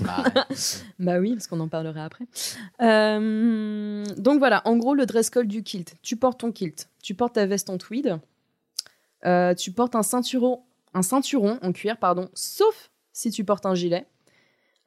bah. 0.00 0.24
Bah 0.98 1.18
oui, 1.18 1.32
parce 1.34 1.46
qu'on 1.46 1.60
en 1.60 1.68
parlera 1.68 2.04
après. 2.04 2.24
Euh, 2.80 4.04
donc 4.16 4.38
voilà, 4.38 4.62
en 4.64 4.76
gros, 4.76 4.94
le 4.94 5.06
dress 5.06 5.30
code 5.30 5.48
du 5.48 5.62
kilt. 5.62 5.94
Tu 6.02 6.16
portes 6.16 6.40
ton 6.40 6.52
kilt, 6.52 6.88
tu 7.02 7.14
portes 7.14 7.34
ta 7.34 7.46
veste 7.46 7.70
en 7.70 7.78
tweed, 7.78 8.18
euh, 9.24 9.54
tu 9.54 9.72
portes 9.72 9.94
un 9.94 10.02
ceinturon, 10.02 10.62
un 10.92 11.02
ceinturon 11.02 11.58
en 11.62 11.72
cuir, 11.72 11.98
pardon, 11.98 12.28
sauf 12.34 12.90
si 13.12 13.30
tu 13.30 13.44
portes 13.44 13.66
un 13.66 13.74
gilet. 13.74 14.06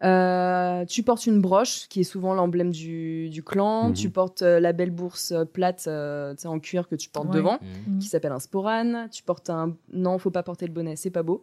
Euh, 0.03 0.85
tu 0.85 1.01
portes 1.01 1.25
une 1.25 1.41
broche 1.41 1.87
qui 1.89 2.01
est 2.01 2.03
souvent 2.03 2.35
l'emblème 2.35 2.69
du, 2.71 3.29
du 3.29 3.41
clan. 3.41 3.87
Mhm. 3.89 3.93
Tu 3.93 4.09
portes 4.11 4.43
euh, 4.43 4.59
la 4.59 4.71
belle 4.71 4.91
bourse 4.91 5.31
euh, 5.31 5.43
plate 5.43 5.85
euh, 5.87 6.35
tu 6.35 6.43
sais, 6.43 6.47
en 6.47 6.59
cuir 6.59 6.87
que 6.87 6.95
tu 6.95 7.09
portes 7.09 7.29
Ouais. 7.29 7.35
devant, 7.35 7.57
Mhm. 7.87 7.97
qui 7.99 8.07
s'appelle 8.07 8.31
un 8.31 8.39
sporane. 8.39 9.09
Tu 9.11 9.23
portes 9.23 9.49
un. 9.49 9.75
Non, 9.91 10.19
faut 10.19 10.29
pas 10.29 10.43
porter 10.43 10.67
le 10.67 10.73
bonnet, 10.73 10.95
c'est 10.95 11.09
pas 11.09 11.23
beau. 11.23 11.41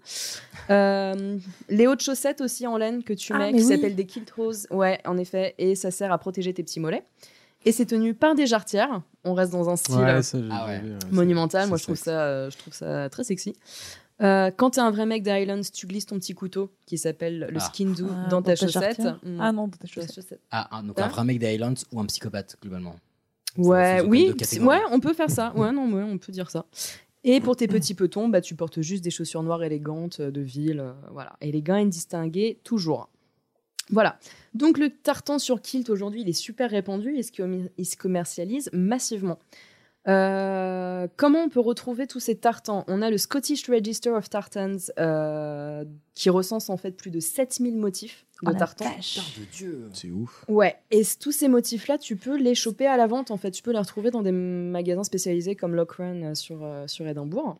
Euh, 0.71 1.37
les 1.69 1.87
hautes 1.89 2.03
chaussettes 2.03 2.41
aussi 2.41 2.67
en 2.67 2.77
laine 2.77 3.03
que 3.03 3.13
tu 3.13 3.33
Ah, 3.33 3.39
mets, 3.39 3.51
qui 3.53 3.57
oui. 3.57 3.65
s'appellent 3.65 3.97
des 3.97 4.07
kilt 4.07 4.31
roses. 4.31 4.67
Ouais, 4.71 5.01
en 5.05 5.19
effet. 5.19 5.55
Et 5.59 5.75
ça 5.75 5.91
sert 5.91 6.13
à 6.13 6.19
protéger 6.19 6.55
tes 6.55 6.63
petits 6.63 6.81
mollets. 6.81 7.05
Et 7.67 7.73
c'est 7.73 7.87
tenu 7.87 8.13
par 8.15 8.35
des 8.35 8.47
jarretières. 8.47 9.01
On 9.25 9.33
reste 9.35 9.51
dans 9.53 9.71
un 9.71 9.77
style 9.77 9.97
Ouais, 9.97 10.23
ça, 10.23 10.39
j'ai 10.39 10.49
Ah 10.53 10.67
ouais. 10.67 10.81
vu, 10.81 10.93
monumental. 11.11 11.67
Moi, 11.69 11.79
je 11.79 11.83
trouve 11.85 11.97
ça, 11.97 12.21
euh, 12.21 12.51
je 12.51 12.59
trouve 12.59 12.75
ça 12.75 13.09
très 13.09 13.25
sexy. 13.25 13.55
Euh, 14.23 14.51
quand 14.57 14.71
t'es 14.71 14.81
un 14.81 14.91
vrai 14.93 15.07
mec 15.07 15.23
des 15.25 15.31
Highlands, 15.31 15.61
tu 15.73 15.87
glisses 15.87 16.07
ton 16.07 16.17
petit 16.19 16.35
couteau 16.35 16.71
qui 16.87 16.99
s'appelle 16.99 17.49
le 17.51 17.57
Ah. 17.57 17.61
skin 17.61 17.91
do 17.97 18.07
Ah, 18.11 18.29
dans 18.29 18.43
ta 18.43 18.55
chaussette. 18.55 19.01
Mm. 19.25 19.39
Ah 19.41 19.53
non, 19.53 19.67
dans 19.69 19.77
ta 19.77 19.87
chaussette. 19.89 20.41
Ah, 20.51 20.69
un- 20.77 20.83
donc 20.85 21.01
un 21.01 21.09
vrai 21.09 21.25
mec 21.25 21.39
des 21.41 21.47
Highlands 21.49 21.75
ou 21.93 22.01
un 22.01 22.07
psychopathe, 22.07 22.57
globalement. 22.63 22.95
Ouais, 23.57 24.01
oui, 24.03 24.33
ouais, 24.61 24.81
on 24.91 25.01
peut 25.01 25.13
faire 25.15 25.31
ça. 25.31 25.53
Ouais, 25.57 25.71
non, 25.73 25.93
ouais, 25.93 26.03
on 26.03 26.19
peut 26.19 26.33
dire 26.33 26.51
ça. 26.51 26.67
Et 27.25 27.41
pour 27.41 27.57
tes 27.57 27.69
petits 27.69 27.95
petons, 27.95 28.29
bah, 28.29 28.41
tu 28.41 28.55
portes 28.55 28.81
juste 28.83 29.03
des 29.03 29.11
chaussures 29.11 29.43
noires 29.43 29.63
élégantes 29.65 30.21
euh, 30.21 30.31
de 30.31 30.41
ville, 30.43 30.81
euh, 30.81 30.93
voilà, 31.11 31.35
élégant 31.41 31.77
et 31.77 31.87
distingué 31.87 32.61
toujours. 32.65 33.09
Voilà. 33.91 34.19
Donc 34.55 34.79
le 34.79 34.91
tartan 34.91 35.39
sur 35.39 35.61
kilt 35.63 35.89
aujourd'hui, 35.91 36.23
il 36.23 36.29
est 36.29 36.33
super 36.35 36.71
répandu 36.71 37.17
et 37.17 37.21
il 37.79 37.85
se 37.87 37.97
commercialise 37.97 38.71
massivement. 38.73 39.39
Euh, 40.07 41.09
comment 41.17 41.41
on 41.45 41.49
peut 41.49 41.61
retrouver 41.61 42.07
tous 42.07 42.21
ces 42.21 42.37
tartans? 42.37 42.85
On 42.89 43.01
a 43.03 43.11
le 43.11 43.19
Scottish 43.19 43.69
Register 43.69 44.11
of 44.11 44.29
Tartans 44.29 44.77
euh, 44.99 45.85
qui 46.15 46.29
recense 46.31 46.69
en 46.71 46.77
fait 46.77 46.93
plus 46.93 47.11
de 47.11 47.21
7000 47.21 47.77
motifs 47.77 48.27
de 48.43 48.51
Oh 48.51 48.55
tartans. 48.59 48.85
vache. 48.85 49.39
de 49.39 49.45
Dieu. 49.47 49.89
C'est 49.95 50.11
ouf. 50.11 50.45
Ouais, 50.49 50.77
et 50.91 51.03
tous 51.19 51.33
ces 51.33 51.49
motifs-là, 51.49 51.97
tu 51.99 52.17
peux 52.17 52.37
les 52.37 52.55
choper 52.55 52.87
à 52.87 52.97
la 52.99 53.07
vente, 53.07 53.31
en 53.31 53.37
fait. 53.39 53.51
Tu 53.51 53.63
peux 53.63 53.73
les 53.73 53.79
retrouver 53.79 54.11
dans 54.11 54.23
des 54.23 54.33
magasins 54.33 55.05
spécialisés 55.05 55.57
comme 55.57 55.75
Lockran 55.75 56.21
euh, 56.23 56.35
sur, 56.35 56.63
euh, 56.63 56.87
sur 56.87 57.07
Édimbourg. 57.07 57.59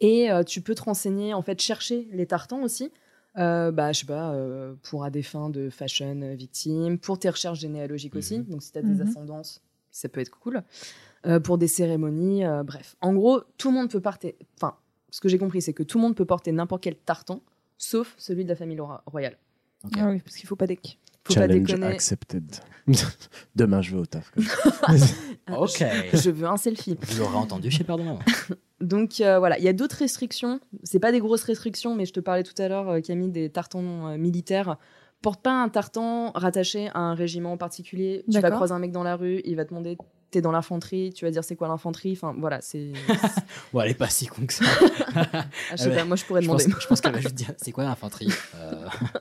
Et 0.00 0.30
euh, 0.30 0.42
tu 0.42 0.60
peux 0.60 0.74
te 0.74 0.82
renseigner, 0.82 1.32
en 1.32 1.40
fait, 1.40 1.58
chercher 1.62 2.06
les 2.12 2.26
tartans 2.26 2.60
aussi. 2.62 2.92
Euh, 3.38 3.70
bah, 3.70 3.92
je 3.92 4.00
sais 4.00 4.06
pas, 4.06 4.32
euh, 4.34 4.74
pour 4.82 5.04
à 5.04 5.10
des 5.10 5.22
fins 5.22 5.48
de 5.48 5.70
fashion 5.70 6.34
victime, 6.34 6.98
pour 6.98 7.18
tes 7.18 7.30
recherches 7.30 7.60
généalogiques 7.60 8.16
aussi. 8.16 8.40
Donc, 8.40 8.62
si 8.62 8.72
tu 8.72 8.78
as 8.78 8.82
des 8.82 8.88
Mhm. 8.94 9.08
ascendances, 9.08 9.62
ça 9.90 10.08
peut 10.10 10.20
être 10.20 10.30
cool. 10.30 10.62
Euh, 11.26 11.40
pour 11.40 11.58
des 11.58 11.66
cérémonies, 11.68 12.44
euh, 12.44 12.62
bref. 12.62 12.96
En 13.00 13.12
gros, 13.14 13.40
tout 13.58 13.68
le 13.70 13.74
monde 13.74 13.90
peut 13.90 14.00
porter. 14.00 14.36
Enfin, 14.56 14.74
ce 15.10 15.20
que 15.20 15.28
j'ai 15.28 15.38
compris, 15.38 15.62
c'est 15.62 15.72
que 15.72 15.82
tout 15.82 15.98
le 15.98 16.02
monde 16.02 16.14
peut 16.14 16.24
porter 16.26 16.52
n'importe 16.52 16.82
quel 16.84 16.94
tartan, 16.96 17.40
sauf 17.78 18.14
celui 18.18 18.44
de 18.44 18.50
la 18.50 18.54
famille 18.56 18.78
ro- 18.78 18.90
royale. 19.06 19.36
Ah 19.98 20.08
oui, 20.10 20.20
parce 20.20 20.36
qu'il 20.36 20.46
faut 20.48 20.56
pas 20.56 20.66
deck. 20.66 20.98
Faut 21.24 21.34
pas 21.34 21.40
Challenge 21.40 21.62
déconner. 21.64 21.86
accepted. 21.86 22.44
Demain, 23.56 23.82
je 23.82 23.92
vais 23.94 24.00
au 24.00 24.06
taf. 24.06 24.32
Ah, 25.48 25.60
Ok. 25.60 25.84
Je, 26.12 26.16
je 26.16 26.30
veux 26.30 26.46
un 26.46 26.56
selfie. 26.56 26.96
Vous 27.00 27.18
l'aurez 27.20 27.36
entendu 27.36 27.70
chez 27.70 27.82
Père 27.84 27.96
de 27.98 28.02
Maman. 28.02 28.18
Donc 28.80 29.20
euh, 29.20 29.38
voilà, 29.38 29.58
il 29.58 29.64
y 29.64 29.68
a 29.68 29.72
d'autres 29.72 29.96
restrictions. 29.96 30.60
C'est 30.82 30.98
pas 30.98 31.12
des 31.12 31.20
grosses 31.20 31.44
restrictions, 31.44 31.94
mais 31.94 32.04
je 32.04 32.12
te 32.12 32.20
parlais 32.20 32.42
tout 32.42 32.60
à 32.60 32.68
l'heure, 32.68 32.88
euh, 32.88 33.00
Camille, 33.00 33.30
des 33.30 33.48
tartans 33.50 34.08
euh, 34.08 34.16
militaires. 34.18 34.76
Porte 35.22 35.40
pas 35.42 35.52
un 35.62 35.68
tartan 35.68 36.30
rattaché 36.34 36.88
à 36.94 36.98
un 37.00 37.14
régiment 37.14 37.52
en 37.52 37.56
particulier. 37.56 38.24
Tu 38.30 38.38
vas 38.40 38.50
croiser 38.50 38.72
un 38.74 38.78
mec 38.78 38.92
dans 38.92 39.02
la 39.02 39.16
rue, 39.16 39.40
il 39.44 39.56
va 39.56 39.64
te 39.64 39.70
demander 39.70 39.96
t'es 40.30 40.40
dans 40.40 40.52
l'infanterie, 40.52 41.12
tu 41.14 41.24
vas 41.24 41.30
dire 41.30 41.44
c'est 41.44 41.56
quoi 41.56 41.68
l'infanterie. 41.68 42.12
Enfin 42.12 42.34
voilà, 42.38 42.60
c'est. 42.60 42.92
Bon, 43.72 43.80
elle 43.80 43.90
est 43.90 43.94
pas 43.94 44.08
si 44.08 44.26
con 44.26 44.46
que 44.46 44.52
ça. 44.52 44.64
Ah, 45.16 45.44
je 45.72 45.76
sais 45.76 45.88
Ouais. 45.88 45.96
pas, 45.96 46.04
moi 46.04 46.16
je 46.16 46.24
pourrais 46.24 46.42
Je 46.42 46.46
demander. 46.46 46.64
pense, 46.68 46.82
je 46.82 46.86
pense 46.86 47.00
qu'elle 47.00 47.12
va 47.12 47.20
juste 47.20 47.34
dire 47.34 47.52
c'est 47.56 47.72
quoi 47.72 47.84
l'infanterie 47.84 48.28
Euh, 48.56 48.86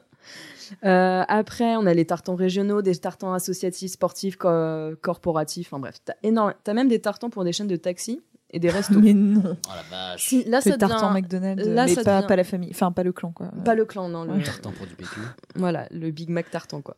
Euh, 0.84 1.24
après, 1.28 1.76
on 1.76 1.86
a 1.86 1.94
les 1.94 2.06
tartans 2.06 2.34
régionaux, 2.36 2.82
des 2.82 2.96
tartans 2.96 3.34
associatifs, 3.34 3.92
sportifs, 3.92 4.36
co- 4.36 4.96
corporatifs. 5.00 5.68
Enfin 5.72 5.80
bref, 5.80 5.98
t'as 6.04 6.16
énorme. 6.24 6.56
T'as 6.64 6.74
même 6.74 6.88
des 6.88 7.00
tartans 7.00 7.30
pour 7.30 7.44
des 7.44 7.54
chaînes 7.54 7.68
de 7.68 7.76
taxi 7.76 8.20
et 8.50 8.58
des 8.60 8.72
restos. 8.72 9.00
Mais 9.00 9.14
non. 9.14 9.44
Oh 9.46 9.72
la 9.76 9.84
vache. 9.84 10.26
Si, 10.28 10.44
là, 10.46 10.62
ça 10.62 10.76
tartan 10.76 11.10
devient- 11.12 11.22
McDonald's, 11.22 11.68
là, 11.68 11.86
mais 11.86 11.94
ça 11.94 12.04
pas, 12.04 12.16
devient- 12.18 12.28
pas 12.28 12.36
la 12.36 12.44
famille, 12.44 12.72
enfin 12.72 12.92
pas 12.92 13.04
le 13.04 13.14
clan 13.14 13.32
quoi. 13.32 13.52
Pas 13.64 13.76
le 13.76 13.86
clan, 13.86 14.10
non. 14.10 14.24
Le... 14.24 14.42
Tartan 14.42 14.72
pour 14.72 14.88
du 14.88 14.96
PQ. 14.96 15.20
Voilà, 15.56 15.88
le 15.92 16.10
Big 16.10 16.30
Mac 16.30 16.50
tartan, 16.50 16.82
quoi. 16.82 16.98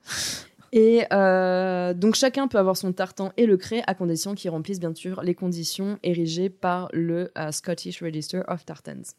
Et 0.71 1.05
euh, 1.13 1.93
donc 1.93 2.15
chacun 2.15 2.47
peut 2.47 2.57
avoir 2.57 2.75
son 2.75 2.91
tartan 2.91 3.31
et 3.37 3.45
le 3.45 3.57
créer 3.57 3.83
à 3.87 3.93
condition 3.93 4.35
qu'il 4.35 4.49
remplisse 4.49 4.79
bien 4.79 4.93
sûr 4.93 5.21
les 5.21 5.35
conditions 5.35 5.97
érigées 6.03 6.49
par 6.49 6.89
le 6.93 7.31
euh, 7.37 7.51
Scottish 7.51 8.03
Register 8.03 8.41
of 8.47 8.65
Tartans. 8.65 9.13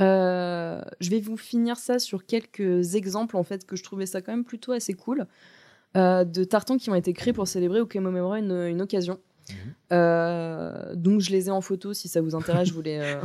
Euh, 0.00 0.80
je 1.00 1.10
vais 1.10 1.20
vous 1.20 1.36
finir 1.36 1.76
ça 1.76 1.98
sur 1.98 2.24
quelques 2.24 2.94
exemples 2.94 3.36
en 3.36 3.42
fait 3.42 3.66
que 3.66 3.76
je 3.76 3.82
trouvais 3.82 4.06
ça 4.06 4.20
quand 4.20 4.32
même 4.32 4.44
plutôt 4.44 4.72
assez 4.72 4.94
cool 4.94 5.26
euh, 5.96 6.24
de 6.24 6.44
tartans 6.44 6.76
qui 6.76 6.90
ont 6.90 6.94
été 6.94 7.12
créés 7.12 7.32
pour 7.32 7.48
célébrer 7.48 7.80
ou 7.80 7.86
commémorer 7.86 8.40
une, 8.40 8.66
une 8.66 8.82
occasion. 8.82 9.18
Euh, 9.92 10.94
donc 10.94 11.20
je 11.20 11.30
les 11.30 11.48
ai 11.48 11.50
en 11.50 11.62
photo 11.62 11.94
si 11.94 12.08
ça 12.08 12.20
vous 12.20 12.34
intéresse. 12.34 12.68
Je 12.68 12.74
voulais 12.74 13.00
euh, 13.00 13.20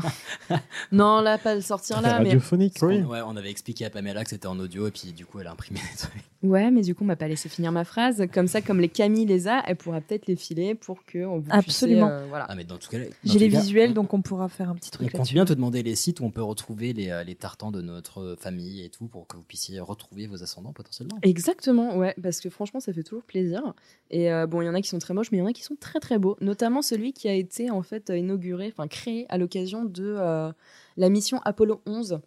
non 0.92 1.20
là 1.22 1.38
pas 1.38 1.56
le 1.56 1.62
sortir 1.62 2.02
là 2.02 2.20
mais 2.20 2.30
Radiophonique, 2.30 2.78
oui. 2.82 3.02
ouais, 3.02 3.20
on 3.26 3.36
avait 3.36 3.52
expliqué 3.52 3.86
à 3.86 3.90
Pamela 3.90 4.24
que 4.24 4.30
c'était 4.30 4.48
en 4.48 4.58
audio 4.60 4.88
et 4.88 4.92
puis 4.92 5.12
du 5.12 5.26
coup 5.26 5.40
elle 5.40 5.48
a 5.48 5.52
imprimé 5.52 5.80
des 5.92 5.98
trucs. 5.98 6.24
Ouais, 6.44 6.72
mais 6.72 6.82
du 6.82 6.94
coup, 6.94 7.04
on 7.06 7.08
m'a 7.08 7.16
pas 7.16 7.30
laissé 7.30 7.48
finir 7.48 7.72
ma 7.72 7.86
phrase. 7.86 8.24
Comme 8.34 8.48
ça, 8.48 8.62
comme 8.62 8.82
les 8.82 8.90
Camille 8.90 9.26
les 9.26 9.48
a, 9.48 9.64
elle 9.66 9.78
pourra 9.78 10.02
peut-être 10.02 10.28
les 10.28 10.36
filer 10.36 10.76
pour 10.76 11.06
que 11.06 11.20
on 11.26 11.40
vous 11.40 11.48
Absolument. 11.50 12.08
puissiez, 12.10 12.24
euh, 12.24 12.28
voilà. 12.28 12.46
Ah 12.50 12.56
mais 12.56 12.66
dans 12.66 12.78
tout 12.78 12.90
cas, 12.90 12.98
J'ai 13.24 13.40
les 13.40 13.50
cas, 13.50 13.60
visuels, 13.62 13.92
on- 13.92 13.94
donc 13.94 14.14
on 14.14 14.22
pourra 14.22 14.50
faire 14.50 14.70
un 14.70 14.76
petit 14.76 14.90
On 14.94 14.98
truc 14.98 15.08
compte 15.12 15.20
là-dessus. 15.20 15.34
bien 15.36 15.46
te 15.46 15.54
demander 15.54 15.84
les 15.84 15.96
sites 15.96 16.20
où 16.20 16.26
on 16.26 16.32
peut 16.32 16.44
retrouver 16.44 16.92
les, 16.92 17.10
euh, 17.12 17.24
les 17.24 17.36
tartans 17.36 17.72
de 17.72 17.82
notre 17.82 18.36
famille 18.38 18.84
et 18.84 18.90
tout 18.90 19.08
pour 19.08 19.26
que 19.26 19.38
vous 19.38 19.44
puissiez 19.44 19.80
retrouver 19.80 20.28
vos 20.28 20.44
ascendants 20.44 20.74
potentiellement. 20.74 21.18
Exactement, 21.22 21.96
ouais, 21.96 22.14
parce 22.22 22.42
que 22.42 22.50
franchement, 22.50 22.82
ça 22.82 22.92
fait 22.92 23.04
toujours 23.04 23.24
plaisir. 23.24 23.74
Et 24.12 24.30
euh, 24.30 24.46
bon, 24.46 24.62
il 24.62 24.66
y 24.66 24.70
en 24.70 24.74
a 24.76 24.82
qui 24.82 24.90
sont 24.90 25.00
très 25.00 25.14
moches, 25.14 25.32
mais 25.32 25.38
il 25.38 25.42
y 25.42 25.44
en 25.44 25.48
a 25.48 25.54
qui 25.54 25.64
sont 25.64 25.78
très 25.80 26.02
très 26.02 26.20
beaux. 26.20 26.36
Notamment 26.42 26.82
celui 26.82 27.14
qui 27.14 27.30
a 27.30 27.34
été 27.34 27.72
en 27.72 27.84
fait 27.84 28.10
inauguré, 28.14 28.68
enfin 28.76 28.90
créé 28.90 29.26
à 29.30 29.38
l'occasion 29.38 29.86
de 29.86 30.04
euh, 30.20 30.52
la 30.98 31.08
mission 31.08 31.40
Apollo 31.46 31.82
11 31.86 32.20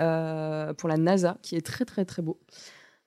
euh, 0.00 0.72
pour 0.74 0.88
la 0.88 0.96
NASA, 0.96 1.38
qui 1.42 1.56
est 1.56 1.66
très 1.66 1.84
très 1.84 2.04
très 2.04 2.22
beau. 2.22 2.38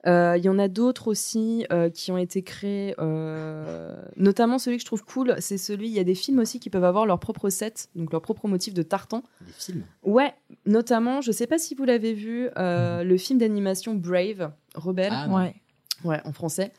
Euh, 0.07 0.35
Il 0.37 0.43
y 0.45 0.49
en 0.49 0.57
a 0.57 0.67
d'autres 0.67 1.07
aussi 1.09 1.65
euh, 1.71 1.89
qui 1.89 2.11
ont 2.11 2.17
été 2.17 2.41
créés, 2.41 2.95
euh, 2.99 3.95
notamment 4.15 4.57
celui 4.57 4.77
que 4.77 4.81
je 4.81 4.85
trouve 4.85 5.03
cool, 5.03 5.35
c'est 5.39 5.57
celui. 5.57 5.87
Il 5.87 5.93
y 5.93 5.99
a 5.99 6.03
des 6.03 6.15
films 6.15 6.39
aussi 6.39 6.59
qui 6.59 6.69
peuvent 6.69 6.83
avoir 6.85 7.05
leur 7.05 7.19
propre 7.19 7.49
set, 7.49 7.89
donc 7.95 8.11
leur 8.11 8.21
propre 8.21 8.47
motif 8.47 8.73
de 8.73 8.83
tartan. 8.83 9.23
Des 9.41 9.51
films? 9.53 9.83
Ouais, 10.03 10.33
notamment, 10.65 11.21
je 11.21 11.31
sais 11.31 11.47
pas 11.47 11.57
si 11.57 11.75
vous 11.75 11.83
l'avez 11.83 12.13
vu, 12.13 12.49
euh, 12.57 13.03
le 13.03 13.17
film 13.17 13.39
d'animation 13.39 13.95
Brave, 13.95 14.51
Rebelle. 14.75 15.11
Ah, 15.13 15.27
non. 15.27 15.35
Ouais. 15.35 15.55
Ouais, 16.03 16.21
en 16.25 16.31
français. 16.31 16.71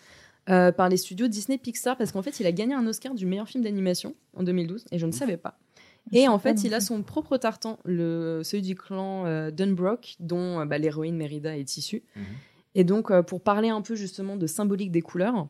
euh, 0.48 0.72
par 0.72 0.88
les 0.88 0.96
studios 0.96 1.28
Disney 1.28 1.58
Pixar 1.58 1.98
parce 1.98 2.10
qu'en 2.12 2.22
fait, 2.22 2.40
il 2.40 2.46
a 2.46 2.52
gagné 2.52 2.72
un 2.72 2.86
Oscar 2.86 3.12
du 3.14 3.26
meilleur 3.26 3.46
film 3.46 3.62
d'animation 3.62 4.14
en 4.34 4.42
2012 4.42 4.86
et 4.92 4.98
je 4.98 5.04
ne 5.04 5.12
savais 5.12 5.36
pas. 5.36 5.58
Et 6.14 6.26
en 6.26 6.38
fait, 6.38 6.64
il 6.64 6.72
a 6.72 6.80
son 6.80 7.02
propre 7.02 7.36
tartan, 7.36 7.78
le, 7.84 8.40
celui 8.42 8.62
du 8.62 8.74
clan 8.74 9.26
euh, 9.26 9.50
Dunbrook, 9.50 10.16
dont 10.20 10.60
euh, 10.60 10.64
bah, 10.64 10.78
l'héroïne 10.78 11.16
Merida 11.16 11.54
est 11.58 11.76
issue. 11.76 12.02
Et 12.78 12.84
donc, 12.84 13.10
euh, 13.10 13.24
pour 13.24 13.40
parler 13.40 13.70
un 13.70 13.82
peu 13.82 13.96
justement 13.96 14.36
de 14.36 14.46
symbolique 14.46 14.92
des 14.92 15.00
couleurs, 15.00 15.48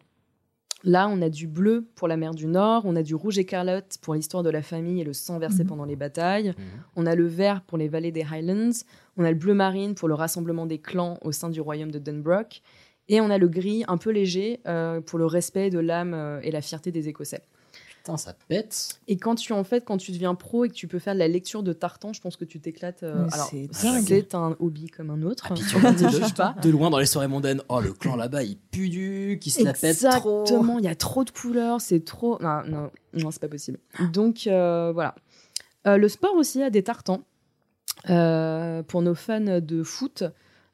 là, 0.82 1.10
on 1.10 1.20
a 1.20 1.28
du 1.28 1.46
bleu 1.46 1.86
pour 1.94 2.08
la 2.08 2.16
mer 2.16 2.32
du 2.34 2.46
Nord, 2.46 2.84
on 2.86 2.96
a 2.96 3.02
du 3.02 3.14
rouge 3.14 3.38
écarlate 3.38 3.98
pour 4.00 4.14
l'histoire 4.14 4.42
de 4.42 4.48
la 4.48 4.62
famille 4.62 5.02
et 5.02 5.04
le 5.04 5.12
sang 5.12 5.38
versé 5.38 5.62
Mhm. 5.62 5.68
pendant 5.68 5.84
les 5.84 5.94
batailles, 5.94 6.54
on 6.96 7.04
a 7.04 7.14
le 7.14 7.26
vert 7.26 7.60
pour 7.66 7.76
les 7.76 7.86
vallées 7.88 8.12
des 8.12 8.22
Highlands, 8.22 8.78
on 9.18 9.24
a 9.24 9.30
le 9.30 9.36
bleu 9.36 9.52
marine 9.52 9.94
pour 9.94 10.08
le 10.08 10.14
rassemblement 10.14 10.64
des 10.64 10.78
clans 10.78 11.18
au 11.20 11.30
sein 11.30 11.50
du 11.50 11.60
royaume 11.60 11.90
de 11.90 11.98
Dunbrook, 11.98 12.62
et 13.10 13.20
on 13.20 13.28
a 13.28 13.36
le 13.36 13.48
gris 13.48 13.84
un 13.88 13.98
peu 13.98 14.10
léger 14.10 14.60
euh, 14.66 15.02
pour 15.02 15.18
le 15.18 15.26
respect 15.26 15.68
de 15.68 15.80
l'âme 15.80 16.14
euh, 16.14 16.40
et 16.42 16.50
la 16.50 16.62
fierté 16.62 16.92
des 16.92 17.08
Écossais. 17.08 17.42
Putain, 18.08 18.16
ça 18.16 18.34
pète. 18.48 19.00
Et 19.08 19.16
quand 19.16 19.34
tu 19.34 19.52
en 19.52 19.64
fait, 19.64 19.84
quand 19.84 19.96
tu 19.98 20.12
deviens 20.12 20.34
pro 20.34 20.64
et 20.64 20.68
que 20.68 20.74
tu 20.74 20.88
peux 20.88 20.98
faire 20.98 21.14
de 21.14 21.18
la 21.18 21.28
lecture 21.28 21.62
de 21.62 21.72
tartan, 21.72 22.12
je 22.12 22.20
pense 22.20 22.36
que 22.36 22.44
tu 22.44 22.60
t'éclates. 22.60 23.02
euh, 23.02 23.24
Mais 23.26 23.34
alors, 23.34 23.48
c'est 23.50 23.66
dingue. 23.82 24.04
c'est 24.06 24.34
un 24.34 24.56
hobby 24.60 24.86
comme 24.86 25.10
un 25.10 25.22
autre. 25.22 25.48
Ah, 25.50 25.54
puis 25.54 25.64
tu 25.68 25.74
on 25.76 25.78
regardes 25.78 26.00
ne 26.00 26.06
de, 26.06 26.16
juge 26.22 26.34
pas. 26.34 26.54
de 26.62 26.70
loin 26.70 26.90
dans 26.90 26.98
les 26.98 27.06
soirées 27.06 27.28
mondaines. 27.28 27.62
Oh, 27.68 27.80
le 27.80 27.92
clan 27.92 28.16
là-bas, 28.16 28.42
il 28.42 28.56
pue 28.56 28.88
du, 28.88 29.38
qui 29.40 29.50
se 29.50 29.62
la 29.62 29.72
pète 29.72 29.98
trop. 29.98 30.42
Exactement, 30.42 30.78
il 30.78 30.84
y 30.84 30.88
a 30.88 30.94
trop 30.94 31.24
de 31.24 31.30
couleurs, 31.30 31.80
c'est 31.80 32.04
trop. 32.04 32.38
Non, 32.42 32.62
non, 32.66 32.90
non 33.14 33.30
c'est 33.30 33.40
pas 33.40 33.48
possible. 33.48 33.78
Donc 34.12 34.46
euh, 34.46 34.90
voilà. 34.92 35.14
Euh, 35.86 35.96
le 35.96 36.08
sport 36.08 36.34
aussi 36.34 36.62
a 36.62 36.70
des 36.70 36.82
tartans. 36.82 37.22
Euh, 38.10 38.82
pour 38.82 39.02
nos 39.02 39.14
fans 39.14 39.60
de 39.60 39.82
foot, 39.82 40.22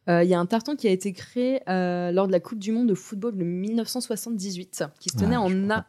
euh, 0.08 0.22
il 0.22 0.28
y 0.28 0.34
a 0.34 0.38
un 0.38 0.46
tartan 0.46 0.76
qui 0.76 0.86
a 0.88 0.90
été 0.90 1.12
créé 1.12 1.60
euh, 1.70 2.12
lors 2.12 2.26
de 2.26 2.32
la 2.32 2.40
Coupe 2.40 2.58
du 2.58 2.70
Monde 2.70 2.88
de 2.88 2.94
football 2.94 3.36
de 3.36 3.44
1978, 3.44 4.84
qui 5.00 5.08
se 5.08 5.16
tenait 5.16 5.36
Ah, 5.36 5.40
en, 5.40 5.70
A- 5.70 5.86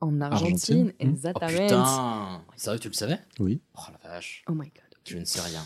en 0.00 0.20
Argentine. 0.20 0.46
Argentine. 0.46 0.86
Hmm. 0.86 0.92
Oh 1.00 1.10
Exactement. 1.10 1.48
putain. 1.48 2.42
Sérieux, 2.56 2.78
tu 2.78 2.88
le 2.88 2.94
savais 2.94 3.18
Oui. 3.40 3.60
Oh 3.76 3.80
la 4.02 4.10
vache. 4.10 4.44
Oh 4.48 4.52
my 4.52 4.66
god. 4.66 4.98
Je 5.04 5.18
ne 5.18 5.24
sais 5.24 5.40
rien. 5.40 5.62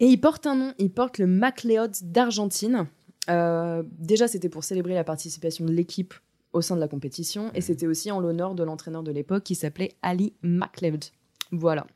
Et 0.00 0.06
il 0.06 0.20
porte 0.20 0.46
un 0.46 0.54
nom, 0.56 0.74
il 0.78 0.90
porte 0.90 1.18
le 1.18 1.26
MacLeod 1.26 1.92
d'Argentine. 2.02 2.86
Euh, 3.30 3.82
déjà, 3.98 4.28
c'était 4.28 4.48
pour 4.48 4.64
célébrer 4.64 4.94
la 4.94 5.04
participation 5.04 5.64
de 5.64 5.72
l'équipe 5.72 6.14
au 6.52 6.60
sein 6.60 6.76
de 6.76 6.80
la 6.80 6.88
compétition, 6.88 7.50
et 7.54 7.60
c'était 7.60 7.86
aussi 7.86 8.10
en 8.12 8.20
l'honneur 8.20 8.54
de 8.54 8.62
l'entraîneur 8.62 9.02
de 9.02 9.10
l'époque 9.10 9.42
qui 9.42 9.54
s'appelait 9.56 9.92
Ali 10.02 10.34
MacLeod. 10.42 11.04
Voilà. 11.50 11.86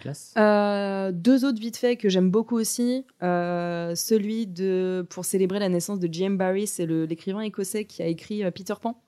Classe. 0.00 0.32
Euh, 0.38 1.12
deux 1.12 1.44
autres 1.44 1.60
vite 1.60 1.76
fait 1.76 1.96
que 1.96 2.08
j'aime 2.08 2.30
beaucoup 2.30 2.56
aussi. 2.56 3.04
Euh, 3.22 3.94
celui 3.94 4.46
de 4.46 5.06
pour 5.10 5.24
célébrer 5.24 5.58
la 5.58 5.68
naissance 5.68 5.98
de 5.98 6.08
J.M. 6.10 6.36
Barrie, 6.36 6.66
c'est 6.66 6.86
l'écrivain 6.86 7.40
écossais 7.40 7.84
qui 7.84 8.02
a 8.02 8.06
écrit 8.06 8.44
euh, 8.44 8.50
Peter 8.50 8.74
Pan. 8.80 9.00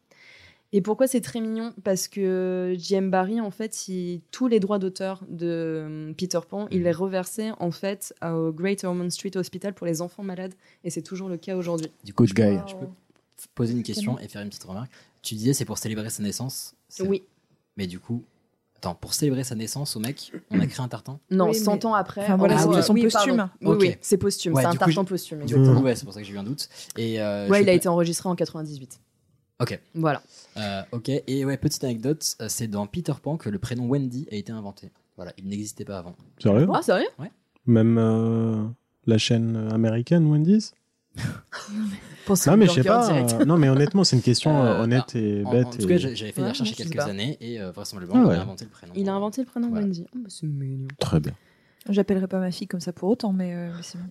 Et 0.75 0.83
pourquoi 0.83 1.07
c'est 1.07 1.23
très 1.23 1.41
mignon? 1.41 1.73
Parce 1.83 2.09
que 2.09 2.75
J.M. 2.79 3.11
Barrie, 3.11 3.41
en 3.41 3.51
fait, 3.51 3.89
il- 3.89 4.21
tous 4.31 4.49
les 4.49 4.61
droits 4.61 4.79
d'auteur 4.79 5.23
de 5.29 5.47
euh, 5.47 6.13
Peter 6.13 6.41
Pan, 6.47 6.69
il 6.71 6.83
les 6.83 6.93
reversait 6.93 7.53
en 7.59 7.71
fait 7.71 8.15
au 8.23 8.53
Great 8.53 8.85
Ormond 8.85 9.09
Street 9.09 9.35
Hospital 9.37 9.73
pour 9.73 9.87
les 9.87 10.03
enfants 10.03 10.23
malades, 10.23 10.53
et 10.85 10.91
c'est 10.91 11.01
toujours 11.03 11.29
le 11.31 11.39
cas 11.39 11.57
aujourd'hui. 11.57 11.91
Du 12.05 12.13
coup, 12.13 12.25
guy. 12.27 12.35
peux- 12.35 12.59
je 12.67 12.75
peux 12.75 12.87
poser 13.55 13.73
une 13.73 13.83
question 13.83 14.19
et 14.19 14.29
faire 14.29 14.43
une 14.43 14.49
petite 14.49 14.65
remarque. 14.65 14.91
Tu 15.23 15.35
disais 15.37 15.55
c'est 15.55 15.65
pour 15.65 15.79
célébrer 15.79 16.11
sa 16.11 16.23
naissance. 16.23 16.75
Oui. 17.01 17.23
Mais 17.79 17.87
du 17.87 17.99
coup, 17.99 18.23
attends, 18.77 18.95
pour 18.95 19.15
célébrer 19.15 19.45
sa 19.45 19.55
naissance 19.55 19.97
au 19.97 20.01
mec, 20.01 20.33
on 20.51 20.61
a 20.61 20.67
créé 20.67 20.85
un 20.85 20.89
tartan? 20.89 21.19
Non, 21.31 21.49
Oui, 21.49 21.55
100 21.55 21.77
mais- 21.77 21.87
ans 21.87 21.95
après. 21.95 22.23
Enfin, 22.25 22.37
voilà, 22.37 22.57
en 22.57 22.59
c'est 22.71 22.77
façon 22.77 22.93
oui, 22.93 23.03
posthume. 23.05 23.49
Oui, 23.63 23.69
Ok. 23.69 23.79
oui, 23.81 23.97
c'est 24.03 24.19
posthume. 24.19 24.53
Ouais, 24.53 24.63
c'est 24.63 24.69
un 24.69 24.73
coup, 24.73 24.79
tartan 24.79 25.05
posthume. 25.07 25.45
Du 25.47 25.55
coup, 25.55 25.61
ouais, 25.83 25.97
c'est 25.97 26.05
pour 26.05 26.13
ça 26.13 26.21
que 26.21 26.27
j'ai 26.27 26.35
eu 26.35 26.39
un 26.39 26.43
doute. 26.45 26.69
Et 26.99 27.23
euh, 27.23 27.49
Ouais, 27.49 27.63
il 27.63 27.69
a 27.71 27.73
été 27.73 27.89
enregistré 27.89 28.29
en 28.29 28.35
98. 28.37 29.01
Ok. 29.61 29.81
Voilà. 29.95 30.23
Euh, 30.57 30.83
ok, 30.93 31.09
et 31.27 31.45
ouais, 31.45 31.57
petite 31.57 31.83
anecdote, 31.85 32.37
euh, 32.41 32.47
c'est 32.49 32.69
dans 32.69 32.87
Peter 32.87 33.13
Pan 33.21 33.37
que 33.37 33.49
le 33.49 33.59
prénom 33.59 33.87
Wendy 33.89 34.29
a 34.31 34.37
été 34.37 34.53
inventé. 34.53 34.91
Voilà, 35.17 35.33
il 35.37 35.49
n'existait 35.49 35.85
pas 35.85 35.99
avant. 35.99 36.15
Sérieux 36.41 36.69
Ah, 36.73 36.81
sérieux 36.83 37.09
Même 37.67 37.99
euh, 37.99 38.65
la 39.07 39.19
chaîne 39.19 39.57
américaine 39.73 40.31
Wendy's 40.31 40.73
Non 42.47 42.57
mais 42.57 42.67
je 42.67 42.73
sais 42.73 42.83
pas. 42.85 43.11
euh, 43.11 43.45
non 43.47 43.57
mais 43.57 43.69
honnêtement 43.69 44.05
c'est 44.05 44.15
une 44.15 44.23
question 44.23 44.63
euh, 44.65 44.83
honnête 44.83 45.17
et 45.17 45.43
En, 45.45 45.51
bête. 45.51 45.67
en 45.67 45.71
tout 45.71 45.83
et- 45.83 45.87
cas, 45.87 45.97
j'avais 45.97 46.15
fait 46.15 46.33
des 46.37 46.43
Ouais, 46.43 46.49
recherches 46.51 46.71
il 46.71 46.79
y 46.79 46.83
a 46.83 46.85
quelques 46.85 47.09
années 47.09 47.37
et 47.41 47.61
euh, 47.61 47.73
vraisemblablement, 47.73 48.21
Ah 48.21 48.25
il 48.27 48.29
ouais. 48.29 48.37
a 48.37 48.43
inventé 48.43 48.65
le 48.67 48.71
prénom. 48.71 48.93
Il 48.95 49.09
a 49.09 49.15
inventé 49.15 49.41
le 49.41 49.47
prénom 49.47 49.69
Voilà. 49.71 49.85
Wendy. 49.87 50.07
Oh, 50.15 50.19
bah, 50.23 50.29
c'est 50.29 50.47
mignon. 50.47 50.87
Très 51.01 51.19
bien. 51.19 51.33
J'appellerai 51.89 52.29
pas 52.29 52.39
ma 52.39 52.51
fille 52.53 52.69
comme 52.69 52.81
ça 52.81 52.93
pour 52.93 53.09
autant, 53.09 53.33
mais, 53.33 53.53
euh, 53.55 53.73
mais 53.75 53.83
c'est 53.83 53.99
bon. 53.99 54.05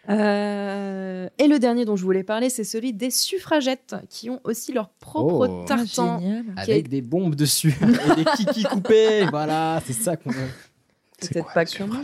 Euh, 0.09 1.29
et 1.37 1.47
le 1.47 1.59
dernier 1.59 1.85
dont 1.85 1.95
je 1.95 2.03
voulais 2.03 2.23
parler, 2.23 2.49
c'est 2.49 2.63
celui 2.63 2.93
des 2.93 3.11
suffragettes 3.11 3.95
qui 4.09 4.29
ont 4.29 4.39
aussi 4.43 4.71
leur 4.71 4.89
propre 4.89 5.47
Oh. 5.49 5.65
tartan. 5.67 6.21
Ah, 6.55 6.61
Avec 6.61 6.87
des 6.87 7.01
bombes 7.01 7.35
dessus 7.35 7.75
et 7.81 8.15
des 8.15 8.25
kikis 8.37 8.63
coupés. 8.71 9.25
Voilà, 9.29 9.81
c'est 9.85 9.93
ça 9.93 10.15
qu'on 10.15 10.31
veut. 10.31 10.47
Peut-être 11.19 11.53
pas 11.53 11.65
que 11.65 11.83
moi. 11.83 12.01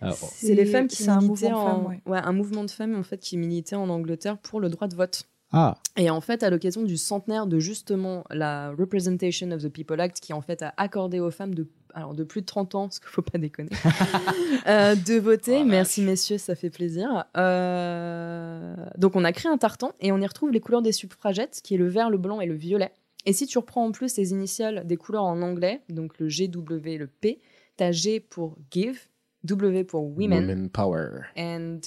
Ah, 0.00 0.10
oh. 0.12 0.26
C'est 0.32 0.54
les 0.54 0.66
femmes 0.66 0.86
qui 0.88 1.08
un 1.08 1.20
militaient 1.20 1.50
mouvement 1.50 1.50
de 1.50 1.54
en... 1.54 1.84
femmes, 1.84 2.00
ouais. 2.06 2.18
un 2.18 2.32
mouvement 2.32 2.64
de 2.64 2.70
femmes 2.70 2.96
en 2.96 3.02
fait 3.02 3.18
qui 3.18 3.36
militaient 3.36 3.76
en 3.76 3.88
Angleterre 3.88 4.38
pour 4.38 4.60
le 4.60 4.68
droit 4.68 4.88
de 4.88 4.94
vote. 4.94 5.24
Ah 5.52 5.76
Et 5.96 6.10
en 6.10 6.20
fait, 6.20 6.42
à 6.42 6.50
l'occasion 6.50 6.82
du 6.82 6.96
centenaire 6.96 7.46
de 7.46 7.58
justement 7.58 8.24
la 8.30 8.70
Representation 8.78 9.50
of 9.50 9.62
the 9.62 9.68
People 9.68 10.00
Act, 10.00 10.20
qui 10.20 10.32
en 10.32 10.42
fait 10.42 10.62
a 10.62 10.74
accordé 10.76 11.20
aux 11.20 11.30
femmes 11.30 11.54
de, 11.54 11.66
alors 11.94 12.14
de 12.14 12.24
plus 12.24 12.40
de 12.42 12.46
30 12.46 12.74
ans, 12.74 12.82
parce 12.88 12.98
qu'il 13.00 13.08
faut 13.08 13.22
pas 13.22 13.38
déconner, 13.38 13.70
euh, 14.66 14.94
de 14.94 15.18
voter. 15.18 15.58
Oh, 15.62 15.64
Merci 15.64 16.02
messieurs, 16.02 16.38
ça 16.38 16.54
fait 16.54 16.70
plaisir. 16.70 17.24
Euh, 17.36 18.74
Donc 18.96 19.16
on 19.16 19.24
a 19.24 19.32
créé 19.32 19.50
un 19.50 19.58
tartan 19.58 19.92
et 20.00 20.12
on 20.12 20.18
y 20.20 20.26
retrouve 20.26 20.50
les 20.50 20.60
couleurs 20.60 20.82
des 20.82 20.92
suffragettes, 20.92 21.60
qui 21.62 21.74
est 21.74 21.78
le 21.78 21.88
vert, 21.88 22.10
le 22.10 22.18
blanc 22.18 22.40
et 22.40 22.46
le 22.46 22.54
violet. 22.54 22.92
Et 23.26 23.32
si 23.32 23.46
tu 23.46 23.58
reprends 23.58 23.84
en 23.86 23.92
plus 23.92 24.16
les 24.16 24.30
initiales 24.30 24.86
des 24.86 24.96
couleurs 24.96 25.24
en 25.24 25.42
anglais, 25.42 25.82
donc 25.88 26.18
le 26.18 26.28
G, 26.28 26.48
W 26.48 26.92
et 26.94 26.98
le 26.98 27.06
P, 27.08 27.40
t'as 27.76 27.92
G 27.92 28.20
pour 28.20 28.56
give, 28.70 29.00
W 29.44 29.84
pour 29.84 30.04
women, 30.04 30.40
Women 30.48 30.70
power. 30.70 31.08
and 31.36 31.80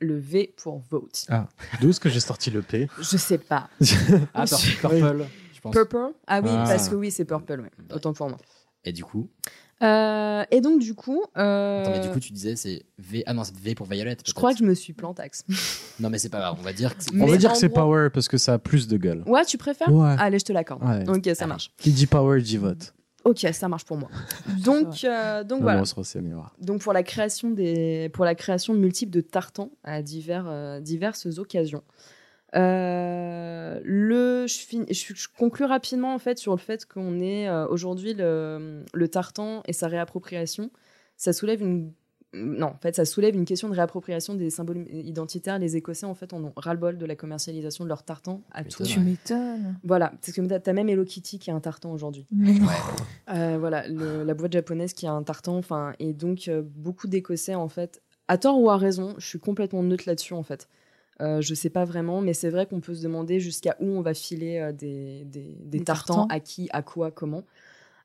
le 0.00 0.16
V 0.18 0.54
pour 0.56 0.78
vote. 0.90 1.26
Ah 1.28 1.48
d'où 1.80 1.90
est-ce 1.90 2.00
que 2.00 2.08
j'ai 2.08 2.20
sorti 2.20 2.50
le 2.50 2.62
P? 2.62 2.88
Je 2.98 3.16
sais 3.16 3.38
pas. 3.38 3.68
Ah, 4.34 4.44
pur- 4.46 4.58
purple, 4.90 5.26
je 5.54 5.60
pense. 5.60 5.74
Purple? 5.74 6.12
Ah 6.26 6.40
oui, 6.42 6.50
Ah. 6.52 6.64
parce 6.68 6.88
que 6.88 6.94
oui, 6.94 7.10
c'est 7.10 7.24
purple, 7.24 7.60
ouais. 7.60 7.70
autant 7.94 8.12
pour 8.12 8.28
moi. 8.28 8.38
Et 8.88 8.92
du 8.92 9.04
coup, 9.04 9.28
Euh, 9.82 10.44
et 10.50 10.60
donc, 10.60 10.80
du 10.80 10.94
coup. 10.94 11.22
euh, 11.36 11.82
attends, 11.82 11.92
mais 11.92 12.00
du 12.00 12.08
coup, 12.08 12.18
tu 12.18 12.32
disais 12.32 12.56
c'est 12.56 12.84
V. 12.98 13.22
Ah 13.26 13.32
non, 13.34 13.44
c'est 13.44 13.56
V 13.56 13.74
pour 13.76 13.86
Violet. 13.86 14.16
je 14.26 14.32
crois 14.32 14.52
que 14.52 14.58
je 14.58 14.64
me 14.64 14.74
suis 14.74 14.92
plantaxe. 14.92 15.44
Non, 16.00 16.10
mais 16.10 16.18
c'est 16.18 16.28
pas 16.28 16.38
grave. 16.38 16.56
On 16.58 16.62
va 16.62 16.72
dire 16.72 16.96
que 16.96 17.02
c'est. 17.04 17.12
On 17.20 17.26
va 17.26 17.36
dire 17.36 17.52
que 17.52 17.58
c'est 17.58 17.68
gros- 17.68 17.74
power 17.82 18.08
parce 18.12 18.28
que 18.28 18.38
ça 18.38 18.54
a 18.54 18.58
plus 18.58 18.86
de 18.88 18.96
gueule. 18.96 19.22
ouais, 19.26 19.44
tu 19.44 19.58
préfères 19.58 19.92
Ouais. 19.92 20.14
Allez, 20.18 20.38
je 20.38 20.44
te 20.44 20.52
l'accorde. 20.52 20.82
Ouais. 20.84 21.08
Ok, 21.08 21.28
ça 21.34 21.46
marche. 21.46 21.70
Qui 21.76 21.90
dit 21.92 22.06
power 22.06 22.40
dit 22.40 22.56
vote. 22.56 22.94
Ok, 23.24 23.46
ça 23.52 23.68
marche 23.68 23.84
pour 23.84 23.96
moi. 23.98 24.08
Donc, 24.64 25.04
euh, 25.04 25.42
donc 25.44 25.58
Non, 25.58 25.64
voilà. 25.64 25.82
Donc 26.60 26.80
pour 26.80 26.92
la 26.92 27.02
création 27.02 27.50
des, 27.50 28.08
pour 28.14 28.24
la 28.24 28.34
création 28.36 28.74
de 28.74 28.78
multiples 28.78 29.10
de 29.12 29.20
tartans 29.20 29.70
à 29.84 30.02
divers, 30.02 30.46
euh, 30.48 30.80
diverses 30.80 31.26
occasions. 31.38 31.82
Euh, 32.56 33.80
le, 33.84 34.46
je, 34.46 34.58
fin- 34.58 34.86
je, 34.90 35.14
je 35.14 35.28
conclue 35.36 35.64
rapidement 35.66 36.14
en 36.14 36.18
fait 36.18 36.38
sur 36.38 36.52
le 36.52 36.58
fait 36.58 36.86
qu'on 36.86 37.20
est 37.20 37.48
euh, 37.48 37.66
aujourd'hui 37.68 38.14
le, 38.14 38.84
le 38.92 39.08
tartan 39.08 39.62
et 39.66 39.72
sa 39.72 39.86
réappropriation. 39.88 40.70
Ça 41.16 41.32
soulève 41.32 41.60
une 41.62 41.92
non, 42.34 42.66
en 42.66 42.76
fait, 42.82 42.94
ça 42.94 43.06
soulève 43.06 43.34
une 43.34 43.46
question 43.46 43.70
de 43.70 43.74
réappropriation 43.74 44.34
des 44.34 44.50
symboles 44.50 44.84
identitaires. 44.92 45.58
Les 45.58 45.76
Écossais, 45.78 46.04
en 46.04 46.14
fait, 46.14 46.34
en 46.34 46.44
ont 46.44 46.52
ras-le-bol 46.56 46.98
de 46.98 47.06
la 47.06 47.16
commercialisation 47.16 47.84
de 47.84 47.88
leur 47.88 48.02
tartan 48.02 48.42
à 48.52 48.64
tout. 48.64 48.82
Tu 48.84 49.00
m'étonnes. 49.00 49.78
Voilà, 49.82 50.12
parce 50.20 50.34
que 50.34 50.42
t'as- 50.42 50.60
t'as 50.60 50.74
même 50.74 50.90
Hello 50.90 51.06
Kitty 51.06 51.38
qui 51.38 51.50
a 51.50 51.54
un 51.54 51.60
tartan 51.60 51.90
aujourd'hui. 51.90 52.26
Mais 52.30 52.52
non. 52.52 52.66
Euh, 53.30 53.56
voilà, 53.58 53.88
le- 53.88 54.24
la 54.24 54.34
boîte 54.34 54.52
japonaise 54.52 54.92
qui 54.92 55.06
a 55.06 55.12
un 55.12 55.22
tartan, 55.22 55.56
enfin, 55.56 55.94
et 56.00 56.12
donc 56.12 56.48
euh, 56.48 56.60
beaucoup 56.62 57.06
d'Écossais 57.08 57.54
en 57.54 57.68
fait, 57.70 58.02
à 58.28 58.36
tort 58.36 58.60
ou 58.60 58.68
à 58.68 58.76
raison, 58.76 59.14
je 59.16 59.26
suis 59.26 59.38
complètement 59.40 59.82
neutre 59.82 60.04
là-dessus 60.06 60.34
en 60.34 60.42
fait. 60.42 60.68
Euh, 61.20 61.40
je 61.40 61.52
sais 61.54 61.70
pas 61.70 61.84
vraiment, 61.84 62.20
mais 62.20 62.32
c'est 62.32 62.50
vrai 62.50 62.66
qu'on 62.66 62.80
peut 62.80 62.94
se 62.94 63.02
demander 63.02 63.40
jusqu'à 63.40 63.76
où 63.80 63.86
on 63.86 64.02
va 64.02 64.14
filer 64.14 64.58
euh, 64.58 64.72
des, 64.72 65.24
des, 65.24 65.56
des 65.64 65.78
Des 65.78 65.84
tartans, 65.84 66.14
tartans. 66.14 66.26
à 66.34 66.38
qui, 66.40 66.68
à 66.72 66.82
quoi, 66.82 67.10
comment. 67.10 67.42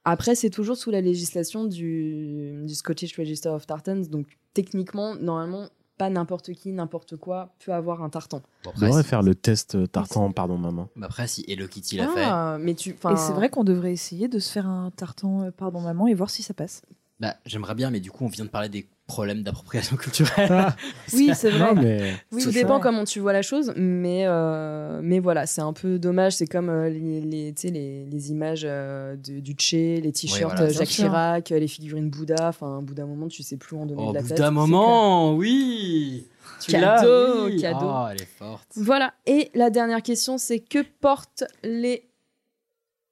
Après, 0.06 0.36
c'est 0.36 0.50
toujours 0.50 0.76
sous 0.78 0.92
la 0.92 1.00
législation 1.00 1.64
du, 1.64 2.62
du 2.66 2.74
Scottish 2.76 3.16
Register 3.18 3.50
of 3.50 3.66
Tartans, 3.68 4.02
donc 4.10 4.26
techniquement, 4.54 5.16
normalement, 5.16 5.68
pas 5.98 6.10
n'importe 6.10 6.52
qui, 6.54 6.72
n'importe 6.74 7.16
quoi 7.16 7.54
peut 7.64 7.72
avoir 7.72 8.04
un 8.04 8.10
tartan. 8.10 8.42
Bon, 8.64 8.72
On 8.76 8.80
devrait 8.88 9.04
si- 9.04 9.08
faire 9.10 9.22
le 9.22 9.36
test 9.36 9.76
euh, 9.76 9.86
tartan, 9.86 10.32
pardon 10.32 10.58
maman. 10.58 10.90
mais 10.96 11.06
après, 11.06 11.28
si 11.28 11.46
Hello 11.48 11.68
Kitty 11.68 11.98
l'a 11.98 12.08
fait. 12.10 12.24
Ah, 12.24 12.58
mais 12.60 12.74
tu, 12.74 12.90
Et 12.90 13.16
c'est 13.16 13.32
vrai 13.34 13.50
qu'on 13.50 13.64
devrait 13.64 13.94
essayer 13.94 14.28
de 14.28 14.40
se 14.40 14.52
faire 14.52 14.68
un 14.68 14.90
tartan, 14.90 15.44
euh, 15.44 15.52
pardon 15.52 15.80
maman, 15.82 16.08
et 16.08 16.16
voir 16.16 16.32
si 16.32 16.42
ça 16.44 16.54
passe. 16.56 16.82
Bah, 17.20 17.36
j'aimerais 17.46 17.76
bien, 17.76 17.90
mais 17.92 18.00
du 18.00 18.12
coup, 18.12 18.26
on 18.26 18.28
vient 18.28 18.44
de 18.44 18.50
parler 18.50 18.70
des 18.70 18.88
problèmes 19.08 19.44
d'appropriation 19.44 19.96
culturelle. 19.98 20.50
Ah. 20.52 20.76
Oui, 21.14 21.32
c'est 21.36 21.52
vrai. 21.52 21.74
Non, 21.76 21.82
mais 21.82 22.14
Tout 22.32 22.52
dépend 22.52 22.80
comment 22.80 23.04
tu 23.06 23.20
vois 23.20 23.34
la 23.34 23.42
chose, 23.44 23.72
mais, 23.76 24.24
euh, 24.26 25.00
mais 25.04 25.20
voilà, 25.20 25.46
c'est 25.46 25.62
un 25.62 25.74
peu 25.74 26.00
dommage. 26.00 26.34
C'est 26.38 26.48
comme 26.48 26.70
euh, 26.70 26.90
les, 26.90 27.22
les, 27.22 27.54
tu 27.54 27.68
sais, 27.68 27.70
les, 27.74 28.06
les 28.06 28.32
images 28.32 28.64
euh, 28.66 29.16
de- 29.16 29.40
du 29.40 29.54
Tché, 29.54 30.02
les 30.02 30.12
t-shirts 30.12 30.54
voilà, 30.56 30.70
Jacques. 30.72 30.88
Chirac, 30.88 31.50
les 31.50 31.68
figurines 31.68 32.10
Bouddha. 32.10 32.48
Enfin, 32.50 32.80
au 32.80 32.82
bout 32.82 32.96
d'un 32.96 33.06
moment, 33.06 33.28
tu 33.28 33.44
sais 33.44 33.58
plus 33.58 33.76
où 33.76 33.82
en 33.82 33.86
donner 33.86 34.02
Au 34.02 34.10
de 34.10 34.16
la 34.16 34.22
bout 34.22 34.28
tête. 34.30 34.38
d'un 34.40 34.46
c'est 34.48 34.52
moment, 34.52 35.36
oui. 35.36 36.28
Tu 36.60 36.72
Cadeau, 36.72 37.46
oui. 37.46 37.62
cadeau. 37.62 37.88
Ah, 37.90 38.10
elle 38.12 38.22
est 38.22 38.38
forte. 38.38 38.68
Voilà. 38.76 39.14
Et 39.28 39.52
la 39.54 39.70
dernière 39.70 40.02
question, 40.02 40.38
c'est 40.38 40.60
que 40.60 40.80
portent 41.00 41.44
les. 41.64 42.10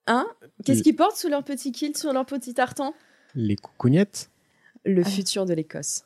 Hein? 0.07 0.25
Qu'est-ce 0.65 0.83
qu'ils 0.83 0.95
portent 0.95 1.17
sous 1.17 1.29
leur 1.29 1.43
petit 1.43 1.71
kilt, 1.71 1.97
sur 1.97 2.11
leur 2.13 2.25
petit 2.25 2.53
tartan? 2.53 2.93
Les 3.35 3.55
coucougnettes 3.55 4.29
Le 4.85 5.03
futur 5.03 5.45
de 5.45 5.53
l'Écosse. 5.53 6.03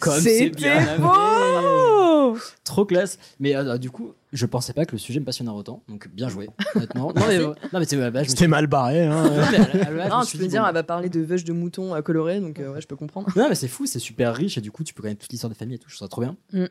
Comme 0.00 0.20
c'est 0.20 0.50
bien 0.50 0.98
beau 0.98 2.36
Trop 2.64 2.84
classe. 2.84 3.18
Mais 3.38 3.54
euh, 3.54 3.78
du 3.78 3.90
coup, 3.90 4.12
je 4.32 4.44
pensais 4.46 4.72
pas 4.72 4.84
que 4.84 4.92
le 4.92 4.98
sujet 4.98 5.20
me 5.20 5.24
passionnerait 5.24 5.56
autant. 5.56 5.82
Donc 5.88 6.08
bien 6.08 6.28
joué, 6.28 6.48
honnêtement. 6.74 7.12
Non 7.14 7.26
mais, 7.28 7.38
non, 7.38 7.54
mais 7.74 7.84
c'est 7.84 8.00
à 8.02 8.24
C'était 8.24 8.48
mal 8.48 8.66
barré. 8.66 9.04
Hein. 9.04 9.24
À 9.24 9.44
à 9.44 10.04
je 10.04 10.08
Non, 10.08 10.24
tu 10.24 10.36
peux 10.36 10.46
dire, 10.46 10.62
bon, 10.62 10.68
elle 10.68 10.74
va 10.74 10.82
parler 10.82 11.08
de 11.08 11.20
veuches 11.20 11.44
de 11.44 11.52
moutons 11.52 11.94
euh, 11.94 12.02
colorés, 12.02 12.40
donc 12.40 12.58
euh, 12.58 12.72
ouais, 12.72 12.80
je 12.80 12.86
peux 12.86 12.96
comprendre. 12.96 13.28
Non, 13.36 13.48
mais 13.48 13.54
c'est 13.54 13.68
fou, 13.68 13.86
c'est 13.86 13.98
super 13.98 14.34
riche 14.34 14.58
et 14.58 14.60
du 14.60 14.70
coup, 14.70 14.84
tu 14.84 14.94
peux 14.94 15.02
connaître 15.02 15.20
toute 15.20 15.32
l'histoire 15.32 15.50
des 15.50 15.56
familles 15.56 15.76
et 15.76 15.78
tout. 15.78 15.88
Je 15.88 15.96
trouve 15.96 16.06
ça 16.06 16.10
trop 16.10 16.22
bien. 16.22 16.36
Mm. 16.52 16.66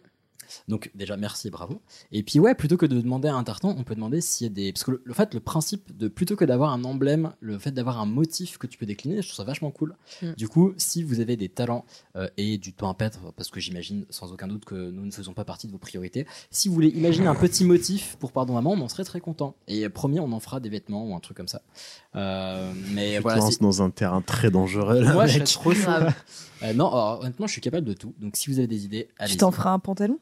Donc, 0.68 0.92
déjà, 0.96 1.18
merci 1.18 1.48
et 1.48 1.52
bravo. 1.52 1.82
Et 2.12 2.24
puis, 2.24 2.40
ouais, 2.40 2.56
plutôt 2.56 2.78
que 2.78 2.86
de 2.86 3.00
demander 3.02 3.28
à 3.28 3.36
un 3.36 3.44
tartan, 3.44 3.76
on 3.78 3.84
peut 3.84 3.96
demander 3.96 4.22
s'il 4.22 4.48
y 4.48 4.50
a 4.50 4.54
des. 4.54 4.74
Parce 4.74 4.84
que 4.84 4.92
le, 4.92 5.02
le 5.04 5.14
fait, 5.14 5.34
le 5.34 5.40
principe 5.40 5.96
de 5.98 6.08
plutôt 6.08 6.36
que 6.36 6.46
d'avoir 6.46 6.72
un 6.74 6.84
emblème, 6.84 7.34
le 7.40 7.58
fait 7.60 7.72
d'avoir 7.72 8.00
un 8.00 8.06
motif 8.06 8.58
que 8.58 8.68
tu 8.68 8.78
peux 8.78 8.86
décliner, 8.86 9.22
je 9.22 9.28
trouve 9.28 9.38
ça 9.38 9.44
vachement 9.44 9.72
cool. 9.72 9.96
Mm. 10.22 10.32
Du 10.34 10.48
coup, 10.48 10.74
si 10.78 11.04
vous 11.04 11.20
avez 11.20 11.36
des 11.38 11.50
talents 11.50 11.86
euh, 12.16 12.28
et 12.38 12.58
du 12.58 12.74
temps 12.74 12.90
à 12.90 12.94
perdre, 12.94 13.34
parce 13.36 13.50
que 13.50 13.60
j'imagine 13.60 14.06
sans 14.10 14.32
aucun 14.32 14.48
doute 14.48 14.66
que 14.66 14.76
nous 14.92 15.06
ne 15.06 15.12
faisons 15.12 15.34
pas 15.34 15.46
partie 15.46 15.68
de 15.68 15.72
vos 15.72 15.78
priorités, 15.78 16.26
si 16.52 16.68
vous 16.68 16.74
voulez 16.74 16.90
imaginer 16.90 17.28
un 17.28 17.36
petit 17.36 17.66
motif 17.66 18.16
pour 18.20 18.32
Pardon 18.32 18.54
Maman, 18.54 18.72
on 18.72 18.82
en 18.82 18.90
serait 18.90 19.04
très 19.04 19.20
content. 19.20 19.56
Et 19.68 19.86
euh, 19.86 19.90
promis, 19.90 20.20
on 20.20 20.32
en 20.32 20.40
fera 20.40 20.60
des 20.60 20.70
vêtements 20.70 21.06
ou 21.08 21.16
un 21.16 21.20
truc 21.20 21.38
comme 21.38 21.48
ça. 21.48 21.62
Euh, 22.16 22.72
mais 22.92 23.16
Tu 23.18 23.22
voilà. 23.22 23.38
te 23.40 23.44
lances 23.44 23.54
c'est- 23.56 23.62
dans 23.62 23.82
un 23.82 23.90
terrain 23.90 24.22
très 24.22 24.52
dangereux 24.52 25.02
là. 25.02 25.14
moi, 25.14 25.26
je 25.28 25.40
mec. 25.40 25.48
trop 25.48 25.74
chaud. 25.74 25.90
Euh, 26.64 26.74
non, 26.74 26.88
alors, 26.88 27.20
honnêtement, 27.22 27.48
je 27.48 27.52
suis 27.54 27.62
capable 27.62 27.86
de 27.86 27.94
tout. 27.94 28.14
Donc, 28.20 28.36
si 28.38 28.50
vous 28.50 28.58
avez 28.60 28.68
des 28.68 28.86
idées, 28.86 29.10
allez. 29.20 29.32
Tu 29.32 29.38
t'en 29.38 29.52
feras 29.52 29.72
un 29.72 29.80
pantalon? 29.80 30.20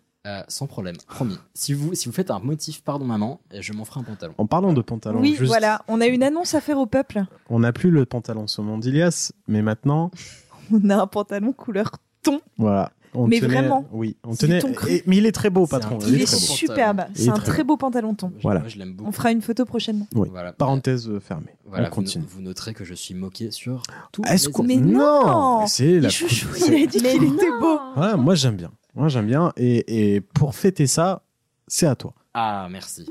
Sans 0.47 0.67
problème, 0.67 0.95
promis. 1.07 1.37
Si 1.55 1.73
vous, 1.73 1.95
si 1.95 2.05
vous 2.07 2.11
faites 2.13 2.29
un 2.29 2.37
motif, 2.39 2.83
pardon 2.83 3.05
maman, 3.05 3.41
euh, 3.53 3.57
je 3.61 3.73
m'en 3.73 3.85
ferai 3.85 4.01
un 4.01 4.03
pantalon. 4.03 4.35
En 4.37 4.45
parlant 4.45 4.71
de 4.71 4.81
pantalon, 4.81 5.19
Oui, 5.19 5.31
juste, 5.35 5.45
voilà. 5.47 5.81
On 5.87 5.99
a 5.99 6.05
une 6.05 6.21
annonce 6.21 6.53
à 6.53 6.61
faire 6.61 6.77
au 6.77 6.85
peuple. 6.85 7.23
on 7.49 7.59
n'a 7.59 7.73
plus 7.73 7.89
le 7.89 8.05
pantalon 8.05 8.45
saumon 8.45 8.77
d'Ilias, 8.77 9.31
mais 9.47 9.63
maintenant, 9.63 10.11
On 10.71 10.89
a 10.91 11.01
un 11.01 11.07
pantalon 11.07 11.53
couleur 11.53 11.91
thon. 12.21 12.39
voilà. 12.57 12.91
On 13.13 13.27
Mais 13.27 13.39
tenait- 13.39 13.55
vraiment, 13.55 13.85
Oui, 13.91 14.15
on 14.23 14.35
tenait. 14.35 14.59
et- 14.87 15.03
mais 15.05 15.17
il 15.17 15.25
est 15.25 15.31
très 15.33 15.49
beau, 15.49 15.63
un 15.63 15.67
patron. 15.67 15.99
Il 16.07 16.13
Il 16.15 16.21
est 16.21 16.25
superbe. 16.25 17.03
Il 17.15 17.21
est 17.21 17.23
C'est 17.25 17.29
un 17.29 17.33
très 17.33 17.45
très 17.51 17.63
beau 17.63 17.75
pantalon 17.75 18.13
thon. 18.13 18.31
Voilà. 18.41 18.61
Moi, 18.61 18.69
je 18.69 18.77
l'aime 18.77 18.93
beaucoup. 18.93 19.09
On 19.09 19.11
fera 19.11 19.31
une 19.31 19.41
photo 19.41 19.65
prochainement. 19.65 20.07
Oui. 20.15 20.29
Voilà. 20.31 20.53
Parenthèse 20.53 21.09
fermée. 21.19 21.55
Voilà, 21.65 21.85
on 21.85 21.89
vous, 21.89 21.95
continue. 21.95 22.25
vous 22.27 22.41
noterez 22.41 22.73
que 22.73 22.85
je 22.85 22.93
suis 22.93 23.13
moqué 23.13 23.51
sur 23.51 23.83
tout. 24.11 24.21
Est-ce 24.25 24.47
qu'on 24.49 24.63
Mais 24.63 24.77
non 24.77 25.65
C'est 25.67 25.99
la 25.99 26.07
Il 26.07 26.11
chouchou, 26.11 26.47
il 26.57 26.63
a 26.83 26.87
dit 26.87 26.97
qu'il 26.99 27.23
était 27.23 27.51
beau. 27.59 27.79
Ouais, 27.97 28.15
moi 28.15 28.35
j'aime 28.35 28.55
bien. 28.55 28.71
Moi 28.95 29.07
j'aime 29.09 29.27
bien. 29.27 29.51
Et, 29.57 30.15
et 30.15 30.21
pour 30.21 30.55
fêter 30.55 30.87
ça, 30.87 31.21
c'est 31.67 31.87
à 31.87 31.95
toi. 31.95 32.13
Ah, 32.33 32.67
merci. 32.71 33.05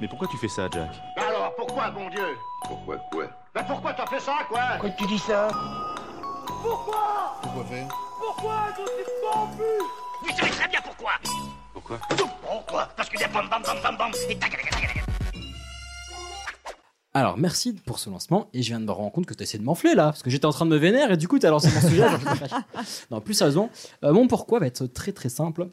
Mais 0.00 0.08
pourquoi 0.08 0.26
tu 0.28 0.36
fais 0.38 0.48
ça, 0.48 0.68
Jack? 0.72 0.90
Alors, 1.16 1.54
pourquoi, 1.56 1.90
bon 1.90 2.08
Dieu? 2.10 2.24
Pourquoi 2.66 2.96
quoi? 3.12 3.26
Bah 3.54 3.62
pourquoi 3.66 3.92
t'as 3.94 4.06
fait 4.06 4.18
ça, 4.20 4.32
quoi? 4.48 4.60
Pourquoi 4.72 4.90
tu 4.90 5.06
dis 5.06 5.18
ça? 5.20 5.48
Pourquoi 7.42 7.64
faire? 7.64 7.88
Vous 10.22 10.36
savez 10.36 10.50
très 10.50 10.68
bien 10.68 10.80
pourquoi 10.82 11.12
Pourquoi? 11.72 12.00
Pourquoi? 12.42 12.88
Parce 12.96 13.08
que 13.08 13.18
des 13.18 13.32
bam 13.32 13.48
bam 13.48 13.62
bam 13.62 13.76
bam 13.82 13.96
bam 13.96 14.10
et 14.28 14.36
tac 14.36 14.50
tac 14.50 14.62
tac 14.62 14.70
tac 14.70 14.94
tac. 14.94 15.04
Alors, 17.14 17.38
merci 17.38 17.72
pour 17.72 17.98
ce 17.98 18.10
lancement. 18.10 18.48
Et 18.52 18.62
je 18.62 18.68
viens 18.68 18.80
de 18.80 18.84
me 18.84 18.90
rendre 18.90 19.12
compte 19.12 19.26
que 19.26 19.32
tu 19.34 19.42
essayé 19.42 19.58
de 19.60 19.64
m'enfler 19.64 19.94
là, 19.94 20.06
parce 20.06 20.22
que 20.22 20.30
j'étais 20.30 20.44
en 20.44 20.50
train 20.52 20.66
de 20.66 20.70
me 20.70 20.76
vénérer 20.76 21.14
et 21.14 21.16
du 21.16 21.28
coup, 21.28 21.38
tu 21.38 21.46
as 21.46 21.50
lancé 21.50 21.70
mon 21.72 21.80
sujet. 21.80 22.04
je 22.08 23.10
non, 23.10 23.20
plus 23.20 23.34
sérieusement, 23.34 23.70
euh, 24.04 24.12
mon 24.12 24.26
pourquoi 24.26 24.58
va 24.58 24.66
être 24.66 24.86
très 24.86 25.12
très 25.12 25.28
simple. 25.28 25.68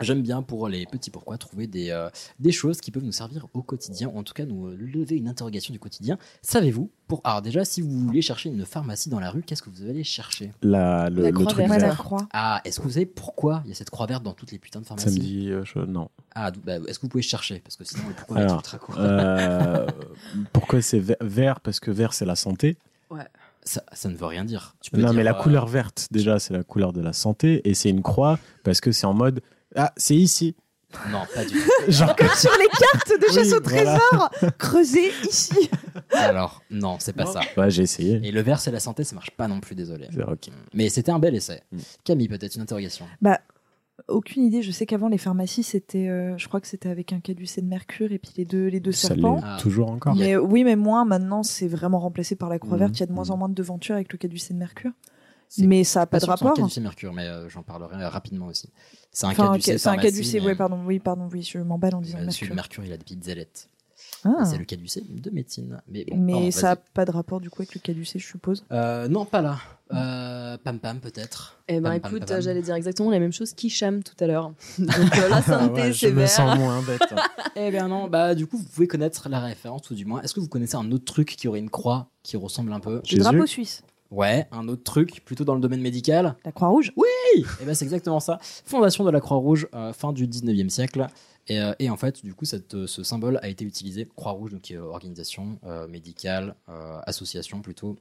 J'aime 0.00 0.22
bien 0.22 0.42
pour 0.42 0.68
les 0.68 0.86
petits 0.86 1.10
pourquoi 1.10 1.36
trouver 1.38 1.66
des, 1.66 1.90
euh, 1.90 2.08
des 2.38 2.52
choses 2.52 2.80
qui 2.80 2.90
peuvent 2.90 3.04
nous 3.04 3.12
servir 3.12 3.46
au 3.54 3.62
quotidien, 3.62 4.08
ou 4.08 4.18
en 4.18 4.22
tout 4.22 4.32
cas 4.34 4.44
nous 4.46 4.68
euh, 4.68 4.76
lever 4.76 5.16
une 5.16 5.28
interrogation 5.28 5.72
du 5.72 5.78
quotidien. 5.78 6.16
Savez-vous 6.42 6.90
pour 7.06 7.20
Alors 7.24 7.42
déjà, 7.42 7.64
si 7.64 7.80
vous 7.82 7.90
voulez 7.90 8.22
chercher 8.22 8.48
une 8.48 8.64
pharmacie 8.64 9.10
dans 9.10 9.20
la 9.20 9.30
rue, 9.30 9.42
qu'est-ce 9.42 9.62
que 9.62 9.70
vous 9.70 9.82
allez 9.88 10.04
chercher? 10.04 10.52
La, 10.62 11.10
le, 11.10 11.22
La 11.22 11.28
le 11.30 11.34
croix 11.34 11.46
truc 11.52 11.58
verte. 11.58 11.70
Ouais, 11.70 11.78
la 11.78 11.86
vert. 11.88 11.98
croix. 11.98 12.28
Ah, 12.32 12.60
est-ce 12.64 12.78
que 12.80 12.84
vous 12.84 12.92
savez 12.92 13.06
pourquoi 13.06 13.62
il 13.64 13.68
y 13.68 13.72
a 13.72 13.74
cette 13.74 13.90
croix 13.90 14.06
verte 14.06 14.22
dans 14.22 14.32
toutes 14.32 14.52
les 14.52 14.58
putains 14.58 14.80
de 14.80 14.86
Ça 14.86 14.94
me 14.94 14.98
pharmacies? 15.00 15.18
dit 15.20 15.50
euh, 15.50 15.64
je- 15.64 15.80
non. 15.80 16.08
Ah, 16.34 16.50
bah, 16.50 16.76
est-ce 16.88 16.98
que 16.98 17.02
vous 17.02 17.08
pouvez 17.08 17.22
chercher? 17.22 17.60
Parce 17.60 17.76
que 17.76 17.84
sinon, 17.84 18.04
pourquoi 18.16 18.38
Alors, 18.38 18.56
ultra 18.56 18.78
court. 18.78 18.94
euh, 18.98 19.86
pourquoi 20.52 20.80
c'est 20.82 21.00
ve- 21.00 21.16
vert? 21.20 21.60
Parce 21.60 21.80
que 21.80 21.90
vert 21.90 22.14
c'est 22.14 22.24
la 22.26 22.36
santé. 22.36 22.76
Ça, 23.62 23.82
ça 23.92 24.08
ne 24.08 24.14
veut 24.16 24.24
rien 24.24 24.44
dire. 24.46 24.74
Tu 24.80 24.90
peux 24.90 24.96
Non, 24.96 25.08
dire, 25.08 25.12
mais 25.18 25.22
la 25.22 25.32
euh, 25.36 25.42
couleur 25.42 25.66
verte, 25.66 26.08
déjà, 26.10 26.38
c'est 26.38 26.54
la 26.54 26.62
couleur 26.64 26.94
de 26.94 27.02
la 27.02 27.12
santé. 27.12 27.60
Et 27.68 27.74
c'est 27.74 27.90
une 27.90 28.00
croix 28.02 28.38
parce 28.64 28.80
que 28.80 28.90
c'est 28.90 29.04
en 29.06 29.12
mode 29.12 29.42
Ah, 29.76 29.92
c'est 29.96 30.16
ici. 30.16 30.54
Non, 31.12 31.20
pas 31.34 31.44
du 31.44 31.52
tout. 31.86 31.90
Genre, 31.92 32.16
Comme 32.16 32.28
sur 32.30 32.50
les 32.58 32.66
cartes 32.66 33.12
de 33.20 33.26
chasse 33.32 33.46
Oui, 33.52 33.54
au 33.58 33.62
voilà. 33.62 33.98
trésor, 33.98 34.30
creusées 34.58 35.12
ici. 35.28 35.70
Alors, 36.12 36.62
non, 36.70 36.96
c'est 36.98 37.12
pas 37.12 37.26
ça. 37.26 37.40
ouais, 37.56 37.70
j'ai 37.70 37.82
essayé. 37.84 38.20
Et 38.24 38.32
le 38.32 38.40
vert, 38.40 38.58
c'est 38.58 38.72
la 38.72 38.80
santé, 38.80 39.04
ça 39.04 39.14
marche 39.14 39.30
pas 39.30 39.46
non 39.46 39.60
plus, 39.60 39.76
désolé. 39.76 40.08
Ok. 40.26 40.48
Mais 40.74 40.88
c'était 40.88 41.12
un 41.12 41.20
bel 41.20 41.34
essai. 41.36 41.62
Mm. 41.70 41.78
Camille, 42.04 42.28
peut-être 42.28 42.56
une 42.56 42.62
interrogation. 42.62 43.06
Bah, 43.22 43.38
aucune 44.08 44.42
idée. 44.42 44.62
Je 44.62 44.72
sais 44.72 44.84
qu'avant, 44.84 45.06
les 45.08 45.18
pharmacies, 45.18 45.62
c'était, 45.62 46.08
euh, 46.08 46.36
je 46.38 46.48
crois 46.48 46.60
que 46.60 46.66
c'était 46.66 46.88
avec 46.88 47.12
un 47.12 47.20
caducé 47.20 47.60
de 47.60 47.66
mercure 47.68 48.10
et 48.10 48.18
puis 48.18 48.32
les 48.36 48.44
deux, 48.44 48.66
les 48.66 48.80
deux 48.80 48.90
Ça 48.90 49.08
serpents. 49.08 49.40
Ah. 49.44 49.58
toujours 49.60 49.90
encore. 49.92 50.16
Mais 50.16 50.36
oui, 50.36 50.64
mais 50.64 50.74
moins 50.74 51.04
maintenant, 51.04 51.44
c'est 51.44 51.68
vraiment 51.68 52.00
remplacé 52.00 52.34
par 52.34 52.48
la 52.48 52.58
croix 52.58 52.72
Mhm. 52.74 52.78
verte. 52.80 52.96
Il 52.96 53.00
y 53.00 53.02
a 53.04 53.06
de 53.06 53.12
moins 53.12 53.30
en 53.30 53.36
moins 53.36 53.48
de 53.48 53.54
devantures 53.54 53.94
avec 53.94 54.10
le 54.10 54.18
caducé 54.18 54.54
de 54.54 54.58
mercure. 54.58 54.90
Mais 55.58 55.84
ça 55.84 56.00
n'a 56.00 56.06
pas, 56.06 56.18
de 56.18 56.24
sûr 56.24 56.32
que 56.32 56.38
c'est 56.38 56.44
rapport. 56.44 56.58
un 56.58 56.62
caducé 56.62 56.80
mercure, 56.80 57.12
mais 57.12 57.26
euh, 57.26 57.48
j'en 57.48 57.62
parlerai 57.62 58.06
rapidement 58.06 58.46
aussi. 58.46 58.70
C'est 59.12 59.26
un 59.26 59.30
Enfin, 59.30 59.48
caducé. 59.52 59.72
ca- 59.72 59.78
c'est 59.78 59.88
un 59.88 59.96
caducé, 59.96 60.40
mais, 60.40 60.46
ouais, 60.46 60.54
pardon, 60.54 60.80
oui, 60.86 60.98
pardon, 61.00 61.28
oui, 61.32 61.42
je 61.42 61.58
m'emballe 61.58 61.94
en 61.96 62.00
disant 62.00 62.18
euh, 62.18 62.24
mercure. 62.24 62.48
de 62.48 62.54
mercure, 62.54 62.84
il 62.84 62.92
a 62.92 62.96
des 62.96 63.02
petites 63.04 63.26
ailettes. 63.28 63.68
Ah. 64.24 64.44
C'est 64.44 64.58
le 64.58 64.64
caducé 64.64 65.02
de 65.08 65.30
médecine. 65.30 65.80
Mais, 65.88 66.04
bon, 66.04 66.16
mais 66.16 66.32
pardon, 66.32 66.50
ça 66.52 66.68
n'a 66.70 66.76
pas 66.76 67.04
de 67.04 67.10
rapport 67.10 67.40
du 67.40 67.48
coup 67.50 67.62
avec 67.62 67.74
le 67.74 67.80
caducé, 67.80 68.18
je 68.18 68.26
suppose? 68.26 68.64
Euh, 68.70 69.08
non, 69.08 69.24
pas 69.24 69.40
là. 69.42 69.58
Euh, 69.92 70.56
pam 70.58 70.78
Pam, 70.78 71.00
peut-être. 71.00 71.58
Eh 71.68 71.80
ben 71.80 71.98
Pam, 71.98 72.10
écoute, 72.12 72.20
pam, 72.26 72.28
pam. 72.36 72.40
j'allais 72.42 72.62
dire 72.62 72.74
exactement 72.76 73.10
la 73.10 73.18
même 73.18 73.32
chose 73.32 73.52
qu'Hicham 73.54 74.02
tout 74.04 74.14
à 74.22 74.26
l'heure. 74.26 74.52
Donc 74.78 74.90
euh, 75.18 75.28
la 75.28 75.42
santé, 75.42 75.52
Ah 75.52 75.66
ouais, 75.72 75.92
je 75.92 75.98
c'est 75.98 76.12
me 76.12 76.26
sens 76.26 76.56
moins 76.58 76.80
bête. 76.82 77.02
Eh 77.56 77.70
bien 77.72 77.88
non, 77.88 78.06
bah 78.08 78.34
du 78.36 78.46
coup, 78.46 78.56
vous 78.58 78.64
pouvez 78.64 78.86
connaître 78.86 79.28
la 79.28 79.40
référence, 79.40 79.90
ou 79.90 79.94
du 79.94 80.04
moins, 80.04 80.22
est-ce 80.22 80.32
que 80.34 80.40
vous 80.40 80.48
connaissez 80.48 80.76
un 80.76 80.90
autre 80.92 81.04
truc 81.06 81.34
qui 81.36 81.48
aurait 81.48 81.58
une 81.58 81.68
croix 81.70 82.08
qui 82.22 82.36
ressemble 82.36 82.72
un 82.72 82.80
peu? 82.80 82.96
Le 82.96 83.00
Jésus. 83.04 83.22
drapeau 83.22 83.46
suisse, 83.46 83.82
Ouais, 84.10 84.46
un 84.50 84.66
autre 84.68 84.82
truc, 84.82 85.24
plutôt 85.24 85.44
dans 85.44 85.54
le 85.54 85.60
domaine 85.60 85.80
médical. 85.80 86.36
la 86.44 86.52
croix 86.52 86.68
rouge. 86.68 86.92
Oui 86.96 87.06
Et 87.60 87.64
ben 87.64 87.74
c'est 87.74 87.84
exactement 87.84 88.18
ça. 88.20 88.38
Fondation 88.42 89.04
de 89.04 89.10
la 89.10 89.20
Croix-Rouge, 89.20 89.68
euh, 89.74 89.92
fin 89.92 90.12
du 90.12 90.26
19e 90.26 90.68
siècle. 90.68 91.06
Et, 91.46 91.60
euh, 91.60 91.72
et 91.78 91.90
en 91.90 91.96
fait, 91.96 92.24
du 92.24 92.34
coup, 92.34 92.44
cette, 92.44 92.74
euh, 92.74 92.86
ce 92.86 93.02
symbole 93.02 93.38
a 93.42 93.48
été 93.48 93.64
utilisé, 93.64 94.08
Croix-Rouge, 94.16 94.52
donc 94.52 94.62
qui 94.62 94.74
est 94.74 94.78
euh, 94.78 94.84
organisation 94.84 95.58
euh, 95.64 95.86
médicale, 95.86 96.54
euh, 96.68 97.00
association 97.06 97.60
plutôt, 97.60 97.96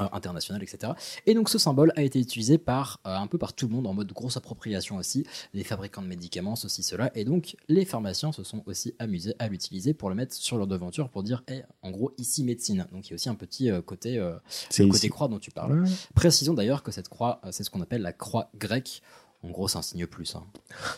euh, 0.00 0.04
internationale, 0.12 0.62
etc. 0.62 0.92
Et 1.26 1.34
donc 1.34 1.48
ce 1.50 1.58
symbole 1.58 1.92
a 1.96 2.02
été 2.02 2.18
utilisé 2.18 2.56
par 2.58 3.00
euh, 3.06 3.14
un 3.14 3.26
peu 3.26 3.36
par 3.38 3.52
tout 3.52 3.66
le 3.68 3.74
monde 3.74 3.86
en 3.86 3.92
mode 3.94 4.10
grosse 4.12 4.36
appropriation 4.36 4.96
aussi, 4.96 5.26
les 5.52 5.64
fabricants 5.64 6.00
de 6.02 6.06
médicaments, 6.06 6.56
ceci, 6.56 6.82
cela. 6.82 7.10
Et 7.14 7.24
donc 7.24 7.56
les 7.68 7.84
pharmaciens 7.84 8.32
se 8.32 8.42
sont 8.42 8.62
aussi 8.66 8.94
amusés 8.98 9.34
à 9.38 9.48
l'utiliser 9.48 9.92
pour 9.94 10.08
le 10.08 10.14
mettre 10.14 10.34
sur 10.34 10.56
leur 10.56 10.66
devanture 10.66 11.08
pour 11.10 11.22
dire, 11.22 11.42
Eh, 11.48 11.62
en 11.82 11.90
gros, 11.90 12.12
ici 12.18 12.42
médecine. 12.44 12.86
Donc 12.92 13.06
il 13.06 13.10
y 13.10 13.12
a 13.12 13.16
aussi 13.16 13.28
un 13.28 13.34
petit 13.34 13.70
euh, 13.70 13.82
côté, 13.82 14.18
euh, 14.18 14.34
le 14.78 14.88
côté 14.88 15.08
croix 15.10 15.28
dont 15.28 15.38
tu 15.38 15.50
parles. 15.50 15.82
Ouais. 15.82 15.90
Précisons 16.14 16.54
d'ailleurs 16.54 16.82
que 16.82 16.90
cette 16.90 17.08
croix, 17.08 17.40
euh, 17.44 17.48
c'est 17.52 17.62
ce 17.64 17.70
qu'on 17.70 17.82
appelle 17.82 18.02
la 18.02 18.12
croix 18.12 18.50
grecque. 18.58 19.02
En 19.44 19.50
gros, 19.50 19.66
c'est 19.66 19.76
un 19.76 19.82
signe 19.82 20.06
plus. 20.06 20.36
hein. 20.36 20.44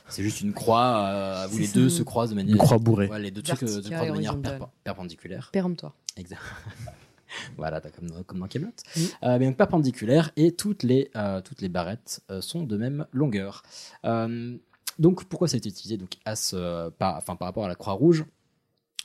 C'est 0.08 0.22
juste 0.22 0.42
une 0.42 0.52
croix 0.52 1.06
euh, 1.06 1.48
où 1.52 1.56
les 1.58 1.66
deux 1.68 1.88
se 1.88 2.02
croisent 2.02 2.30
de 2.30 2.34
manière. 2.36 2.54
Une 2.54 2.60
croix 2.62 2.78
bourrée. 2.78 3.08
Ouais, 3.08 3.18
les 3.18 3.30
deux 3.30 3.42
trucs 3.42 3.58
se 3.58 3.64
croisent 3.64 3.82
de 3.82 3.92
et 3.92 4.10
manière 4.10 4.36
perpendiculaire. 4.84 5.48
Péremptoire. 5.52 5.94
Exact. 6.16 6.38
voilà, 7.56 7.80
t'as 7.80 7.90
comme, 7.90 8.10
dans- 8.10 8.22
comme 8.22 8.38
dans 8.40 8.48
Camelot. 8.48 8.70
Mm. 8.96 9.00
Euh, 9.24 9.38
mais 9.38 9.46
donc 9.46 9.56
perpendiculaire 9.56 10.30
et 10.36 10.52
toutes 10.52 10.82
les, 10.82 11.10
euh, 11.16 11.40
toutes 11.40 11.60
les 11.60 11.68
barrettes 11.68 12.20
euh, 12.30 12.40
sont 12.40 12.62
de 12.64 12.76
même 12.76 13.06
longueur. 13.12 13.62
Euh, 14.04 14.56
donc 14.98 15.24
pourquoi 15.24 15.48
ça 15.48 15.54
a 15.56 15.58
été 15.58 15.68
utilisé 15.68 15.96
donc, 15.96 16.14
à 16.24 16.36
ce- 16.36 16.90
par, 16.90 17.16
enfin, 17.16 17.36
par 17.36 17.46
rapport 17.46 17.64
à 17.64 17.68
la 17.68 17.74
croix 17.74 17.94
rouge 17.94 18.24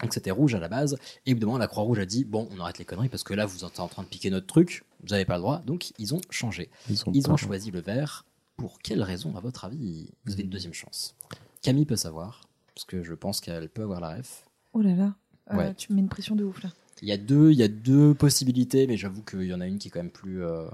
donc 0.01 0.13
c'était 0.13 0.31
rouge 0.31 0.55
à 0.55 0.59
la 0.59 0.69
base, 0.69 0.97
et 1.25 1.31
évidemment 1.31 1.57
la 1.57 1.67
Croix-Rouge 1.67 1.99
a 1.99 2.05
dit 2.05 2.23
bon 2.23 2.47
on 2.55 2.59
arrête 2.61 2.77
les 2.77 2.85
conneries 2.85 3.09
parce 3.09 3.25
que 3.25 3.33
là 3.33 3.45
vous 3.45 3.65
êtes 3.65 3.81
en 3.81 3.89
train 3.89 4.01
de 4.03 4.07
piquer 4.07 4.29
notre 4.29 4.47
truc, 4.47 4.85
vous 5.01 5.09
n'avez 5.09 5.25
pas 5.25 5.35
le 5.35 5.41
droit, 5.41 5.59
donc 5.65 5.91
ils 5.99 6.15
ont 6.15 6.21
changé. 6.29 6.69
Ils 6.89 7.01
ont, 7.05 7.11
Ils 7.13 7.29
ont 7.29 7.35
choisi 7.35 7.69
le 7.69 7.81
vert. 7.81 8.25
Pour 8.55 8.79
quelle 8.79 9.03
raison, 9.03 9.35
à 9.35 9.41
votre 9.41 9.65
avis 9.65 10.09
Vous 10.23 10.31
avez 10.31 10.43
une 10.43 10.49
deuxième 10.49 10.73
chance? 10.73 11.15
Camille 11.61 11.85
peut 11.85 11.97
savoir, 11.97 12.39
parce 12.73 12.85
que 12.85 13.03
je 13.03 13.13
pense 13.13 13.41
qu'elle 13.41 13.67
peut 13.67 13.81
avoir 13.83 13.99
la 13.99 14.15
ref. 14.15 14.45
Oh 14.71 14.81
là 14.81 14.95
là. 14.95 15.15
Euh, 15.51 15.57
Ouais. 15.57 15.73
Tu 15.75 15.91
me 15.91 15.97
mets 15.97 16.01
une 16.03 16.07
pression 16.09 16.35
de 16.37 16.45
ouf 16.45 16.63
là. 16.63 16.69
Il 17.01 17.07
y 17.07 17.11
a 17.11 17.17
deux, 17.17 17.51
il 17.51 17.57
y 17.57 17.63
a 17.63 17.67
deux 17.67 18.13
possibilités, 18.13 18.85
mais 18.87 18.97
j'avoue 18.97 19.23
qu'il 19.23 19.43
y 19.43 19.53
en 19.53 19.61
a 19.61 19.67
une 19.67 19.77
qui 19.77 19.87
est 19.87 19.91
quand 19.91 19.99
même 20.01 20.09
plus. 20.11 20.43
euh, 20.43 20.65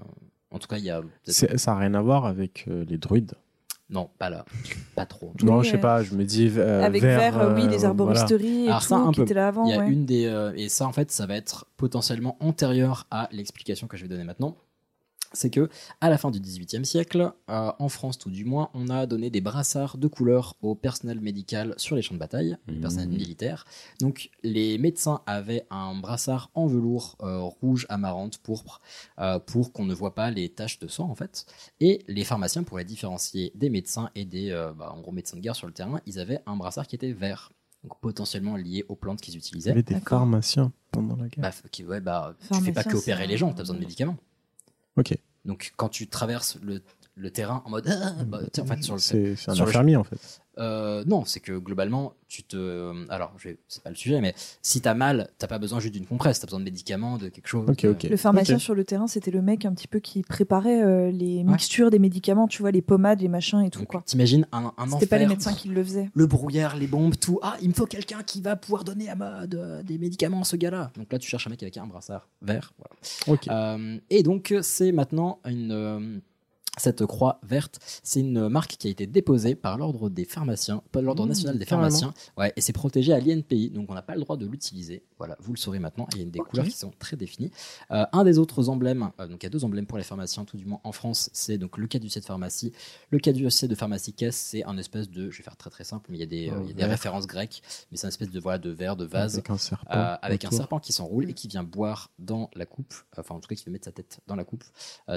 En 0.51 0.59
tout 0.59 0.67
cas, 0.67 0.77
il 0.77 0.85
y 0.85 0.89
a. 0.89 1.01
peut-être- 1.01 1.11
C'est- 1.25 1.57
Ça 1.57 1.73
n'a 1.73 1.79
rien 1.79 1.93
à 1.93 2.01
voir 2.01 2.25
avec 2.25 2.65
euh, 2.67 2.85
les 2.87 2.97
druides. 2.97 3.33
Non, 3.91 4.09
pas 4.17 4.31
là, 4.31 4.45
pas 4.95 5.05
trop. 5.05 5.31
non, 5.43 5.59
Oui, 5.59 5.65
je 5.65 5.69
sais 5.71 5.77
euh, 5.77 5.79
pas, 5.79 6.01
je 6.01 6.15
me 6.15 6.23
dis. 6.25 6.51
euh, 6.57 6.81
Avec 6.83 7.03
vert, 7.03 7.37
euh, 7.39 7.53
oui, 7.55 7.61
les 7.63 7.67
voilà. 7.77 7.89
arboristeries 7.89 8.65
et 8.65 8.67
Alors 8.69 8.81
tout 8.81 8.87
ça, 8.87 8.95
un 8.95 9.11
qui 9.11 9.17
peu. 9.17 9.21
étaient 9.23 9.35
là 9.35 9.49
avant. 9.49 9.65
Il 9.65 9.69
y 9.69 9.73
a 9.75 9.77
ouais. 9.79 9.91
une 9.91 10.05
des 10.05 10.25
euh, 10.25 10.51
et 10.55 10.69
ça 10.69 10.87
en 10.87 10.91
fait, 10.91 11.11
ça 11.11 11.27
va 11.27 11.35
être 11.35 11.67
potentiellement 11.77 12.35
antérieur 12.39 13.05
à 13.11 13.29
l'explication 13.31 13.85
que 13.85 13.95
je 13.95 14.01
vais 14.01 14.07
donner 14.09 14.23
maintenant. 14.23 14.55
C'est 15.35 15.49
que 15.51 15.69
à 16.01 16.09
la 16.09 16.17
fin 16.17 16.31
du 16.31 16.39
XVIIIe 16.39 16.85
siècle, 16.85 17.31
euh, 17.49 17.71
en 17.77 17.89
France 17.89 18.17
tout 18.17 18.31
du 18.31 18.45
moins, 18.45 18.69
on 18.73 18.89
a 18.89 19.05
donné 19.05 19.29
des 19.29 19.41
brassards 19.41 19.97
de 19.97 20.07
couleur 20.07 20.55
au 20.61 20.73
personnel 20.73 21.19
médical 21.21 21.75
sur 21.77 21.95
les 21.95 22.01
champs 22.01 22.15
de 22.15 22.19
bataille, 22.19 22.57
le 22.67 22.79
personnel 22.79 23.09
militaire. 23.09 23.65
Donc 23.99 24.29
les 24.43 24.77
médecins 24.77 25.21
avaient 25.27 25.67
un 25.69 25.95
brassard 25.95 26.49
en 26.55 26.65
velours 26.67 27.17
euh, 27.21 27.39
rouge, 27.41 27.85
amarante, 27.89 28.37
pourpre, 28.39 28.81
euh, 29.19 29.37
pour 29.39 29.71
qu'on 29.73 29.85
ne 29.85 29.93
voit 29.93 30.15
pas 30.15 30.31
les 30.31 30.49
taches 30.49 30.79
de 30.79 30.87
sang 30.87 31.09
en 31.09 31.15
fait. 31.15 31.45
Et 31.79 32.01
les 32.07 32.23
pharmaciens, 32.23 32.63
pour 32.63 32.77
les 32.77 32.83
différencier 32.85 33.51
des 33.55 33.69
médecins 33.69 34.09
et 34.15 34.25
des 34.25 34.51
euh, 34.51 34.71
bah, 34.73 34.91
en 34.95 35.01
gros 35.01 35.11
médecins 35.11 35.37
de 35.37 35.41
guerre 35.41 35.55
sur 35.55 35.67
le 35.67 35.73
terrain, 35.73 35.99
ils 36.05 36.19
avaient 36.19 36.39
un 36.45 36.55
brassard 36.55 36.87
qui 36.87 36.95
était 36.95 37.11
vert. 37.11 37.51
Donc 37.83 37.99
potentiellement 37.99 38.55
lié 38.55 38.83
aux 38.89 38.95
plantes 38.95 39.21
qu'ils 39.21 39.33
Il 39.33 39.37
y 39.37 39.39
utilisaient. 39.39 39.71
avait 39.71 39.83
des 39.83 39.99
pharmaciens 39.99 40.71
pendant 40.91 41.15
la 41.17 41.27
guerre. 41.27 41.43
Bah, 41.43 41.51
qui, 41.71 41.83
ouais, 41.85 42.01
bah, 42.01 42.35
tu 42.51 42.61
fais 42.61 42.71
pas 42.71 42.83
que 42.83 42.95
opérer 42.97 43.27
les 43.27 43.37
gens, 43.37 43.49
tu 43.49 43.57
as 43.57 43.61
besoin 43.61 43.75
de 43.75 43.81
médicaments. 43.81 44.17
Donc 45.45 45.73
quand 45.77 45.89
tu 45.89 46.07
traverses 46.07 46.57
le, 46.61 46.81
le 47.15 47.31
terrain 47.31 47.61
en 47.65 47.69
mode. 47.69 47.87
Ah, 47.89 48.11
bah, 48.25 48.39
en 48.59 48.65
fait, 48.65 48.83
sur 48.83 48.95
le, 48.95 48.99
C'est 48.99 49.35
c'est 49.35 49.51
un 49.51 49.55
sur 49.55 49.63
le- 49.65 49.69
infirmier 49.69 49.95
en 49.95 50.03
fait. 50.03 50.41
Euh, 50.57 51.03
non, 51.05 51.25
c'est 51.25 51.41
que 51.41 51.57
globalement, 51.57 52.13
tu 52.29 52.41
te. 52.43 52.93
Alors, 53.11 53.33
je 53.37 53.49
c'est 53.67 53.83
pas 53.83 53.89
le 53.89 53.95
sujet, 53.97 54.21
mais 54.21 54.33
si 54.61 54.79
t'as 54.79 54.93
mal, 54.93 55.29
t'as 55.37 55.47
pas 55.47 55.59
besoin 55.59 55.81
juste 55.81 55.93
d'une 55.93 56.05
compresse, 56.05 56.39
t'as 56.39 56.45
besoin 56.47 56.59
de 56.59 56.63
médicaments, 56.63 57.17
de 57.17 57.27
quelque 57.27 57.47
chose. 57.47 57.65
Le 57.83 58.15
pharmacien 58.15 58.57
sur 58.57 58.73
le 58.73 58.85
terrain, 58.85 59.07
c'était 59.07 59.31
le 59.31 59.41
mec 59.41 59.65
un 59.65 59.73
petit 59.73 59.89
peu 59.89 59.99
qui 59.99 60.21
préparait 60.23 60.81
euh, 60.81 61.11
les 61.11 61.43
mixtures 61.43 61.89
des 61.91 61.99
médicaments, 61.99 62.47
tu 62.47 62.61
vois, 62.61 62.71
les 62.71 62.81
pommades, 62.81 63.19
les 63.19 63.27
machins 63.27 63.59
et 63.61 63.69
tout 63.69 63.79
Donc, 63.79 63.89
quoi. 63.89 64.03
T'imagines 64.05 64.47
un, 64.53 64.71
un 64.77 64.87
C'était 64.91 65.07
pas 65.07 65.17
les 65.17 65.27
médecins 65.27 65.53
qui 65.53 65.67
le 65.67 65.83
faisaient. 65.83 66.09
Le 66.13 66.25
brouillard, 66.25 66.77
les 66.77 66.87
bombes, 66.87 67.17
tout. 67.17 67.37
Ah, 67.41 67.57
il 67.61 67.67
me 67.67 67.73
faut 67.73 67.85
quelqu'un 67.85 68.23
qui 68.23 68.41
va 68.41 68.55
pouvoir 68.55 68.85
donner 68.85 69.09
à 69.09 69.15
ma, 69.15 69.47
de- 69.47 69.81
des 69.81 69.97
médicaments 69.97 70.39
à 70.41 70.45
ce 70.45 70.55
gars-là. 70.55 70.91
Donc 70.95 71.11
là, 71.11 71.19
tu 71.19 71.27
cherches 71.29 71.47
un 71.47 71.49
mec 71.49 71.61
avec 71.63 71.75
un 71.75 71.85
brassard 71.85 72.29
vert. 72.41 72.71
Voilà. 73.27 73.41
Euh, 73.49 73.97
et 74.09 74.23
donc, 74.23 74.53
c'est 74.61 74.93
maintenant 74.93 75.39
une. 75.45 76.21
Cette 76.77 77.05
croix 77.05 77.39
verte, 77.43 77.79
c'est 78.03 78.19
une 78.19 78.47
marque 78.49 78.77
qui 78.77 78.87
a 78.87 78.91
été 78.91 79.07
déposée 79.07 79.55
par 79.55 79.77
l'ordre 79.77 80.09
des 80.09 80.25
pharmaciens, 80.25 80.81
pas 80.91 81.01
l'ordre 81.01 81.25
Mmh, 81.25 81.29
national 81.29 81.57
des 81.59 81.65
pharmaciens, 81.65 82.13
ouais, 82.37 82.53
et 82.55 82.61
c'est 82.61 82.73
protégé 82.73 83.13
à 83.13 83.19
l'INPI, 83.19 83.69
donc 83.69 83.89
on 83.89 83.93
n'a 83.93 84.01
pas 84.01 84.15
le 84.15 84.21
droit 84.21 84.37
de 84.37 84.45
l'utiliser. 84.45 85.03
Voilà, 85.17 85.35
vous 85.39 85.53
le 85.53 85.57
saurez 85.57 85.79
maintenant. 85.79 86.07
Il 86.13 86.19
y 86.19 86.21
a 86.21 86.25
des 86.25 86.39
couleurs 86.39 86.65
qui 86.65 86.77
sont 86.77 86.91
très 86.99 87.15
définies. 87.17 87.51
Euh, 87.91 88.05
un 88.11 88.23
des 88.23 88.37
autres 88.39 88.69
emblèmes, 88.69 89.11
euh, 89.19 89.27
donc 89.27 89.43
il 89.43 89.45
y 89.45 89.47
a 89.47 89.49
deux 89.49 89.63
emblèmes 89.63 89.85
pour 89.85 89.97
les 89.97 90.03
pharmaciens, 90.03 90.45
tout 90.45 90.57
du 90.57 90.65
moins 90.65 90.79
en 90.83 90.91
France, 90.91 91.29
c'est 91.33 91.57
donc 91.57 91.77
le 91.77 91.87
caducée 91.87 92.19
de 92.19 92.25
pharmacie. 92.25 92.73
Le 93.11 93.19
caducée 93.19 93.67
de 93.67 93.75
pharmacie 93.75 94.13
caisse, 94.13 94.35
c'est 94.35 94.63
un 94.65 94.77
espèce 94.77 95.09
de, 95.09 95.29
je 95.29 95.37
vais 95.37 95.43
faire 95.43 95.57
très 95.57 95.69
très 95.69 95.83
simple, 95.83 96.07
mais 96.11 96.17
il 96.17 96.19
y 96.19 96.23
a 96.23 96.27
des, 96.27 96.49
euh, 96.49 96.59
il 96.63 96.67
y 96.67 96.71
a 96.71 96.73
des 96.73 96.81
verre. 96.81 96.89
références 96.89 97.27
grecques, 97.27 97.61
mais 97.91 97.97
c'est 97.97 98.05
un 98.05 98.09
espèce 98.09 98.29
de 98.29 98.39
voilà 98.39 98.57
de 98.57 98.69
verre, 98.69 98.95
de 98.95 99.05
vase 99.05 99.35
Avec 99.35 99.49
un 99.49 99.57
serpent 99.57 99.85
avec 100.21 100.43
un 100.43 100.47
autour. 100.49 100.57
serpent 100.57 100.79
qui 100.79 100.91
s'enroule 100.93 101.29
et 101.29 101.33
qui 101.33 101.47
vient 101.47 101.63
boire 101.63 102.09
dans 102.19 102.49
la 102.55 102.65
coupe, 102.65 102.93
enfin 103.17 103.35
en 103.35 103.39
tout 103.39 103.47
cas 103.47 103.55
qui 103.55 103.63
veut 103.65 103.71
mettre 103.71 103.85
sa 103.85 103.91
tête 103.91 104.19
dans 104.27 104.35
la 104.35 104.43
coupe. 104.43 104.63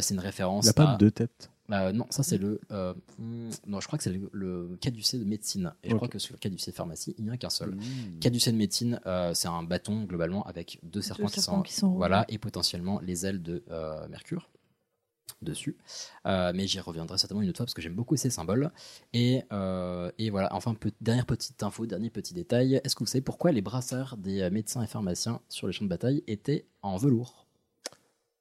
C'est 0.01 0.15
une 0.15 0.21
référence. 0.21 0.65
Il 0.65 0.69
n'a 0.69 0.73
pas 0.75 0.91
à- 0.91 0.93
de 0.95 0.99
deux 0.99 1.11
têtes. 1.11 1.48
Euh, 1.71 1.93
non, 1.93 2.07
ça 2.11 2.23
c'est 2.23 2.39
le. 2.39 2.61
euh, 2.71 2.95
hmm, 3.19 3.51
non, 3.67 3.81
je 3.81 3.87
crois 3.87 3.99
que 3.99 4.05
c'est 4.05 4.13
le, 4.13 4.31
le 4.33 4.77
caducée 4.81 5.19
de 5.19 5.25
médecine. 5.25 5.75
Et 5.83 5.91
je 5.91 5.97
crois 5.97 6.09
que 6.09 6.19
sur 6.19 6.35
le 6.35 6.39
caducée 6.39 6.71
de 6.71 6.77
pharmacie, 6.77 7.15
il 7.19 7.25
n'y 7.25 7.31
en 7.31 7.35
a 7.35 7.37
qu'un 7.37 7.51
seul. 7.51 7.75
Mmh. 7.75 8.19
Caducée 8.21 8.53
de 8.53 8.57
médecine, 8.57 9.01
euh, 9.07 9.35
c'est 9.35 9.49
un 9.49 9.63
bâton 9.63 10.05
globalement 10.05 10.45
avec 10.45 10.79
deux 10.83 11.03
serpents, 11.03 11.27
qui, 11.27 11.41
serpents 11.41 11.65
sont, 11.65 11.91
qui 11.91 11.97
voilà, 11.97 12.25
et 12.29 12.39
potentiellement 12.39 13.01
les 13.01 13.27
ailes 13.27 13.43
de 13.43 13.63
euh, 13.71 14.09
Mercure 14.09 14.51
dessus. 15.43 15.77
Euh, 16.27 16.53
mais 16.55 16.67
j'y 16.67 16.81
reviendrai 16.81 17.19
certainement 17.19 17.43
une 17.43 17.51
autre 17.51 17.59
fois 17.59 17.67
parce 17.67 17.75
que 17.75 17.83
j'aime 17.83 17.95
beaucoup 17.95 18.17
ces 18.17 18.31
symboles. 18.31 18.73
Et, 19.13 19.43
euh, 19.53 20.11
et 20.19 20.31
voilà, 20.31 20.53
enfin, 20.55 20.75
dernière 21.01 21.27
petite 21.27 21.63
info, 21.63 21.87
dernier 21.87 22.11
petit 22.11 22.35
détail. 22.35 22.81
Est-ce 22.83 22.97
que 22.97 23.01
vous 23.01 23.07
savez 23.07 23.23
pourquoi 23.23 23.53
les 23.53 23.61
brassards 23.61 24.17
des 24.17 24.49
médecins 24.51 24.83
et 24.83 24.87
pharmaciens 24.87 25.41
sur 25.49 25.67
les 25.67 25.73
champs 25.73 25.85
de 25.85 25.91
bataille 25.91 26.25
étaient 26.27 26.65
en 26.83 26.97
velours? 26.97 27.47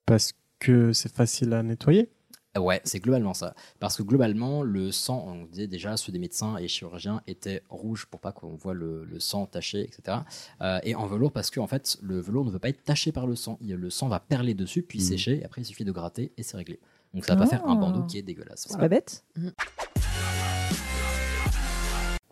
Parce 0.06 0.32
que 0.58 0.92
c'est 0.92 1.14
facile 1.14 1.52
à 1.52 1.62
nettoyer? 1.62 2.10
Ouais, 2.58 2.80
c'est 2.84 3.00
globalement 3.00 3.34
ça. 3.34 3.54
Parce 3.80 3.96
que 3.96 4.02
globalement, 4.02 4.62
le 4.62 4.90
sang, 4.92 5.24
on 5.26 5.44
disait 5.46 5.66
déjà, 5.66 5.96
ceux 5.96 6.12
des 6.12 6.18
médecins 6.18 6.56
et 6.58 6.68
chirurgiens 6.68 7.22
étaient 7.26 7.62
rouges 7.68 8.06
pour 8.06 8.20
pas 8.20 8.32
qu'on 8.32 8.54
voit 8.56 8.74
le, 8.74 9.04
le 9.04 9.20
sang 9.20 9.46
taché, 9.46 9.82
etc. 9.82 10.18
Euh, 10.60 10.78
et 10.82 10.94
en 10.94 11.06
velours 11.06 11.32
parce 11.32 11.50
que 11.50 11.60
en 11.60 11.66
fait, 11.66 11.96
le 12.02 12.20
velours 12.20 12.44
ne 12.44 12.50
veut 12.50 12.58
pas 12.58 12.68
être 12.68 12.82
taché 12.84 13.12
par 13.12 13.26
le 13.26 13.36
sang. 13.36 13.58
Il- 13.60 13.74
Le 13.74 13.90
sang 13.90 14.08
va 14.08 14.20
perler 14.20 14.54
dessus, 14.54 14.82
puis 14.82 14.98
Mhm. 14.98 15.04
sécher. 15.04 15.38
Et 15.40 15.44
après, 15.44 15.62
il 15.62 15.64
suffit 15.64 15.84
de 15.84 15.92
gratter 15.92 16.32
et 16.36 16.42
c'est 16.42 16.56
réglé. 16.56 16.80
Donc 17.14 17.24
ça 17.24 17.34
va 17.34 17.44
pas 17.44 17.46
faire 17.48 17.66
un 17.66 17.74
bandeau 17.76 18.02
qui 18.04 18.18
est 18.18 18.22
dégueulasse. 18.22 18.62
C'est 18.62 18.68
Voilà. 18.70 18.84
pas 18.84 18.88
bête. 18.88 19.24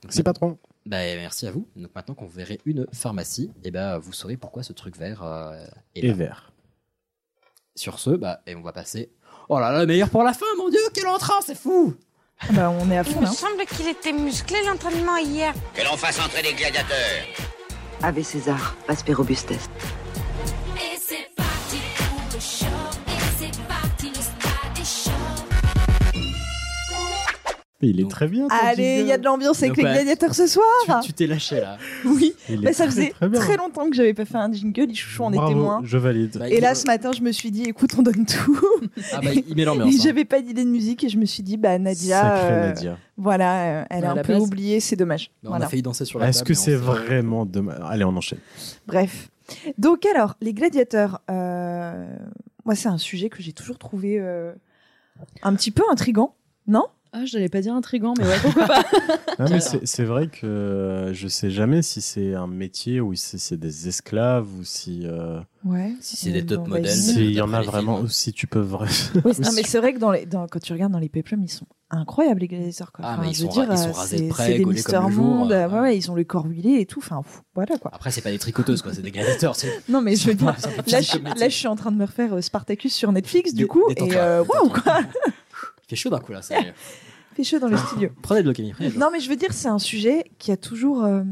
C'est 0.08 0.22
patron. 0.22 0.58
Bah, 0.84 0.98
merci 0.98 1.46
à 1.46 1.50
vous. 1.50 1.66
Donc 1.76 1.94
maintenant 1.94 2.14
qu'on 2.14 2.26
verrait 2.26 2.58
une 2.64 2.86
pharmacie, 2.92 3.50
et 3.64 3.70
ben 3.70 3.98
vous 3.98 4.12
saurez 4.12 4.36
pourquoi 4.36 4.62
ce 4.62 4.72
truc 4.72 4.96
vert 4.96 5.22
euh, 5.22 5.64
est 5.94 6.02
là. 6.02 6.12
vert. 6.12 6.52
Sur 7.74 7.98
ce, 7.98 8.10
bah, 8.10 8.40
et 8.46 8.54
on 8.54 8.62
va 8.62 8.72
passer. 8.72 9.10
Oh 9.48 9.59
là 9.60 9.70
là, 9.70 9.81
le 9.81 9.86
meilleur 9.86 10.09
pour 10.10 10.23
la 10.23 10.32
fin, 10.32 10.47
mon 10.59 10.68
dieu, 10.68 10.81
quel 10.93 11.06
entrain, 11.06 11.35
c'est 11.44 11.56
fou 11.56 11.94
Ah 12.40 12.47
bah, 12.51 12.70
on 12.81 12.90
est 12.90 12.98
à 12.98 13.02
Il 13.06 13.12
fond 13.12 13.20
me 13.20 13.27
là. 13.27 13.31
semble 13.32 13.64
qu'il 13.66 13.86
était 13.89 14.12
musclé 14.12 14.59
l'entraînement 14.66 15.16
hier. 15.16 15.55
Que 15.74 15.82
l'on 15.85 15.97
fasse 15.97 16.18
entrer 16.18 16.43
les 16.43 16.52
gladiateurs. 16.55 17.24
Ave 18.02 18.23
César, 18.23 18.74
aspect 18.89 19.14
Mais 27.82 27.88
il 27.90 27.98
est 28.00 28.02
Donc- 28.04 28.10
très 28.12 28.26
bien. 28.26 28.48
ton 28.48 28.54
Allez, 28.54 29.00
il 29.00 29.06
y 29.06 29.12
a 29.12 29.18
de 29.18 29.24
l'ambiance 29.24 29.58
avec 29.58 29.70
Donc, 29.72 29.76
les 29.78 29.82
bah, 29.84 29.92
gladiateurs 29.92 30.34
ce 30.34 30.46
soir. 30.46 30.64
Tu 31.04 31.12
t'es 31.12 31.26
lâché 31.26 31.60
là. 31.60 31.76
Oui, 32.06 32.34
bah, 32.62 32.72
ça 32.72 32.86
faisait 32.86 33.12
très, 33.34 33.56
longtemps 33.58 33.90
que 33.90 33.94
j'avais 33.96 34.14
pas 34.14 34.24
fait 34.24 34.38
un 34.38 34.50
jingle. 34.50 34.86
Les 34.86 34.94
chouchous 34.94 35.24
en 35.24 35.32
étaient 35.32 35.46
témoins. 35.46 35.80
Je 35.84 35.98
valide. 35.98 36.36
Bah, 36.38 36.48
Et 36.48 36.60
là, 36.60 36.74
ce 36.74 36.86
matin, 36.86 37.12
je 37.12 37.20
me 37.20 37.32
suis 37.32 37.50
dit, 37.50 37.64
écoute, 37.64 37.90
on 37.98 38.02
donne 38.02 38.24
tout. 38.24 38.58
Ah 39.12 39.20
bah, 39.22 39.30
il 39.34 39.54
met 39.54 39.64
l'ambiance. 39.64 39.92
Hein. 39.94 39.98
J'avais 40.02 40.24
pas 40.24 40.40
d'idée 40.40 40.64
de 40.64 40.70
musique 40.70 41.04
et 41.04 41.08
je 41.10 41.18
me 41.18 41.26
suis 41.26 41.42
dit, 41.42 41.56
bah 41.58 41.78
Nadia, 41.78 42.20
Sacré 42.22 42.52
euh, 42.54 42.66
Nadia. 42.68 42.98
voilà, 43.18 43.80
euh, 43.80 43.84
elle 43.90 44.04
est 44.04 44.06
un 44.06 44.16
peu 44.16 44.32
base- 44.34 44.42
oubliée, 44.42 44.80
c'est 44.80 44.96
dommage. 44.96 45.30
Bah, 45.42 45.48
on 45.48 45.48
Voilà. 45.50 45.66
a 45.66 45.68
failli 45.68 45.82
danser 45.82 46.04
sur 46.06 46.18
la 46.18 46.28
Est-ce 46.28 46.44
que 46.44 46.52
on 46.54 46.56
c'est 46.56 46.74
vraiment 46.74 47.44
dommage 47.44 47.78
Allez, 47.84 48.04
on 48.04 48.16
enchaîne. 48.16 48.38
Bref. 48.86 49.28
Donc 49.78 50.06
alors, 50.06 50.34
les 50.40 50.54
gladiateurs, 50.54 51.20
euh, 51.30 52.06
moi 52.64 52.74
c'est 52.74 52.88
un 52.88 52.98
sujet 52.98 53.28
que 53.28 53.42
j'ai 53.42 53.52
toujours 53.52 53.78
trouvé 53.78 54.18
euh, 54.18 54.52
un 55.42 55.54
petit 55.54 55.70
peu 55.70 55.82
intrigant, 55.90 56.34
non? 56.66 56.86
Ah, 57.18 57.24
je 57.24 57.34
n'allais 57.36 57.48
pas 57.48 57.60
dire 57.62 57.72
intrigant, 57.74 58.12
mais 58.18 58.24
ouais, 58.24 58.38
pourquoi 58.43 58.66
pas 58.66 58.84
Ah, 59.38 59.44
mais 59.51 59.60
c'est 59.60 59.86
c'est 59.86 60.05
vrai 60.05 60.28
que 60.28 60.47
euh, 60.47 61.12
je 61.14 61.28
sais 61.28 61.51
jamais 61.51 61.82
si 61.82 62.01
c'est 62.01 62.34
un 62.34 62.47
métier 62.47 63.01
ou 63.01 63.14
si 63.14 63.38
c'est 63.38 63.56
des 63.56 63.88
esclaves 63.88 64.48
ou 64.59 64.64
si. 64.64 65.02
euh, 65.05 65.40
Ouais. 65.64 65.94
Si 66.01 66.16
c'est 66.16 66.30
des 66.30 66.43
Euh, 66.43 66.56
top 66.56 66.68
va 66.68 66.76
modèles. 66.76 66.94
S'il 66.94 67.32
y 67.32 67.40
en 67.40 67.52
a 67.52 67.60
vraiment, 67.62 68.01
ou 68.01 68.09
si 68.09 68.32
tu 68.32 68.47
peux 68.47 68.60
vraiment. 68.60 68.90
Oui, 69.24 69.32
non, 69.40 69.51
mais 69.55 69.62
c'est 69.64 69.78
vrai 69.78 69.94
que 69.94 69.98
dans 69.98 70.10
les, 70.12 70.24
dans- 70.26 70.47
quand 70.47 70.60
tu 70.60 70.72
regardes 70.72 70.93
dans 70.93 70.98
les 71.01 71.09
peplums, 71.09 71.43
ils 71.43 71.48
sont 71.51 71.66
incroyables 71.90 72.40
les 72.40 72.48
gladiateurs. 72.48 72.93
Quoi. 72.93 73.05
Ah, 73.06 73.14
Enfin, 73.14 73.22
mais 73.22 73.30
ils 73.30 73.34
je 73.34 73.43
veux 73.47 73.51
sont 73.51 73.60
ra- 73.60 73.66
dire, 73.66 73.74
ils 73.74 73.78
sont 73.78 73.93
rasés 73.93 74.16
de 74.16 74.22
c'est- 74.22 74.28
près, 74.28 74.47
c'est 74.47 74.59
des 74.59 74.62
gaulés 74.62 74.76
Mister 74.76 74.93
comme 74.93 75.06
le 75.06 75.12
jour, 75.12 75.24
Monde, 75.24 75.52
euh, 75.52 75.68
ouais, 75.68 75.80
ouais, 75.80 75.97
ils 75.97 76.10
ont 76.10 76.14
le 76.14 76.24
corps 76.24 76.47
huilé 76.47 76.80
et 76.80 76.86
tout. 76.86 77.01
Enfin, 77.01 77.22
pff, 77.22 77.43
voilà 77.55 77.76
quoi. 77.78 77.90
Après, 77.94 78.10
c'est 78.10 78.20
pas 78.22 78.30
des 78.30 78.38
tricoteuses, 78.38 78.80
quoi, 78.82 78.93
c'est 78.94 79.02
des 79.02 79.10
gladiateurs. 79.10 79.56
Non, 79.88 80.01
mais 80.02 80.14
je 80.16 80.28
veux 80.28 80.34
dire, 80.34 80.47
là, 80.86 81.48
je, 81.48 81.55
suis 81.55 81.66
en 81.66 81.76
train 81.76 81.90
de 81.93 81.97
me 81.97 82.05
refaire 82.05 82.43
Spartacus 82.43 82.94
sur 82.94 83.10
Netflix, 83.12 83.52
du 83.55 83.66
coup, 83.66 83.84
et 83.97 84.01
waouh 84.02 84.68
quoi, 84.68 85.01
Il 85.02 85.88
fait 85.88 85.97
chaud 85.97 86.10
d'un 86.10 86.20
coup 86.20 86.32
là. 86.32 86.43
c'est- 86.43 86.55
fait 87.36 87.44
chaud 87.44 87.58
dans 87.58 87.68
le 87.68 87.76
studio. 87.76 88.08
Prenez 88.22 88.42
de 88.42 88.48
l'eau, 88.48 88.54
Camille. 88.54 88.72
prenez 88.72 88.88
de 88.90 88.94
l'eau. 88.94 89.00
Non, 89.00 89.10
mais 89.12 89.20
je 89.20 89.28
veux 89.28 89.36
dire, 89.36 89.52
c'est 89.52 89.68
un 89.68 89.78
sujet 89.78 90.24
qui 90.38 90.50
a 90.52 90.56
toujours, 90.56 91.04
euh, 91.04 91.22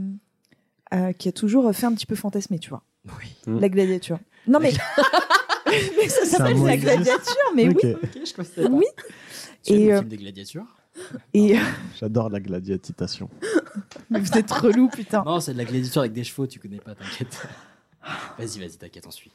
euh, 0.92 1.12
qui 1.12 1.28
a 1.28 1.32
toujours 1.32 1.74
fait 1.74 1.86
un 1.86 1.94
petit 1.94 2.06
peu 2.06 2.14
fantasmer, 2.14 2.58
tu 2.58 2.70
vois. 2.70 2.82
Oui. 3.18 3.34
Mm. 3.46 3.58
La 3.60 3.68
gladiature. 3.68 4.18
Non, 4.46 4.60
mais, 4.60 4.72
mais 5.66 6.08
ça 6.08 6.24
s'appelle 6.26 6.62
la 6.62 6.76
gladiature, 6.76 7.52
mais 7.56 7.68
oui. 7.68 7.74
Ok, 7.74 7.98
je. 8.14 8.68
Oui. 8.68 8.84
Tu 9.62 9.72
Et, 9.72 9.76
aimes 9.76 9.88
le 9.88 9.92
euh, 9.94 9.98
film 9.98 10.08
des 10.08 10.16
gladiatures 10.18 10.76
Et 11.32 11.56
J'adore 11.98 12.28
la 12.28 12.40
gladiatisation. 12.40 13.30
mais 14.10 14.20
vous 14.20 14.38
êtes 14.38 14.50
relou, 14.50 14.88
putain. 14.88 15.22
Non, 15.24 15.40
c'est 15.40 15.54
de 15.54 15.58
la 15.58 15.64
gladiature 15.64 16.02
avec 16.02 16.12
des 16.12 16.24
chevaux, 16.24 16.46
tu 16.46 16.58
connais 16.58 16.80
pas, 16.80 16.94
t'inquiète. 16.94 17.46
Vas-y, 18.38 18.58
vas-y, 18.58 18.76
t'inquiète, 18.76 19.06
on 19.06 19.10
suit. 19.10 19.32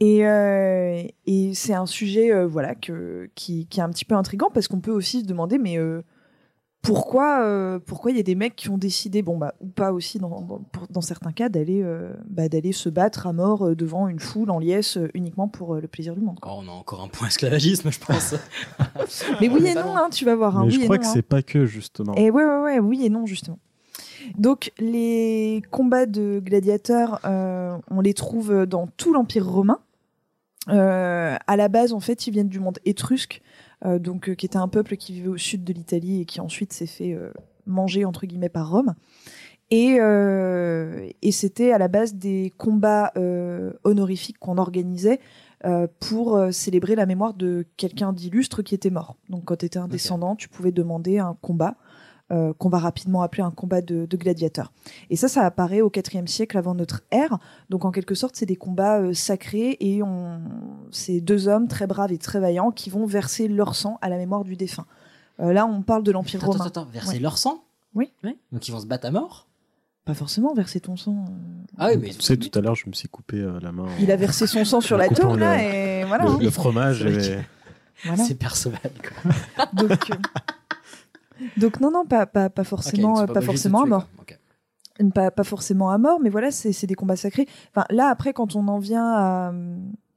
Et, 0.00 0.26
euh, 0.26 1.02
et 1.26 1.54
c'est 1.54 1.72
un 1.74 1.86
sujet, 1.86 2.32
euh, 2.32 2.46
voilà, 2.46 2.74
que, 2.74 3.30
qui, 3.34 3.66
qui 3.66 3.80
est 3.80 3.82
un 3.82 3.88
petit 3.90 4.04
peu 4.04 4.14
intrigant 4.14 4.50
parce 4.52 4.68
qu'on 4.68 4.80
peut 4.80 4.90
aussi 4.92 5.20
se 5.20 5.24
demander, 5.26 5.56
mais 5.58 5.78
euh, 5.78 6.02
pourquoi, 6.82 7.40
euh, 7.42 7.78
pourquoi 7.84 8.10
il 8.12 8.16
y 8.16 8.20
a 8.20 8.22
des 8.22 8.34
mecs 8.36 8.54
qui 8.54 8.68
ont 8.70 8.78
décidé, 8.78 9.22
bon 9.22 9.38
bah 9.38 9.54
ou 9.60 9.66
pas 9.66 9.92
aussi 9.92 10.18
dans, 10.18 10.28
dans, 10.28 10.58
pour- 10.70 10.86
dans 10.88 11.00
certains 11.00 11.32
cas, 11.32 11.48
d'aller, 11.48 11.82
euh, 11.82 12.12
bah, 12.28 12.48
d'aller 12.48 12.70
se 12.72 12.88
battre 12.88 13.26
à 13.26 13.32
mort 13.32 13.74
devant 13.74 14.06
une 14.06 14.20
foule 14.20 14.50
en 14.50 14.58
liesse 14.60 14.98
uniquement 15.14 15.48
pour 15.48 15.74
euh, 15.74 15.80
le 15.80 15.88
plaisir 15.88 16.14
du 16.14 16.20
monde. 16.20 16.38
Oh, 16.44 16.50
on 16.58 16.68
a 16.68 16.72
encore 16.72 17.02
un 17.02 17.08
point 17.08 17.26
esclavagisme, 17.28 17.90
je 17.90 17.98
pense. 17.98 18.34
mais 19.40 19.48
oui 19.48 19.66
et 19.66 19.74
non, 19.74 19.96
hein, 19.96 20.08
tu 20.12 20.24
vas 20.24 20.36
voir. 20.36 20.56
hein, 20.58 20.62
Mais 20.66 20.68
oui 20.68 20.74
je 20.74 20.80
et 20.82 20.84
crois 20.84 20.96
non, 20.96 21.02
que 21.02 21.06
hein. 21.08 21.12
c'est 21.12 21.22
pas 21.22 21.42
que 21.42 21.64
justement. 21.66 22.14
Et 22.14 22.30
ouais, 22.30 22.44
ouais, 22.44 22.60
ouais, 22.60 22.78
oui 22.78 23.04
et 23.04 23.08
non, 23.10 23.26
justement. 23.26 23.58
Donc 24.38 24.72
les 24.78 25.62
combats 25.70 26.06
de 26.06 26.40
gladiateurs, 26.44 27.18
euh, 27.24 27.76
on 27.90 28.00
les 28.00 28.14
trouve 28.14 28.66
dans 28.66 28.86
tout 28.96 29.12
l'Empire 29.12 29.48
romain. 29.48 29.78
Euh, 30.68 31.36
à 31.46 31.56
la 31.56 31.68
base, 31.68 31.92
en 31.92 32.00
fait, 32.00 32.26
ils 32.26 32.32
viennent 32.32 32.48
du 32.48 32.60
monde 32.60 32.78
étrusque, 32.84 33.42
euh, 33.84 33.98
donc 33.98 34.28
euh, 34.28 34.34
qui 34.34 34.46
était 34.46 34.56
un 34.56 34.68
peuple 34.68 34.96
qui 34.96 35.12
vivait 35.12 35.28
au 35.28 35.36
sud 35.36 35.64
de 35.64 35.72
l'Italie 35.72 36.22
et 36.22 36.24
qui 36.24 36.40
ensuite 36.40 36.72
s'est 36.72 36.86
fait 36.86 37.14
euh, 37.14 37.32
manger 37.66 38.04
entre 38.04 38.26
guillemets 38.26 38.48
par 38.48 38.70
Rome. 38.70 38.94
Et, 39.70 39.96
euh, 40.00 41.08
et 41.22 41.32
c'était 41.32 41.72
à 41.72 41.78
la 41.78 41.88
base 41.88 42.14
des 42.14 42.52
combats 42.56 43.12
euh, 43.16 43.72
honorifiques 43.82 44.38
qu'on 44.38 44.58
organisait 44.58 45.18
euh, 45.64 45.88
pour 45.98 46.40
célébrer 46.52 46.94
la 46.94 47.06
mémoire 47.06 47.34
de 47.34 47.66
quelqu'un 47.76 48.12
d'illustre 48.12 48.62
qui 48.62 48.74
était 48.76 48.90
mort. 48.90 49.16
Donc 49.28 49.44
quand 49.44 49.56
tu 49.56 49.66
étais 49.66 49.78
un 49.78 49.88
descendant, 49.88 50.36
tu 50.36 50.48
pouvais 50.48 50.70
demander 50.70 51.18
un 51.18 51.36
combat 51.40 51.74
euh, 52.32 52.52
qu'on 52.54 52.68
va 52.68 52.78
rapidement 52.78 53.22
appeler 53.22 53.42
un 53.42 53.50
combat 53.50 53.80
de, 53.80 54.06
de 54.06 54.16
gladiateurs. 54.16 54.72
Et 55.10 55.16
ça, 55.16 55.28
ça 55.28 55.42
apparaît 55.44 55.80
au 55.80 55.90
IVe 55.94 56.26
siècle 56.26 56.58
avant 56.58 56.74
notre 56.74 57.02
ère. 57.10 57.38
Donc 57.70 57.84
en 57.84 57.92
quelque 57.92 58.14
sorte, 58.14 58.34
c'est 58.36 58.46
des 58.46 58.56
combats 58.56 58.98
euh, 59.00 59.12
sacrés 59.14 59.76
et 59.80 60.02
on... 60.02 60.40
c'est 60.90 61.20
deux 61.20 61.46
hommes 61.48 61.68
très 61.68 61.86
braves 61.86 62.12
et 62.12 62.18
très 62.18 62.40
vaillants 62.40 62.72
qui 62.72 62.90
vont 62.90 63.06
verser 63.06 63.46
leur 63.48 63.74
sang 63.76 63.98
à 64.02 64.08
la 64.08 64.16
mémoire 64.16 64.42
du 64.44 64.56
défunt. 64.56 64.86
Euh, 65.40 65.52
là, 65.52 65.66
on 65.66 65.82
parle 65.82 66.02
de 66.02 66.10
l'Empire 66.12 66.40
romain. 66.44 66.54
attends, 66.56 66.82
attends, 66.82 66.84
verser 66.92 67.14
Ouais. 67.14 67.18
leur 67.20 67.38
sang? 67.38 67.62
Oui. 67.94 68.10
Donc 68.52 68.66
ils 68.68 68.72
vont 68.72 68.80
se 68.80 68.86
battre 68.86 69.06
à 69.06 69.10
mort? 69.10 69.46
Pas 70.04 70.14
forcément 70.14 70.54
verser 70.54 70.80
ton 70.80 70.96
sang. 70.96 71.24
Ah 71.78 71.88
oui, 71.90 71.98
mais 72.00 72.10
Tu 72.10 72.22
sais, 72.22 72.36
tout 72.36 72.56
à 72.58 72.62
l'heure, 72.62 72.74
je 72.76 72.86
me 72.88 72.92
suis 72.92 73.08
coupé 73.08 73.38
euh, 73.38 73.58
la 73.60 73.72
main. 73.72 73.84
en- 73.84 73.98
Il 74.00 74.10
a 74.12 74.16
versé 74.16 74.46
son 74.46 74.64
sang 74.64 74.80
sur 74.80 74.96
la 74.96 75.08
tôle, 75.08 75.38
là, 75.40 75.56
le- 75.56 75.62
et 75.62 76.04
voilà. 76.04 76.24
Le, 76.24 76.30
hein. 76.30 76.38
le 76.40 76.50
fromage. 76.50 77.04
Et- 77.04 77.38
Voilà. 78.04 78.24
C'est 78.24 78.34
Perceval. 78.34 78.78
quoi. 79.02 79.32
Donc, 79.72 80.10
euh, 80.10 80.14
donc 81.56 81.80
non, 81.80 81.90
non, 81.90 82.04
pas, 82.06 82.26
pas, 82.26 82.50
pas 82.50 82.64
forcément, 82.64 83.20
euh, 83.20 83.26
pas 83.26 83.40
forcément 83.40 83.82
à 83.82 83.86
mort. 83.86 84.08
Pas, 85.14 85.30
pas 85.30 85.44
forcément 85.44 85.90
à 85.90 85.98
mort, 85.98 86.20
mais 86.20 86.30
voilà, 86.30 86.50
c'est 86.50 86.86
des 86.86 86.94
combats 86.94 87.16
sacrés. 87.16 87.46
Enfin, 87.70 87.86
là, 87.90 88.08
après, 88.08 88.32
quand 88.32 88.56
on 88.56 88.66
en 88.68 88.78
vient 88.78 89.06
à, 89.06 89.52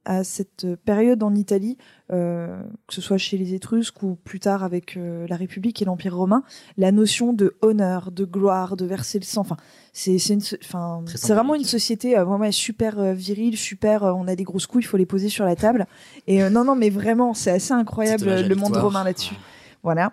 à 0.06 0.24
cette 0.24 0.66
période 0.84 1.22
en 1.22 1.34
Italie, 1.34 1.76
euh, 2.10 2.62
que 2.86 2.94
ce 2.94 3.00
soit 3.00 3.18
chez 3.18 3.36
les 3.36 3.52
Étrusques 3.52 4.02
ou 4.02 4.16
plus 4.16 4.40
tard 4.40 4.64
avec 4.64 4.96
euh, 4.96 5.26
la 5.28 5.36
République 5.36 5.82
et 5.82 5.84
l'Empire 5.84 6.16
romain, 6.16 6.42
la 6.78 6.90
notion 6.90 7.32
de 7.34 7.56
honneur, 7.60 8.10
de 8.10 8.24
gloire, 8.24 8.76
de 8.76 8.86
verser 8.86 9.18
le 9.18 9.24
sang, 9.24 9.42
enfin, 9.42 9.56
c'est 9.92 11.32
vraiment 11.34 11.54
une 11.54 11.64
société 11.64 12.16
euh, 12.16 12.24
vraiment 12.24 12.50
super 12.50 13.14
virile, 13.14 13.56
super. 13.56 14.02
on 14.02 14.26
a 14.26 14.36
des 14.36 14.44
grosses 14.44 14.66
couilles, 14.66 14.82
il 14.82 14.86
faut 14.86 14.96
les 14.96 15.06
poser 15.06 15.28
sur 15.28 15.44
la 15.44 15.54
table. 15.54 15.86
Et 16.26 16.48
non, 16.48 16.64
non, 16.64 16.76
mais 16.76 16.90
vraiment, 16.90 17.34
c'est 17.34 17.50
assez 17.50 17.72
incroyable 17.72 18.24
le 18.24 18.54
monde 18.54 18.76
romain 18.76 19.04
là-dessus. 19.04 19.34
Voilà. 19.82 20.12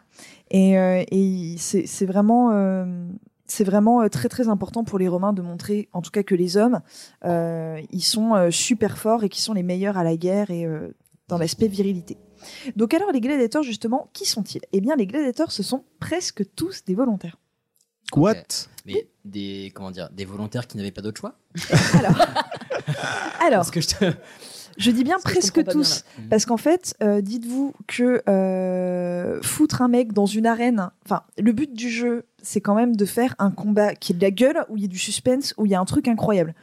Et, 0.52 0.78
euh, 0.78 1.04
et 1.12 1.56
c'est 1.58 1.86
c'est 1.88 2.06
vraiment, 2.06 2.52
euh, 2.52 2.86
c'est 3.48 3.64
vraiment 3.64 4.02
euh, 4.02 4.08
très 4.08 4.30
très 4.30 4.48
important 4.48 4.84
pour 4.84 4.98
les 5.00 5.08
Romains 5.08 5.34
de 5.34 5.42
montrer, 5.42 5.90
en 5.94 6.02
tout 6.02 6.12
cas 6.12 6.24
que 6.24 6.36
les 6.36 6.58
hommes, 6.58 6.82
euh, 7.26 7.82
ils 7.92 8.04
sont 8.04 8.34
euh, 8.36 8.52
super 8.52 8.98
forts 8.98 9.24
et 9.24 9.30
qui 9.30 9.42
sont 9.42 9.54
les 9.54 9.64
meilleurs 9.64 9.98
à 9.98 10.04
la 10.04 10.16
guerre 10.18 10.50
et 10.52 10.66
euh, 10.66 10.94
dans 11.28 11.38
l'aspect 11.38 11.68
virilité. 11.68 12.18
Donc 12.76 12.94
alors 12.94 13.12
les 13.12 13.20
gladiateurs 13.20 13.64
justement, 13.64 14.10
qui 14.14 14.26
sont-ils? 14.26 14.62
Eh 14.72 14.80
bien 14.82 14.96
les 14.96 15.08
gladiateurs, 15.08 15.52
ce 15.52 15.64
sont 15.64 15.84
presque 16.00 16.44
tous 16.56 16.84
des 16.86 16.96
volontaires. 16.96 17.38
What 18.16 18.36
Mais 18.86 19.10
des, 19.26 19.72
comment 19.76 19.92
dire, 19.92 20.10
des 20.12 20.24
volontaires 20.24 20.66
qui 20.68 20.78
n'avaient 20.78 20.92
pas 20.92 21.02
d'autre 21.02 21.20
choix? 21.20 21.36
Alors, 23.40 23.60
Parce 23.60 23.72
que 23.72 23.82
je 23.82 23.88
te- 23.88 24.14
je 24.78 24.92
dis 24.92 25.04
bien 25.04 25.18
presque 25.24 25.62
bien, 25.62 25.72
tous, 25.72 26.04
là. 26.18 26.24
parce 26.30 26.46
qu'en 26.46 26.58
fait, 26.58 26.96
euh, 27.02 27.22
dites-vous 27.22 27.74
que 27.88 28.22
euh, 28.30 29.42
foutre 29.42 29.82
un 29.82 29.88
mec 29.88 30.14
dans 30.14 30.26
une 30.26 30.46
arène, 30.46 30.90
enfin, 31.06 31.24
le 31.38 31.52
but 31.52 31.74
du 31.74 31.90
jeu, 31.90 32.26
c'est 32.42 32.62
quand 32.62 32.76
même 32.76 32.96
de 32.96 33.06
faire 33.06 33.36
un 33.40 33.52
combat 33.52 33.96
qui 33.96 34.14
est 34.14 34.16
de 34.16 34.22
la 34.22 34.32
gueule, 34.32 34.64
où 34.70 34.78
il 34.78 34.84
y 34.84 34.86
a 34.86 34.90
du 34.90 35.00
suspense, 35.00 35.54
où 35.58 35.66
il 35.66 35.72
y 35.72 35.76
a 35.76 35.80
un 35.80 35.86
truc 35.86 36.08
incroyable. 36.08 36.54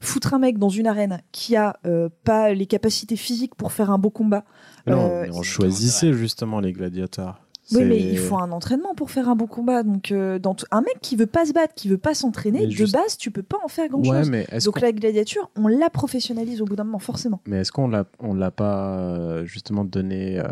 Foutre 0.00 0.34
un 0.34 0.38
mec 0.38 0.58
dans 0.58 0.68
une 0.68 0.86
arène 0.86 1.22
qui 1.32 1.56
a 1.56 1.78
euh, 1.86 2.08
pas 2.24 2.52
les 2.52 2.66
capacités 2.66 3.16
physiques 3.16 3.54
pour 3.54 3.72
faire 3.72 3.90
un 3.90 3.98
beau 3.98 4.10
combat. 4.10 4.44
Non, 4.86 5.10
euh, 5.10 5.22
mais 5.22 5.30
on 5.34 5.42
choisissait 5.42 6.12
justement 6.12 6.60
les 6.60 6.72
gladiateurs. 6.72 7.40
Oui, 7.72 7.84
mais 7.84 7.98
il 7.98 8.18
faut 8.18 8.36
un 8.38 8.52
entraînement 8.52 8.94
pour 8.94 9.10
faire 9.10 9.28
un 9.28 9.36
beau 9.36 9.46
combat. 9.46 9.82
Donc, 9.82 10.12
euh, 10.12 10.38
dans 10.38 10.54
un 10.70 10.80
mec 10.82 10.98
qui 11.00 11.16
veut 11.16 11.26
pas 11.26 11.46
se 11.46 11.52
battre, 11.52 11.74
qui 11.74 11.88
veut 11.88 11.98
pas 11.98 12.14
s'entraîner, 12.14 12.60
Mais 12.60 12.66
de 12.66 12.70
juste- 12.72 12.92
base, 12.92 13.16
tu 13.16 13.30
peux 13.30 13.42
pas 13.42 13.58
en 13.64 13.68
faire 13.68 13.88
grand 13.88 14.00
Ouais, 14.00 14.18
chose. 14.18 14.30
mais 14.30 14.46
Donc, 14.64 14.80
la 14.80 14.92
gladiature, 14.92 15.50
on 15.56 15.68
la 15.68 15.88
professionnalise 15.90 16.60
au 16.60 16.64
bout 16.66 16.76
d'un 16.76 16.84
moment, 16.84 16.98
forcément. 16.98 17.40
Mais 17.46 17.58
est-ce 17.60 17.72
qu'on 17.72 17.88
l'a 17.88 18.04
on 18.20 18.34
l'a 18.34 18.50
pas 18.50 18.98
euh, 18.98 19.44
justement 19.46 19.84
donné 19.84 20.38
euh, 20.38 20.44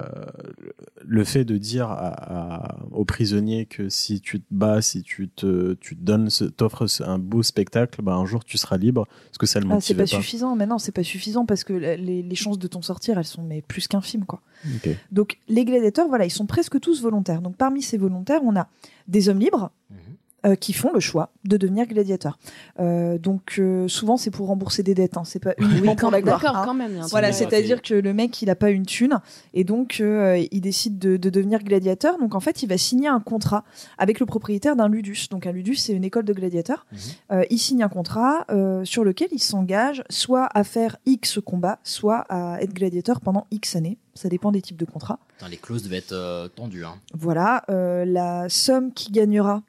le- 1.05 1.25
fait 1.25 1.45
de 1.45 1.57
dire 1.57 1.91
à- 1.91 2.09
à- 2.09 2.77
aux 2.93 3.05
prisonniers 3.05 3.67
que 3.67 3.89
si 3.89 4.21
tu 4.21 4.41
te 4.41 4.47
bats, 4.51 4.83
si 4.83 5.03
tu 5.03 5.29
te 5.29 5.75
tu 5.75 5.97
te 5.97 6.03
donnes 6.03 6.31
ce- 6.31 6.45
t'offres 6.45 6.87
un 7.05 7.19
beau 7.19 7.43
spectacle, 7.43 8.03
bah 8.03 8.15
un 8.15 8.25
jour 8.27 8.45
tu 8.45 8.59
seras 8.59 8.77
libre 8.77 9.07
Est-ce 9.31 9.39
que 9.39 9.47
ça 9.47 9.61
le 9.61 9.67
Ah, 9.67 9.81
c'est 9.81 9.95
motivait 9.95 10.03
pas, 10.05 10.07
suffisant, 10.07 10.57
mais 10.57 10.67
non, 10.67 10.79
c'est 10.79 10.93
pas 10.93 11.03
suffisant 11.03 11.47
parce 11.47 11.65
que 11.65 11.73
les, 11.73 12.23
les 12.23 12.35
chances 12.35 12.59
de 12.59 12.67
t'en 12.67 12.83
sortir, 12.83 13.19
elles 13.19 13.25
sont 13.25 13.43
mais 13.43 13.63
plus 13.63 13.89
qu'infimes, 13.89 14.25
quoi. 14.25 14.41
Donc 15.11 15.39
les 15.49 15.65
gladiateurs, 15.65 16.07
voilà, 16.09 16.25
ils 16.25 16.31
sont 16.31 16.47
presque 16.47 16.79
tous 16.79 17.02
volontaires. 17.03 17.43
Donc 17.43 17.57
parmi 17.57 17.83
ces 17.83 17.99
volontaires, 17.99 18.41
on 18.45 18.57
a 18.57 18.69
des 19.09 19.29
hommes 19.29 19.41
libres 19.41 19.70
euh, 20.47 20.55
qui 20.55 20.73
font 20.73 20.90
le 20.93 21.01
choix 21.01 21.31
de 21.44 21.56
devenir 21.56 21.86
gladiateurs. 21.86 22.39
Euh, 22.81 23.19
donc 23.19 23.56
euh, 23.59 23.89
souvent 23.89 24.16
c'est 24.16 24.31
pour 24.31 24.48
rembourser 24.48 24.82
des 24.82 24.94
dettes, 24.94 25.16
hein, 25.16 25.23
c'est 25.24 25.39
pas 25.39 25.55
uniquement 25.59 25.93
Oui, 25.93 25.97
pour 25.97 26.10
la 26.10 26.19
quand- 26.19 26.24
gloire. 26.24 26.40
d'accord, 26.40 26.56
hein. 26.56 26.62
quand 26.64 26.74
même, 26.74 27.01
Voilà, 27.10 27.32
c'est-à-dire 27.32 27.82
que 27.82 27.94
le 27.94 28.12
mec 28.12 28.40
il 28.43 28.51
a 28.51 28.55
pas 28.55 28.70
une 28.70 28.86
thune 28.86 29.20
et 29.55 29.64
donc 29.64 29.98
euh, 30.01 30.44
il 30.51 30.60
décide 30.60 30.98
de, 30.98 31.16
de 31.16 31.31
devenir 31.31 31.62
gladiateur. 31.62 32.19
Donc 32.19 32.35
en 32.35 32.40
fait 32.40 32.62
il 32.62 32.69
va 32.69 32.78
signer 32.78 33.09
un 33.09 33.20
contrat 33.20 33.64
avec 33.98 34.20
le 34.20 34.27
propriétaire 34.27 34.77
d'un 34.77 34.89
ludus. 34.89 35.28
Donc 35.31 35.47
un 35.47 35.52
ludus 35.52 35.77
c'est 35.77 35.93
une 35.93 36.05
école 36.05 36.24
de 36.24 36.32
gladiateurs. 36.32 36.86
Euh, 37.31 37.44
il 37.51 37.59
signe 37.59 37.82
un 37.82 37.89
contrat 37.89 38.44
euh, 38.51 38.85
sur 38.85 39.05
lequel 39.05 39.28
il 39.32 39.43
s'engage 39.43 40.02
soit 40.10 40.48
à 40.55 40.64
faire 40.64 40.97
X 41.06 41.39
combats, 41.44 41.78
soit 41.85 42.24
à 42.28 42.60
être 42.62 42.73
gladiateur 42.74 43.20
pendant 43.20 43.47
X 43.51 43.77
années. 43.77 43.98
Ça 44.14 44.28
dépend 44.28 44.52
des 44.52 44.60
types 44.60 44.77
de 44.77 44.85
contrats. 44.85 45.19
Putain, 45.39 45.48
les 45.48 45.56
clauses 45.56 45.82
devaient 45.85 45.97
être 45.97 46.12
euh, 46.12 46.47
tendues. 46.48 46.85
Hein. 46.85 46.97
Voilà, 47.14 47.64
euh, 47.70 48.05
la 48.05 48.48
somme 48.51 48.93
qu'il 48.93 49.12
gagnera 49.12 49.62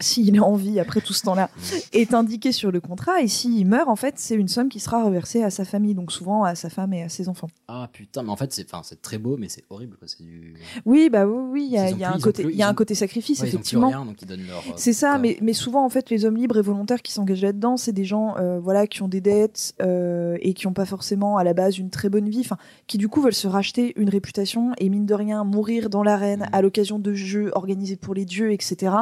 s'il 0.00 0.36
est 0.36 0.40
en 0.40 0.54
vie 0.56 0.78
après 0.78 1.00
tout 1.00 1.12
ce 1.14 1.22
temps-là 1.22 1.48
est 1.92 2.12
indiquée 2.12 2.52
sur 2.52 2.70
le 2.70 2.80
contrat 2.80 3.20
et 3.22 3.28
s'il 3.28 3.66
meurt 3.66 3.88
en 3.88 3.96
fait 3.96 4.14
c'est 4.18 4.34
une 4.34 4.48
somme 4.48 4.68
qui 4.68 4.78
sera 4.78 5.02
reversée 5.02 5.42
à 5.42 5.50
sa 5.50 5.64
famille 5.64 5.94
donc 5.94 6.12
souvent 6.12 6.44
à 6.44 6.54
sa 6.54 6.68
femme 6.68 6.92
et 6.92 7.02
à 7.02 7.08
ses 7.08 7.28
enfants. 7.28 7.48
Ah 7.68 7.88
putain, 7.92 8.22
mais 8.22 8.30
en 8.30 8.36
fait, 8.36 8.52
c'est 8.52 8.66
très 9.02 9.18
beau, 9.18 9.36
mais 9.38 9.48
c'est 9.48 9.64
horrible. 9.70 9.96
quoi. 9.96 10.06
C'est 10.08 10.22
du... 10.22 10.54
Oui 10.84 11.08
bah 11.10 11.26
oui 11.26 11.38
oui 11.50 11.64
il 11.68 11.72
y 11.72 11.78
a, 11.78 11.90
y 11.90 11.94
plus- 11.94 12.04
un 12.04 12.18
côté 12.18 12.42
plus- 12.44 12.54
y 12.54 12.62
a 12.62 12.68
un 12.68 12.72
ont- 12.72 12.74
côté 12.74 12.94
sacrifice 12.94 13.40
Ouais, 13.40 13.48
effectivement. 13.48 13.88
rien, 13.88 14.04
donc 14.04 14.20
ils 14.20 14.26
donnent 14.28 14.46
leur, 14.46 14.58
euh, 14.58 14.72
C'est 14.76 14.92
ça 14.92 15.18
mais, 15.18 15.38
mais 15.40 15.52
souvent 15.54 15.84
en 15.84 15.88
fait 15.88 16.10
les 16.10 16.24
hommes 16.24 16.36
libres 16.36 16.58
et 16.58 16.62
volontaires 16.62 17.00
qui 17.02 17.12
s'engagent 17.12 17.42
là-dedans 17.42 17.76
c'est 17.76 17.92
des 17.92 18.04
gens 18.04 18.36
euh, 18.38 18.58
voilà 18.60 18.86
qui 18.86 19.02
ont 19.02 19.08
des 19.08 19.20
dettes 19.20 19.74
euh, 19.80 20.36
et 20.40 20.52
qui 20.54 20.66
n'ont 20.66 20.72
pas 20.74 20.84
forcément 20.86 21.36
à 21.38 21.44
la 21.44 21.54
base 21.54 21.78
une 21.78 21.90
très 21.90 22.08
bonne 22.10 22.28
vie 22.28 22.40
enfin 22.40 22.58
qui 22.86 22.98
du 22.98 23.08
coup 23.08 23.20
veulent 23.22 23.32
se 23.34 23.48
racheter 23.48 23.94
une 23.98 24.10
réputation 24.10 24.72
et 24.78 24.88
mine 24.88 25.06
de 25.06 25.14
rien 25.14 25.42
mourir 25.44 25.88
dans 25.90 26.02
l'arène 26.02 26.26
Mmh. 26.40 26.48
à 26.52 26.60
l'occasion 26.62 26.98
de 26.98 27.14
jeux 27.14 27.50
organisés 27.54 27.96
pour 27.96 28.12
les 28.14 28.24
dieux 28.24 28.52
etc. 28.52 28.92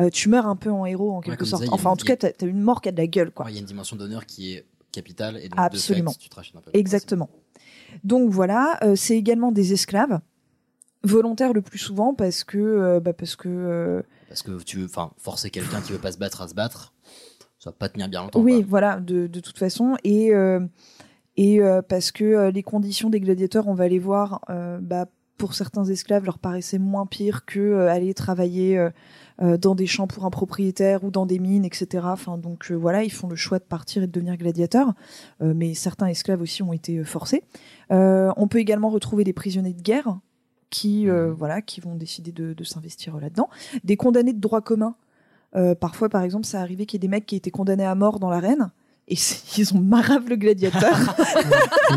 Euh, 0.00 0.10
tu 0.10 0.28
meurs 0.28 0.46
un 0.46 0.56
peu 0.56 0.70
en 0.70 0.86
héros 0.86 1.12
en 1.12 1.20
quelque 1.20 1.44
sorte. 1.44 1.64
ça, 1.64 1.72
enfin, 1.72 1.90
en 1.90 1.96
tout 1.96 2.06
cas, 2.06 2.16
t'as 2.16 2.28
as 2.28 2.44
une 2.46 2.60
mort 2.60 2.80
qui 2.80 2.88
a 2.88 2.92
de 2.92 2.96
la 2.98 3.06
gueule, 3.06 3.30
quoi. 3.32 3.46
Ouais, 3.46 3.52
Il 3.52 3.54
y 3.54 3.58
a 3.58 3.60
une 3.60 3.66
dimension 3.66 3.96
d'honneur 3.96 4.26
qui 4.26 4.54
est 4.54 4.66
capitale 4.92 5.38
et 5.38 5.48
donc 5.48 5.58
Absolument. 5.58 6.10
de 6.10 6.16
fait, 6.16 6.22
tu 6.22 6.28
te 6.28 6.36
rachètes 6.36 6.56
un 6.56 6.60
peu. 6.60 6.70
Exactement. 6.74 7.28
Donc 8.04 8.30
voilà, 8.30 8.78
euh, 8.84 8.96
c'est 8.96 9.16
également 9.16 9.50
des 9.52 9.72
esclaves 9.72 10.20
volontaires 11.04 11.52
le 11.52 11.62
plus 11.62 11.78
souvent 11.78 12.14
parce 12.14 12.44
que 12.44 12.58
euh, 12.58 13.00
bah, 13.00 13.12
parce 13.12 13.34
que 13.36 14.02
Parce 14.28 14.42
que 14.42 14.62
tu 14.62 14.78
veux, 14.78 14.84
enfin, 14.86 15.12
forcer 15.16 15.50
quelqu'un 15.50 15.80
qui 15.80 15.92
veut 15.92 15.98
pas 15.98 16.12
se 16.12 16.18
battre 16.18 16.42
à 16.42 16.48
se 16.48 16.54
battre, 16.54 16.94
ça 17.58 17.70
va 17.70 17.76
pas 17.76 17.88
tenir 17.88 18.08
bien 18.08 18.22
longtemps. 18.22 18.40
oui, 18.40 18.62
voilà, 18.62 19.00
de, 19.00 19.26
de 19.26 19.40
toute 19.40 19.58
façon 19.58 19.96
et 20.04 20.30
et 21.36 21.60
parce 21.88 22.10
que 22.10 22.50
les 22.50 22.62
conditions 22.62 23.10
des 23.10 23.20
gladiateurs, 23.20 23.68
on 23.68 23.74
va 23.74 23.88
les 23.88 23.98
voir, 24.00 24.40
bah, 24.80 25.06
pour 25.38 25.54
certains 25.54 25.84
esclaves, 25.84 26.24
leur 26.24 26.38
paraissaient 26.38 26.78
moins 26.78 27.06
pires 27.06 27.44
que 27.46 27.60
euh, 27.60 27.88
aller 27.90 28.12
travailler 28.12 28.76
euh, 28.76 28.90
euh, 29.40 29.56
dans 29.56 29.76
des 29.76 29.86
champs 29.86 30.08
pour 30.08 30.24
un 30.24 30.30
propriétaire 30.30 31.04
ou 31.04 31.12
dans 31.12 31.24
des 31.24 31.38
mines, 31.38 31.64
etc. 31.64 32.04
Enfin, 32.06 32.38
donc 32.38 32.72
euh, 32.72 32.74
voilà, 32.74 33.04
ils 33.04 33.12
font 33.12 33.28
le 33.28 33.36
choix 33.36 33.60
de 33.60 33.64
partir 33.64 34.02
et 34.02 34.08
de 34.08 34.12
devenir 34.12 34.36
gladiateurs. 34.36 34.94
Mais 35.40 35.74
certains 35.74 36.06
esclaves 36.08 36.42
aussi 36.42 36.62
ont 36.62 36.72
été 36.72 37.04
forcés. 37.04 37.44
On 37.90 38.48
peut 38.48 38.58
également 38.58 38.90
retrouver 38.90 39.24
des 39.24 39.32
prisonniers 39.32 39.74
de 39.74 39.82
guerre 39.82 40.18
qui, 40.70 41.08
euh, 41.08 41.32
voilà, 41.32 41.62
qui 41.62 41.80
vont 41.80 41.94
décider 41.94 42.32
de, 42.32 42.52
de 42.52 42.64
s'investir 42.64 43.16
là-dedans. 43.18 43.48
Des 43.84 43.96
condamnés 43.96 44.32
de 44.32 44.40
droit 44.40 44.60
commun. 44.60 44.96
Parfois, 45.80 46.08
par 46.08 46.22
exemple, 46.22 46.46
ça 46.46 46.60
arrivait 46.60 46.84
qu'il 46.84 46.96
y 46.96 47.00
ait 47.00 47.08
des 47.08 47.08
mecs 47.08 47.26
qui 47.26 47.36
étaient 47.36 47.50
condamnés 47.50 47.86
à 47.86 47.94
mort 47.94 48.18
dans 48.20 48.30
l'arène. 48.30 48.70
Et 49.08 49.16
c'est- 49.16 49.40
ils 49.58 49.74
ont 49.74 49.80
marave 49.80 50.28
le 50.28 50.36
gladiateur. 50.36 50.96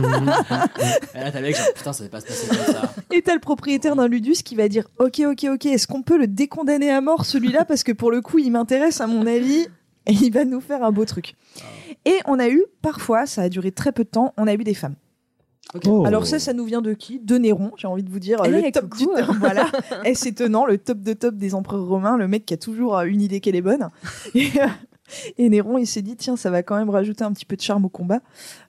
Et 1.14 1.20
là, 1.20 1.32
t'as 1.32 1.40
le 1.40 1.42
mec, 1.48 1.56
genre, 1.56 1.74
putain, 1.76 1.94
ça 1.94 2.04
va 2.04 2.10
pas 2.10 2.22
se 2.22 2.26
passer 2.26 2.48
comme 2.48 2.74
ça. 2.74 2.94
Et 3.12 3.22
t'as 3.22 3.34
le 3.34 3.40
propriétaire 3.40 3.96
d'un 3.96 4.08
ludus 4.08 4.44
qui 4.44 4.56
va 4.56 4.68
dire 4.68 4.86
Ok, 5.00 5.22
ok, 5.26 5.46
ok, 5.54 5.66
est-ce 5.66 5.88
qu'on 5.88 6.02
peut 6.02 6.18
le 6.18 6.28
décondamner 6.28 6.90
à 6.92 7.02
mort 7.02 7.26
celui-là? 7.26 7.66
Parce 7.66 7.84
que 7.84 7.92
pour 7.92 8.12
le 8.12 8.22
coup, 8.22 8.40
il 8.40 8.52
m'intéresse 8.52 9.02
à 9.02 9.08
mon 9.08 9.28
avis 9.28 9.68
et 10.08 10.14
il 10.14 10.32
va 10.32 10.46
nous 10.46 10.62
faire 10.62 10.84
un 10.84 10.92
beau 10.92 11.06
truc. 11.06 11.36
Et 12.06 12.16
on 12.26 12.40
a 12.40 12.48
eu, 12.50 12.64
parfois, 12.82 13.26
ça 13.26 13.44
a 13.44 13.50
duré 13.50 13.72
très 13.72 13.92
peu 13.92 14.04
de 14.04 14.10
temps, 14.10 14.34
on 14.38 14.48
a 14.48 14.54
eu 14.54 14.64
des 14.64 14.74
femmes. 14.74 14.96
Oh. 15.86 16.04
Alors 16.06 16.26
ça, 16.28 16.40
ça 16.40 16.52
nous 16.54 16.66
vient 16.66 16.82
de 16.82 16.94
qui? 16.94 17.20
De 17.20 17.38
Néron, 17.38 17.72
j'ai 17.78 17.88
envie 17.88 18.04
de 18.04 18.10
vous 18.10 18.20
dire. 18.20 18.42
Eh, 18.44 18.50
le 18.50 18.72
top 18.72 18.94
du 18.98 19.06
coucou. 19.06 19.18
top, 19.18 19.36
voilà. 19.40 19.68
Et 20.06 20.16
c'est 20.16 20.34
tenant, 20.34 20.66
le 20.66 20.78
top 20.78 21.00
de 21.00 21.14
top 21.14 21.36
des 21.36 21.56
empereurs 21.56 21.86
romains, 21.86 22.18
le 22.18 22.28
mec 22.28 22.46
qui 22.46 22.54
a 22.54 22.58
toujours 22.58 23.00
une 23.02 23.22
idée 23.22 23.40
qu'elle 23.40 23.56
est 23.56 23.62
bonne. 23.62 23.88
Et, 24.36 24.48
euh, 24.60 24.68
et 25.38 25.50
Néron, 25.50 25.78
il 25.78 25.88
s'est 25.88 26.02
dit, 26.02 26.16
tiens, 26.16 26.36
ça 26.38 26.50
va 26.50 26.64
quand 26.64 26.78
même 26.78 26.90
rajouter 26.90 27.24
un 27.24 27.32
petit 27.34 27.46
peu 27.46 27.56
de 27.56 27.62
charme 27.62 27.86
au 27.86 27.90
combat. 27.90 28.20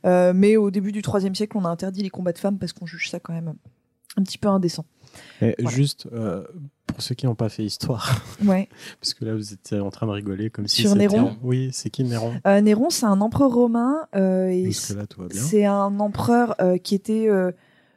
Euh, 0.05 0.33
mais 0.35 0.57
au 0.57 0.71
début 0.71 0.93
du 0.93 1.01
IIIe 1.01 1.35
siècle, 1.37 1.57
on 1.57 1.65
a 1.65 1.69
interdit 1.69 2.03
les 2.03 2.11
combats 2.11 2.33
de 2.33 2.39
femmes 2.39 2.59
parce 2.59 2.73
qu'on 2.73 2.87
juge 2.87 3.11
ça 3.11 3.21
quand 3.21 3.33
même 3.33 3.55
un 4.17 4.23
petit 4.23 4.39
peu 4.39 4.49
indécent. 4.49 4.85
Et 5.41 5.55
Voilà. 5.59 5.77
Juste 5.77 6.07
euh, 6.13 6.43
pour 6.87 7.03
ceux 7.03 7.15
qui 7.15 7.27
n'ont 7.27 7.35
pas 7.35 7.49
fait 7.51 7.65
histoire, 7.65 8.23
Ouais. 8.45 8.69
parce 9.01 9.13
que 9.15 9.25
là 9.27 9.35
vous 9.35 9.53
étiez 9.53 9.79
en 9.81 9.91
train 9.91 10.07
de 10.07 10.13
rigoler 10.13 10.49
comme 10.51 10.67
si 10.69 10.83
Sur 10.83 10.91
c'était- 10.93 11.01
Néron 11.09 11.37
Oui, 11.43 11.71
c'est 11.73 11.91
qui 11.91 12.03
Néron? 12.05 12.33
Euh, 12.47 12.61
Néron, 12.63 12.89
c'est 12.91 13.07
un 13.07 13.21
empereur 13.21 13.51
romain. 13.53 14.07
euh, 14.15 14.47
et 14.49 14.65
Jusque-là, 14.65 15.07
tout 15.07 15.21
va 15.21 15.29
bien. 15.29 15.41
C'est 15.43 15.65
un 15.67 15.99
empereur 16.01 16.55
euh, 16.61 16.79
qui 16.79 16.95
était, 16.95 17.29
euh, 17.29 17.53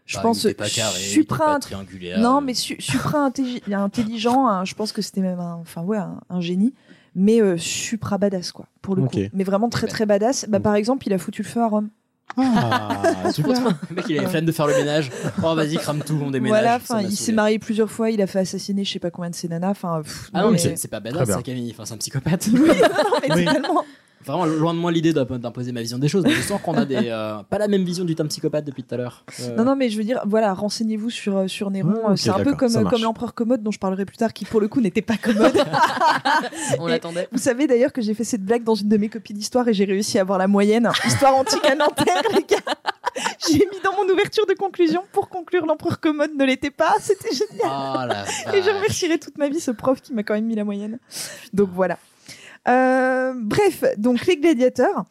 je 0.05 0.17
Bah, 0.17 0.23
pense, 0.23 0.43
pas 0.57 0.69
carré, 0.69 0.99
supra 0.99 1.45
pas 1.53 1.59
triangulaire. 1.59 2.19
Non, 2.19 2.41
mais 2.41 2.53
su- 2.53 2.79
supra 2.79 3.29
intelli- 3.29 3.73
intelligent. 3.73 4.47
hein, 4.47 4.63
je 4.65 4.75
pense 4.75 4.91
que 4.91 5.01
c'était 5.01 5.21
même 5.21 5.39
un, 5.39 5.55
enfin 5.55 5.83
ouais, 5.83 5.97
un, 5.97 6.19
un 6.29 6.41
génie, 6.41 6.73
mais 7.15 7.41
euh, 7.41 7.57
supra 7.57 8.17
badass 8.17 8.51
quoi, 8.51 8.67
pour 8.81 8.95
le 8.95 9.03
Ok. 9.03 9.11
coup. 9.11 9.19
Mais 9.33 9.43
vraiment 9.43 9.69
très 9.69 9.87
très 9.87 10.05
badass. 10.05 10.45
Bah, 10.49 10.59
par 10.59 10.75
exemple, 10.75 11.07
il 11.07 11.13
a 11.13 11.17
foutu 11.17 11.41
le 11.43 11.47
feu 11.47 11.61
à 11.61 11.67
Rome. 11.67 11.89
Ah, 12.37 13.31
super. 13.31 13.53
Le 13.89 13.95
mec, 13.95 14.05
il 14.09 14.17
avait 14.17 14.27
flemme 14.27 14.45
de 14.45 14.51
faire 14.51 14.67
le 14.67 14.73
ménage. 14.75 15.11
Oh, 15.43 15.55
vas-y, 15.55 15.77
crame 15.77 16.01
tout, 16.03 16.19
on 16.21 16.31
déménage. 16.31 16.49
voilà, 16.61 16.75
enfin, 16.77 17.01
il 17.01 17.15
s'est 17.15 17.31
marié 17.31 17.59
plusieurs 17.59 17.89
fois. 17.89 18.09
Il 18.09 18.21
a 18.21 18.27
fait 18.27 18.39
assassiner, 18.39 18.83
je 18.83 18.91
sais 18.91 18.99
pas 18.99 19.11
combien 19.11 19.29
de 19.29 19.35
ses 19.35 19.47
nanas. 19.47 19.69
Enfin, 19.69 20.01
Ah 20.33 20.41
non, 20.43 20.51
mais 20.51 20.57
c'est 20.57 20.87
pas 20.89 20.99
badass, 20.99 21.29
ça, 21.29 21.41
Camille. 21.41 21.71
Enfin, 21.71 21.85
c'est 21.85 21.93
un 21.93 21.97
psychopathe. 21.97 22.49
Oui, 22.51 22.59
non, 22.59 22.65
non, 22.67 23.19
mais 23.29 23.35
Oui. 23.35 23.45
Vraiment, 24.25 24.45
loin 24.45 24.73
de 24.73 24.79
moi 24.79 24.91
l'idée 24.91 25.13
d'imp- 25.13 25.33
d'imposer 25.33 25.71
ma 25.71 25.81
vision 25.81 25.97
des 25.97 26.07
choses. 26.07 26.23
Mais 26.23 26.31
je 26.31 26.41
sens 26.41 26.61
qu'on 26.61 26.73
a 26.75 26.85
des, 26.85 26.97
euh, 27.09 27.37
pas 27.49 27.57
la 27.57 27.67
même 27.67 27.83
vision 27.83 28.05
du 28.05 28.15
terme 28.15 28.29
psychopathe 28.29 28.65
depuis 28.65 28.83
tout 28.83 28.93
à 28.95 28.97
l'heure. 28.97 29.23
Euh, 29.41 29.55
Non, 29.55 29.63
non, 29.65 29.75
mais 29.75 29.89
je 29.89 29.97
veux 29.97 30.03
dire, 30.03 30.21
voilà, 30.25 30.53
renseignez-vous 30.53 31.09
sur, 31.09 31.37
euh, 31.37 31.47
sur 31.47 31.69
Néron. 31.71 32.15
C'est 32.15 32.29
un 32.29 32.39
peu 32.43 32.53
comme, 32.55 32.71
l'empereur 33.01 33.33
commode 33.33 33.61
dont 33.63 33.71
je 33.71 33.79
parlerai 33.79 34.05
plus 34.05 34.17
tard, 34.17 34.33
qui 34.33 34.45
pour 34.45 34.59
le 34.61 34.67
coup 34.67 34.81
n'était 34.81 35.01
pas 35.01 35.17
commode. 35.17 35.53
On 36.79 36.87
l'attendait. 36.87 37.27
Vous 37.31 37.37
savez 37.39 37.67
d'ailleurs 37.67 37.93
que 37.93 38.01
j'ai 38.01 38.13
fait 38.13 38.23
cette 38.23 38.43
blague 38.43 38.63
dans 38.63 38.75
une 38.75 38.89
de 38.89 38.97
mes 38.97 39.09
copies 39.09 39.33
d'histoire 39.33 39.67
et 39.67 39.73
j'ai 39.73 39.85
réussi 39.85 40.17
à 40.17 40.21
avoir 40.21 40.37
la 40.39 40.47
moyenne. 40.47 40.89
Histoire 41.05 41.35
antique 41.35 41.65
à 41.65 41.75
Nanterre, 41.75 42.21
les 42.35 42.43
gars. 42.43 42.57
J'ai 43.47 43.59
mis 43.59 43.79
dans 43.81 43.93
mon 43.93 44.11
ouverture 44.11 44.45
de 44.45 44.53
conclusion 44.53 45.01
pour 45.13 45.29
conclure 45.29 45.65
l'empereur 45.65 46.01
commode 46.01 46.31
ne 46.37 46.43
l'était 46.43 46.69
pas. 46.71 46.95
C'était 46.99 47.33
génial. 47.33 47.71
Oh 47.71 48.05
la 48.05 48.25
Et 48.53 48.61
je 48.61 48.69
remercierai 48.69 49.17
toute 49.19 49.37
ma 49.37 49.47
vie 49.47 49.61
ce 49.61 49.71
prof 49.71 50.01
qui 50.01 50.13
m'a 50.13 50.23
quand 50.23 50.33
même 50.33 50.45
mis 50.45 50.55
la 50.55 50.65
moyenne. 50.65 50.99
Donc 51.53 51.69
voilà. 51.73 51.97
Euh, 52.67 53.33
bref, 53.35 53.83
donc 53.97 54.25
les 54.25 54.37
gladiateurs, 54.37 55.05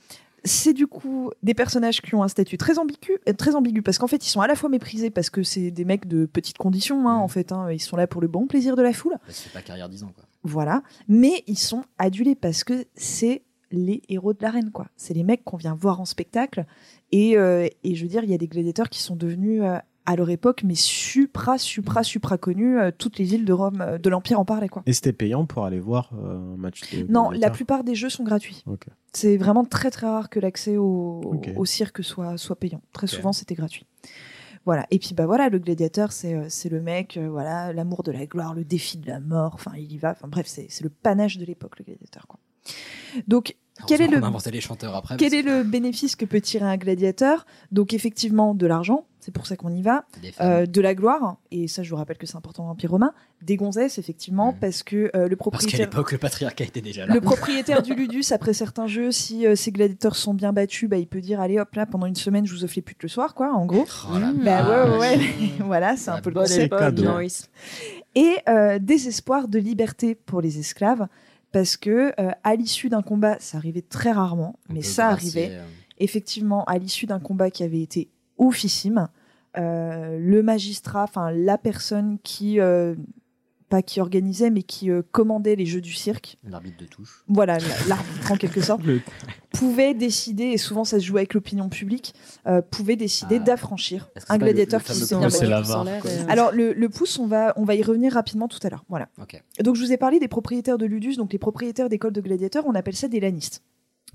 c'est 0.45 0.73
du 0.73 0.87
coup 0.87 1.31
des 1.43 1.55
personnages 1.55 2.03
qui 2.03 2.15
ont 2.15 2.23
un 2.23 2.29
statut 2.29 2.59
très 2.59 2.79
ambigu, 2.79 3.19
euh, 3.29 3.33
très 3.33 3.55
ambigu 3.55 3.81
parce 3.81 3.99
qu'en 3.99 4.07
fait 4.07 4.25
ils 4.27 4.29
sont 4.29 4.41
à 4.41 4.47
la 4.47 4.57
fois 4.57 4.69
méprisés 4.69 5.11
parce 5.11 5.31
que 5.31 5.43
c'est 5.43 5.71
des 5.71 5.85
mecs 5.85 6.07
de 6.07 6.27
petites 6.27 6.59
conditions, 6.59 7.09
hein, 7.09 7.17
en 7.17 7.29
fait, 7.29 7.53
hein, 7.53 7.71
ils 7.71 7.81
sont 7.81 7.97
là 7.97 8.07
pour 8.07 8.21
le 8.21 8.29
bon 8.29 8.47
plaisir 8.47 8.77
de 8.77 8.83
la 8.83 8.93
foule. 8.93 9.15
Bah, 9.15 9.21
c'est 9.29 9.53
pas 9.53 9.63
carrière 9.63 9.89
10 9.89 10.05
ans, 10.05 10.13
quoi. 10.15 10.25
Voilà. 10.43 10.83
Mais 11.09 11.43
ils 11.47 11.59
sont 11.59 11.85
adulés 11.99 12.35
parce 12.35 12.65
que 12.65 12.85
c'est 12.95 13.43
les 13.71 14.03
héros 14.09 14.35
de 14.35 14.43
l'arène, 14.43 14.71
quoi. 14.71 14.87
C'est 14.97 15.15
les 15.15 15.25
mecs 15.25 15.45
qu'on 15.45 15.57
vient 15.57 15.75
voir 15.75 16.01
en 16.01 16.05
spectacle. 16.05 16.67
Et, 17.13 17.37
euh, 17.37 17.67
et 17.83 17.95
je 17.95 18.03
veux 18.03 18.09
dire, 18.09 18.25
il 18.25 18.31
y 18.31 18.35
a 18.35 18.39
des 18.39 18.47
gladiateurs 18.47 18.89
qui 18.89 19.03
sont 19.03 19.17
devenus, 19.17 19.63
euh, 19.63 19.79
à 20.07 20.17
leur 20.17 20.31
époque, 20.31 20.63
mais 20.65 20.75
supra, 20.75 21.59
supra, 21.59 22.03
supra 22.03 22.39
connus. 22.39 22.79
Euh, 22.79 22.91
toutes 22.97 23.19
les 23.19 23.25
villes 23.25 23.45
de 23.45 23.53
Rome, 23.53 23.81
euh, 23.81 23.99
de 23.99 24.11
l'Empire 24.11 24.39
en 24.39 24.45
parlaient, 24.45 24.69
quoi. 24.69 24.83
Et 24.87 24.93
c'était 24.93 25.13
payant 25.13 25.47
pour 25.47 25.65
aller 25.65 25.81
voir 25.81 26.11
euh, 26.15 26.55
un 26.55 26.57
match 26.57 26.83
de 26.93 27.11
Non, 27.11 27.31
la 27.31 27.51
plupart 27.51 27.85
des 27.85 27.95
jeux 27.95 28.11
sont 28.11 28.25
gratuits. 28.25 28.65
C'est 29.13 29.37
vraiment 29.37 29.65
très 29.65 29.91
très 29.91 30.07
rare 30.07 30.29
que 30.29 30.41
l'accès 30.41 30.77
au, 30.77 31.65
cirque 31.65 32.05
soit, 32.05 32.37
soit 32.37 32.57
payant. 32.57 32.83
Très 32.93 33.07
souvent, 33.07 33.33
c'était 33.33 33.55
gratuit. 33.55 33.87
Voilà. 34.67 34.87
Et 34.91 34.99
puis 34.99 35.15
bah 35.15 35.27
voilà, 35.27 35.51
le 35.51 35.59
gladiateur, 35.59 36.13
c'est 36.13 36.69
le 36.69 36.81
mec, 36.81 37.19
voilà, 37.19 37.73
l'amour 37.73 38.03
de 38.03 38.13
la 38.13 38.27
gloire, 38.27 38.55
le 38.55 38.65
défi 38.65 38.99
de 38.99 39.07
la 39.07 39.21
mort. 39.21 39.53
Enfin, 39.55 39.73
il 39.77 39.93
y 39.93 39.99
va. 39.99 40.13
Enfin 40.13 40.29
bref, 40.29 40.47
c'est 40.47 40.67
c'est 40.71 40.85
le 40.85 40.91
panache 40.91 41.37
de 41.39 41.45
l'époque, 41.45 41.79
le 41.79 41.85
gladiateur. 41.85 42.27
Quoi. 42.27 42.41
Donc, 43.29 43.57
quel 43.87 44.01
est 44.03 44.07
le 44.07 44.19
qu'on 44.21 44.25
a 44.27 44.29
inventé 44.29 44.51
les 44.51 44.61
chanteurs 44.61 44.95
après. 44.95 45.17
quel 45.17 45.35
est 45.35 45.43
le 45.43 45.63
bénéfice 45.65 46.15
que 46.17 46.25
peut 46.25 46.41
tirer 46.41 46.65
un 46.67 46.77
gladiateur 46.77 47.45
Donc 47.73 47.93
effectivement, 47.93 48.55
de 48.55 48.67
l'argent, 48.67 49.05
c'est 49.21 49.33
pour 49.33 49.47
ça 49.47 49.57
qu'on 49.57 49.73
y 49.75 49.83
va. 49.83 50.05
Euh, 50.41 50.67
de 50.67 50.81
la 50.81 50.95
gloire, 50.95 51.37
et 51.51 51.67
ça 51.67 51.83
je 51.83 51.91
vous 51.91 51.97
rappelle 51.97 52.19
que 52.19 52.27
c'est 52.27 52.37
important 52.37 52.63
dans 52.65 52.69
l'Empire 52.71 52.91
romain. 52.91 53.13
Des 53.43 53.57
gonzesses, 53.57 53.99
effectivement, 53.99 54.53
Mhm. 54.53 54.59
parce 54.61 54.83
que 54.83 54.97
euh, 54.97 55.29
le 55.29 55.37
Parce 55.37 55.37
qu'à 55.37 55.37
propriétaire... 55.37 55.81
l'époque, 55.81 56.13
le 56.13 56.19
patriarcat 56.19 56.65
était 56.65 56.81
déjà 56.83 57.07
là. 57.07 57.15
Le 57.15 57.21
propriétaire 57.21 57.83
du 57.83 57.95
Ludus, 57.95 58.25
après 58.33 58.53
certains 58.55 58.87
jeux, 58.87 59.11
si 59.13 59.47
euh, 59.47 59.57
ses 59.57 59.73
gladiateurs 59.73 60.17
sont 60.17 60.35
bien 60.35 60.53
battus, 60.53 60.89
bah, 60.89 60.97
il 60.99 61.07
peut 61.07 61.21
dire 61.21 61.41
allez 61.41 61.59
hop 61.59 61.75
là 61.75 61.85
pendant 61.87 62.07
une 62.07 62.15
semaine 62.15 62.47
je 62.47 62.53
vous 62.55 62.65
offre 62.65 62.75
les 62.77 62.83
putes 62.83 63.03
le 63.03 63.09
soir 63.09 63.35
quoi 63.35 63.53
en 63.53 63.67
gros. 63.67 63.87
Oh 64.13 64.19
la 64.19 64.33
Bah 64.33 64.87
ouais 64.89 64.91
ouais, 64.93 64.99
ouais. 64.99 65.21
voilà 65.65 65.97
c'est 65.97 66.11
un 66.11 66.21
peu 66.21 66.31
le 66.31 66.37
concept. 66.37 66.73
Et 68.15 68.37
euh, 68.49 68.79
des 68.79 69.09
espoirs 69.09 69.49
de 69.49 69.59
liberté 69.59 70.15
pour 70.15 70.41
les 70.41 70.59
esclaves 70.59 71.07
parce 71.55 71.77
que 71.79 72.13
euh, 72.21 72.33
à 72.43 72.57
l'issue 72.57 72.89
d'un 72.91 73.01
combat 73.03 73.37
ça 73.39 73.57
arrivait 73.57 73.81
très 73.81 74.11
rarement 74.13 74.59
mais 74.69 74.83
ça 74.83 75.09
arrivait. 75.09 75.51
euh, 75.53 75.65
effectivement 75.99 76.65
à 76.65 76.77
l'issue 76.79 77.07
d'un 77.07 77.21
combat 77.21 77.51
qui 77.51 77.63
avait 77.63 77.81
été 77.81 78.11
oufissime 78.37 79.09
euh, 79.57 80.19
le 80.19 80.43
magistrat 80.43 81.05
enfin 81.05 81.31
la 81.31 81.57
personne 81.57 82.19
qui 82.25 82.59
euh, 82.61 82.97
pas 83.75 83.83
qui 83.83 84.01
organisait 84.01 84.51
mais 84.51 84.63
qui 84.63 84.91
euh, 84.91 85.03
commandait 85.13 85.57
les 85.57 85.67
jeux 85.67 85.81
du 85.81 85.93
cirque 85.93 86.37
L'arbitre 86.49 86.77
de 86.79 86.87
touche. 86.87 87.25
voilà, 87.29 87.59
la- 87.59 87.87
l'arbitre 87.89 88.31
en 88.33 88.37
quelque 88.37 88.61
sorte, 88.61 88.83
pouvait 89.53 89.95
décider, 89.95 90.45
et 90.45 90.59
souvent 90.59 90.85
ça 90.85 90.99
se 91.01 91.05
joue 91.05 91.17
avec 91.17 91.35
l'opinion 91.35 91.69
publique, 91.69 92.15
euh, 92.47 92.61
pouvait 92.63 92.97
décider 92.97 93.37
Ah. 93.41 93.45
d'affranchir 93.45 94.09
un 94.29 94.35
le- 94.39 94.45
gladiateur 94.45 94.81
le 94.81 94.85
qui 94.87 95.01
s'est 95.01 95.15
et, 95.15 96.31
Alors 96.31 96.53
le, 96.53 96.73
le 96.73 96.89
pouce, 96.89 97.19
on 97.19 97.27
va, 97.27 97.53
on 97.57 97.65
va 97.65 97.75
y 97.75 97.83
revenir 97.83 98.13
rapidement 98.13 98.49
tout 98.49 98.59
à 98.63 98.69
l'heure. 98.71 98.85
Voilà. 98.89 99.09
Donc 99.63 99.77
je 99.77 99.81
vous 99.85 99.93
ai 99.93 99.97
parlé 99.97 100.19
des 100.21 100.29
propriétaires 100.29 100.79
de 100.79 100.87
Ludus, 100.87 101.17
donc 101.17 101.33
les 101.33 101.39
propriétaires 101.39 101.89
d'écoles 101.89 102.13
de 102.13 102.21
gladiateurs, 102.21 102.65
on 102.67 102.75
appelle 102.75 102.97
ça 102.97 103.09
des 103.09 103.21
lanistes. 103.21 103.63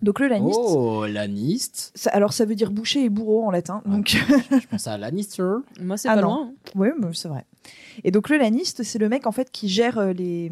Donc 0.02 0.22
le 0.22 0.28
laniste, 0.28 0.58
Oh, 0.62 1.06
laniste. 1.06 1.92
ça- 1.94 2.10
alors 2.12 2.32
ça 2.32 2.46
veut 2.46 2.56
dire 2.56 2.72
boucher 2.72 3.04
et 3.04 3.10
bourreau 3.10 3.44
en 3.46 3.52
latin. 3.52 3.82
Donc 3.86 4.08
Je 4.10 4.68
pense 4.68 4.88
à 4.88 4.98
Lannister. 4.98 5.44
Moi, 5.82 5.98
c'est 5.98 6.08
Ah 6.08 6.16
pas 6.16 6.22
non. 6.22 6.28
loin. 6.28 6.54
Oui, 6.76 6.88
mais 6.98 7.08
c'est 7.14 7.28
vrai. 7.28 7.46
Et 8.04 8.12
donc 8.12 8.30
le 8.30 8.38
laniste, 8.38 8.84
c'est 8.84 9.00
le 9.00 9.10
mec 9.10 9.28
en 9.28 9.32
fait 9.32 9.52
qui 9.52 9.70
gère 9.70 9.98
euh, 9.98 10.14
les, 10.14 10.52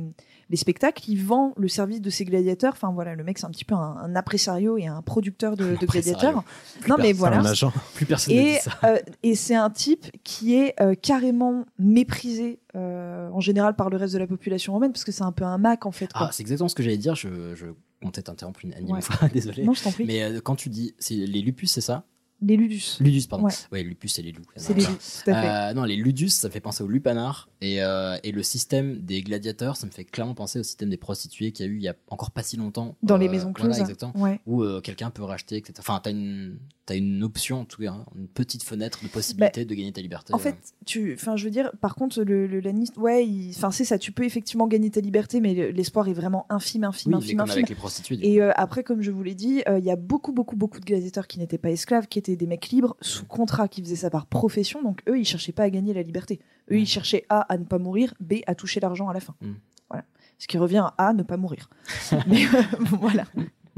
les 0.50 0.58
spectacles, 0.58 1.04
il 1.10 1.22
vend 1.24 1.54
le 1.58 1.68
service 1.68 2.02
de 2.02 2.10
ses 2.10 2.26
gladiateurs. 2.26 2.74
Enfin 2.74 2.92
voilà, 2.94 3.16
le 3.16 3.24
mec 3.24 3.38
c'est 3.38 3.46
un 3.46 3.50
petit 3.52 3.66
peu 3.66 3.76
un, 3.76 3.98
un 4.02 4.16
impresario 4.16 4.78
et 4.78 4.88
un 4.88 5.02
producteur 5.02 5.56
de, 5.58 5.76
gladiateurs. 5.76 6.44
Non 6.88 6.96
mais 7.00 7.14
voilà. 7.14 7.40
Un 7.40 7.46
agent. 7.46 7.72
Plus 7.96 8.06
personne 8.06 8.34
ne 8.36 8.40
Et, 8.40 8.44
dit 8.54 8.60
ça. 8.60 8.72
euh, 8.86 8.98
et 9.24 9.36
c'est 9.36 9.56
un 9.56 9.70
type 9.70 10.06
qui 10.24 10.56
est 10.56 10.74
euh, 10.82 10.96
carrément 10.96 11.66
méprisé 11.80 12.60
euh, 12.76 13.30
en 13.32 13.40
général 13.40 13.76
par 13.76 13.90
le 13.90 13.98
reste 13.98 14.14
de 14.14 14.20
la 14.20 14.28
population 14.28 14.74
romaine 14.74 14.92
parce 14.92 15.04
que 15.04 15.12
c'est 15.12 15.24
un 15.24 15.32
peu 15.32 15.44
un 15.44 15.58
Mac 15.58 15.86
en 15.86 15.92
fait. 15.92 16.12
quoi. 16.14 16.28
Ah, 16.28 16.30
c'est 16.32 16.42
exactement 16.42 16.68
ce 16.70 16.76
que 16.76 16.84
j'allais 16.84 16.98
dire. 16.98 17.16
Je, 17.16 17.54
je 17.56 17.66
comptais 18.02 18.22
t'interrompre 18.22 18.60
une 18.64 18.74
énième 18.74 18.96
Ouais. 18.98 19.02
fois, 19.02 19.28
désolé. 19.34 19.64
non, 19.64 19.74
je 19.74 19.84
t'en 19.84 19.92
prie. 19.92 20.06
Mais 20.06 20.24
quand 20.44 20.56
tu 20.56 20.70
dis, 20.70 20.94
les 21.10 21.42
lupus, 21.42 21.72
c'est 21.72 21.82
ça? 21.82 22.04
Les 22.42 22.56
Ludus. 22.56 22.98
Ludus, 23.00 23.26
pardon. 23.28 23.46
Ouais. 23.46 23.54
Ouais, 23.72 23.82
lupus, 23.84 24.14
c'est 24.14 24.22
les 24.22 24.32
loups. 24.32 24.44
C'est 24.56 24.76
les 24.76 24.84
Non, 24.84 24.90
loups, 24.90 24.96
tout 25.24 25.32
à 25.32 25.42
fait. 25.42 25.50
Euh, 25.50 25.74
non, 25.74 25.84
les 25.86 25.96
ludus, 25.96 26.30
ça 26.30 26.50
fait 26.52 26.60
penser 26.60 26.84
au 26.84 26.88
lupanar. 26.88 27.50
Et, 27.62 27.82
euh, 27.82 28.16
et 28.24 28.32
le 28.32 28.44
système 28.44 29.00
des 29.00 29.24
gladiateurs, 29.24 29.76
ça 29.76 29.88
me 29.88 29.92
fait 29.92 30.04
clairement 30.06 30.36
penser 30.36 30.60
au 30.60 30.64
système 30.64 30.92
des 30.92 30.98
prostituées 30.98 31.52
qu'il 31.52 31.66
y 31.66 31.70
a 31.70 31.72
eu 31.72 31.78
il 31.78 31.82
y 31.84 31.88
a 31.88 31.96
encore 32.10 32.30
pas 32.30 32.44
si 32.44 32.56
longtemps. 32.58 32.96
Dans 33.02 33.18
les 33.18 33.28
Euh, 33.28 33.32
maisons 33.32 33.54
voilà, 33.58 33.74
closes. 33.74 33.80
exactement. 33.90 34.14
Ouais. 34.16 34.40
Où 34.46 34.64
quelqu'un 34.82 35.10
peut 35.10 35.24
racheter, 35.24 35.58
etc. 35.58 35.74
Enfin, 35.80 36.00
t'as 36.04 36.12
une, 36.12 36.60
t'as 36.86 36.96
une 36.96 37.24
option, 37.24 37.62
en 37.62 37.66
tout 37.66 37.82
cas, 37.82 37.90
hein, 37.92 38.06
une 38.16 38.28
petite 38.28 38.62
fenêtre 38.62 39.00
de 39.04 39.08
possibilité 39.10 39.66
de 39.66 39.74
gagner 39.74 39.92
ta 39.92 40.02
liberté. 40.02 40.32
Bah, 40.32 40.36
En 40.36 40.40
fait, 40.40 40.56
tu, 40.86 41.16
enfin, 41.16 41.36
je 41.38 41.44
veux 41.46 41.50
dire, 41.52 41.72
par 41.82 41.96
contre, 41.96 42.22
le, 42.22 42.46
le 42.46 42.60
laniste, 42.60 42.98
ouais, 42.98 43.28
enfin, 43.50 43.72
c'est 43.72 43.84
ça. 43.86 43.98
Tu 43.98 44.12
peux 44.12 44.24
effectivement 44.26 44.68
gagner 44.68 44.92
ta 44.92 45.02
liberté, 45.02 45.42
mais 45.42 45.56
le- 45.56 45.72
l'espoir 45.72 46.08
est 46.08 46.14
vraiment 46.14 46.46
infime, 46.50 46.84
infime, 46.84 47.14
oui, 47.14 47.18
infime, 47.18 47.38
comme 47.38 47.50
infime. 47.50 47.58
avec 47.64 47.70
les 47.70 47.76
prostituées. 47.76 48.20
Et 48.22 48.42
après, 48.42 48.84
comme 48.84 49.02
je 49.02 49.10
vous 49.10 49.24
l'ai 49.24 49.34
dit, 49.36 49.64
il 49.68 49.84
y 49.84 49.90
a 49.92 49.96
beaucoup, 49.96 50.34
beaucoup, 50.34 50.56
beaucoup 50.56 50.80
de 50.80 50.86
gladiateurs 50.86 51.26
qui 51.26 51.40
n'étaient 51.40 51.58
pas 51.58 51.72
esclaves, 51.72 52.08
qui 52.08 52.20
étaient 52.20 52.27
des 52.36 52.48
mecs 52.48 52.70
libres, 52.70 52.96
sous 53.02 53.26
contrat, 53.26 53.68
qui 53.68 53.82
faisaient 53.82 53.96
ça 53.96 54.10
par 54.10 54.26
profession. 54.26 54.82
Donc 54.82 55.02
eux, 55.08 55.20
ils 55.20 55.26
cherchaient 55.26 55.52
pas 55.52 55.64
à 55.64 55.70
gagner 55.70 55.94
la 55.94 56.02
liberté. 56.02 56.40
Eux, 56.72 56.80
ils 56.80 56.88
cherchaient 56.88 57.26
A, 57.30 57.42
à 57.42 57.58
ne 57.58 57.64
pas 57.64 57.78
mourir, 57.78 58.14
B, 58.20 58.36
à 58.48 58.56
toucher 58.56 58.80
l'argent 58.80 59.08
à 59.10 59.14
la 59.14 59.20
fin. 59.20 59.36
Mm. 59.42 59.54
Voilà. 59.90 60.06
Ce 60.38 60.48
qui 60.48 60.58
revient 60.58 60.86
à 60.98 61.08
A, 61.08 61.14
ne 61.14 61.24
pas 61.24 61.38
mourir. 61.38 61.70
Mais 62.28 62.46
euh, 62.46 62.62
voilà. 63.00 63.26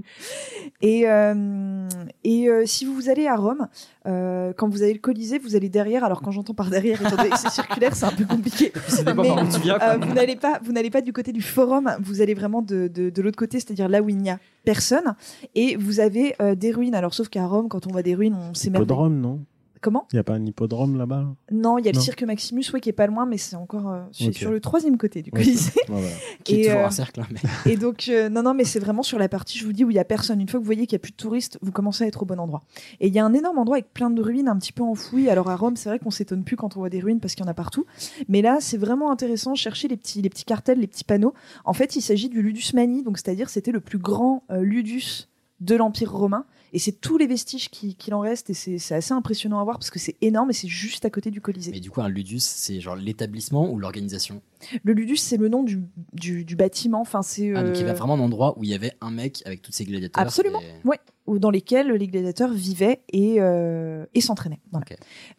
Et, 0.81 1.09
euh, 1.09 1.89
et 2.23 2.47
euh, 2.47 2.63
si 2.65 2.85
vous 2.85 3.09
allez 3.09 3.27
à 3.27 3.35
Rome, 3.35 3.67
euh, 4.05 4.53
quand 4.55 4.69
vous 4.69 4.81
avez 4.81 4.93
le 4.93 4.99
Colisée, 4.99 5.37
vous 5.37 5.55
allez 5.55 5.67
derrière. 5.67 6.03
Alors 6.05 6.21
quand 6.21 6.31
j'entends 6.31 6.53
par 6.53 6.69
derrière, 6.69 7.01
étant 7.01 7.17
donné 7.17 7.29
que 7.29 7.37
c'est 7.37 7.49
circulaire, 7.49 7.95
c'est 7.95 8.05
un 8.05 8.11
peu 8.11 8.25
compliqué. 8.25 8.71
Mais, 9.05 9.13
viens, 9.61 9.77
euh, 9.81 9.97
vous 9.97 10.13
n'allez 10.13 10.37
pas, 10.37 10.59
vous 10.63 10.71
n'allez 10.71 10.89
pas 10.89 11.01
du 11.01 11.11
côté 11.11 11.33
du 11.33 11.41
forum. 11.41 11.91
Vous 12.01 12.21
allez 12.21 12.33
vraiment 12.33 12.61
de, 12.61 12.87
de, 12.87 13.09
de 13.09 13.21
l'autre 13.21 13.37
côté, 13.37 13.59
c'est-à-dire 13.59 13.89
là 13.89 14.01
où 14.01 14.09
il 14.09 14.17
n'y 14.17 14.29
a 14.29 14.39
personne. 14.63 15.15
Et 15.55 15.75
vous 15.75 15.99
avez 15.99 16.35
euh, 16.41 16.55
des 16.55 16.71
ruines. 16.71 16.95
Alors 16.95 17.13
sauf 17.13 17.27
qu'à 17.27 17.45
Rome, 17.45 17.67
quand 17.67 17.87
on 17.87 17.91
voit 17.91 18.03
des 18.03 18.15
ruines, 18.15 18.35
on 18.35 18.53
s'émerveille. 18.53 18.85
Hippodrome, 18.85 19.19
non? 19.19 19.39
Comment 19.81 20.07
Il 20.11 20.15
n'y 20.17 20.19
a 20.19 20.23
pas 20.23 20.33
un 20.33 20.45
hippodrome 20.45 20.97
là-bas 20.97 21.25
Non, 21.51 21.77
il 21.77 21.85
y 21.85 21.89
a 21.89 21.91
le 21.93 21.99
cirque 21.99 22.23
Maximus, 22.23 22.65
oui, 22.73 22.81
qui 22.81 22.89
est 22.89 22.93
pas 22.93 23.07
loin, 23.07 23.25
mais 23.25 23.37
c'est 23.37 23.55
encore 23.55 23.89
euh, 23.89 24.01
sur 24.11 24.51
le 24.51 24.59
troisième 24.59 24.97
côté 24.97 25.21
du. 25.21 25.31
Colisée. 25.31 25.71
Ouais, 25.87 26.01
voilà. 26.01 26.07
Qui 26.43 26.55
est 26.55 26.59
Et, 26.61 26.65
toujours 26.65 26.79
euh, 26.81 26.85
un 26.87 26.91
cercle. 26.91 27.21
hein, 27.21 27.27
mais- 27.31 27.71
Et 27.71 27.77
donc, 27.77 28.07
euh, 28.09 28.27
non, 28.29 28.43
non, 28.43 28.53
mais 28.53 28.65
c'est 28.65 28.79
vraiment 28.79 29.03
sur 29.03 29.17
la 29.19 29.29
partie, 29.29 29.57
je 29.57 29.65
vous 29.65 29.71
dis, 29.71 29.85
où 29.85 29.89
il 29.89 29.95
y 29.95 29.99
a 29.99 30.03
personne. 30.05 30.41
Une 30.41 30.47
fois 30.49 30.59
que 30.59 30.63
vous 30.63 30.65
voyez 30.67 30.85
qu'il 30.85 30.93
y 30.93 30.95
a 30.97 30.99
plus 30.99 31.11
de 31.11 31.17
touristes, 31.17 31.57
vous 31.61 31.71
commencez 31.71 32.03
à 32.03 32.07
être 32.07 32.23
au 32.23 32.25
bon 32.25 32.39
endroit. 32.39 32.61
Et 32.99 33.07
il 33.07 33.13
y 33.13 33.19
a 33.19 33.25
un 33.25 33.33
énorme 33.33 33.57
endroit 33.57 33.77
avec 33.77 33.93
plein 33.93 34.09
de 34.09 34.21
ruines 34.21 34.49
un 34.49 34.57
petit 34.57 34.73
peu 34.73 34.83
enfouies. 34.83 35.29
Alors 35.29 35.49
à 35.49 35.55
Rome, 35.55 35.75
c'est 35.77 35.87
vrai 35.89 35.99
qu'on 35.99 36.11
s'étonne 36.11 36.43
plus 36.43 36.57
quand 36.57 36.75
on 36.75 36.79
voit 36.79 36.89
des 36.89 36.99
ruines 36.99 37.19
parce 37.21 37.35
qu'il 37.35 37.45
y 37.45 37.47
en 37.47 37.51
a 37.51 37.53
partout. 37.53 37.85
Mais 38.27 38.41
là, 38.41 38.57
c'est 38.59 38.77
vraiment 38.77 39.11
intéressant. 39.11 39.55
Chercher 39.55 39.87
les 39.87 39.97
petits, 39.97 40.21
les 40.21 40.29
petits 40.29 40.45
cartels, 40.45 40.79
les 40.79 40.87
petits 40.87 41.03
panneaux. 41.05 41.33
En 41.63 41.73
fait, 41.73 41.95
il 41.95 42.01
s'agit 42.01 42.27
du 42.29 42.41
Ludus 42.41 42.71
Mani, 42.73 43.03
donc 43.03 43.17
c'est-à-dire 43.17 43.49
c'était 43.49 43.71
le 43.71 43.79
plus 43.79 43.97
grand 43.99 44.43
euh, 44.51 44.61
ludus 44.61 45.27
de 45.61 45.75
l'Empire 45.75 46.11
romain. 46.11 46.45
Et 46.73 46.79
c'est 46.79 46.91
tous 46.93 47.17
les 47.17 47.27
vestiges 47.27 47.69
qui- 47.69 47.95
qu'il 47.95 48.13
en 48.13 48.19
reste. 48.19 48.49
Et 48.49 48.53
c'est 48.53 48.93
assez 48.95 49.13
impressionnant 49.13 49.59
à 49.59 49.63
voir 49.63 49.77
parce 49.77 49.89
que 49.89 49.99
c'est 49.99 50.15
énorme 50.21 50.49
et 50.49 50.53
c'est 50.53 50.67
juste 50.67 51.05
à 51.05 51.09
côté 51.09 51.31
du 51.31 51.41
Colisée. 51.41 51.71
Mais 51.71 51.79
du 51.79 51.89
coup, 51.91 52.01
un 52.01 52.09
ludus, 52.09 52.39
c'est 52.41 52.79
genre 52.79 52.95
l'établissement 52.95 53.71
ou 53.71 53.79
l'organisation? 53.79 54.41
Le 54.83 54.93
ludus, 54.93 55.17
c'est 55.17 55.37
le 55.37 55.47
nom 55.49 55.63
du, 55.63 55.81
du, 56.13 56.43
du 56.45 56.55
bâtiment. 56.55 57.01
Enfin, 57.01 57.21
c'est. 57.21 57.53
Ah, 57.55 57.63
donc 57.63 57.75
il 57.75 57.81
y 57.81 57.83
euh, 57.83 57.89
avait 57.89 57.97
vraiment 57.97 58.15
un 58.15 58.19
endroit 58.19 58.57
où 58.59 58.63
il 58.63 58.69
y 58.69 58.73
avait 58.73 58.93
un 59.01 59.11
mec 59.11 59.41
avec 59.45 59.61
tous 59.61 59.71
ses 59.71 59.85
gladiateurs. 59.85 60.21
Absolument, 60.23 60.61
et- 60.61 60.87
ouais. 60.87 60.99
Ou 61.27 61.39
dans 61.39 61.51
lesquels 61.51 61.91
les 61.91 62.07
gladiateurs 62.07 62.51
vivaient 62.51 63.01
et, 63.13 63.35
euh, 63.39 64.05
et 64.13 64.21
s'entraînaient. 64.21 64.59
Voilà. 64.71 64.85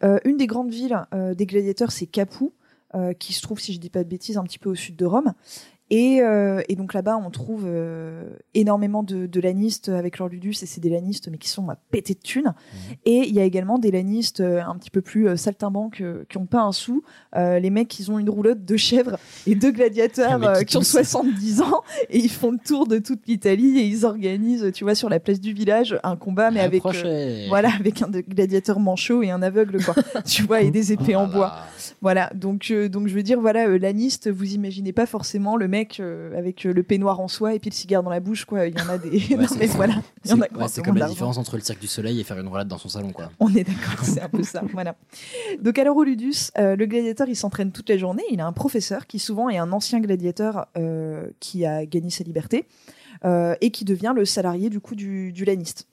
Euh, 0.03 0.19
une 0.25 0.37
des 0.37 0.47
grandes 0.47 0.71
villes 0.71 1.01
euh, 1.13 1.33
des 1.35 1.45
gladiateurs, 1.45 1.91
c'est 1.91 2.05
Capoue, 2.07 2.53
euh, 2.95 3.13
qui 3.13 3.33
se 3.33 3.41
trouve, 3.41 3.59
si 3.59 3.73
je 3.73 3.79
dis 3.79 3.89
pas 3.89 4.03
de 4.03 4.09
bêtises, 4.09 4.37
un 4.37 4.43
petit 4.43 4.59
peu 4.59 4.69
au 4.69 4.75
sud 4.75 4.95
de 4.95 5.05
Rome. 5.05 5.33
Et, 5.93 6.21
euh, 6.21 6.61
et 6.69 6.77
donc 6.77 6.93
là-bas, 6.93 7.17
on 7.17 7.29
trouve 7.29 7.65
euh, 7.67 8.23
énormément 8.53 9.03
de, 9.03 9.25
de 9.25 9.41
lanistes 9.41 9.89
avec 9.89 10.19
leur 10.19 10.29
ludus, 10.29 10.63
et 10.63 10.65
c'est 10.65 10.79
des 10.79 10.89
lanistes, 10.89 11.27
mais 11.29 11.37
qui 11.37 11.49
sont 11.49 11.69
à 11.69 11.75
péter 11.75 12.13
de 12.13 12.19
thunes. 12.19 12.53
Et 13.03 13.27
il 13.27 13.35
y 13.35 13.41
a 13.41 13.43
également 13.43 13.77
des 13.77 13.91
lanistes 13.91 14.39
euh, 14.39 14.63
un 14.63 14.77
petit 14.77 14.89
peu 14.89 15.01
plus 15.01 15.37
saltimbanques, 15.37 16.01
qui 16.29 16.37
ont 16.37 16.45
pas 16.45 16.61
un 16.61 16.71
sou. 16.71 17.03
Les 17.35 17.69
mecs, 17.69 17.99
ils 17.99 18.09
ont 18.09 18.19
une 18.19 18.29
roulotte 18.29 18.63
de 18.63 18.77
chèvres 18.77 19.17
et 19.45 19.55
deux 19.55 19.71
gladiateurs 19.71 20.39
Mais 20.39 20.59
qui 20.59 20.65
qui 20.65 20.77
ont 20.77 20.79
toussent. 20.79 20.91
70 20.91 21.61
ans, 21.61 21.81
et 22.09 22.19
ils 22.19 22.31
font 22.31 22.51
le 22.51 22.57
tour 22.57 22.87
de 22.87 22.97
toute 22.97 23.27
l'Italie, 23.27 23.77
et 23.79 23.83
ils 23.83 24.05
organisent, 24.05 24.71
tu 24.73 24.85
vois, 24.85 24.95
sur 24.95 25.09
la 25.09 25.19
place 25.19 25.41
du 25.41 25.51
village, 25.51 25.99
un 26.03 26.15
combat, 26.15 26.51
mais 26.51 26.61
avec, 26.61 26.83
voilà, 27.49 27.69
avec 27.77 28.01
un 28.01 28.09
gladiateur 28.09 28.79
manchot 28.79 29.23
et 29.23 29.29
un 29.29 29.41
aveugle, 29.41 29.83
quoi. 29.83 29.95
tu 30.25 30.43
vois, 30.43 30.61
et 30.61 30.71
des 30.71 30.93
épées 30.93 31.17
en 31.17 31.27
bois. 31.27 31.53
Voilà, 31.99 32.31
donc, 32.33 32.71
donc 32.89 33.09
je 33.09 33.13
veux 33.13 33.23
dire, 33.23 33.41
voilà, 33.41 33.67
laniste, 33.77 34.31
vous 34.31 34.53
imaginez 34.53 34.93
pas 34.93 35.05
forcément 35.05 35.57
le 35.57 35.67
mec 35.67 35.80
euh, 35.99 36.37
avec 36.37 36.65
euh, 36.65 36.73
le 36.73 36.83
peignoir 36.83 37.19
en 37.19 37.27
soie 37.27 37.53
et 37.55 37.59
puis 37.59 37.69
le 37.69 37.75
cigare 37.75 38.03
dans 38.03 38.09
la 38.09 38.19
bouche, 38.19 38.45
quoi. 38.45 38.67
Il 38.67 38.77
y 38.77 38.81
en 38.81 38.89
a 38.89 38.97
des. 38.97 39.09
Ouais, 39.09 39.35
non, 39.37 39.47
c'est- 39.47 39.57
mais 39.59 39.65
voilà, 39.67 39.95
C'est 40.23 40.33
ouais, 40.35 40.83
comme 40.85 40.97
la 40.97 41.07
différence 41.07 41.37
entre 41.37 41.55
le 41.57 41.61
cirque 41.63 41.79
du 41.81 41.87
soleil 41.87 42.19
et 42.19 42.23
faire 42.23 42.39
une 42.39 42.47
roulade 42.47 42.67
dans 42.67 42.77
son 42.77 42.89
salon, 42.89 43.11
quoi. 43.11 43.31
On 43.39 43.49
est 43.53 43.63
d'accord, 43.63 44.03
c'est 44.03 44.21
un 44.21 44.29
peu 44.29 44.43
ça. 44.43 44.61
Voilà. 44.73 44.95
Donc, 45.61 45.77
alors, 45.79 45.97
au 45.97 46.03
Ludus, 46.03 46.51
euh, 46.57 46.75
le 46.75 46.85
gladiateur, 46.85 47.27
il 47.27 47.35
s'entraîne 47.35 47.71
toute 47.71 47.89
la 47.89 47.97
journée. 47.97 48.23
Il 48.31 48.39
a 48.39 48.45
un 48.45 48.53
professeur 48.53 49.07
qui, 49.07 49.19
souvent, 49.19 49.49
est 49.49 49.57
un 49.57 49.71
ancien 49.71 49.99
gladiateur 49.99 50.67
euh, 50.77 51.27
qui 51.39 51.65
a 51.65 51.85
gagné 51.85 52.09
sa 52.09 52.23
liberté 52.23 52.65
et 53.61 53.69
qui 53.71 53.85
devient 53.85 54.13
le 54.15 54.25
salarié, 54.25 54.69
du 54.71 54.79
coup, 54.79 54.95
du, 54.95 55.31
du 55.31 55.45
laniste. 55.45 55.87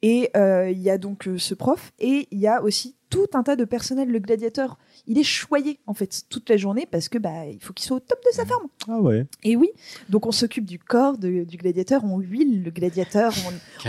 Et 0.00 0.30
il 0.34 0.78
y 0.80 0.88
a 0.90 0.96
donc 0.98 1.28
ce 1.36 1.54
prof 1.54 1.92
et 1.98 2.26
il 2.30 2.38
y 2.38 2.46
a 2.46 2.62
aussi 2.62 2.96
tout 3.10 3.26
un 3.34 3.42
tas 3.42 3.54
de 3.56 3.64
personnel. 3.64 4.08
Le 4.10 4.18
gladiateur, 4.18 4.78
il 5.06 5.18
est 5.18 5.22
choyé, 5.24 5.78
en 5.86 5.94
fait, 5.94 6.24
toute 6.28 6.48
la 6.48 6.56
journée 6.56 6.86
parce 6.90 7.08
que 7.08 7.18
bah, 7.18 7.46
il 7.46 7.60
faut 7.62 7.72
qu'il 7.72 7.84
soit 7.86 7.96
au 7.98 8.00
top 8.00 8.18
de 8.24 8.34
sa 8.34 8.46
forme. 8.46 8.66
Ah 8.88 9.00
ouais. 9.00 9.26
Et 9.42 9.56
oui, 9.56 9.70
donc 10.08 10.26
on 10.26 10.32
s'occupe 10.32 10.64
du 10.64 10.78
corps 10.78 11.18
de- 11.18 11.44
du 11.44 11.56
gladiateur, 11.56 12.04
on 12.04 12.18
huile 12.18 12.62
le 12.62 12.70
gladiateur, 12.70 13.32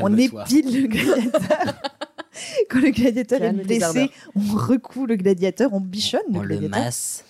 on, 0.02 0.16
épile 0.18 0.82
le 0.82 0.88
gladiateur. 0.88 1.82
Quand 2.70 2.82
le 2.82 2.92
gladiateur 2.92 3.40
Calme 3.40 3.62
est 3.62 3.64
blessé, 3.64 4.10
on 4.36 4.42
recoue 4.56 5.06
le 5.06 5.16
gladiateur, 5.16 5.74
on 5.74 5.80
bichonne 5.80 6.20
On 6.34 6.42
le 6.42 6.48
le 6.48 6.58
gladiateur. 6.58 6.80
masse. 6.86 7.24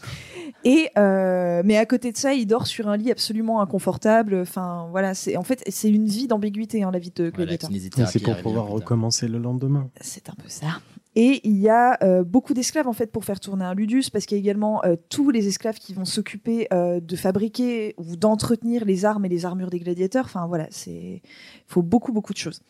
Et 0.63 0.89
euh, 0.97 1.61
mais 1.63 1.77
à 1.77 1.85
côté 1.85 2.11
de 2.11 2.17
ça, 2.17 2.33
il 2.33 2.47
dort 2.47 2.65
sur 2.65 2.87
un 2.87 2.97
lit 2.97 3.11
absolument 3.11 3.61
inconfortable. 3.61 4.39
Enfin 4.41 4.87
voilà, 4.89 5.13
c'est 5.13 5.37
en 5.37 5.43
fait 5.43 5.63
c'est 5.67 5.89
une 5.89 6.07
vie 6.07 6.27
d'ambiguïté, 6.27 6.81
hein, 6.81 6.89
la 6.91 6.97
vie 6.97 7.11
de 7.15 7.29
gladiateur. 7.29 7.69
Mais 7.71 8.05
c'est 8.07 8.19
pour 8.19 8.35
pouvoir 8.37 8.65
recommencer 8.67 9.27
le 9.27 9.37
lendemain. 9.37 9.89
C'est 10.01 10.27
un 10.29 10.33
peu 10.33 10.49
ça. 10.49 10.79
Et 11.15 11.39
il 11.47 11.57
y 11.57 11.69
a 11.69 11.97
euh, 12.03 12.23
beaucoup 12.23 12.53
d'esclaves 12.53 12.87
en 12.87 12.93
fait 12.93 13.11
pour 13.11 13.23
faire 13.23 13.39
tourner 13.39 13.63
un 13.63 13.73
ludus 13.73 14.09
parce 14.11 14.25
qu'il 14.25 14.37
y 14.37 14.39
a 14.39 14.43
également 14.43 14.83
euh, 14.83 14.95
tous 15.09 15.29
les 15.29 15.47
esclaves 15.47 15.77
qui 15.77 15.93
vont 15.93 16.03
s'occuper 16.03 16.67
euh, 16.73 16.99
de 16.99 17.15
fabriquer 17.15 17.95
ou 17.97 18.17
d'entretenir 18.17 18.83
les 18.83 19.05
armes 19.05 19.23
et 19.25 19.29
les 19.29 19.45
armures 19.45 19.69
des 19.69 19.79
gladiateurs. 19.79 20.25
Enfin 20.25 20.45
voilà, 20.47 20.67
c'est 20.71 20.91
il 20.91 21.21
faut 21.67 21.81
beaucoup 21.81 22.11
beaucoup 22.11 22.33
de 22.33 22.37
choses. 22.37 22.61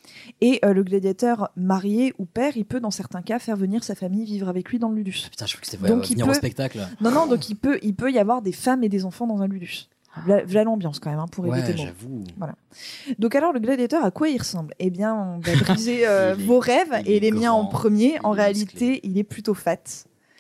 Et 0.41 0.59
le 0.63 0.83
gladiateur 0.83 1.49
marié 1.55 2.13
ou 2.19 2.25
père, 2.25 2.55
il 2.55 2.65
peut 2.65 2.79
dans 2.79 2.91
certains 2.91 3.21
cas 3.21 3.39
faire 3.39 3.57
venir 3.57 3.83
sa 3.83 3.95
famille 3.95 4.25
vivre 4.25 4.47
avec 4.47 4.69
lui 4.69 4.79
dans 4.79 4.89
le 4.89 4.95
ludus. 4.95 5.27
Putain, 5.29 5.45
je 5.45 5.53
crois 5.53 5.61
que 5.61 5.67
c'était 5.67 5.83
venir 5.83 6.27
au 6.27 6.33
spectacle. 6.33 6.87
Non 7.01 7.11
non, 7.11 7.25
donc 7.27 7.49
il 7.49 7.55
peut 7.55 7.79
il 7.81 7.95
peut 7.95 8.11
y 8.11 8.19
avoir 8.19 8.41
des 8.41 8.51
femmes 8.51 8.83
et 8.83 8.89
des 8.89 9.05
enfants 9.05 9.27
dans 9.27 9.41
un 9.41 9.47
ludus. 9.47 9.89
Voilà, 10.25 10.63
l'ambiance 10.63 10.99
quand 10.99 11.09
même 11.09 11.19
hein, 11.19 11.27
pour 11.31 11.45
éviter 11.47 11.75
j'avoue. 11.77 12.23
Voilà. 12.37 12.55
Donc 13.19 13.35
alors 13.35 13.53
le 13.53 13.59
gladiateur, 13.59 14.03
à 14.03 14.11
quoi 14.11 14.29
il 14.29 14.37
ressemble? 14.37 14.73
Eh 14.79 14.89
bien, 14.89 15.13
on 15.13 15.39
va 15.39 15.55
briser 15.55 16.07
euh, 16.07 16.35
vos 16.37 16.59
rêves 16.59 17.01
et 17.05 17.19
les 17.19 17.31
miens 17.31 17.51
en 17.53 17.65
premier. 17.65 18.17
En 18.23 18.31
réalité, 18.31 19.01
il 19.03 19.17
est 19.17 19.23
plutôt 19.23 19.53
fat. 19.53 19.77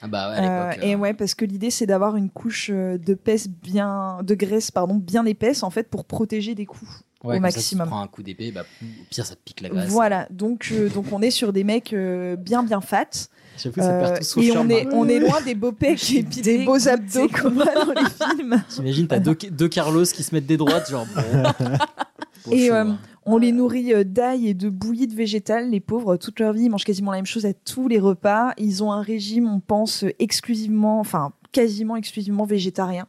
Ah 0.01 0.07
bah 0.07 0.29
ouais, 0.29 0.37
à 0.37 0.69
Euh, 0.71 0.73
et 0.81 0.95
ouais, 0.95 1.13
parce 1.13 1.35
que 1.35 1.45
l'idée 1.45 1.71
c'est 1.71 1.85
d'avoir 1.85 2.15
une 2.15 2.29
couche 2.29 2.69
euh, 2.71 2.97
de 2.97 3.13
pèse 3.13 3.47
bien, 3.47 4.19
de 4.23 4.35
graisse 4.35 4.69
pardon, 4.69 4.95
bien 4.95 5.25
épaisse 5.25 5.63
en 5.63 5.69
fait 5.69 5.89
pour 5.89 6.05
protéger 6.05 6.53
des 6.53 6.65
coups 6.65 7.03
Ouais, 7.23 7.39
au 7.39 7.41
ça, 7.41 7.49
si 7.51 7.75
maximum. 7.75 7.87
tu 7.87 7.89
prends 7.89 8.01
un 8.01 8.07
coup 8.07 8.21
d'épée, 8.21 8.51
bah, 8.51 8.61
au 8.83 8.85
pire, 9.09 9.25
ça 9.25 9.35
te 9.35 9.39
pique 9.43 9.61
la 9.61 9.69
graisse. 9.69 9.89
Voilà, 9.89 10.27
donc 10.29 10.69
euh, 10.71 10.89
donc 10.89 11.05
on 11.11 11.21
est 11.23 11.31
sur 11.31 11.53
des 11.53 11.63
mecs 11.63 11.93
euh, 11.93 12.35
bien 12.35 12.61
bien 12.61 12.81
fat. 12.81 13.09
J'avoue, 13.57 13.81
ça 13.81 13.93
perd 13.99 14.17
tout 14.19 14.23
son 14.23 14.41
et 14.41 14.51
charme, 14.51 14.67
on 14.67 14.69
est 14.69 14.85
hein. 14.85 14.89
on 14.93 15.07
est 15.07 15.19
loin 15.19 15.41
des 15.41 15.55
beaux 15.55 15.71
pecs 15.71 16.11
et 16.13 16.23
puis 16.23 16.41
des 16.41 16.65
beaux 16.65 16.87
abdos 16.87 17.27
qu'on 17.29 17.49
voit 17.51 17.65
dans 17.65 17.91
les 17.93 18.09
films. 18.37 18.63
T'imagines, 18.69 19.07
t'as 19.07 19.19
deux, 19.19 19.35
deux 19.51 19.67
Carlos 19.69 20.03
qui 20.05 20.23
se 20.23 20.33
mettent 20.35 20.45
des 20.47 20.57
droites, 20.57 20.89
genre. 20.89 21.05
Bon. 21.15 21.71
Et 22.51 22.69
euh, 22.69 22.83
hein. 22.83 22.97
on 23.25 23.37
les 23.39 23.51
nourrit 23.51 23.91
euh, 23.93 24.03
d'ail 24.03 24.47
et 24.47 24.53
de 24.53 24.69
bouillie 24.69 25.07
de 25.07 25.15
végétal. 25.15 25.71
Les 25.71 25.79
pauvres, 25.79 26.15
toute 26.17 26.39
leur 26.39 26.53
vie, 26.53 26.65
ils 26.65 26.69
mangent 26.69 26.83
quasiment 26.83 27.09
la 27.11 27.17
même 27.17 27.25
chose 27.25 27.45
à 27.47 27.53
tous 27.53 27.87
les 27.87 27.97
repas. 27.99 28.53
Ils 28.57 28.83
ont 28.83 28.91
un 28.91 29.01
régime, 29.01 29.47
on 29.47 29.59
pense, 29.59 30.03
euh, 30.03 30.11
exclusivement, 30.19 30.99
enfin 30.99 31.31
quasiment 31.51 31.95
exclusivement 31.95 32.45
végétarien. 32.45 33.07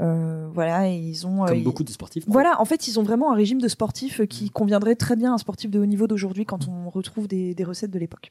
Euh, 0.00 0.46
voilà, 0.54 0.88
et 0.88 0.94
ils 0.96 1.26
ont. 1.26 1.42
euh, 1.42 1.48
Comme 1.48 1.56
ils- 1.58 1.64
beaucoup 1.64 1.82
de 1.82 1.90
sportifs. 1.90 2.22
Voilà, 2.28 2.60
en 2.60 2.64
fait, 2.64 2.86
ils 2.86 3.00
ont 3.00 3.02
vraiment 3.02 3.32
un 3.32 3.34
régime 3.34 3.60
de 3.60 3.66
sportif 3.68 4.20
euh, 4.20 4.26
qui 4.26 4.50
conviendrait 4.50 4.94
très 4.94 5.16
bien 5.16 5.32
à 5.32 5.34
un 5.34 5.38
sportif 5.38 5.68
de 5.70 5.80
haut 5.80 5.84
niveau 5.86 6.06
d'aujourd'hui 6.06 6.46
quand 6.46 6.68
on 6.68 6.88
retrouve 6.90 7.26
des, 7.26 7.54
des 7.54 7.64
recettes 7.64 7.90
de 7.90 7.98
l'époque. 7.98 8.30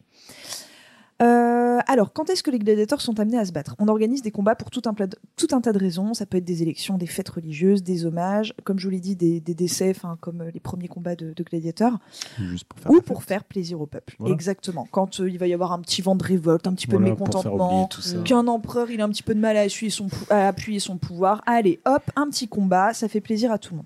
Euh, 1.21 1.79
alors, 1.87 2.13
quand 2.13 2.29
est-ce 2.29 2.43
que 2.43 2.51
les 2.51 2.59
gladiateurs 2.59 3.01
sont 3.01 3.19
amenés 3.19 3.37
à 3.37 3.45
se 3.45 3.51
battre? 3.51 3.75
On 3.79 3.87
organise 3.87 4.21
des 4.21 4.31
combats 4.31 4.55
pour 4.55 4.69
tout 4.69 4.81
un, 4.85 4.93
pla- 4.93 5.07
tout 5.35 5.47
un 5.51 5.61
tas 5.61 5.71
de 5.73 5.79
raisons. 5.79 6.13
Ça 6.13 6.25
peut 6.25 6.37
être 6.37 6.45
des 6.45 6.61
élections, 6.61 6.97
des 6.97 7.07
fêtes 7.07 7.29
religieuses, 7.29 7.83
des 7.83 8.05
hommages, 8.05 8.53
comme 8.63 8.79
je 8.79 8.85
vous 8.85 8.91
l'ai 8.91 8.99
dit, 8.99 9.15
des, 9.15 9.39
des 9.39 9.53
décès, 9.53 9.89
enfin, 9.95 10.17
comme 10.21 10.41
euh, 10.41 10.51
les 10.53 10.59
premiers 10.59 10.87
combats 10.87 11.15
de, 11.15 11.33
de 11.33 11.43
gladiateurs, 11.43 11.99
Juste 12.37 12.65
pour 12.65 12.79
faire 12.79 12.91
ou 12.91 13.01
pour 13.01 13.23
faire 13.23 13.43
plaisir 13.43 13.81
au 13.81 13.85
peuple. 13.85 14.15
Voilà. 14.19 14.33
Exactement. 14.33 14.87
Quand 14.91 15.19
euh, 15.19 15.29
il 15.29 15.37
va 15.37 15.47
y 15.47 15.53
avoir 15.53 15.71
un 15.71 15.79
petit 15.79 16.01
vent 16.01 16.15
de 16.15 16.23
révolte, 16.23 16.67
un 16.67 16.73
petit 16.73 16.87
peu 16.87 16.97
Voilà, 16.97 17.07
de 17.07 17.11
mécontentement, 17.11 17.89
qu'un 18.23 18.47
empereur 18.47 18.89
il 18.91 19.01
a 19.01 19.05
un 19.05 19.09
petit 19.09 19.23
peu 19.23 19.35
de 19.35 19.39
mal 19.39 19.57
à 19.57 19.61
appuyer, 19.61 19.89
son 19.89 20.07
à 20.29 20.47
appuyer 20.47 20.79
son 20.79 20.97
pouvoir, 20.97 21.41
allez, 21.45 21.79
hop, 21.85 22.03
un 22.15 22.29
petit 22.29 22.47
combat, 22.47 22.93
ça 22.93 23.07
fait 23.07 23.21
plaisir 23.21 23.51
à 23.51 23.57
tout 23.57 23.73
le 23.73 23.77
monde. 23.77 23.85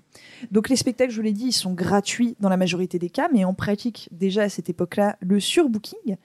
Donc 0.50 0.68
les 0.68 0.76
spectacles, 0.76 1.10
je 1.12 1.16
vous 1.16 1.22
l'ai 1.22 1.32
dit, 1.32 1.46
ils 1.46 1.52
sont 1.52 1.72
gratuits 1.72 2.36
dans 2.40 2.48
la 2.48 2.56
majorité 2.56 2.98
des 2.98 3.10
cas, 3.10 3.28
mais 3.32 3.44
on 3.44 3.54
pratique 3.54 4.08
déjà 4.12 4.42
à 4.42 4.48
cette 4.48 4.68
époque-là 4.70 5.16
le 5.20 5.40
surbooking. 5.40 6.16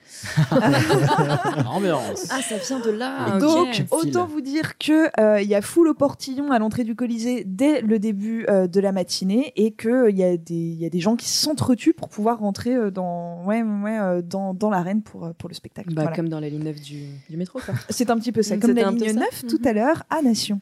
Ambiance. 1.67 2.27
Ah, 2.29 2.41
ça 2.41 2.55
vient 2.57 2.79
de 2.79 2.91
là. 2.91 3.37
Donc, 3.39 3.83
autant 3.91 4.25
vous 4.27 4.41
dire 4.41 4.77
que 4.77 5.09
euh, 5.19 5.41
il 5.41 5.47
y 5.47 5.55
a 5.55 5.61
foule 5.61 5.87
au 5.89 5.93
portillon 5.93 6.51
à 6.51 6.59
l'entrée 6.59 6.83
du 6.83 6.95
Colisée 6.95 7.43
dès 7.45 7.81
le 7.81 7.99
début 7.99 8.45
euh, 8.49 8.67
de 8.67 8.79
la 8.79 8.91
matinée 8.91 9.53
et 9.55 9.71
que 9.71 10.09
il 10.09 10.17
y 10.17 10.23
a 10.23 10.37
des 10.37 10.53
il 10.55 10.79
y 10.79 10.85
a 10.85 10.89
des 10.89 10.99
gens 10.99 11.15
qui 11.15 11.29
s'entretuent 11.29 11.93
pour 11.93 12.09
pouvoir 12.09 12.39
rentrer 12.39 12.75
euh, 12.75 12.91
dans 12.91 13.43
ouais 13.45 13.61
ouais 13.61 13.97
euh, 13.99 14.21
dans, 14.21 14.53
dans 14.53 14.69
l'arène 14.69 15.01
pour 15.01 15.25
euh, 15.25 15.31
pour 15.37 15.49
le 15.49 15.55
spectacle. 15.55 15.89
Bah, 15.93 16.01
Voilà. 16.03 16.15
Comme 16.15 16.29
dans 16.29 16.39
la 16.39 16.49
ligne 16.49 16.63
9 16.63 16.81
du, 16.81 17.03
du 17.29 17.37
métro. 17.37 17.59
C'est 17.89 18.09
un 18.09 18.17
petit 18.17 18.31
peu 18.31 18.41
ça, 18.41 18.55
Mm, 18.55 18.59
comme 18.59 18.73
la 18.75 18.89
ligne 18.91 19.13
ça. 19.13 19.19
9 19.19 19.45
tout 19.47 19.61
à 19.65 19.73
l'heure 19.73 20.03
à 20.09 20.21
Nation. 20.21 20.59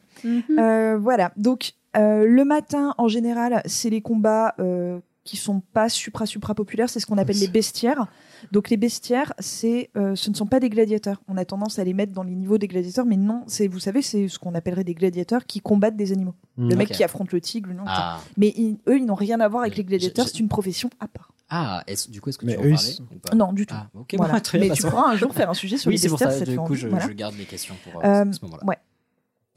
Euh, 0.58 0.98
voilà, 0.98 1.32
donc 1.36 1.72
euh, 1.96 2.24
le 2.26 2.44
matin 2.44 2.94
en 2.98 3.08
général, 3.08 3.62
c'est 3.66 3.88
les 3.90 4.00
combats 4.02 4.54
euh, 4.58 4.98
qui 5.24 5.36
sont 5.36 5.62
pas 5.72 5.88
supra 5.88 6.26
supra 6.26 6.54
populaires, 6.54 6.88
c'est 6.90 7.00
ce 7.00 7.06
qu'on 7.06 7.18
appelle 7.18 7.38
les 7.38 7.48
bestiaires. 7.48 8.06
Donc 8.52 8.70
les 8.70 8.76
bestiaires, 8.76 9.32
c'est 9.38 9.90
euh, 9.96 10.14
ce 10.16 10.30
ne 10.30 10.34
sont 10.34 10.46
pas 10.46 10.60
des 10.60 10.70
gladiateurs. 10.70 11.20
On 11.28 11.36
a 11.36 11.44
tendance 11.44 11.78
à 11.78 11.84
les 11.84 11.94
mettre 11.94 12.12
dans 12.12 12.22
les 12.22 12.34
niveaux 12.34 12.58
des 12.58 12.68
gladiateurs, 12.68 13.06
mais 13.06 13.16
non, 13.16 13.42
c'est 13.46 13.68
vous 13.68 13.78
savez, 13.80 14.02
c'est 14.02 14.28
ce 14.28 14.38
qu'on 14.38 14.54
appellerait 14.54 14.84
des 14.84 14.94
gladiateurs 14.94 15.46
qui 15.46 15.60
combattent 15.60 15.96
des 15.96 16.12
animaux. 16.12 16.34
Mm. 16.56 16.68
Le 16.70 16.76
mec 16.76 16.90
qui 16.90 17.04
affronte 17.04 17.32
le 17.32 17.40
tigre, 17.40 17.68
le 17.70 17.76
lion. 17.76 17.84
Ah. 17.86 18.20
Mais 18.36 18.48
ils- 18.56 18.78
eux, 18.88 18.98
ils 18.98 19.04
n'ont 19.06 19.14
rien 19.14 19.40
à 19.40 19.48
voir 19.48 19.62
avec 19.62 19.76
les 19.76 19.84
gladiateurs. 19.84 20.26
C'est 20.28 20.40
une 20.40 20.48
profession 20.48 20.90
à 21.00 21.08
part. 21.08 21.32
Ah, 21.50 21.82
est-ce- 21.86 22.10
du 22.10 22.20
coup, 22.20 22.28
est-ce 22.28 22.36
que 22.38 22.44
Mais 22.44 22.56
tu 22.56 22.62
veux 22.62 22.72
en 22.72 22.74
parler 22.76 22.90
sont- 22.92 23.02
ou 23.04 23.18
pas? 23.20 23.34
Non, 23.34 23.52
du 23.54 23.64
tout. 23.64 23.74
Ah, 23.76 23.88
ok, 23.94 24.14
Voilà. 24.18 24.34
bah, 24.34 24.40
très 24.42 24.58
bien, 24.58 24.68
Mais 24.68 24.74
tu 24.74 24.82
pourras 24.82 25.10
un 25.10 25.16
jour 25.16 25.32
faire 25.34 25.48
un 25.48 25.54
sujet 25.54 25.78
sur 25.78 25.88
oui, 25.88 25.94
les 25.94 25.98
c'est 25.98 26.08
pour 26.08 26.18
bestiaires, 26.18 26.38
ça, 26.38 26.44
du 26.44 26.50
fait 26.50 26.56
coup, 26.58 26.62
envie. 26.64 26.76
je, 26.76 26.88
Voilà. 26.88 27.06
je 27.06 27.12
garde 27.12 27.34
les 27.38 27.44
questions 27.44 27.74
pour 27.90 28.04
euh, 28.04 28.24
Euh, 28.26 28.32
ce 28.32 28.44
moment-là. 28.44 28.64
ouais. 28.66 28.76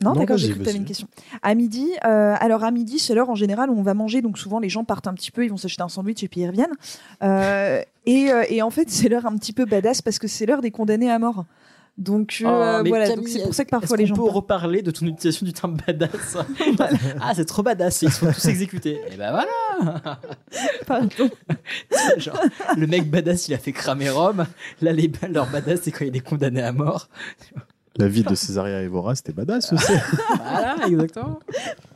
Non, 0.02 0.14
Non, 0.14 0.20
d'accord, 0.20 0.38
j'ai 0.38 0.50
cru 0.50 0.60
que 0.60 0.64
tu 0.64 0.70
avais 0.70 0.78
une 0.78 0.86
question. 0.86 1.08
À 1.42 1.54
midi, 1.56 1.88
euh, 2.06 2.36
alors 2.40 2.64
à 2.64 2.72
midi, 2.72 2.98
c'est 3.00 3.14
l'heure 3.14 3.30
en 3.30 3.36
général 3.36 3.70
où 3.70 3.78
on 3.78 3.84
va 3.84 3.94
manger, 3.94 4.22
donc 4.22 4.38
souvent 4.38 4.60
les 4.60 4.70
gens 4.70 4.84
partent 4.84 5.08
un 5.08 5.14
petit 5.14 5.32
peu, 5.32 5.44
ils 5.46 5.50
vont 5.50 5.58
s'acheter 5.58 5.84
un 5.84 5.90
sandwich 5.90 6.24
et 6.24 6.28
puis 6.28 6.42
ils 6.42 6.48
reviennent. 6.48 6.74
Euh, 7.24 7.82
Et, 8.06 8.32
euh, 8.32 8.44
et 8.50 8.62
en 8.64 8.72
fait, 8.72 8.90
c'est 8.90 9.10
l'heure 9.10 9.26
un 9.28 9.36
petit 9.38 9.54
peu 9.54 9.66
badass 9.66 10.02
parce 10.02 10.18
que 10.18 10.28
c'est 10.28 10.46
l'heure 10.48 10.62
des 10.62 10.72
condamnés 10.72 11.12
à 11.12 11.20
mort. 11.20 11.46
Donc, 11.98 12.42
euh, 12.44 12.80
Oh, 12.82 12.88
voilà, 12.88 13.14
donc 13.16 13.28
c'est 13.28 13.44
pour 13.44 13.54
ça 13.54 13.66
que 13.66 13.70
parfois 13.70 13.98
les 13.98 14.06
gens. 14.08 14.16
peut 14.16 14.24
reparler 14.24 14.82
de 14.82 14.90
ton 14.92 15.06
utilisation 15.06 15.46
du 15.46 15.54
terme 15.54 15.78
badass 15.86 16.38
Ah, 17.22 17.34
c'est 17.36 17.46
trop 17.46 17.62
badass, 17.62 18.02
ils 18.02 18.12
se 18.12 18.20
font 18.26 18.32
tous 18.32 18.46
exécuter. 18.46 19.02
Et 19.12 19.18
ben 19.18 19.30
voilà 19.32 20.20
Pardon. 20.88 21.30
Genre, 22.18 22.40
le 22.78 22.88
mec 22.88 23.10
badass, 23.10 23.50
il 23.50 23.54
a 23.54 23.58
fait 23.58 23.74
cramer 23.74 24.10
Rome. 24.10 24.46
Là, 24.82 24.94
les, 24.94 25.12
leur 25.30 25.48
badass, 25.52 25.82
c'est 25.84 25.92
quand 25.92 26.06
il 26.06 26.16
est 26.16 26.22
condamné 26.22 26.62
à 26.62 26.72
mort. 26.72 27.10
La 27.98 28.08
vie 28.08 28.24
de 28.24 28.36
Césaria 28.36 28.82
Evora, 28.82 29.16
c'était 29.16 29.34
badass 29.34 29.74
aussi. 29.74 29.92
Voilà, 30.38 30.76
exactement. 30.88 31.40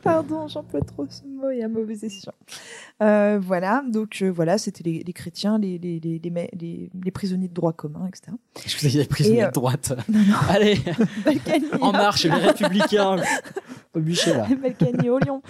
Pardon, 0.02 0.46
j'emploie 0.46 0.80
trop 0.82 1.06
ce 1.08 1.22
mot 1.26 1.50
et 1.50 1.62
à 1.62 1.68
mauvais 1.68 1.94
escient. 2.02 2.32
Euh, 3.02 3.38
voilà, 3.42 3.82
donc 3.88 4.18
euh, 4.22 4.30
voilà, 4.30 4.56
c'était 4.58 4.84
les, 4.84 5.02
les 5.04 5.12
chrétiens, 5.12 5.58
les, 5.58 5.78
les, 5.78 5.98
les, 6.00 6.18
les, 6.22 6.48
les- 6.58 6.90
les 7.02 7.10
prisonniers 7.10 7.48
de 7.48 7.54
droit 7.54 7.72
commun, 7.72 8.06
etc. 8.08 8.36
Je 8.66 8.76
vous 8.78 8.86
ai 8.86 9.00
dit 9.02 9.08
prisonnier 9.08 9.38
Et, 9.38 9.44
euh, 9.44 9.48
de 9.48 9.52
droite? 9.52 9.92
Non, 10.08 10.18
non. 10.20 10.34
Allez, 10.48 10.78
Balkany, 11.24 11.64
en 11.80 11.92
marche, 11.92 12.24
les 12.24 12.30
républicains. 12.30 13.16
Au 13.94 14.00
bûcher, 14.00 14.34
là. 14.34 14.46
Balkany 14.62 15.08
au 15.10 15.18
lion. 15.18 15.42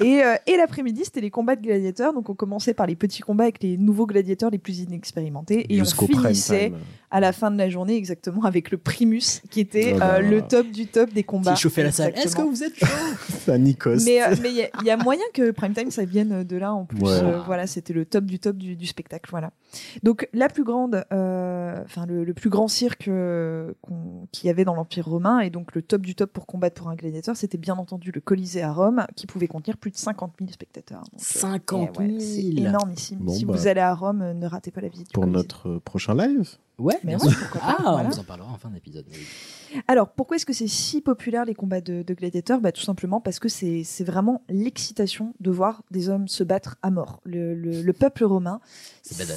Et, 0.00 0.22
euh, 0.22 0.36
et 0.46 0.56
l'après-midi, 0.56 1.02
c'était 1.04 1.20
les 1.20 1.30
combats 1.30 1.56
de 1.56 1.62
gladiateurs. 1.62 2.12
Donc 2.14 2.28
on 2.30 2.34
commençait 2.34 2.74
par 2.74 2.86
les 2.86 2.96
petits 2.96 3.22
combats 3.22 3.44
avec 3.44 3.62
les 3.62 3.76
nouveaux 3.76 4.06
gladiateurs 4.06 4.50
les 4.50 4.58
plus 4.58 4.78
inexpérimentés. 4.80 5.66
Et 5.74 5.82
on 5.82 5.84
finissait 5.84 6.70
time. 6.70 6.78
À 7.10 7.20
la 7.20 7.32
fin 7.32 7.50
de 7.50 7.56
la 7.58 7.68
journée 7.70 7.96
exactement 7.96 8.42
avec 8.44 8.70
le 8.70 8.78
primus 8.78 9.40
qui 9.50 9.60
était 9.60 9.94
Oh 9.96 10.02
euh, 10.02 10.18
le 10.20 10.42
top 10.42 10.66
du 10.70 10.86
top 10.86 11.12
des 11.12 11.22
combats. 11.24 11.54
Qui 11.54 11.60
chauffait 11.62 11.82
la 11.82 11.92
salle. 11.92 12.12
Est-ce 12.16 12.36
que 12.36 12.42
vous 12.42 12.62
êtes 12.62 12.74
chaud? 12.76 12.86
La 13.46 13.56
Nikos. 13.56 14.04
Mais 14.04 14.22
euh, 14.22 14.34
mais 14.42 14.50
il 14.50 14.56
y 14.56 14.62
a- 14.62 14.68
il 14.82 14.86
y, 14.86 14.90
a 14.90 14.96
moyen 14.98 15.22
que 15.32 15.50
Prime 15.52 15.72
Time 15.72 15.90
ça 15.90 16.04
vienne 16.04 16.44
de 16.44 16.56
là 16.58 16.74
en 16.74 16.84
plus. 16.84 17.00
Ouais. 17.00 17.10
Euh, 17.22 17.40
voilà, 17.46 17.66
c'était 17.66 17.94
le 17.94 18.04
top 18.04 18.24
du 18.26 18.38
top 18.38 18.56
du, 18.58 18.76
du 18.76 18.86
spectacle. 18.86 19.30
Voilà. 19.30 19.52
Donc 20.02 20.28
la 20.34 20.48
plus 20.50 20.64
grande, 20.64 21.04
euh, 21.12 21.82
enfin 21.84 22.04
le, 22.04 22.24
le 22.24 22.34
plus 22.34 22.50
grand 22.50 22.68
cirque 22.68 23.08
qu'on- 23.80 24.26
qu'il 24.32 24.46
y 24.48 24.50
avait 24.50 24.64
dans 24.64 24.74
l'Empire 24.74 25.06
romain 25.06 25.40
et 25.40 25.48
donc 25.50 25.74
le 25.74 25.80
top 25.82 26.02
du 26.02 26.14
top 26.14 26.32
pour 26.32 26.46
combattre 26.46 26.74
pour 26.82 26.90
un 26.90 26.94
gladiateur, 26.94 27.36
c'était 27.36 27.58
bien 27.58 27.76
entendu 27.76 28.12
le 28.14 28.20
Colisée 28.20 28.62
à 28.62 28.72
Rome 28.72 29.06
qui 29.16 29.26
pouvait 29.26 29.46
contenir 29.48 29.76
plus 29.78 29.90
de 29.90 29.96
50 29.96 30.34
000 30.38 30.50
spectateurs. 30.52 31.00
Donc, 31.12 31.20
euh, 31.20 31.38
50 31.40 31.90
eh 32.00 32.02
000 32.02 32.12
ouais, 32.14 32.20
c'est 32.20 32.42
énormissime. 32.60 33.18
Bon, 33.20 33.32
si 33.32 33.44
bah. 33.46 33.54
vous 33.54 33.66
allez 33.66 33.80
à 33.80 33.94
Rome, 33.94 34.32
ne 34.32 34.46
ratez 34.46 34.70
pas 34.70 34.80
la 34.82 34.88
visite. 34.88 35.12
Pour 35.12 35.26
notre 35.26 35.78
prochain 35.78 36.14
live 36.14 36.56
Ouais, 36.78 36.98
Mais 37.02 37.16
bien 37.16 37.26
ouais, 37.26 37.32
Ah, 37.60 37.76
voilà. 37.82 38.04
on 38.04 38.08
vous 38.10 38.18
en 38.20 38.24
parlera 38.24 38.52
en 38.52 38.56
fin 38.56 38.70
d'épisode. 38.70 39.04
oui. 39.10 39.18
Alors, 39.88 40.10
pourquoi 40.10 40.36
est-ce 40.36 40.46
que 40.46 40.52
c'est 40.52 40.68
si 40.68 41.00
populaire 41.00 41.44
les 41.44 41.54
combats 41.54 41.80
de, 41.80 42.02
de 42.02 42.14
gladiateurs? 42.14 42.60
Bah, 42.60 42.70
Tout 42.72 42.80
simplement 42.82 43.20
parce 43.20 43.38
que 43.40 43.48
c'est 43.48 43.82
c'est 43.84 44.04
vraiment 44.04 44.42
l'excitation 44.48 45.34
de 45.40 45.50
voir 45.50 45.82
des 45.90 46.08
hommes 46.08 46.28
se 46.28 46.44
battre 46.44 46.76
à 46.82 46.90
mort. 46.90 47.20
Le, 47.24 47.54
le- 47.54 47.82
le 47.82 47.92
peuple 47.92 48.24
romain, 48.24 48.60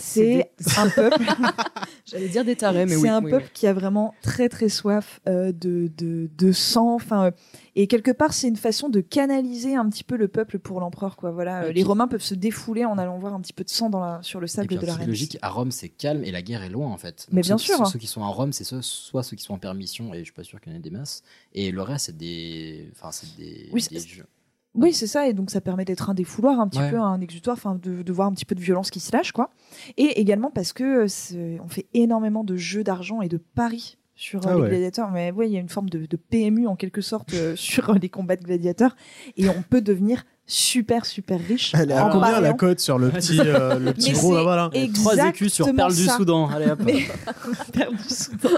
C'est 0.01 0.51
c'est 0.59 0.77
un 0.79 0.89
peuple, 0.89 1.23
J'allais 2.05 2.27
dire 2.29 2.43
des 2.45 2.55
tarés, 2.55 2.85
mais 2.85 2.95
c'est 2.95 3.01
oui. 3.01 3.09
un 3.09 3.23
oui, 3.23 3.31
peuple 3.31 3.45
oui. 3.45 3.51
qui 3.53 3.67
a 3.67 3.73
vraiment 3.73 4.13
très 4.21 4.49
très 4.49 4.69
soif 4.69 5.19
euh, 5.27 5.51
de, 5.51 5.89
de, 5.97 6.29
de 6.37 6.51
sang. 6.51 6.93
Enfin, 6.95 7.25
euh, 7.27 7.31
et 7.75 7.87
quelque 7.87 8.11
part, 8.11 8.33
c'est 8.33 8.47
une 8.47 8.57
façon 8.57 8.89
de 8.89 8.99
canaliser 9.01 9.75
un 9.75 9.87
petit 9.89 10.03
peu 10.03 10.17
le 10.17 10.27
peuple 10.27 10.59
pour 10.59 10.79
l'empereur. 10.81 11.15
Quoi. 11.15 11.31
Voilà, 11.31 11.63
euh, 11.63 11.71
les 11.71 11.83
Romains 11.83 12.07
peuvent 12.07 12.21
se 12.21 12.35
défouler 12.35 12.83
en 12.85 12.97
allant 12.97 13.17
voir 13.19 13.33
un 13.33 13.39
petit 13.41 13.53
peu 13.53 13.63
de 13.63 13.69
sang 13.69 13.89
dans 13.89 13.99
la, 14.01 14.19
sur 14.23 14.39
le 14.39 14.45
Et 14.45 14.47
sable 14.49 14.67
puis, 14.67 14.77
de 14.77 14.85
la 14.85 14.95
reine. 14.95 15.07
logique, 15.07 15.37
à 15.41 15.49
Rome, 15.49 15.71
c'est 15.71 15.89
calme 15.89 16.23
et 16.23 16.31
la 16.31 16.41
guerre 16.41 16.63
est 16.63 16.69
loin 16.69 16.87
en 16.89 16.97
fait. 16.97 17.27
Mais 17.31 17.41
bien 17.41 17.57
ceux, 17.57 17.73
sûr. 17.75 17.85
Ceux, 17.87 17.93
ceux 17.93 17.99
qui 17.99 18.07
sont 18.07 18.23
à 18.23 18.27
Rome, 18.27 18.51
c'est 18.53 18.63
ceux- 18.65 18.81
soit 18.81 19.23
ceux 19.23 19.35
qui 19.37 19.43
sont 19.43 19.53
en 19.53 19.59
permission, 19.59 20.13
et 20.13 20.19
je 20.19 20.23
suis 20.25 20.33
pas 20.33 20.43
sûr 20.43 20.59
qu'il 20.59 20.71
y 20.71 20.75
en 20.75 20.79
ait 20.79 20.81
des 20.81 20.89
masses. 20.89 21.23
Et 21.53 21.71
le 21.71 21.81
reste, 21.81 22.07
c'est 22.07 22.17
des. 22.17 22.89
Enfin, 22.93 23.11
c'est 23.11 23.35
des. 23.37 23.69
Oui, 23.71 23.85
des 23.89 23.99
c'est- 23.99 24.07
jeux. 24.07 24.25
Oui, 24.73 24.93
c'est 24.93 25.07
ça, 25.07 25.27
et 25.27 25.33
donc 25.33 25.51
ça 25.51 25.59
permet 25.59 25.83
d'être 25.83 26.09
un 26.09 26.13
défouloir, 26.13 26.59
un 26.61 26.67
petit 26.69 26.79
Ouais. 26.79 26.91
peu 26.91 26.99
un 26.99 27.19
exutoire, 27.19 27.57
enfin 27.57 27.75
de, 27.75 28.03
de 28.03 28.13
voir 28.13 28.27
un 28.27 28.31
petit 28.31 28.45
peu 28.45 28.55
de 28.55 28.61
violence 28.61 28.89
qui 28.89 28.99
se 29.01 29.11
lâche, 29.11 29.33
quoi. 29.33 29.49
Et 29.97 30.21
également 30.21 30.49
parce 30.49 30.71
que 30.71 31.05
euh, 31.35 31.57
on 31.63 31.67
fait 31.67 31.87
énormément 31.93 32.43
de 32.45 32.55
jeux 32.55 32.83
d'argent 32.83 33.21
et 33.21 33.27
de 33.27 33.37
paris 33.37 33.97
sur 34.15 34.47
euh, 34.47 34.51
Ah 34.51 34.55
les 34.55 34.61
ouais. 34.61 34.69
gladiateurs. 34.69 35.11
Mais 35.11 35.31
ouais, 35.31 35.49
il 35.49 35.53
y 35.53 35.57
a 35.57 35.59
une 35.59 35.67
forme 35.69 35.89
de, 35.89 36.05
de 36.05 36.15
PMU 36.15 36.67
en 36.67 36.75
quelque 36.77 37.01
sorte 37.01 37.33
euh, 37.33 37.55
sur 37.57 37.93
les 37.95 38.07
combats 38.07 38.37
de 38.37 38.43
gladiateurs, 38.43 38.95
et 39.35 39.49
on 39.49 39.61
peut 39.61 39.81
devenir 39.81 40.23
super 40.47 41.05
super 41.05 41.39
riche. 41.39 41.73
Elle 41.75 41.91
est 41.91 41.95
à 41.95 42.05
en 42.07 42.09
combien 42.09 42.39
la 42.39 42.53
cote 42.53 42.79
sur 42.79 42.97
le 42.97 43.09
petit, 43.11 43.39
euh, 43.41 43.77
le 43.77 43.91
petit 43.93 44.13
gros 44.13 44.33
là 44.35 44.69
et- 44.73 44.89
Trois 44.91 45.17
écus 45.27 45.51
sur 45.53 45.73
Perle 45.75 45.93
du. 45.93 46.05
Soudan. 46.07 46.47
Allez 46.49 46.67
hop. 46.71 46.79
Mais- 46.85 47.07
Perle 47.73 47.95
du 47.97 48.03
Soudan. 48.13 48.49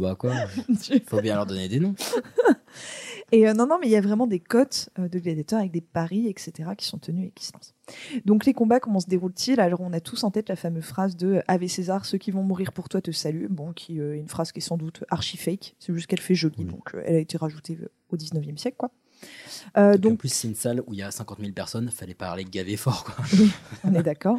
Bah 0.00 0.14
quoi? 0.18 0.32
Faut 1.08 1.20
bien 1.20 1.34
leur 1.34 1.46
donner 1.46 1.68
des 1.68 1.78
noms. 1.80 1.94
Et 3.32 3.48
euh, 3.48 3.54
non, 3.54 3.66
non, 3.66 3.78
mais 3.80 3.86
il 3.86 3.92
y 3.92 3.96
a 3.96 4.00
vraiment 4.00 4.26
des 4.26 4.40
cotes 4.40 4.90
euh, 4.98 5.08
de 5.08 5.18
gladiateurs 5.18 5.60
avec 5.60 5.72
des 5.72 5.80
paris, 5.80 6.26
etc., 6.28 6.70
qui 6.76 6.86
sont 6.86 6.98
tenus 6.98 7.28
et 7.28 7.30
qui 7.30 7.44
se 7.44 7.52
lancent. 7.52 7.74
Donc 8.24 8.44
les 8.44 8.52
combats, 8.52 8.80
comment 8.80 9.00
se 9.00 9.06
déroulent-ils? 9.06 9.60
Alors 9.60 9.80
on 9.80 9.92
a 9.92 10.00
tous 10.00 10.24
en 10.24 10.30
tête 10.30 10.48
la 10.48 10.56
fameuse 10.56 10.84
phrase 10.84 11.16
de 11.16 11.42
Ave 11.48 11.66
César, 11.66 12.04
ceux 12.04 12.18
qui 12.18 12.30
vont 12.30 12.42
mourir 12.42 12.72
pour 12.72 12.88
toi 12.88 13.00
te 13.00 13.10
saluent. 13.10 13.48
Bon, 13.48 13.72
qui 13.72 14.00
euh, 14.00 14.16
est 14.16 14.18
une 14.18 14.28
phrase 14.28 14.52
qui 14.52 14.58
est 14.58 14.62
sans 14.62 14.76
doute 14.76 15.04
archi 15.10 15.36
fake. 15.36 15.74
C'est 15.78 15.94
juste 15.94 16.06
qu'elle 16.06 16.20
fait 16.20 16.34
jolie, 16.34 16.64
donc 16.64 16.94
euh, 16.94 17.02
elle 17.04 17.16
a 17.16 17.20
été 17.20 17.36
rajoutée 17.36 17.78
au 18.10 18.16
19e 18.16 18.56
siècle, 18.56 18.76
quoi. 18.76 18.90
Donc, 19.76 20.12
en 20.12 20.16
plus, 20.16 20.32
c'est 20.32 20.48
une 20.48 20.54
salle 20.54 20.82
où 20.86 20.94
il 20.94 21.00
y 21.00 21.02
a 21.02 21.10
50 21.10 21.40
000 21.40 21.52
personnes, 21.52 21.90
fallait 21.90 22.14
parler 22.14 22.42
gavé 22.42 22.78
fort 22.78 23.04
quoi. 23.04 23.14
on 23.84 23.94
est 23.94 24.02
d'accord. 24.02 24.38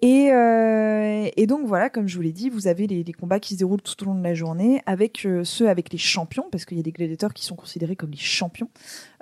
Et, 0.00 0.30
euh, 0.32 1.28
et 1.36 1.46
donc 1.46 1.66
voilà, 1.66 1.90
comme 1.90 2.08
je 2.08 2.16
vous 2.16 2.22
l'ai 2.22 2.32
dit, 2.32 2.48
vous 2.50 2.66
avez 2.66 2.86
les, 2.86 3.02
les 3.04 3.12
combats 3.12 3.40
qui 3.40 3.54
se 3.54 3.58
déroulent 3.58 3.82
tout 3.82 4.00
au 4.02 4.06
long 4.06 4.14
de 4.14 4.22
la 4.22 4.34
journée, 4.34 4.82
avec 4.86 5.24
euh, 5.26 5.44
ceux 5.44 5.68
avec 5.68 5.92
les 5.92 5.98
champions, 5.98 6.46
parce 6.50 6.64
qu'il 6.64 6.76
y 6.76 6.80
a 6.80 6.82
des 6.82 6.92
gladiateurs 6.92 7.32
qui 7.34 7.44
sont 7.44 7.56
considérés 7.56 7.96
comme 7.96 8.10
les 8.10 8.16
champions, 8.16 8.68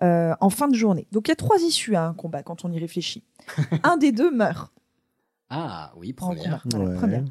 euh, 0.02 0.35
en 0.40 0.51
fin 0.51 0.68
de 0.68 0.74
journée. 0.74 1.06
Donc 1.12 1.28
il 1.28 1.31
y 1.31 1.32
a 1.32 1.36
trois 1.36 1.59
issues 1.60 1.97
à 1.97 2.05
un 2.06 2.14
combat 2.14 2.43
quand 2.43 2.64
on 2.64 2.72
y 2.72 2.78
réfléchit. 2.78 3.22
un 3.82 3.97
des 3.97 4.12
deux 4.12 4.31
meurt. 4.31 4.72
Ah 5.51 5.93
oui, 5.97 6.14
combat. 6.14 6.35
première. 6.36 6.62
Voilà, 6.70 6.90
Ouais. 6.90 6.97
première. 6.97 7.24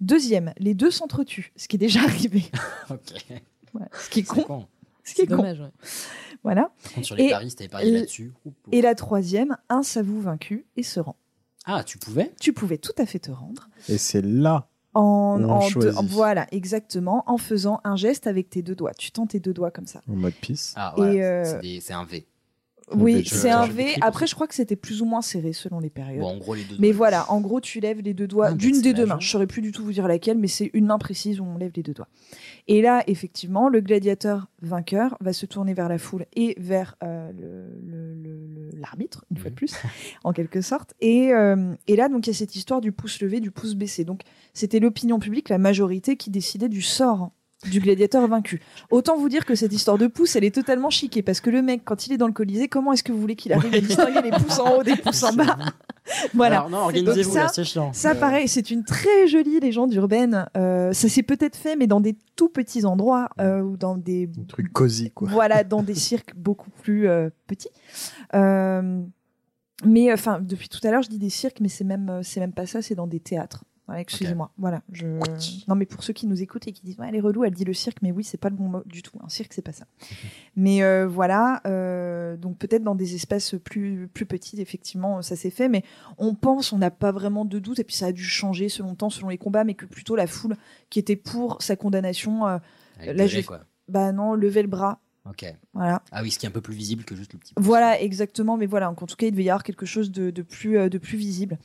Deuxième, 0.00 0.52
les 0.58 0.74
deux 0.74 0.90
s'entretuent, 0.90 1.52
ce 1.56 1.68
qui 1.68 1.76
est 1.76 1.78
déjà 1.78 2.00
arrivé. 2.00 2.42
ok. 2.90 3.00
Ce 3.94 4.10
qui 4.10 4.20
est 4.20 4.24
C'est 4.28 4.34
con. 4.34 4.42
con. 4.42 4.66
Ce 5.04 5.14
qui 5.14 5.22
est 5.22 5.24
C'est 5.24 5.30
con. 5.30 5.36
dommage. 5.36 5.60
ouais. 5.60 5.70
Voilà. 6.44 6.70
Sur 7.02 7.14
les 7.16 7.24
Et- 7.24 7.30
paris, 7.30 7.54
et- 7.82 7.90
là-dessus. 7.90 8.32
Et 8.72 8.82
la 8.82 8.94
troisième, 8.94 9.56
un 9.68 9.82
s'avoue 9.82 10.20
vaincu 10.20 10.66
et 10.76 10.82
se 10.82 10.98
rend. 11.00 11.16
Ah, 11.64 11.84
tu 11.84 11.98
pouvais? 11.98 12.32
Tu 12.40 12.52
pouvais 12.52 12.78
tout 12.78 12.92
à 12.98 13.06
fait 13.06 13.18
te 13.20 13.30
rendre. 13.30 13.68
Et 13.88 13.98
c'est 13.98 14.22
là. 14.22 14.68
En, 14.94 15.38
On 15.42 15.48
en 15.48 15.60
te- 15.60 15.70
choisit. 15.72 15.96
en- 15.98 16.02
voilà, 16.04 16.46
exactement, 16.52 17.22
en 17.26 17.38
faisant 17.38 17.80
un 17.84 17.96
geste 17.96 18.26
avec 18.26 18.50
tes 18.50 18.62
deux 18.62 18.74
doigts. 18.74 18.92
Tu 18.94 19.10
tends 19.10 19.26
tes 19.26 19.40
deux 19.40 19.54
doigts 19.54 19.70
comme 19.70 19.86
ça. 19.86 20.02
En 20.10 20.14
mode 20.16 20.34
pisse. 20.34 20.74
Ah 20.76 20.92
Et, 20.98 21.00
ouais, 21.00 21.22
euh, 21.24 21.60
c'est 21.80 21.94
un 21.94 22.04
V. 22.04 22.26
Oui, 22.94 23.24
c'est 23.26 23.50
un 23.50 23.66
V. 23.66 23.94
Après, 24.00 24.26
je 24.26 24.34
crois 24.34 24.46
que 24.46 24.54
c'était 24.54 24.76
plus 24.76 25.02
ou 25.02 25.04
moins 25.04 25.22
serré 25.22 25.52
selon 25.52 25.80
les 25.80 25.90
périodes. 25.90 26.20
Bon, 26.20 26.28
en 26.34 26.36
gros, 26.38 26.54
les 26.54 26.64
deux 26.64 26.76
mais 26.78 26.88
doigts. 26.88 26.96
voilà, 26.96 27.30
en 27.30 27.40
gros, 27.40 27.60
tu 27.60 27.80
lèves 27.80 28.00
les 28.00 28.14
deux 28.14 28.26
doigts 28.26 28.48
Ah, 28.50 28.54
d'une 28.54 28.80
des 28.80 28.92
deux 28.92 29.06
mains. 29.06 29.18
Je 29.20 29.28
saurais 29.28 29.46
plus 29.46 29.62
du 29.62 29.72
tout 29.72 29.84
vous 29.84 29.92
dire 29.92 30.08
laquelle, 30.08 30.38
mais 30.38 30.48
c'est 30.48 30.70
une 30.74 30.86
main 30.86 30.98
précise 30.98 31.40
où 31.40 31.44
on 31.44 31.56
lève 31.58 31.72
les 31.76 31.82
deux 31.82 31.94
doigts. 31.94 32.08
Et 32.68 32.82
là, 32.82 33.02
effectivement, 33.06 33.68
le 33.68 33.80
gladiateur 33.80 34.48
vainqueur 34.60 35.16
va 35.20 35.32
se 35.32 35.46
tourner 35.46 35.74
vers 35.74 35.88
la 35.88 35.98
foule 35.98 36.26
et 36.34 36.54
vers 36.58 36.96
euh, 37.02 37.30
le- 37.32 37.80
le- 37.82 38.14
le- 38.14 38.46
le- 38.46 38.78
l'arbitre, 38.78 39.24
une 39.30 39.36
fois 39.38 39.50
de 39.50 39.54
plus, 39.54 39.74
en 40.24 40.32
quelque 40.32 40.60
sorte. 40.60 40.94
Et, 41.00 41.32
euh, 41.32 41.74
et 41.88 41.96
là, 41.96 42.08
donc, 42.08 42.26
il 42.26 42.30
y 42.30 42.34
a 42.34 42.36
cette 42.36 42.56
histoire 42.56 42.80
du 42.80 42.92
pouce 42.92 43.20
levé, 43.20 43.40
du 43.40 43.50
pouce 43.50 43.74
baissé. 43.74 44.04
Donc, 44.04 44.22
c'était 44.54 44.80
l'opinion 44.80 45.18
publique, 45.18 45.48
la 45.48 45.58
majorité, 45.58 46.16
qui 46.16 46.30
décidait 46.30 46.68
du 46.68 46.82
sort 46.82 47.30
du 47.70 47.80
gladiateur 47.80 48.26
vaincu. 48.26 48.60
Autant 48.90 49.16
vous 49.16 49.28
dire 49.28 49.44
que 49.44 49.54
cette 49.54 49.72
histoire 49.72 49.98
de 49.98 50.06
pouce, 50.06 50.36
elle 50.36 50.44
est 50.44 50.54
totalement 50.54 50.90
chiquée, 50.90 51.22
parce 51.22 51.40
que 51.40 51.50
le 51.50 51.62
mec, 51.62 51.82
quand 51.84 52.06
il 52.06 52.12
est 52.12 52.16
dans 52.16 52.26
le 52.26 52.32
Colisée, 52.32 52.68
comment 52.68 52.92
est-ce 52.92 53.02
que 53.02 53.12
vous 53.12 53.20
voulez 53.20 53.36
qu'il 53.36 53.52
arrive 53.52 53.72
à 53.74 53.80
distinguer 53.80 54.22
les 54.22 54.30
pouces 54.30 54.58
en 54.58 54.76
haut 54.78 54.82
des 54.82 54.96
pouces 55.02 55.22
en 55.22 55.32
bas? 55.32 55.56
Voilà. 56.34 56.58
Alors, 56.58 56.70
non, 56.70 56.78
organisez-vous, 56.78 57.34
là, 57.34 57.48
c'est 57.48 57.64
chiant. 57.64 57.92
Ça, 57.92 58.14
pareil, 58.14 58.48
c'est 58.48 58.70
une 58.70 58.84
très 58.84 59.28
jolie 59.28 59.60
légende 59.60 59.92
urbaine. 59.94 60.46
Euh, 60.56 60.92
ça 60.92 61.08
s'est 61.08 61.22
peut-être 61.22 61.56
fait, 61.56 61.76
mais 61.76 61.86
dans 61.86 62.00
des 62.00 62.16
tout 62.34 62.48
petits 62.48 62.84
endroits 62.84 63.28
euh, 63.40 63.60
ou 63.60 63.76
dans 63.76 63.96
des 63.96 64.28
Un 64.40 64.44
truc 64.44 64.72
cosy 64.72 65.10
quoi. 65.12 65.28
voilà, 65.30 65.62
dans 65.62 65.82
des 65.82 65.94
cirques 65.94 66.34
beaucoup 66.34 66.70
plus 66.70 67.08
euh, 67.08 67.30
petits. 67.46 67.68
Euh, 68.34 69.02
mais 69.84 70.12
enfin, 70.12 70.40
depuis 70.40 70.68
tout 70.68 70.80
à 70.84 70.90
l'heure, 70.90 71.02
je 71.02 71.08
dis 71.08 71.18
des 71.18 71.30
cirques, 71.30 71.60
mais 71.60 71.68
c'est 71.68 71.84
même 71.84 72.08
euh, 72.08 72.20
c'est 72.22 72.40
même 72.40 72.52
pas 72.52 72.66
ça, 72.66 72.82
c'est 72.82 72.94
dans 72.94 73.06
des 73.06 73.20
théâtres. 73.20 73.64
Excusez-moi. 73.94 74.50
Voilà, 74.58 74.82
je 74.92 75.06
non 75.68 75.74
mais 75.74 75.86
pour 75.86 76.02
ceux 76.02 76.12
qui 76.12 76.26
nous 76.26 76.40
écoutent 76.42 76.66
et 76.66 76.72
qui 76.72 76.82
disent 76.82 76.98
ouais, 76.98 77.06
elle 77.08 77.16
est 77.16 77.20
relou, 77.20 77.44
elle 77.44 77.52
dit 77.52 77.64
le 77.64 77.74
cirque, 77.74 77.98
mais 78.02 78.12
oui, 78.12 78.24
c'est 78.24 78.38
pas 78.38 78.48
le 78.48 78.56
bon 78.56 78.68
mot 78.68 78.82
du 78.86 79.02
tout. 79.02 79.18
Un 79.22 79.28
cirque, 79.28 79.52
c'est 79.52 79.62
pas 79.62 79.72
ça. 79.72 79.86
mais 80.56 80.82
euh, 80.82 81.06
voilà, 81.06 81.60
euh, 81.66 82.36
donc 82.36 82.58
peut-être 82.58 82.82
dans 82.82 82.94
des 82.94 83.14
espaces 83.14 83.54
plus 83.62 84.08
plus 84.08 84.26
petits, 84.26 84.60
effectivement, 84.60 85.20
ça 85.22 85.36
s'est 85.36 85.50
fait, 85.50 85.68
mais 85.68 85.84
on 86.18 86.34
pense, 86.34 86.72
on 86.72 86.78
n'a 86.78 86.90
pas 86.90 87.12
vraiment 87.12 87.44
de 87.44 87.58
doute, 87.58 87.80
et 87.80 87.84
puis 87.84 87.96
ça 87.96 88.06
a 88.06 88.12
dû 88.12 88.24
changer 88.24 88.68
selon 88.68 88.90
le 88.90 88.96
temps, 88.96 89.10
selon 89.10 89.28
les 89.28 89.38
combats, 89.38 89.64
mais 89.64 89.74
que 89.74 89.86
plutôt 89.86 90.16
la 90.16 90.26
foule 90.26 90.56
qui 90.88 90.98
était 90.98 91.16
pour 91.16 91.60
sa 91.60 91.76
condamnation, 91.76 92.46
euh, 92.46 92.58
là, 93.00 93.26
je 93.26 93.40
quoi. 93.40 93.60
bah 93.88 94.12
non, 94.12 94.34
lever 94.34 94.62
le 94.62 94.68
bras. 94.68 95.00
Ok. 95.28 95.44
Voilà. 95.72 96.02
Ah 96.10 96.22
oui, 96.22 96.30
ce 96.30 96.38
qui 96.38 96.46
est 96.46 96.48
un 96.48 96.52
peu 96.52 96.60
plus 96.60 96.74
visible 96.74 97.04
que 97.04 97.14
juste 97.14 97.32
le 97.32 97.38
petit. 97.38 97.54
Voilà, 97.56 98.00
exactement. 98.00 98.56
Mais 98.56 98.66
voilà, 98.66 98.90
en 98.90 98.94
tout 98.94 99.16
cas, 99.16 99.26
il 99.26 99.30
devait 99.30 99.44
y 99.44 99.50
avoir 99.50 99.62
quelque 99.62 99.86
chose 99.86 100.10
de, 100.10 100.30
de 100.30 100.42
plus, 100.42 100.78
euh, 100.78 100.88
de 100.88 100.98
plus 100.98 101.16
visible. 101.16 101.58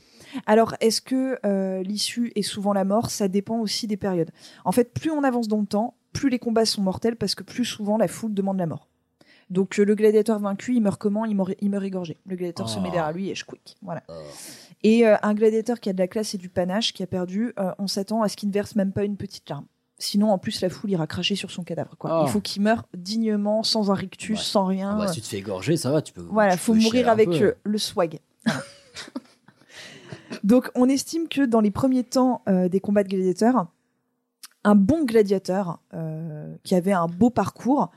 Alors, 0.46 0.74
est-ce 0.80 1.00
que 1.00 1.38
euh, 1.44 1.82
l'issue 1.82 2.32
est 2.34 2.42
souvent 2.42 2.72
la 2.72 2.84
mort? 2.84 3.10
Ça 3.10 3.28
dépend 3.28 3.58
aussi 3.60 3.86
des 3.86 3.96
périodes. 3.96 4.30
En 4.64 4.72
fait, 4.72 4.92
plus 4.92 5.10
on 5.10 5.24
avance 5.24 5.48
dans 5.48 5.60
le 5.60 5.66
temps, 5.66 5.94
plus 6.12 6.28
les 6.28 6.38
combats 6.38 6.64
sont 6.64 6.82
mortels 6.82 7.16
parce 7.16 7.34
que 7.34 7.42
plus 7.42 7.64
souvent 7.64 7.96
la 7.98 8.08
foule 8.08 8.34
demande 8.34 8.58
la 8.58 8.66
mort. 8.66 8.88
Donc 9.50 9.78
euh, 9.78 9.84
le 9.84 9.94
gladiateur 9.94 10.38
vaincu, 10.38 10.74
il 10.74 10.82
meurt 10.82 11.00
comment? 11.00 11.24
Il 11.24 11.34
meurt, 11.36 11.54
il 11.60 11.70
meurt 11.70 11.84
égorgé. 11.84 12.16
Le 12.26 12.36
gladiateur 12.36 12.68
se 12.68 12.78
met 12.80 12.88
Oh. 12.88 12.92
derrière 12.92 13.12
lui 13.12 13.30
et 13.30 13.34
je 13.34 13.44
quick. 13.44 13.76
Voilà. 13.82 14.02
Et 14.82 15.06
euh, 15.06 15.16
un 15.22 15.34
gladiateur 15.34 15.80
qui 15.80 15.88
a 15.88 15.92
de 15.94 15.98
la 15.98 16.06
classe 16.08 16.34
et 16.34 16.38
du 16.38 16.48
panache, 16.50 16.92
qui 16.92 17.02
a 17.02 17.06
perdu, 17.06 17.52
on 17.78 17.86
s'attend 17.86 18.22
à 18.22 18.28
ce 18.28 18.36
qu'il 18.36 18.48
ne 18.50 18.54
verse 18.54 18.74
même 18.76 18.92
pas 18.92 19.04
une 19.04 19.16
petite 19.16 19.48
larme. 19.48 19.64
Sinon, 20.00 20.30
en 20.30 20.38
plus, 20.38 20.60
la 20.60 20.68
foule 20.68 20.90
ira 20.90 21.08
cracher 21.08 21.34
sur 21.34 21.50
son 21.50 21.64
cadavre. 21.64 21.96
Quoi. 21.98 22.20
Oh. 22.20 22.24
Il 22.26 22.30
faut 22.30 22.40
qu'il 22.40 22.62
meure 22.62 22.86
dignement, 22.96 23.64
sans 23.64 23.90
un 23.90 23.94
rictus, 23.94 24.40
sans 24.40 24.66
rien. 24.66 24.92
Ah 24.94 24.98
bah, 24.98 25.08
si 25.08 25.14
tu 25.14 25.22
te 25.22 25.26
fais 25.26 25.38
égorger, 25.38 25.76
ça 25.76 25.90
va, 25.90 26.02
tu 26.02 26.12
peux. 26.12 26.20
Voilà, 26.30 26.52
tu 26.52 26.58
faut 26.60 26.72
peux 26.74 26.78
mourir 26.80 27.08
avec 27.08 27.28
peu. 27.30 27.54
le 27.64 27.78
swag. 27.78 28.20
Donc, 30.44 30.70
on 30.74 30.88
estime 30.88 31.28
que 31.28 31.44
dans 31.44 31.60
les 31.60 31.70
premiers 31.70 32.04
temps 32.04 32.42
euh, 32.48 32.68
des 32.68 32.80
combats 32.80 33.02
de 33.04 33.08
gladiateurs, 33.08 33.66
un 34.64 34.74
bon 34.74 35.04
gladiateur 35.04 35.80
euh, 35.94 36.54
qui 36.64 36.74
avait 36.74 36.92
un 36.92 37.06
beau 37.06 37.30
parcours, 37.30 37.90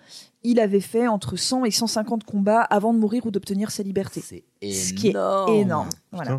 il 0.43 0.59
avait 0.59 0.79
fait 0.79 1.07
entre 1.07 1.35
100 1.35 1.65
et 1.65 1.71
150 1.71 2.23
combats 2.23 2.61
avant 2.61 2.93
de 2.93 2.99
mourir 2.99 3.25
ou 3.25 3.31
d'obtenir 3.31 3.71
sa 3.71 3.83
liberté. 3.83 4.21
Ce 4.73 4.93
qui 4.93 5.07
est 5.49 5.59
énorme. 5.61 5.89
Voilà. 6.11 6.31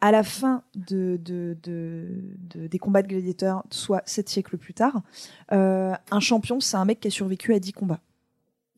À 0.00 0.12
la 0.12 0.22
fin 0.22 0.62
de, 0.76 1.18
de- 1.20 1.56
de- 1.62 2.06
de- 2.54 2.66
des 2.68 2.78
combats 2.78 3.02
de 3.02 3.08
gladiateurs, 3.08 3.64
soit 3.70 4.02
sept 4.06 4.28
siècles 4.28 4.56
plus 4.56 4.72
tard, 4.74 5.02
euh, 5.52 5.92
un 6.12 6.20
champion, 6.20 6.60
c'est 6.60 6.76
un 6.76 6.84
mec 6.84 7.00
qui 7.00 7.08
a 7.08 7.10
survécu 7.10 7.52
à 7.52 7.58
10 7.58 7.72
combats. 7.72 7.98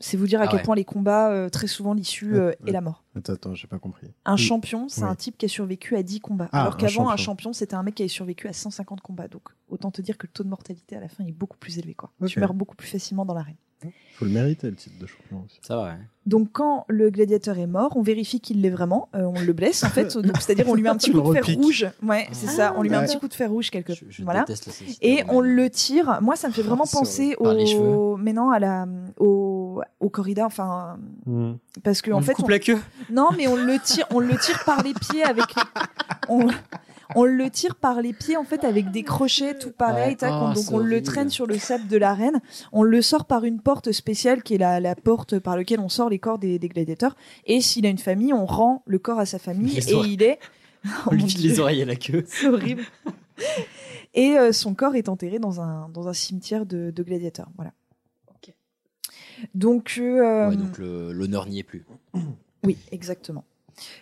C'est 0.03 0.17
vous 0.17 0.27
dire 0.27 0.41
à 0.41 0.45
Ah 0.45 0.47
quel 0.49 0.57
ouais. 0.61 0.63
point 0.65 0.75
les 0.77 0.85
combats, 0.85 1.31
euh, 1.31 1.51
très 1.51 1.67
souvent, 1.67 1.93
l'issue 1.93 2.35
euh, 2.35 2.53
est 2.67 2.73
la 2.73 2.81
mort. 2.81 3.05
Attends, 3.15 3.35
attends, 3.35 3.55
j'ai 3.55 3.67
pas 3.67 3.79
compris. 3.79 4.07
Un 4.25 4.33
Oui. 4.35 4.39
champion, 4.39 4.89
c'est 4.89 5.03
Oui. 5.05 5.09
un 5.11 5.15
type 5.15 5.37
qui 5.37 5.45
a 5.45 5.49
survécu 5.49 5.95
à 5.95 6.03
10 6.03 6.21
combats. 6.21 6.49
Ah, 6.53 6.63
alors 6.63 6.77
qu'avant, 6.79 7.11
un 7.11 7.17
champion. 7.19 7.53
c'était 7.53 7.75
un 7.75 7.83
mec 7.83 7.95
qui 7.97 8.03
avait 8.03 8.09
survécu 8.09 8.49
à 8.49 8.55
150 8.55 9.03
combats. 9.03 9.29
Donc, 9.29 9.43
autant 9.69 9.91
te 9.91 10.01
dire 10.01 10.17
que 10.17 10.27
le 10.27 10.33
taux 10.33 10.43
de 10.43 10.49
mortalité 10.49 10.97
à 10.97 11.01
la 11.01 11.09
fin 11.09 11.25
est 11.27 11.33
beaucoup 11.33 11.59
plus 11.59 11.79
élevé. 11.79 11.95
Quoi. 11.95 12.11
Tu 12.27 12.41
meurs 12.41 12.55
beaucoup 12.55 12.77
plus 12.77 12.89
facilement 12.89 13.27
dans 13.27 13.35
l'arène. 13.35 13.57
Faut 14.15 14.27
le 14.27 14.33
mériter, 14.33 14.69
le 14.69 14.77
titre 14.77 14.99
de 15.01 15.07
champion 15.07 15.43
aussi. 15.47 15.59
Ça 15.63 15.77
va, 15.77 15.95
Donc, 16.27 16.51
quand 16.53 16.85
le 16.89 17.09
gladiateur 17.09 17.59
est 17.59 17.67
mort, 17.67 17.97
on 17.97 18.03
vérifie 18.03 18.39
qu'il 18.39 18.61
l'est 18.61 18.69
vraiment. 18.69 19.09
Euh, 19.15 19.23
on 19.23 19.41
le 19.41 19.53
blesse, 19.55 19.83
en 19.83 19.89
fait. 19.89 20.15
Donc, 20.19 20.37
C'est-à-dire, 20.41 20.69
on 20.69 20.75
lui 20.75 20.83
met 20.83 20.91
un 20.91 20.97
petit 20.97 21.11
coup 21.11 21.23
de 21.23 21.33
fer 21.33 21.57
rouge. 21.57 21.89
Ouais, 22.03 22.29
c'est 22.33 22.49
ça. 22.49 22.75
On 22.77 22.83
lui 22.83 22.91
met 22.91 22.97
un 22.97 23.05
petit 23.05 23.19
coup 23.19 23.29
de 23.29 23.35
fer 23.35 23.51
rouge 23.51 23.71
quelque 23.71 23.95
je 23.95 24.23
voilà. 24.23 24.45
la 24.47 24.57
société 24.57 24.95
Et 25.01 25.25
on 25.29 25.41
le 25.41 25.71
tire. 25.71 26.19
Moi, 26.21 26.37
ça 26.37 26.49
me 26.49 26.53
fait 26.53 26.63
vraiment 26.63 26.85
c'est 26.85 26.99
penser 26.99 27.37
au. 27.39 28.17
Mais 28.19 28.33
non, 28.33 28.51
à 28.51 28.59
la 28.59 28.87
au, 29.19 29.81
au 30.01 30.09
corrida. 30.11 30.45
Enfin, 30.45 30.99
parce 31.83 32.03
que 32.03 32.11
On 32.11 32.17
en 32.17 32.21
fait, 32.21 32.35
coupe 32.35 32.51
la 32.51 32.59
queue 32.59 32.79
Non, 33.11 33.31
mais 33.37 33.49
on 33.49 33.57
le 33.57 33.79
tire. 33.79 34.07
On 34.11 34.19
le 34.19 34.37
tire 34.37 34.63
par 34.65 34.83
les 34.83 34.93
pieds 34.93 35.23
avec. 35.23 35.47
On... 36.29 36.49
on 37.17 37.25
le 37.25 37.51
tire 37.51 37.75
par 37.77 38.01
les 38.03 38.13
pieds 38.13 38.37
en 38.37 38.45
fait 38.45 38.65
avec 38.65 38.91
des 38.91 39.03
crochets 39.03 39.59
tout 39.59 39.71
pareil. 39.73 40.11
Ouais. 40.11 40.17
tac, 40.17 40.31
Oh, 40.33 40.47
on- 40.47 40.53
donc 40.55 40.65
on 40.73 40.79
le 40.79 41.03
traîne 41.03 41.31
sur 41.31 41.47
le 41.47 41.59
sable 41.59 41.87
de 41.89 41.97
l'arène. 41.97 42.41
On 42.73 42.83
le 42.83 43.03
sort 43.03 43.25
par 43.25 43.45
une 43.45 43.61
porte 43.61 43.93
spéciale 43.93 44.43
qui 44.43 44.55
est 44.55 44.59
la, 44.59 44.81
la 44.81 44.95
porte 44.95 45.39
par 45.39 45.57
laquelle 45.57 45.81
on 45.81 45.89
sort 45.89 46.09
les 46.11 46.19
corps 46.19 46.39
des, 46.39 46.59
des 46.59 46.69
gladiateurs. 46.69 47.17
Et 47.47 47.61
s'il 47.61 47.87
a 47.87 47.89
une 47.89 47.99
famille, 47.99 48.33
on 48.33 48.47
rend 48.47 48.83
le 48.87 48.99
corps 48.99 49.19
à 49.19 49.27
sa 49.27 49.39
famille 49.39 49.75
Les 49.75 49.91
et 49.91 49.95
oreilles. 49.95 50.13
il 50.15 50.23
est. 50.23 50.39
On 51.07 51.15
lui 51.15 51.29
file 51.29 51.43
les 51.47 51.61
oreilles 51.61 51.83
à 51.83 51.85
la 51.85 51.97
queue. 51.97 52.25
C'est 52.27 52.49
horrible. 52.49 52.83
Et 54.15 54.39
euh, 54.39 54.51
son 54.53 54.73
corps 54.75 54.95
est 54.95 55.09
enterré 55.11 55.39
dans 55.39 55.61
un, 55.61 55.89
dans 55.91 56.09
un 56.09 56.15
cimetière 56.15 56.65
de, 56.65 56.91
de 56.91 57.03
gladiateurs. 57.03 57.49
Voilà. 57.57 57.73
Donc, 59.55 59.97
euh, 59.99 60.49
Ouais, 60.51 60.57
donc 60.57 60.77
l'honneur 60.79 61.47
n'y 61.47 61.59
est 61.61 61.63
plus. 61.65 61.85
oui, 62.65 62.77
exactement. 62.93 63.45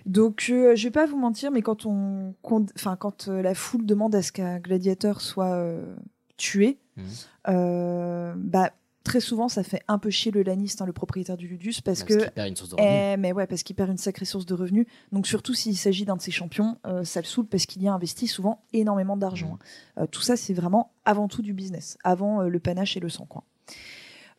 Donc, 0.06 0.46
euh, 0.50 0.74
je 0.76 0.84
vais 0.84 0.90
pas 0.90 1.06
vous 1.06 1.18
mentir, 1.18 1.50
mais 1.50 1.62
quand 1.62 1.86
on, 1.86 2.34
enfin, 2.76 2.96
quand 2.96 3.28
euh, 3.28 3.42
la 3.42 3.54
foule 3.54 3.84
demande 3.86 4.14
à 4.14 4.22
ce 4.22 4.32
qu'un 4.32 4.58
gladiateur 4.58 5.20
soit 5.20 5.52
euh, 5.54 5.94
tué, 6.36 6.78
Mhm. 6.96 7.04
euh, 7.48 8.34
bah 8.36 8.70
très 9.04 9.20
souvent 9.20 9.48
ça 9.48 9.62
fait 9.62 9.80
un 9.88 9.98
peu 9.98 10.10
chier 10.10 10.30
le 10.32 10.42
laniste, 10.42 10.82
hein, 10.82 10.86
le 10.86 10.92
propriétaire 10.92 11.36
du 11.38 11.48
Ludus, 11.48 11.76
parce 11.82 12.00
Parce 12.00 12.02
que 12.02 12.24
qu'il 12.24 12.30
perd 12.32 12.48
une 12.48 12.56
source 12.56 12.70
de 12.70 12.74
revenus. 12.74 12.92
Eh, 13.14 13.16
mais 13.16 13.32
ouais, 13.32 13.46
parce 13.46 13.62
qu'il 13.62 13.74
perd 13.76 13.88
une 13.88 13.96
sacrée 13.96 14.26
source 14.26 14.44
de 14.44 14.52
revenus. 14.52 14.84
Donc 15.12 15.26
surtout 15.26 15.54
s'il 15.54 15.76
s'agit 15.78 16.04
d'un 16.04 16.16
de 16.16 16.20
ses 16.20 16.30
champions, 16.32 16.76
euh, 16.86 17.04
ça 17.04 17.20
le 17.20 17.26
saoule 17.26 17.46
parce 17.46 17.64
qu'il 17.64 17.82
y 17.82 17.88
a 17.88 17.92
investi 17.94 18.26
souvent 18.26 18.64
énormément 18.74 19.16
d'argent. 19.16 19.58
hein. 19.96 20.02
Euh, 20.02 20.06
tout 20.06 20.20
ça, 20.20 20.36
c'est 20.36 20.52
vraiment 20.52 20.92
avant 21.06 21.26
tout 21.28 21.40
du 21.40 21.54
business, 21.54 21.96
avant 22.04 22.42
euh, 22.42 22.48
le 22.48 22.58
panache 22.60 22.96
et 22.98 23.00
le 23.00 23.08
sang. 23.08 23.26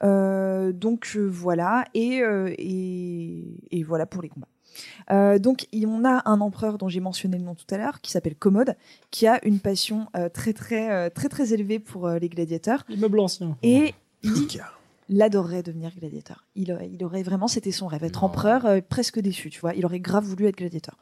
Euh, 0.03 0.71
donc 0.71 1.17
voilà, 1.17 1.85
et, 1.95 2.21
et, 2.57 3.57
et 3.71 3.83
voilà 3.83 4.05
pour 4.05 4.21
les 4.21 4.29
combats. 4.29 4.47
Euh, 5.11 5.39
donc 5.39 5.67
il- 5.71 5.87
on 5.87 6.05
a 6.05 6.21
un 6.29 6.41
empereur 6.41 6.77
dont 6.77 6.89
j'ai 6.89 6.99
mentionné 6.99 7.37
le 7.37 7.43
nom 7.43 7.55
tout 7.55 7.65
à 7.73 7.77
l'heure, 7.77 8.01
qui 8.01 8.11
s'appelle 8.11 8.35
Commode, 8.35 8.75
qui 9.11 9.27
a 9.27 9.43
une 9.45 9.59
passion 9.59 10.07
euh, 10.15 10.29
très 10.29 10.53
très 10.53 10.91
euh, 10.91 11.09
très 11.09 11.29
très 11.29 11.53
élevée 11.53 11.79
pour 11.79 12.07
euh, 12.07 12.19
les 12.19 12.29
gladiateurs. 12.29 12.83
L'immeuble 12.89 13.19
ancien. 13.19 13.57
Et 13.63 13.93
il, 14.23 14.47
il 15.09 15.21
adorerait 15.21 15.63
devenir 15.63 15.91
gladiateur. 15.97 16.45
Il, 16.61 16.73
aurait- 16.73 16.89
il 16.93 17.01
aurait 17.05 17.23
vraiment, 17.23 17.47
c'était 17.47 17.71
son 17.71 17.87
rêve, 17.87 18.03
être 18.03 18.23
empereur, 18.25 18.65
euh, 18.65 18.79
presque 18.87 19.19
déçu, 19.21 19.49
tu 19.49 19.61
vois. 19.61 19.73
Il 19.75 19.85
aurait 19.85 20.01
grave 20.01 20.25
voulu 20.25 20.45
être 20.45 20.57
gladiateur. 20.57 20.95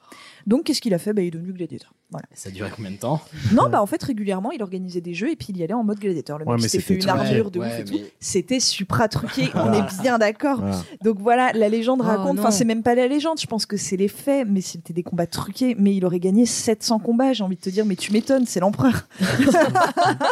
Donc 0.45 0.65
qu'est-ce 0.65 0.81
qu'il 0.81 0.93
a 0.93 0.99
fait? 0.99 1.13
Bah, 1.13 1.23
Il 1.23 1.29
est 1.29 1.31
devenu 1.31 1.51
gladiateur. 1.51 1.93
Voilà. 2.11 2.25
Ça 2.33 2.47
a 2.47 2.51
duré 2.53 2.69
combien 2.73 2.91
de 2.91 2.95
temps? 2.95 3.19
Non, 3.51 3.67
bah 3.69 3.81
en 3.81 3.85
fait 3.85 4.01
régulièrement 4.01 4.51
il 4.53 4.63
organisait 4.63 5.01
des 5.01 5.13
jeux 5.13 5.29
et 5.29 5.35
puis 5.35 5.47
il 5.49 5.57
y 5.57 5.63
allait 5.63 5.73
en 5.73 5.83
mode 5.83 5.99
gladiateur. 5.99 6.37
Le 6.37 6.45
Ouais, 6.45 6.53
mec 6.55 6.61
s'était 6.69 6.77
fait 6.77 6.93
c'était 6.93 7.11
une 7.11 7.17
truqué. 7.17 7.29
armure 7.31 7.51
de 7.51 7.59
Ouais, 7.59 7.65
ouf 7.67 7.73
et 7.73 7.77
mais- 7.79 7.83
tout. 7.99 8.05
C'était 8.21 8.59
supra 8.61 9.09
truqué, 9.09 9.49
on 9.55 9.73
est 9.73 10.01
bien 10.01 10.17
d'accord. 10.17 10.59
Voilà. 10.61 10.81
Donc 11.03 11.19
voilà, 11.19 11.51
la 11.53 11.67
légende 11.67 11.99
Oh, 12.01 12.07
raconte, 12.07 12.39
enfin 12.39 12.51
c'est 12.51 12.63
même 12.63 12.81
pas 12.83 12.95
la 12.95 13.07
légende, 13.09 13.41
je 13.41 13.45
pense 13.47 13.65
que 13.65 13.75
c'est 13.75 13.97
les 13.97 14.07
faits, 14.07 14.47
mais 14.49 14.61
c'était 14.61 14.93
des 14.93 15.03
combats 15.03 15.27
truqués. 15.27 15.75
Mais 15.77 15.93
il 15.95 16.05
aurait 16.05 16.19
gagné 16.21 16.45
700 16.45 16.99
combats, 16.99 17.33
j'ai 17.33 17.43
envie 17.43 17.57
de 17.57 17.61
te 17.61 17.69
dire, 17.69 17.85
mais 17.85 17.97
tu 17.97 18.13
m'étonnes, 18.13 18.45
c'est 18.45 18.61
l'empereur. 18.61 18.93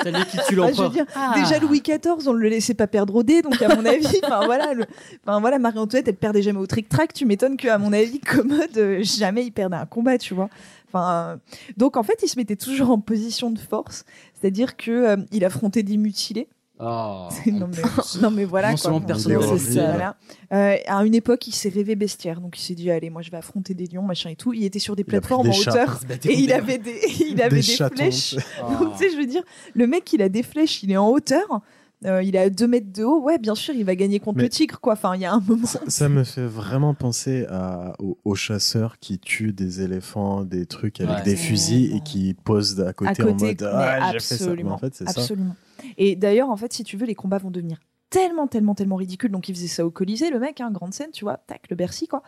T'as 0.03 0.11
lui 0.11 0.25
qui 0.27 0.37
tue 0.47 0.55
l'empereur. 0.55 0.93
Ah. 1.15 1.33
Déjà 1.35 1.59
Louis 1.59 1.81
XIV, 1.81 2.27
on 2.27 2.33
le 2.33 2.47
laissait 2.47 2.73
pas 2.73 2.87
perdre 2.87 3.15
au 3.15 3.23
dé, 3.23 3.41
donc 3.41 3.61
à 3.61 3.75
mon 3.75 3.85
avis, 3.85 4.19
enfin 4.23 4.45
voilà, 4.45 4.73
le- 4.73 4.85
enfin 5.23 5.39
voilà, 5.39 5.59
Marie-Antoinette, 5.59 6.07
elle 6.07 6.15
perdait 6.15 6.41
jamais 6.41 6.59
au 6.59 6.67
trick-track. 6.67 7.13
Tu 7.13 7.25
m'étonnes 7.25 7.57
qu'à 7.57 7.77
mon 7.77 7.93
avis, 7.93 8.19
Commode, 8.21 8.77
euh, 8.77 9.03
jamais 9.03 9.45
il 9.45 9.51
perdait 9.51 9.77
un 9.77 9.85
combat, 9.85 10.17
tu 10.17 10.33
vois. 10.33 10.49
Enfin, 10.87 11.11
euh, 11.11 11.37
donc 11.77 11.97
en 11.97 12.03
fait, 12.03 12.19
il 12.23 12.27
se 12.27 12.37
mettait 12.37 12.55
toujours 12.55 12.89
en 12.91 12.99
position 12.99 13.51
de 13.51 13.59
force, 13.59 14.05
c'est-à-dire 14.39 14.77
que 14.77 14.91
euh, 14.91 15.17
il 15.31 15.43
affrontait 15.45 15.83
des 15.83 15.97
mutilés. 15.97 16.47
Oh, 16.77 17.29
non, 17.47 17.69
mais, 17.71 18.21
non 18.21 18.31
mais 18.31 18.43
voilà 18.43 18.71
Non 18.71 18.75
quoi. 18.75 18.99
personne 19.07 19.39
c'est 19.57 19.75
ça, 19.75 19.91
voilà. 19.91 20.17
Euh, 20.51 20.75
à 20.87 21.05
une 21.05 21.15
époque, 21.15 21.47
il 21.47 21.53
s'est 21.55 21.69
rêvé 21.69 21.95
bestiaire, 21.95 22.41
donc 22.41 22.59
il 22.59 22.61
s'est 22.61 22.75
dit 22.75 22.91
allez, 22.91 23.09
moi 23.09 23.21
je 23.21 23.31
vais 23.31 23.37
affronter 23.37 23.73
des 23.73 23.85
lions, 23.85 24.01
machin 24.01 24.29
et 24.31 24.35
tout. 24.35 24.51
Il 24.51 24.65
était 24.65 24.79
sur 24.79 24.93
des 24.97 25.03
Il 25.03 25.05
plateformes 25.05 25.43
des 25.49 25.55
en 25.55 25.57
hauteur 25.57 26.01
et 26.25 26.33
il 26.37 26.51
avait 26.51 26.77
des- 26.77 26.99
il 27.29 27.41
avait 27.41 27.61
des 27.61 27.61
flèches. 27.61 28.35
sais. 28.35 28.43
Donc 28.77 28.91
tu 28.97 29.05
sais, 29.05 29.09
je 29.09 29.15
veux 29.15 29.25
dire, 29.25 29.43
le 29.73 29.87
mec 29.87 30.11
il 30.11 30.21
a 30.21 30.27
des 30.27 30.43
flèches, 30.43 30.83
il 30.83 30.91
est 30.91 30.97
en 30.97 31.07
hauteur. 31.09 31.61
Euh, 32.05 32.23
il 32.23 32.37
a 32.37 32.49
2 32.49 32.67
mètres 32.67 32.91
de 32.93 33.03
haut, 33.03 33.21
ouais, 33.21 33.37
bien 33.37 33.55
sûr, 33.55 33.73
il 33.73 33.83
va 33.85 33.95
gagner 33.95 34.19
contre 34.19 34.37
Mais- 34.37 34.43
le 34.43 34.49
tigre, 34.49 34.79
quoi. 34.79 34.93
Enfin, 34.93 35.15
il 35.15 35.21
y 35.21 35.25
a 35.25 35.33
un 35.33 35.39
moment. 35.39 35.67
Ça 35.87 36.09
me 36.09 36.23
fait 36.23 36.45
vraiment 36.45 36.93
penser 36.93 37.45
à, 37.49 37.93
aux, 37.99 38.17
aux 38.23 38.35
chasseurs 38.35 38.99
qui 38.99 39.19
tuent 39.19 39.53
des 39.53 39.81
éléphants, 39.81 40.43
des 40.43 40.65
trucs 40.65 41.01
avec 41.01 41.17
Ouais. 41.17 41.23
des 41.23 41.35
fusils 41.35 41.95
et 41.95 42.01
qui 42.01 42.33
posent 42.33 42.79
à 42.81 42.93
côté, 42.93 43.09
à 43.21 43.25
en 43.25 43.27
côté, 43.33 43.45
mode 43.45 43.61
mais 43.61 43.67
ah, 43.71 44.11
j'ai 44.13 44.19
fait 44.19 44.37
ça. 44.37 44.53
Mais 44.55 44.63
en 44.63 44.77
fait, 44.77 44.93
c'est 44.95 45.05
ça. 45.09 45.19
absolument. 45.19 45.55
Et 45.97 46.15
d'ailleurs, 46.15 46.49
en 46.49 46.57
fait, 46.57 46.71
si 46.73 46.83
tu 46.83 46.97
veux, 46.97 47.05
les 47.05 47.15
combats 47.15 47.37
vont 47.37 47.51
devenir 47.51 47.79
tellement, 48.09 48.47
tellement, 48.47 48.75
tellement 48.75 48.95
ridicules. 48.95 49.31
Donc, 49.31 49.49
il 49.49 49.55
faisait 49.55 49.67
ça 49.67 49.85
au 49.85 49.91
Colisée, 49.91 50.29
le 50.29 50.39
mec, 50.39 50.61
hein, 50.61 50.71
grande 50.71 50.93
scène, 50.93 51.11
tu 51.11 51.25
vois, 51.25 51.37
tac, 51.47 51.63
le 51.69 51.75
Bercy, 51.75 52.07
quoi. 52.07 52.23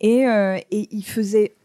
Et, 0.00 0.26
euh, 0.26 0.56
et 0.70 0.88
il 0.90 1.02
faisait. 1.04 1.56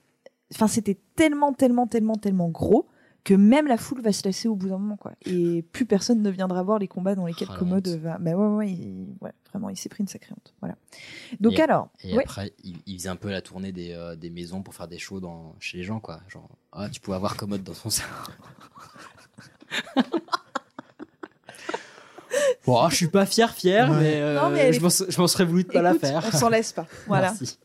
Enfin, 0.53 0.67
c'était 0.67 0.97
tellement, 1.15 1.53
tellement, 1.53 1.88
tellement, 1.88 2.15
tellement 2.15 2.49
gros 2.49 2.88
que 3.23 3.33
même 3.33 3.67
la 3.67 3.77
foule 3.77 4.01
va 4.01 4.11
se 4.11 4.27
lasser 4.27 4.49
au 4.49 4.55
bout 4.55 4.67
d'un 4.67 4.77
moment, 4.77 4.97
quoi. 4.97 5.13
Et 5.25 5.63
plus 5.71 5.85
personne 5.85 6.21
ne 6.21 6.29
viendra 6.29 6.61
voir 6.61 6.77
les 6.79 6.89
combats 6.89 7.15
dans 7.15 7.25
lesquels 7.25 7.47
Oh, 7.51 7.55
Commode 7.57 7.87
va. 7.87 8.17
Bah 8.17 8.31
ouais, 8.31 8.47
ouais, 8.55 8.69
il- 8.71 9.15
ouais, 9.21 9.31
vraiment, 9.49 9.69
il 9.69 9.77
s'est 9.77 9.87
pris 9.87 10.01
une 10.03 10.09
sacrée 10.09 10.33
honte. 10.33 10.53
Voilà. 10.59 10.75
Donc, 11.39 11.53
Et- 11.53 11.61
alors. 11.61 11.87
Et 12.03 12.17
ouais. 12.17 12.23
après, 12.23 12.51
il, 12.65 12.75
il 12.85 12.97
faisait 12.97 13.07
un 13.09 13.15
peu 13.15 13.31
la 13.31 13.41
tournée 13.41 13.71
des, 13.71 13.93
euh, 13.93 14.17
des 14.17 14.29
maisons 14.29 14.61
pour 14.61 14.75
faire 14.75 14.89
des 14.89 14.97
shows 14.99 15.21
dans, 15.21 15.55
chez 15.59 15.77
les 15.77 15.83
gens, 15.83 16.01
quoi. 16.01 16.19
Genre, 16.27 16.49
ah, 16.73 16.89
tu 16.89 16.99
pouvais 16.99 17.15
avoir 17.15 17.37
commode 17.37 17.63
dans 17.63 17.73
son 17.73 17.89
salon. 17.89 18.09
bon, 22.65 22.77
ah, 22.81 22.87
je 22.89 22.95
suis 22.95 23.07
pas 23.07 23.25
fier, 23.25 23.51
fier, 23.53 23.89
Ouais. 23.89 23.97
mais, 23.99 24.21
euh, 24.21 24.39
Non, 24.41 24.49
mais 24.49 24.59
elle 24.59 24.73
je 24.73 24.81
m'en 25.19 25.27
serais 25.27 25.45
voulu 25.45 25.63
de 25.63 25.69
pas 25.69 25.81
la 25.81 25.93
faire. 25.93 26.23
On 26.33 26.37
s'en 26.37 26.49
laisse 26.49 26.71
pas. 26.73 26.87
Voilà. 27.07 27.27
Merci. 27.39 27.57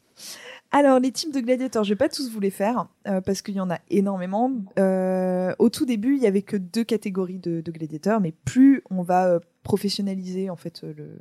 Alors, 0.71 0.99
les 1.01 1.13
teams 1.13 1.33
de 1.33 1.41
gladiateurs, 1.41 1.85
je 1.85 1.91
vais 1.91 1.97
pas 1.97 2.09
tous 2.09 2.31
vous 2.31 2.41
les 2.41 2.51
faire 2.51 2.89
euh, 3.07 3.21
parce 3.23 3.41
qu'il 3.41 3.55
y 3.55 3.61
en 3.61 3.71
a 3.71 3.79
énormément. 3.89 4.53
Euh, 4.79 5.55
au 5.59 5.71
tout 5.71 5.87
début, 5.87 6.17
il 6.17 6.23
y 6.23 6.27
avait 6.27 6.43
que 6.43 6.57
deux 6.57 6.85
catégories 6.85 7.39
de, 7.39 7.63
de 7.63 7.73
gladiateurs, 7.73 8.21
mais 8.21 8.33
plus 8.45 8.83
on 8.91 9.03
va 9.03 9.29
euh, 9.29 9.41
professionnaliser 9.63 10.51
en 10.51 10.57
fait 10.57 10.83
le, 10.83 11.19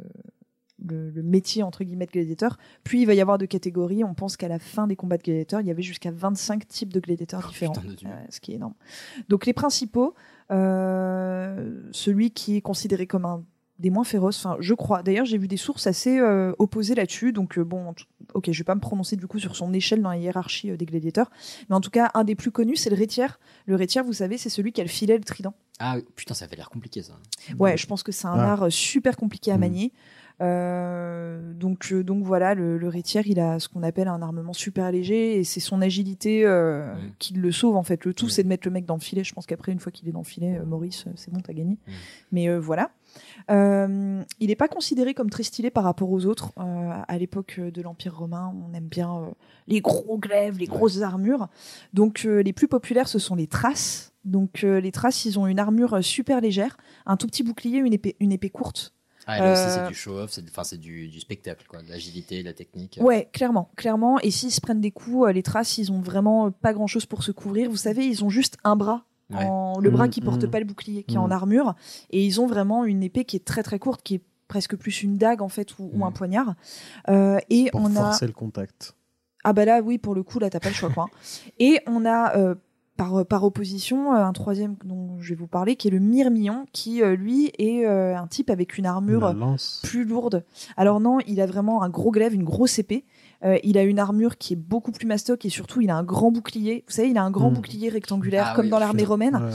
le, 0.86 1.10
le 1.12 1.24
métier 1.24 1.64
entre 1.64 1.86
guillemets 1.86 2.08
de 2.08 2.12
gladiateur, 2.12 2.58
plus 2.84 3.00
il 3.00 3.06
va 3.06 3.14
y 3.14 3.22
avoir 3.22 3.38
de 3.38 3.46
catégories. 3.46 4.04
On 4.04 4.14
pense 4.14 4.36
qu'à 4.36 4.50
la 4.50 4.60
fin 4.60 4.86
des 4.86 4.98
combats 4.98 5.18
de 5.18 5.24
gladiateurs, 5.24 5.62
il 5.62 5.68
y 5.68 5.72
avait 5.72 5.82
jusqu'à 5.82 6.12
25 6.12 6.68
types 6.68 6.92
de 6.92 7.00
gladiateurs 7.00 7.48
différents, 7.48 7.74
Dieu. 7.98 8.10
Euh, 8.10 8.26
ce 8.30 8.42
qui 8.42 8.52
est 8.52 8.56
énorme. 8.56 8.76
Donc 9.30 9.46
les 9.46 9.54
principaux, 9.54 10.14
celui 10.50 12.32
qui 12.32 12.58
est 12.58 12.62
considéré 12.62 13.08
comme 13.08 13.24
un 13.24 13.46
des 13.80 13.90
moins 13.90 14.04
féroces, 14.04 14.44
enfin 14.46 14.58
je 14.60 14.74
crois. 14.74 15.04
D'ailleurs, 15.04 15.26
j'ai 15.26 15.38
vu 15.38 15.48
des 15.48 15.58
sources 15.58 15.86
assez 15.88 16.20
euh, 16.20 16.54
opposées 16.60 16.96
là-dessus, 16.96 17.32
donc 17.34 17.58
euh, 17.58 17.64
bon, 17.64 17.94
ok, 18.34 18.52
je 18.52 18.58
vais 18.58 18.64
pas 18.64 18.76
me 18.76 18.80
prononcer 18.80 19.16
du 19.16 19.28
coup 19.28 19.40
sur 19.40 19.56
son 19.56 19.72
échelle 19.74 20.02
dans 20.02 20.10
la 20.10 20.18
hiérarchie 20.18 20.72
euh, 20.72 20.78
des 20.78 20.86
gladiateurs, 20.86 21.30
mais 21.70 21.76
en 21.76 21.82
tout 21.82 21.92
cas, 21.92 22.10
un 22.14 22.24
des 22.24 22.36
plus 22.36 22.52
connus, 22.52 22.76
c'est 22.78 22.90
le 22.90 22.96
rétière. 22.96 23.40
Le 23.66 23.76
rétière, 23.76 24.04
vous 24.04 24.14
savez, 24.14 24.38
c'est 24.38 24.50
celui 24.50 24.72
qui 24.72 24.82
a 24.82 24.84
le 24.84 24.90
filet, 24.90 25.16
et 25.16 25.18
le 25.20 25.24
trident. 25.24 25.54
Ah, 25.80 25.98
putain, 26.16 26.34
ça 26.34 26.46
avait 26.46 26.56
l'air 26.56 26.70
compliqué, 26.72 27.04
ça. 27.04 27.14
Ouais, 27.60 27.78
je 27.78 27.86
pense 27.86 28.02
que 28.02 28.12
c'est 28.12 28.28
un 28.28 28.34
Ah. 28.40 28.54
art 28.54 28.72
super 28.72 29.16
compliqué 29.16 29.52
à 29.52 29.58
manier. 29.60 29.94
Euh, 30.42 31.54
donc, 31.54 31.92
euh, 31.92 32.04
donc 32.04 32.24
voilà, 32.24 32.54
le, 32.56 32.78
le 32.78 32.88
rétiaire, 32.88 33.26
il 33.28 33.40
a 33.40 33.60
ce 33.60 33.68
qu'on 33.68 33.84
appelle 33.84 34.08
un 34.08 34.22
armement 34.22 34.54
super 34.54 34.92
léger 34.92 35.40
et 35.40 35.44
c'est 35.44 35.60
son 35.60 35.82
agilité 35.82 36.46
euh, 36.46 36.94
qui 37.20 37.34
le 37.34 37.52
sauve 37.52 37.76
en 37.76 37.84
fait. 37.84 38.06
Le 38.06 38.14
tout, 38.14 38.30
c'est 38.30 38.44
de 38.44 38.48
mettre 38.48 38.68
le 38.68 38.72
mec 38.72 38.86
dans 38.86 38.96
le 38.96 39.02
filet. 39.02 39.24
Je 39.24 39.34
pense 39.34 39.46
qu'après, 39.46 39.72
une 39.72 39.80
fois 39.80 39.92
qu'il 39.92 40.08
est 40.08 40.12
dans 40.12 40.20
le 40.22 40.26
filet, 40.26 40.58
euh, 40.58 40.66
Maurice, 40.66 41.06
c'est 41.16 41.32
bon, 41.34 41.40
t'as 41.42 41.54
gagné. 41.54 41.78
Mais 42.32 42.50
euh, 42.50 42.60
voilà. 42.60 42.92
Euh, 43.50 44.24
il 44.40 44.48
n'est 44.48 44.56
pas 44.56 44.68
considéré 44.68 45.14
comme 45.14 45.30
très 45.30 45.44
stylé 45.44 45.70
par 45.72 45.84
rapport 45.84 46.12
aux 46.12 46.26
autres. 46.26 46.52
Euh, 46.58 46.92
à 47.08 47.18
l'époque 47.18 47.60
de 47.60 47.82
l'Empire 47.82 48.18
romain, 48.18 48.54
on 48.70 48.74
aime 48.74 48.88
bien 48.88 49.16
euh, 49.16 49.26
les 49.68 49.82
gros 49.82 50.18
glaives, 50.18 50.58
les 50.58 50.68
grosses 50.68 51.02
armures. 51.02 51.48
Donc 51.94 52.26
euh, 52.26 52.42
les 52.42 52.54
plus 52.54 52.68
populaires, 52.68 53.08
ce 53.08 53.20
sont 53.20 53.36
les 53.36 53.48
traces. 53.48 54.14
Donc 54.26 54.64
euh, 54.64 54.80
les 54.82 54.92
traces, 54.92 55.26
ils 55.26 55.40
ont 55.40 55.48
une 55.48 55.60
armure 55.60 55.94
euh, 55.96 56.02
super 56.02 56.42
légère, 56.42 56.78
un 57.06 57.16
tout 57.18 57.28
petit 57.28 57.44
bouclier, 57.44 57.78
une 57.78 57.94
épée, 57.94 58.16
une 58.20 58.32
épée 58.32 58.50
courte. 58.50 58.94
Ah, 59.30 59.40
là 59.40 59.52
aussi, 59.52 59.62
Euh, 59.64 59.76
c'est 59.84 59.88
du 59.90 59.94
show-off, 59.94 60.32
c'est 60.32 60.44
enfin, 60.50 60.64
c'est 60.64 60.78
du, 60.78 61.10
du 61.10 61.20
spectacle, 61.20 61.66
quoi. 61.68 61.82
De 61.82 61.90
l'agilité, 61.90 62.40
de 62.42 62.46
la 62.48 62.54
technique. 62.54 62.98
Ouais, 63.02 63.28
clairement, 63.34 63.70
clairement. 63.76 64.20
Et 64.22 64.32
s'ils 64.32 64.52
se 64.54 64.62
prennent 64.62 64.80
des 64.80 64.92
coups, 64.92 65.28
euh, 65.28 65.32
les 65.34 65.44
traces, 65.44 65.78
ils 65.78 65.92
ont 65.92 66.00
vraiment 66.00 66.50
pas 66.50 66.72
grand 66.72 66.88
chose 66.88 67.06
pour 67.06 67.24
se 67.24 67.34
couvrir. 67.34 67.70
Vous 67.70 67.76
savez, 67.76 68.06
ils 68.06 68.24
ont 68.24 68.30
juste 68.30 68.58
un 68.64 68.78
bras. 68.78 69.04
Ouais. 69.30 69.46
En... 69.46 69.80
Le 69.80 69.90
bras 69.90 70.06
Mhm, 70.06 70.12
qui 70.12 70.22
porte 70.22 70.44
mhm. 70.44 70.50
pas 70.52 70.60
le 70.60 70.66
bouclier, 70.66 71.04
qui 71.04 71.16
est 71.16 71.20
en 71.20 71.32
armure. 71.32 71.76
Et 72.12 72.26
ils 72.26 72.40
ont 72.40 72.48
vraiment 72.48 72.86
une 72.86 73.04
épée 73.04 73.26
qui 73.26 73.36
est 73.36 73.46
très 73.46 73.64
très 73.64 73.80
courte, 73.80 74.02
qui 74.04 74.16
est 74.16 74.22
presque 74.48 74.76
plus 74.78 75.04
une 75.04 75.18
dague 75.18 75.42
en 75.42 75.50
fait, 75.50 75.78
ou, 75.80 75.90
ou 75.94 76.06
un 76.06 76.12
poignard. 76.12 76.56
Euh, 77.10 77.38
et 77.50 77.70
Pour 77.72 77.82
on 77.82 77.96
a. 77.96 78.06
forcer 78.06 78.28
le 78.28 78.34
contact. 78.34 78.94
Ah 79.44 79.54
bah 79.54 79.66
là, 79.66 79.82
oui, 79.82 79.98
pour 79.98 80.16
le 80.16 80.24
coup, 80.24 80.40
là, 80.40 80.50
t'as 80.50 80.60
pas 80.60 80.70
le 80.70 80.76
choix, 80.76 80.90
quoi. 80.90 81.08
Et 81.60 81.80
on 81.88 82.06
a, 82.06 82.36
euh, 82.36 82.56
par, 82.98 83.26
par 83.26 83.44
opposition, 83.46 84.14
euh, 84.14 84.18
un 84.26 84.34
troisième 84.34 84.76
dont 84.84 85.18
je 85.20 85.30
vais 85.30 85.36
vous 85.36 85.48
parler, 85.48 85.76
qui 85.76 85.88
est 85.88 85.92
le 85.92 86.00
Myrmillon, 86.00 86.66
qui, 86.74 87.02
lui, 87.02 87.52
est 87.58 87.86
euh, 87.86 88.18
un 88.18 88.28
type 88.28 88.50
avec 88.50 88.78
une 88.78 88.86
armure 88.86 89.36
plus 89.84 90.04
lourde. 90.04 90.44
Alors 90.76 91.00
non, 91.00 91.20
il 91.28 91.40
a 91.40 91.46
vraiment 91.46 91.84
un 91.84 91.90
gros 91.90 92.12
glaive, 92.12 92.34
une 92.34 92.44
grosse 92.44 92.80
épée. 92.80 93.06
Euh, 93.46 93.58
il 93.64 93.78
a 93.78 93.84
une 93.84 94.00
armure 94.00 94.38
qui 94.38 94.54
est 94.54 94.58
beaucoup 94.58 94.92
plus 94.92 95.06
mastoc 95.06 95.46
et 95.46 95.50
surtout, 95.50 95.82
il 95.82 95.90
a 95.92 95.96
un 95.96 96.04
grand 96.04 96.32
bouclier. 96.32 96.84
Vous 96.88 96.94
savez, 96.94 97.10
il 97.10 97.18
a 97.18 97.24
un 97.24 97.30
grand 97.32 97.52
Mm. 97.52 97.54
bouclier 97.56 97.90
rectangulaire, 97.90 98.48
Ah 98.52 98.56
comme 98.56 98.66
oui, 98.66 98.72
dans 98.72 98.80
l'armée 98.80 99.04
romaine. 99.04 99.36
Ouais. 99.36 99.52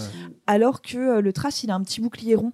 Alors 0.47 0.83
que 0.83 0.97
euh, 0.99 1.21
le 1.21 1.33
Thrace, 1.33 1.65
il 1.65 1.71
a 1.71 1.75
un 1.75 1.81
petit 1.83 2.01
bouclier 2.01 2.35
rond. 2.37 2.53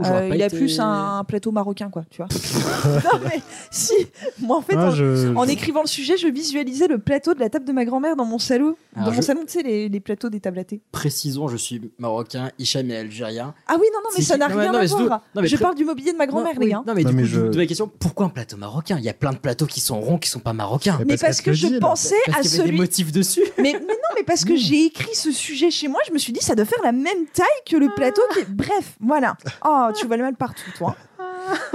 Oh, 0.00 0.04
Euh, 0.04 0.30
il 0.34 0.42
a 0.42 0.46
été- 0.46 0.56
plus 0.56 0.78
un 0.80 1.24
plateau 1.24 1.50
marocain, 1.52 1.88
quoi, 1.90 2.04
tu 2.10 2.18
vois. 2.18 2.28
non, 3.04 3.20
mais 3.24 3.40
si, 3.70 3.92
moi 4.40 4.56
en 4.58 4.60
fait, 4.62 4.74
Ah, 4.76 4.86
en, 4.86 4.90
je- 4.90 5.34
en 5.34 5.44
écrivant 5.44 5.82
le 5.82 5.88
sujet, 5.88 6.16
je 6.16 6.28
visualisais 6.28 6.86
le 6.88 6.98
plateau 6.98 7.34
de 7.34 7.40
la 7.40 7.48
table 7.50 7.64
de 7.64 7.72
ma 7.72 7.84
grand-mère 7.84 8.16
dans 8.16 8.24
mon 8.24 8.38
salon. 8.38 8.76
Alors, 8.94 9.08
dans 9.10 9.14
mon 9.16 9.22
salon, 9.22 9.40
tu 9.46 9.52
sais, 9.58 9.62
les, 9.62 9.88
les 9.88 10.00
plateaux 10.00 10.28
des 10.30 10.40
tables 10.40 10.58
à 10.58 10.64
thé. 10.64 10.80
Précisons, 10.92 11.48
je 11.48 11.56
suis 11.56 11.80
marocain, 11.98 12.50
Hicham 12.58 12.90
est 12.90 12.96
algérien. 12.96 13.54
Ah 13.66 13.74
oui, 13.80 13.86
non, 13.92 14.00
non, 14.04 14.10
mais 14.16 14.22
C'est 14.22 14.28
ça 14.32 14.36
n'a 14.36 14.46
rien 14.48 14.72
non, 14.72 14.78
à 14.78 14.84
voir. 14.86 15.22
non, 15.34 15.42
mais 15.42 15.48
je 15.48 15.56
pré- 15.56 15.62
parle 15.64 15.74
du 15.76 15.84
mobilier 15.84 16.12
de 16.12 16.18
ma 16.18 16.26
grand-mère, 16.26 16.58
les 16.58 16.68
gars. 16.70 16.82
Non, 16.86 16.94
mais 16.94 17.02
Non, 17.02 17.10
du 17.10 17.16
mais 17.16 17.22
coup, 17.22 17.28
je- 17.28 17.40
de 17.40 17.56
ma 17.56 17.66
question, 17.66 17.90
pourquoi 17.98 18.26
un 18.26 18.30
plateau 18.30 18.56
marocain? 18.56 18.96
Il 18.98 19.04
y 19.04 19.08
a 19.08 19.14
plein 19.14 19.32
de 19.32 19.38
plateaux 19.38 19.66
qui 19.66 19.80
sont 19.80 20.00
ronds, 20.00 20.18
qui 20.18 20.28
sont 20.28 20.40
pas 20.40 20.52
marocains. 20.52 20.98
Mais 21.06 21.16
parce 21.16 21.40
que 21.40 21.52
je 21.52 21.78
pensais 21.78 22.14
Parce 22.26 22.38
à 22.38 22.42
celui. 22.42 22.70
des 22.72 22.76
motifs 22.76 23.12
dessus. 23.12 23.42
Mais, 23.58 23.72
non, 23.72 23.78
mais 24.16 24.22
parce 24.24 24.44
que 24.44 24.56
j'ai 24.56 24.86
écrit 24.86 25.14
ce 25.14 25.30
sujet 25.32 25.70
chez 25.70 25.88
moi, 25.88 26.00
je 26.06 26.12
me 26.12 26.18
suis 26.18 26.32
dit 26.32 26.40
ça 26.40 26.54
doit 26.54 26.64
faire 26.64 26.82
la 26.82 26.92
même 26.92 27.26
taille 27.32 27.46
que 27.68 27.76
le 27.76 27.88
plateau 27.94 28.22
qui 28.32 28.40
est. 28.40 28.48
Bref, 28.50 28.96
voilà. 29.00 29.36
Oh, 29.64 29.79
tu 29.94 30.06
vois 30.06 30.16
le 30.16 30.22
mal 30.22 30.36
partout, 30.36 30.70
toi. 30.76 30.96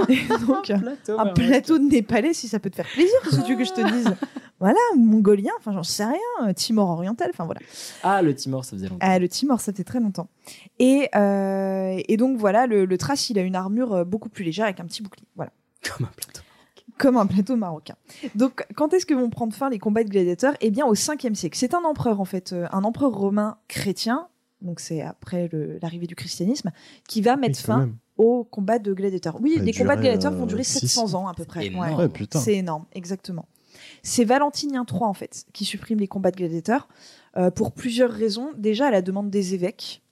Et 0.08 0.26
donc, 0.46 0.70
un 1.18 1.26
plateau 1.26 1.78
de 1.78 1.84
népalais, 1.84 2.32
si 2.32 2.48
ça 2.48 2.58
peut 2.58 2.70
te 2.70 2.76
faire 2.76 2.86
plaisir, 2.86 3.14
que 3.22 3.30
tu 3.44 3.52
veux 3.52 3.58
que 3.58 3.64
je 3.64 3.72
te 3.72 3.92
dise 3.92 4.14
Voilà, 4.58 4.78
ou 4.94 4.98
mongolien, 4.98 5.52
enfin 5.58 5.72
j'en 5.72 5.82
sais 5.82 6.04
rien, 6.04 6.48
euh, 6.48 6.52
Timor 6.52 6.88
oriental, 6.88 7.28
enfin 7.32 7.44
voilà. 7.44 7.60
Ah, 8.02 8.22
le 8.22 8.34
Timor, 8.34 8.64
ça 8.64 8.72
faisait 8.72 8.88
longtemps. 8.88 9.06
Ah, 9.06 9.18
le 9.18 9.28
Timor, 9.28 9.60
ça 9.60 9.72
fait 9.72 9.84
très 9.84 10.00
longtemps. 10.00 10.28
Et, 10.78 11.10
euh, 11.14 12.00
et 12.08 12.16
donc 12.16 12.38
voilà, 12.38 12.66
le, 12.66 12.86
le 12.86 12.98
Thrace, 12.98 13.28
il 13.28 13.38
a 13.38 13.42
une 13.42 13.56
armure 13.56 13.92
euh, 13.92 14.04
beaucoup 14.04 14.30
plus 14.30 14.44
légère 14.44 14.64
avec 14.64 14.80
un 14.80 14.86
petit 14.86 15.02
bouclier. 15.02 15.26
Voilà. 15.36 15.52
Comme 15.82 16.06
un 16.06 16.12
plateau. 16.16 16.40
Comme 16.98 17.16
un 17.18 17.26
plateau 17.26 17.56
marocain. 17.56 17.96
Donc, 18.34 18.66
quand 18.74 18.94
est-ce 18.94 19.04
que 19.04 19.12
vont 19.12 19.28
prendre 19.28 19.54
fin 19.54 19.68
les 19.68 19.78
combats 19.78 20.04
de 20.04 20.08
gladiateurs? 20.08 20.54
Eh 20.62 20.70
bien, 20.70 20.86
au 20.86 20.94
5e 20.94 21.34
siècle. 21.34 21.58
C'est 21.58 21.74
un 21.74 21.84
empereur, 21.84 22.20
en 22.20 22.24
fait, 22.24 22.54
un 22.72 22.84
empereur 22.84 23.12
romain 23.12 23.58
chrétien, 23.68 24.28
donc 24.62 24.80
c'est 24.80 25.02
après 25.02 25.48
l'arrivée 25.82 26.06
du 26.06 26.14
christianisme, 26.14 26.72
qui 27.08 27.20
va 27.20 27.36
mettre 27.36 27.58
fin 27.58 27.80
même. 27.80 27.96
aux 28.16 28.44
combats 28.44 28.78
de 28.78 28.92
gladiateurs. 28.92 29.38
Oui, 29.40 29.58
les 29.60 29.72
combats 29.72 29.96
de 29.96 30.02
gladiateurs 30.02 30.32
euh, 30.32 30.36
vont 30.36 30.46
durer 30.46 30.64
six 30.64 30.80
700 30.80 31.14
ans. 31.14 31.24
ans 31.24 31.28
à 31.28 31.34
peu 31.34 31.44
près. 31.44 31.60
C'est 31.60 31.66
énorme. 31.66 31.94
Ouais, 31.98 32.08
putain. 32.08 32.40
C'est 32.40 32.54
énorme, 32.54 32.84
exactement. 32.92 33.46
C'est 34.02 34.24
Valentinien 34.24 34.84
III, 34.90 35.02
en 35.02 35.14
fait, 35.14 35.44
qui 35.52 35.64
supprime 35.64 35.98
les 35.98 36.08
combats 36.08 36.30
de 36.30 36.36
gladiateurs 36.36 36.88
euh, 37.36 37.50
pour 37.50 37.72
plusieurs 37.72 38.10
raisons. 38.10 38.52
Déjà, 38.56 38.86
à 38.86 38.90
la 38.90 39.02
demande 39.02 39.30
des 39.30 39.54
évêques, 39.54 40.02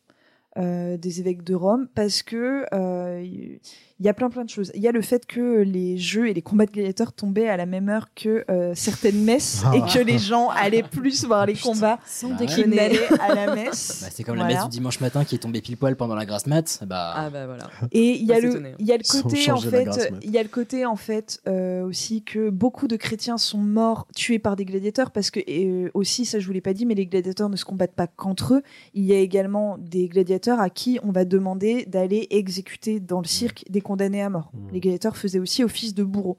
euh, 0.59 0.97
des 0.97 1.21
évêques 1.21 1.43
de 1.43 1.55
Rome, 1.55 1.89
parce 1.95 2.23
que 2.23 2.67
euh, 2.73 3.57
il 4.01 4.07
y 4.07 4.09
a 4.09 4.15
plein 4.15 4.29
plein 4.29 4.45
de 4.45 4.51
choses. 4.51 4.73
Il 4.75 4.83
y 4.83 4.89
a 4.89 4.93
le 4.93 5.03
fait 5.03 5.25
que 5.27 5.63
les 5.63 5.97
jeux 5.97 6.29
et 6.29 6.35
les 6.35 6.43
combats 6.43 6.67
de 6.67 6.73
gladiateurs 6.73 7.13
tombaient 7.13 7.49
à 7.49 7.57
la 7.57 7.65
même 7.67 7.89
heure 7.89 8.09
que 8.15 8.45
euh, 8.51 8.73
certaines 8.75 9.23
messes 9.23 9.63
Ah. 9.65 9.77
et 9.77 9.81
que 9.83 10.03
les 10.05 10.19
gens 10.19 10.49
allaient 10.51 10.83
plus 10.83 11.25
voir 11.25 11.47
les 11.47 11.55
combats 11.55 11.99
Sans 12.07 12.35
qu'ils 12.37 12.47
déconner. 12.49 12.99
à 13.21 13.35
la 13.35 13.55
messe. 13.55 14.01
Bah, 14.03 14.09
c'est 14.13 14.25
comme 14.25 14.37
la 14.37 14.47
messe 14.47 14.65
du 14.65 14.71
dimanche 14.71 15.01
matin 15.01 15.25
qui 15.25 15.37
est 15.37 15.39
tombée 15.39 15.61
pile 15.61 15.77
poil 15.77 15.97
pendant 15.97 16.17
la 16.17 16.27
grasse 16.27 16.47
mat. 16.47 16.81
Bah, 16.87 17.13
Ah 17.17 17.31
bah 17.31 17.47
voilà. 17.47 17.71
Et 17.93 18.13
il 18.19 18.27
y 18.27 18.33
a 18.33 18.41
le, 18.41 18.51
s'étonner. 18.51 18.75
il 18.81 18.87
y 18.87 18.93
a 18.93 18.97
le 18.97 19.05
Sans 19.05 19.23
côté 19.23 19.51
en 19.51 19.59
fait, 19.61 20.13
il 20.23 20.31
y 20.31 20.39
a 20.39 20.43
le 20.43 20.49
côté 20.49 20.87
en 20.87 20.97
fait 20.97 21.41
euh, 21.47 21.85
aussi 21.85 22.23
que 22.23 22.51
beaucoup 22.51 22.89
de 22.89 22.97
chrétiens 22.97 23.39
sont 23.39 23.59
morts 23.59 24.07
tués 24.17 24.39
par 24.41 24.57
des 24.57 24.65
gladiateurs 24.65 25.13
parce 25.13 25.31
que 25.31 25.41
et, 25.47 25.67
euh, 25.67 25.91
aussi 25.95 26.25
ça 26.25 26.39
je 26.41 26.47
vous 26.47 26.53
l'ai 26.53 26.61
pas 26.61 26.73
dit 26.75 26.85
mais 26.85 26.95
les 26.95 27.07
gladiateurs 27.07 27.49
ne 27.49 27.57
se 27.57 27.65
combattent 27.65 27.95
pas 27.95 28.07
qu'entre 28.09 28.55
eux. 28.55 28.63
Il 28.95 29.05
y 29.05 29.13
a 29.13 29.19
également 29.19 29.79
des 29.79 30.09
gladiateurs 30.09 30.59
à 30.61 30.69
qui 30.69 30.99
on 31.05 31.13
va 31.13 31.25
demander 31.25 31.85
d'aller 31.87 32.27
exécuter 32.31 32.99
dans 32.99 33.21
le 33.21 33.27
cirque 33.27 33.65
des 33.71 33.81
condamnés 33.85 34.23
à 34.23 34.31
mort. 34.31 34.51
Mmh. 34.53 34.71
Les 34.73 34.81
gladiateurs 34.81 35.17
faisaient 35.17 35.39
aussi 35.39 35.63
office 35.63 35.95
de 35.95 36.03
bourreau. 36.03 36.37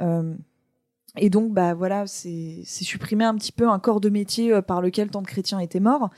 Euh, 0.00 0.34
et 1.20 1.30
donc, 1.30 1.52
bah 1.52 1.74
voilà, 1.74 2.06
c'est 2.06 2.62
supprimer 2.64 3.24
un 3.24 3.34
petit 3.34 3.50
peu 3.50 3.68
un 3.68 3.78
corps 3.80 4.00
de 4.00 4.08
métier 4.08 4.52
euh, 4.52 4.62
par 4.62 4.80
lequel 4.80 5.10
tant 5.10 5.20
de 5.20 5.26
chrétiens 5.26 5.58
étaient 5.58 5.80
morts. 5.80 6.10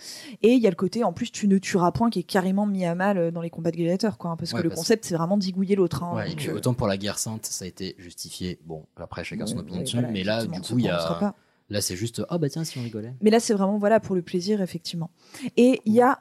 Et 0.42 0.52
il 0.52 0.60
y 0.60 0.66
a 0.66 0.70
le 0.70 0.76
côté, 0.76 1.04
en 1.04 1.12
plus, 1.14 1.30
tu 1.30 1.48
ne 1.48 1.56
tueras 1.58 1.90
point, 1.92 2.10
qui 2.10 2.18
est 2.18 2.24
carrément 2.24 2.66
mis 2.66 2.84
à 2.84 2.94
mal 2.94 3.16
euh, 3.16 3.30
dans 3.30 3.40
les 3.40 3.48
combats 3.50 3.70
de 3.70 3.76
gladiateurs, 3.76 4.18
quoi. 4.18 4.32
hein, 4.32 4.36
parce 4.36 4.52
Ouais, 4.52 4.58
que 4.58 4.64
le 4.64 4.70
concept, 4.70 5.06
c'est 5.06 5.14
vraiment 5.16 5.38
d'igouiller 5.38 5.74
l'autre. 5.74 6.02
hein. 6.02 6.14
Ouais, 6.16 6.50
autant 6.52 6.74
pour 6.74 6.86
la 6.86 6.98
guerre 6.98 7.18
sainte, 7.18 7.46
ça 7.46 7.64
a 7.64 7.68
été 7.68 7.94
justifié. 7.98 8.58
Bon, 8.66 8.84
après, 8.96 9.24
chacun 9.24 9.46
son 9.46 9.58
opinion 9.58 9.80
dessus. 9.82 9.96
mais 10.12 10.22
là, 10.22 10.44
du 10.44 10.60
coup, 10.60 10.78
il 10.78 10.84
y 10.84 10.88
a. 10.88 11.34
Là, 11.70 11.80
c'est 11.80 11.94
juste, 11.96 12.20
ah 12.28 12.36
bah 12.36 12.48
tiens, 12.50 12.64
si 12.64 12.78
on 12.78 12.82
rigolait. 12.82 13.14
Mais 13.22 13.30
là, 13.30 13.38
c'est 13.38 13.54
vraiment 13.54 13.78
voilà 13.78 14.00
pour 14.00 14.16
le 14.16 14.22
plaisir, 14.22 14.60
effectivement. 14.60 15.08
Et 15.56 15.80
il 15.86 15.92
y 15.94 16.02
a 16.02 16.18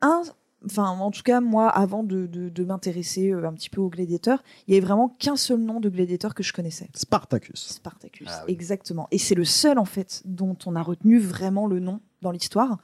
un, 0.00 0.22
enfin 0.66 0.88
en 0.88 1.10
tout 1.10 1.22
cas 1.22 1.40
moi, 1.40 1.68
avant 1.68 2.02
de, 2.02 2.26
de, 2.26 2.48
de 2.48 2.64
m'intéresser 2.64 3.30
euh, 3.30 3.46
un 3.48 3.52
petit 3.52 3.70
peu 3.70 3.80
aux 3.80 3.88
gladiateurs, 3.90 4.42
il 4.66 4.74
y 4.74 4.76
avait 4.76 4.86
vraiment 4.86 5.08
qu'un 5.18 5.36
seul 5.36 5.58
nom 5.60 5.80
de 5.80 5.88
gladiateur 5.88 6.34
que 6.34 6.42
je 6.42 6.52
connaissais. 6.52 6.88
Spartacus. 6.94 7.68
Spartacus, 7.74 8.28
Ah 8.30 8.44
oui. 8.46 8.52
exactement. 8.52 9.08
Et 9.10 9.18
c'est 9.18 9.34
le 9.34 9.44
seul 9.44 9.78
en 9.78 9.84
fait 9.84 10.22
dont 10.24 10.56
on 10.66 10.74
a 10.76 10.82
retenu 10.82 11.18
vraiment 11.18 11.66
le 11.66 11.80
nom 11.80 12.00
dans 12.22 12.30
l'histoire. 12.30 12.78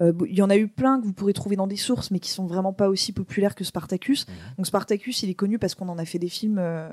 Euh, 0.00 0.12
Il 0.28 0.36
y 0.36 0.42
en 0.42 0.48
a 0.50 0.56
eu 0.56 0.68
plein 0.68 1.00
que 1.00 1.06
vous 1.06 1.12
pourrez 1.12 1.32
trouver 1.32 1.56
dans 1.56 1.66
des 1.66 1.76
sources, 1.76 2.10
mais 2.12 2.20
qui 2.20 2.30
sont 2.30 2.46
vraiment 2.46 2.72
pas 2.72 2.88
aussi 2.88 3.12
populaires 3.12 3.54
que 3.56 3.64
Spartacus. 3.64 4.26
Mhm. 4.28 4.34
Donc 4.58 4.66
Spartacus, 4.66 5.22
il 5.24 5.30
est 5.30 5.34
connu 5.34 5.58
parce 5.58 5.74
qu'on 5.74 5.88
en 5.88 5.98
a 5.98 6.04
fait 6.04 6.18
des 6.20 6.28
films 6.28 6.58
euh, 6.58 6.88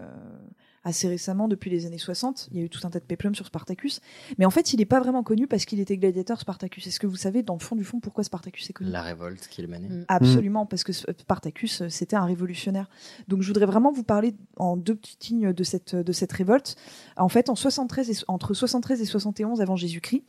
assez 0.85 1.07
récemment, 1.07 1.47
depuis 1.47 1.69
les 1.69 1.85
années 1.85 1.97
60. 1.97 2.47
Il 2.51 2.59
y 2.59 2.61
a 2.61 2.63
eu 2.63 2.69
tout 2.69 2.79
un 2.85 2.89
tas 2.91 2.99
de 2.99 3.05
péplums 3.05 3.35
sur 3.35 3.47
Spartacus. 3.47 3.99
Mais 4.37 4.45
en 4.45 4.51
fait, 4.51 4.71
il 4.71 4.77
n'est 4.77 4.85
pas 4.85 4.99
vraiment 4.99 5.23
connu 5.23 5.47
parce 5.47 5.65
qu'il 5.65 5.79
était 5.79 5.97
gladiateur 5.97 6.39
Spartacus. 6.39 6.85
Est-ce 6.85 6.99
que 6.99 7.07
vous 7.07 7.15
savez, 7.15 7.41
dans 7.41 7.55
le 7.55 7.59
fond 7.59 7.75
du 7.75 7.83
fond, 7.83 7.99
pourquoi 7.99 8.23
Spartacus 8.23 8.69
est 8.69 8.73
connu? 8.73 8.91
La 8.91 9.01
révolte 9.01 9.47
qui 9.49 9.63
le 9.63 9.67
menait. 9.67 9.89
Mm. 9.89 10.05
Absolument, 10.07 10.65
parce 10.67 10.83
que 10.83 10.93
Spartacus, 10.93 11.81
euh, 11.81 11.89
c'était 11.89 12.15
un 12.15 12.25
révolutionnaire. 12.25 12.87
Donc, 13.27 13.41
je 13.41 13.47
voudrais 13.47 13.65
vraiment 13.65 13.91
vous 13.91 14.03
parler 14.03 14.35
en 14.57 14.77
deux 14.77 14.95
petites 14.95 15.27
lignes 15.27 15.51
de 15.51 15.63
cette, 15.63 15.95
de 15.95 16.11
cette 16.11 16.31
révolte. 16.31 16.75
En 17.17 17.29
fait, 17.29 17.49
en 17.49 17.55
73 17.55 18.09
et, 18.11 18.23
entre 18.27 18.53
73 18.53 19.01
et 19.01 19.05
71 19.05 19.61
avant 19.61 19.75
Jésus-Christ, 19.75 20.23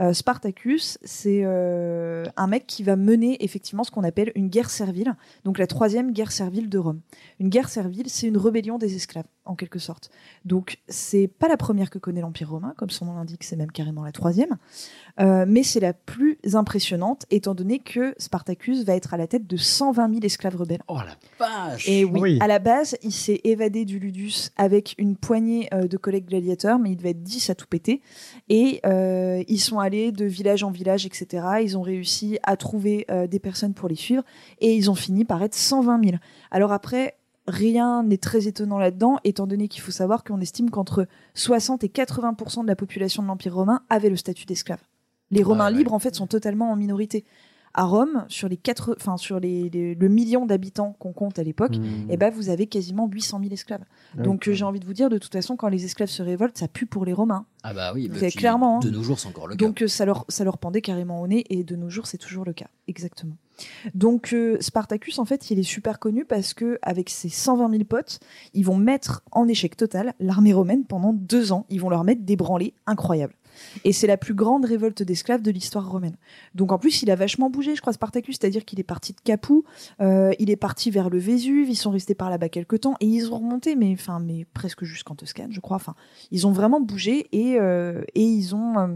euh, 0.00 0.14
Spartacus, 0.14 0.98
c'est 1.02 1.42
euh, 1.44 2.24
un 2.36 2.46
mec 2.46 2.66
qui 2.66 2.82
va 2.82 2.96
mener 2.96 3.44
effectivement 3.44 3.84
ce 3.84 3.90
qu'on 3.90 4.04
appelle 4.04 4.32
une 4.34 4.48
guerre 4.48 4.70
servile, 4.70 5.14
donc 5.44 5.58
la 5.58 5.66
troisième 5.66 6.12
guerre 6.12 6.32
servile 6.32 6.70
de 6.70 6.78
Rome. 6.78 7.00
Une 7.38 7.50
guerre 7.50 7.68
servile, 7.68 8.08
c'est 8.08 8.26
une 8.26 8.38
rébellion 8.38 8.78
des 8.78 8.96
esclaves, 8.96 9.26
en 9.44 9.54
quelque 9.54 9.78
sorte. 9.78 10.10
Donc, 10.46 10.78
c'est 10.88 11.28
pas 11.28 11.48
la 11.48 11.58
première 11.58 11.90
que 11.90 11.98
connaît 11.98 12.22
l'Empire 12.22 12.50
romain, 12.50 12.72
comme 12.78 12.90
son 12.90 13.04
nom 13.04 13.14
l'indique, 13.14 13.44
c'est 13.44 13.56
même 13.56 13.70
carrément 13.70 14.02
la 14.02 14.12
troisième. 14.12 14.56
Euh, 15.20 15.44
mais 15.46 15.62
c'est 15.62 15.80
la 15.80 15.92
plus 15.92 16.38
impressionnante, 16.54 17.26
étant 17.30 17.54
donné 17.54 17.78
que 17.78 18.14
Spartacus 18.18 18.84
va 18.84 18.94
être 18.94 19.12
à 19.12 19.16
la 19.16 19.26
tête 19.26 19.46
de 19.46 19.56
120 19.56 20.08
000 20.08 20.20
esclaves 20.24 20.56
rebelles. 20.56 20.82
Oh 20.88 20.96
la 20.96 21.16
vache 21.38 21.88
Et 21.88 22.04
oui, 22.04 22.20
Oui. 22.20 22.38
à 22.40 22.46
la 22.46 22.58
base, 22.58 22.96
il 23.02 23.12
s'est 23.12 23.40
évadé 23.44 23.84
du 23.84 23.98
Ludus 23.98 24.50
avec 24.56 24.94
une 24.98 25.16
poignée 25.16 25.68
euh, 25.74 25.86
de 25.86 25.96
collègues 25.96 26.26
gladiateurs, 26.28 26.78
mais 26.78 26.92
il 26.92 26.96
devait 26.96 27.10
être 27.10 27.22
10 27.22 27.50
à 27.50 27.54
tout 27.54 27.66
péter. 27.66 28.00
Et 28.48 28.80
euh, 28.86 29.42
ils 29.48 29.60
sont 29.60 29.78
allés 29.80 30.12
de 30.12 30.24
village 30.24 30.62
en 30.64 30.70
village, 30.70 31.04
etc. 31.06 31.44
Ils 31.62 31.76
ont 31.76 31.82
réussi 31.82 32.38
à 32.42 32.56
trouver 32.56 33.04
euh, 33.10 33.26
des 33.26 33.38
personnes 33.38 33.74
pour 33.74 33.88
les 33.88 33.96
suivre, 33.96 34.22
et 34.60 34.74
ils 34.74 34.90
ont 34.90 34.94
fini 34.94 35.24
par 35.24 35.42
être 35.42 35.54
120 35.54 36.02
000. 36.04 36.16
Alors 36.50 36.72
après, 36.72 37.16
rien 37.46 38.02
n'est 38.02 38.18
très 38.18 38.46
étonnant 38.46 38.78
là-dedans, 38.78 39.18
étant 39.24 39.46
donné 39.46 39.68
qu'il 39.68 39.82
faut 39.82 39.90
savoir 39.90 40.24
qu'on 40.24 40.40
estime 40.40 40.70
qu'entre 40.70 41.06
60 41.34 41.84
et 41.84 41.88
80% 41.88 42.62
de 42.62 42.68
la 42.68 42.76
population 42.76 43.22
de 43.22 43.28
l'Empire 43.28 43.54
romain 43.54 43.82
avait 43.90 44.10
le 44.10 44.16
statut 44.16 44.46
d'esclave. 44.46 44.78
Les 45.32 45.42
Romains 45.42 45.70
ouais. 45.72 45.78
libres, 45.78 45.92
en 45.94 45.98
fait, 45.98 46.14
sont 46.14 46.26
totalement 46.28 46.70
en 46.70 46.76
minorité. 46.76 47.24
à 47.74 47.84
Rome, 47.84 48.26
sur 48.28 48.50
les 48.50 48.58
quatre, 48.58 48.94
enfin 49.00 49.16
sur 49.16 49.40
les, 49.40 49.70
les- 49.70 49.94
le 49.94 50.08
million 50.10 50.44
d'habitants 50.44 50.94
qu'on 50.98 51.14
compte 51.14 51.38
à 51.38 51.42
l'époque, 51.42 51.78
Mmh. 51.78 52.10
et 52.10 52.18
ben 52.18 52.30
vous 52.30 52.50
avez 52.50 52.66
quasiment 52.66 53.08
800 53.10 53.40
000 53.40 53.50
esclaves. 53.54 53.80
Donc 54.14 54.46
euh, 54.46 54.52
j'ai 54.52 54.66
envie 54.66 54.78
de 54.78 54.84
vous 54.84 54.92
dire, 54.92 55.08
de 55.08 55.16
toute 55.16 55.32
façon, 55.32 55.56
quand 55.56 55.68
les 55.68 55.86
esclaves 55.86 56.10
se 56.10 56.22
révoltent, 56.22 56.58
ça 56.58 56.68
pue 56.68 56.84
pour 56.84 57.06
les 57.06 57.14
Romains. 57.14 57.46
Ah 57.62 57.72
bah 57.72 57.92
oui, 57.94 58.10
Vous 58.12 58.20
bah, 58.20 58.28
clairement. 58.28 58.76
hein. 58.76 58.80
De 58.80 58.90
nos 58.90 59.02
jours, 59.02 59.18
c'est 59.18 59.26
encore 59.28 59.46
le 59.48 59.56
cas. 59.56 59.64
Donc 59.64 59.80
euh, 59.80 59.88
ça 59.88 60.04
leur 60.04 60.26
ça 60.28 60.44
leur 60.44 60.58
pendait 60.58 60.82
carrément 60.82 61.22
au 61.22 61.26
nez 61.26 61.46
et 61.48 61.64
de 61.64 61.74
nos 61.74 61.88
jours 61.88 62.06
c'est 62.06 62.18
toujours 62.18 62.44
le 62.44 62.52
cas 62.52 62.66
exactement. 62.88 63.36
Donc 63.94 64.34
euh, 64.34 64.58
Spartacus 64.60 65.18
en 65.18 65.24
fait 65.24 65.50
il 65.50 65.58
est 65.58 65.62
super 65.62 65.98
connu 65.98 66.24
parce 66.26 66.52
que 66.52 66.78
avec 66.82 67.08
ses 67.08 67.28
120 67.30 67.70
000 67.70 67.84
potes 67.84 68.20
ils 68.52 68.64
vont 68.66 68.76
mettre 68.76 69.22
en 69.30 69.48
échec 69.48 69.76
total 69.78 70.12
l'armée 70.20 70.52
romaine 70.52 70.84
pendant 70.84 71.12
deux 71.14 71.52
ans. 71.52 71.64
Ils 71.70 71.80
vont 71.80 71.88
leur 71.88 72.04
mettre 72.04 72.22
des 72.22 72.36
branlées 72.36 72.74
incroyables. 72.86 73.34
Et 73.84 73.92
c'est 73.92 74.06
la 74.06 74.16
plus 74.16 74.34
grande 74.34 74.64
révolte 74.64 75.02
d'esclaves 75.02 75.42
de 75.42 75.50
l'histoire 75.50 75.90
romaine. 75.90 76.16
Donc 76.54 76.72
en 76.72 76.78
plus, 76.78 77.02
il 77.02 77.10
a 77.10 77.16
vachement 77.16 77.50
bougé, 77.50 77.74
je 77.74 77.80
crois, 77.80 77.92
Spartacus, 77.92 78.36
c'est-à-dire 78.40 78.64
qu'il 78.64 78.80
est 78.80 78.84
parti 78.84 79.12
de 79.12 79.20
Capoue, 79.20 79.64
euh, 80.00 80.32
il 80.38 80.50
est 80.50 80.56
parti 80.56 80.90
vers 80.90 81.10
le 81.10 81.18
Vésuve, 81.18 81.68
ils 81.68 81.76
sont 81.76 81.90
restés 81.90 82.14
par 82.14 82.30
là-bas 82.30 82.48
quelques 82.48 82.80
temps, 82.80 82.94
et 83.00 83.06
ils 83.06 83.32
ont 83.32 83.38
remonté, 83.38 83.76
mais, 83.76 83.92
enfin, 83.92 84.20
mais 84.20 84.46
presque 84.52 84.84
jusqu'en 84.84 85.14
Toscane, 85.14 85.52
je 85.52 85.60
crois. 85.60 85.76
Enfin, 85.76 85.94
ils 86.30 86.46
ont 86.46 86.52
vraiment 86.52 86.80
bougé 86.80 87.28
et, 87.32 87.58
euh, 87.58 88.02
et 88.14 88.24
ils 88.24 88.54
ont 88.54 88.78
euh, 88.78 88.88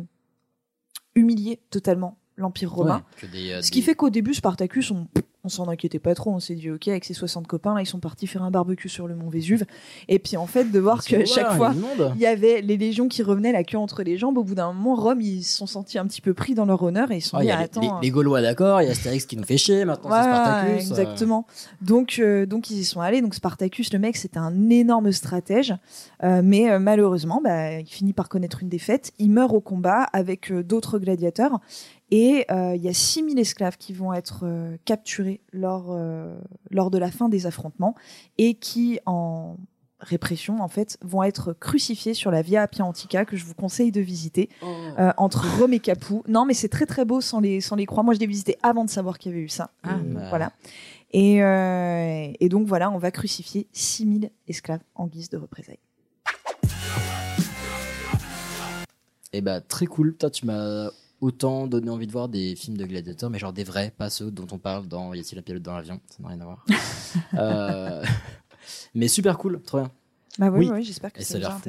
humilié 1.15 1.61
totalement 1.71 2.19
l'Empire 2.37 2.73
romain. 2.73 2.97
Ouais, 2.97 3.21
que 3.21 3.27
des, 3.27 3.53
euh, 3.53 3.63
Ce 3.63 3.71
qui 3.71 3.81
des- 3.81 3.87
fait 3.87 3.95
qu'au 3.95 4.11
début, 4.11 4.35
Spartacus, 4.35 4.91
on, 4.91 5.07
on 5.45 5.49
s'en 5.49 5.69
inquiétait 5.69 6.01
pas 6.01 6.15
trop. 6.15 6.33
On 6.33 6.41
s'est 6.41 6.57
dit, 6.57 6.71
ok, 6.71 6.89
avec 6.89 7.05
ses 7.05 7.15
60 7.15 7.47
copains, 7.47 7.75
là, 7.75 7.81
ils 7.81 7.87
sont 7.87 8.01
partis 8.01 8.27
faire 8.27 8.43
un 8.43 8.51
barbecue 8.51 8.89
sur 8.89 9.07
le 9.07 9.15
mont 9.15 9.29
Vésuve. 9.29 9.65
Et 10.09 10.19
puis, 10.19 10.37
en 10.37 10.47
fait, 10.49 10.65
de 10.73 10.79
voir 10.81 11.03
sont 11.03 11.17
qu'à 11.17 11.25
chaque 11.25 11.53
fois, 11.53 11.73
il 12.17 12.21
y 12.21 12.27
avait 12.27 12.61
les 12.63 12.77
légions 12.77 13.07
qui 13.09 13.23
revenaient 13.23 13.53
la 13.53 13.63
queue 13.63 13.79
entre 13.79 14.03
les 14.03 14.19
jambes. 14.19 14.37
Au 14.39 14.45
bout 14.45 14.57
d'un 14.57 14.73
moment, 14.73 14.97
Rome, 14.97 15.21
ils 15.21 15.45
se 15.45 15.57
sont 15.57 15.67
sentis 15.67 15.99
un 15.99 16.07
petit 16.07 16.21
peu 16.21 16.35
pris 16.35 16.55
dans 16.55 16.65
leur 16.67 16.83
honneur 16.83 17.11
et 17.13 17.19
ils 17.19 17.21
se 17.23 17.29
sont 17.31 17.37
Ah, 17.37 17.43
dit, 17.43 17.47
y 17.47 17.51
a 17.53 17.59
les- 17.59 17.65
attends. 17.65 17.81
les, 18.01 18.07
les 18.09 18.11
Gaulois 18.11 18.43
d'accord, 18.43 18.83
il 18.83 18.87
y 18.87 18.89
a 18.89 18.91
Astérix 18.91 19.25
qui 19.25 19.37
nous 19.37 19.45
fait 19.45 19.57
chier, 19.57 19.85
maintenant 19.85 20.11
c'est 20.11 20.23
Spartacus. 20.23 20.73
euh. 20.73 20.91
exactement. 20.91 21.47
Donc, 21.81 22.17
euh, 22.19 22.45
donc 22.45 22.69
ils 22.71 22.79
y 22.81 22.85
sont 22.85 23.01
allés. 23.01 23.23
Donc 23.23 23.35
Spartacus, 23.35 23.93
le 23.93 23.99
mec, 24.01 24.17
c'était 24.17 24.39
un 24.39 24.69
énorme 24.69 25.13
stratège, 25.13 25.75
Euh, 26.25 26.41
mais 26.43 26.79
malheureusement, 26.81 27.41
bah, 27.45 27.79
il 27.79 27.87
finit 27.87 28.15
par 28.15 28.29
connaître 28.31 28.63
une 28.63 28.69
défaite. 28.71 29.13
Il 29.19 29.31
meurt 29.31 29.53
au 29.53 29.61
combat 29.61 30.03
avec 30.15 30.51
d'autres 30.53 30.99
gladiateurs, 30.99 31.61
et 32.11 32.45
euh, 32.51 32.75
il 32.77 32.83
y 32.83 32.89
a 32.89 32.95
6000 32.95 33.39
esclaves 33.39 33.77
qui 33.77 33.93
vont 33.93 34.13
être 34.13 34.41
euh, 34.45 34.77
capturés 34.85 35.41
lors 35.53 35.87
euh, 35.91 36.37
lors 36.71 36.91
de 36.91 36.99
la 36.99 37.11
fin 37.11 37.29
des 37.29 37.47
affrontements 37.47 37.95
et 38.39 38.55
qui 38.55 39.01
en 39.07 39.57
répression 39.99 40.61
en 40.61 40.69
fait 40.69 40.99
vont 41.03 41.23
être 41.23 41.55
crucifiés 41.55 42.13
sur 42.13 42.31
la 42.31 42.43
Via 42.43 42.63
Appia 42.63 42.85
Antica 42.85 43.25
que 43.25 43.37
je 43.37 43.45
vous 43.47 43.55
conseille 43.55 43.91
de 43.91 44.01
visiter 44.03 44.51
euh, 44.63 45.11
entre 45.17 45.47
Rome 45.59 45.73
et 45.73 45.81
Capoue. 45.81 46.23
Non 46.29 46.45
mais 46.45 46.55
c'est 46.55 46.69
très 46.69 46.87
très 46.87 47.05
beau 47.05 47.21
sans 47.21 47.41
les 47.41 47.61
sans 47.61 47.77
les 47.77 47.87
croix. 47.87 48.03
Moi 48.03 48.15
je 48.15 48.21
l'ai 48.21 48.27
visité 48.27 48.57
avant 48.63 48.85
de 48.85 48.91
savoir 48.91 49.19
qu'il 49.19 49.33
y 49.33 49.35
avait 49.35 49.45
eu 49.45 49.49
ça. 49.49 49.71
Ah, 49.83 49.95
Euh, 49.95 49.99
bah. 50.15 50.29
Voilà. 50.29 50.53
Et, 51.13 51.43
euh, 51.43 52.31
et 52.41 52.49
donc 52.51 52.67
voilà, 52.67 52.91
on 52.91 52.99
va 52.99 53.11
crucifier 53.11 53.69
6000 53.73 54.31
esclaves 54.49 54.83
en 54.97 55.07
guise 55.07 55.31
de 55.31 55.39
représailles. 55.39 55.79
Et 59.33 59.41
bah 59.41 59.61
très 59.61 59.87
cool. 59.87 60.15
Toi, 60.17 60.31
tu 60.31 60.47
m'as 60.47 60.91
autant 61.21 61.67
donné 61.67 61.91
envie 61.91 62.07
de 62.07 62.13
voir 62.13 62.29
des 62.29 62.55
films 62.57 62.77
de 62.77 62.85
gladiateurs, 62.85 63.31
mais 63.31 63.39
genre 63.39 63.53
des 63.53 63.65
vrais, 63.65 63.93
pas 63.97 64.11
ceux 64.11 64.31
dont 64.31 64.47
on 64.53 64.59
parle 64.59 64.87
dans 64.87 65.15
Y 65.15 65.21
a-t-il 65.21 65.39
un 65.39 65.43
pilote 65.43 65.63
dans 65.63 65.75
l'avion 65.75 66.01
Ça 66.09 66.23
n'a 66.23 66.29
rien 66.29 66.41
à 66.41 66.45
voir. 66.45 66.65
Euh, 67.35 68.05
Mais 68.95 69.09
super 69.09 69.39
cool, 69.39 69.63
trop 69.63 69.79
bien. 69.79 69.91
Bah 70.39 70.51
oui, 70.51 70.69
oui, 70.71 70.85
j'espère 70.85 71.13
que 71.13 71.21
Et 71.21 71.25
ça 71.25 71.37
a 71.37 71.39
l'air. 71.39 71.61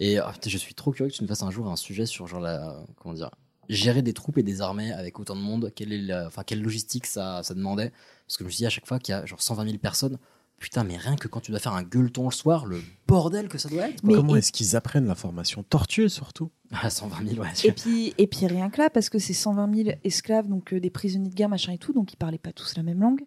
Et 0.00 0.18
putain, 0.32 0.50
je 0.50 0.58
suis 0.58 0.74
trop 0.74 0.90
curieux 0.90 1.10
que 1.10 1.16
tu 1.16 1.22
nous 1.22 1.28
fasses 1.28 1.42
un 1.42 1.50
jour 1.50 1.68
un 1.68 1.76
sujet 1.76 2.04
sur 2.04 2.26
genre 2.26 2.40
la 2.40 2.82
comment 2.96 3.14
dire 3.14 3.30
gérer 3.68 4.02
des 4.02 4.14
troupes 4.14 4.38
et 4.38 4.42
des 4.42 4.60
armées 4.60 4.92
avec 4.92 5.20
autant 5.20 5.36
de 5.36 5.40
monde. 5.40 5.70
Quelle 5.76 5.92
est 5.92 5.98
la, 5.98 6.26
enfin 6.26 6.42
quelle 6.44 6.62
logistique 6.62 7.06
ça 7.06 7.42
ça 7.42 7.54
demandait? 7.54 7.92
Parce 8.26 8.36
que 8.36 8.44
je 8.44 8.46
me 8.46 8.50
suis 8.50 8.58
dit 8.58 8.66
à 8.66 8.70
chaque 8.70 8.86
fois 8.86 8.98
qu'il 8.98 9.12
y 9.12 9.14
a 9.14 9.24
genre 9.26 9.40
120 9.40 9.64
000 9.66 9.78
personnes. 9.78 10.18
Putain, 10.58 10.82
mais 10.84 10.96
rien 10.96 11.14
que 11.16 11.28
quand 11.28 11.40
tu 11.40 11.52
dois 11.52 11.60
faire 11.60 11.74
un 11.74 11.82
gueuleton 11.84 12.24
le 12.24 12.32
soir, 12.32 12.66
le 12.66 12.80
bordel 13.06 13.48
que 13.48 13.58
ça 13.58 13.68
doit 13.68 13.88
être. 13.90 14.00
quoi. 14.02 14.16
Comment 14.16 14.34
est-ce 14.36 14.50
qu'ils 14.52 14.74
apprennent 14.76 15.06
la 15.06 15.14
formation 15.14 15.62
tortue 15.62 16.08
surtout 16.08 16.50
Ah, 16.72 16.90
120 16.90 17.28
000, 17.28 17.40
ouais. 17.40 17.48
Et 17.64 17.72
puis, 17.72 18.12
et 18.18 18.26
puis 18.26 18.46
rien 18.46 18.68
que 18.68 18.80
là, 18.80 18.90
parce 18.90 19.08
que 19.08 19.18
c'est 19.18 19.34
120 19.34 19.74
000 19.84 19.90
esclaves, 20.04 20.48
donc 20.48 20.72
euh, 20.72 20.80
des 20.80 20.90
prisonniers 20.90 21.28
de 21.30 21.34
guerre, 21.34 21.48
machin 21.48 21.72
et 21.72 21.78
tout, 21.78 21.92
donc 21.92 22.12
ils 22.12 22.16
parlaient 22.16 22.38
pas 22.38 22.52
tous 22.52 22.76
la 22.76 22.82
même 22.82 23.00
langue. 23.00 23.22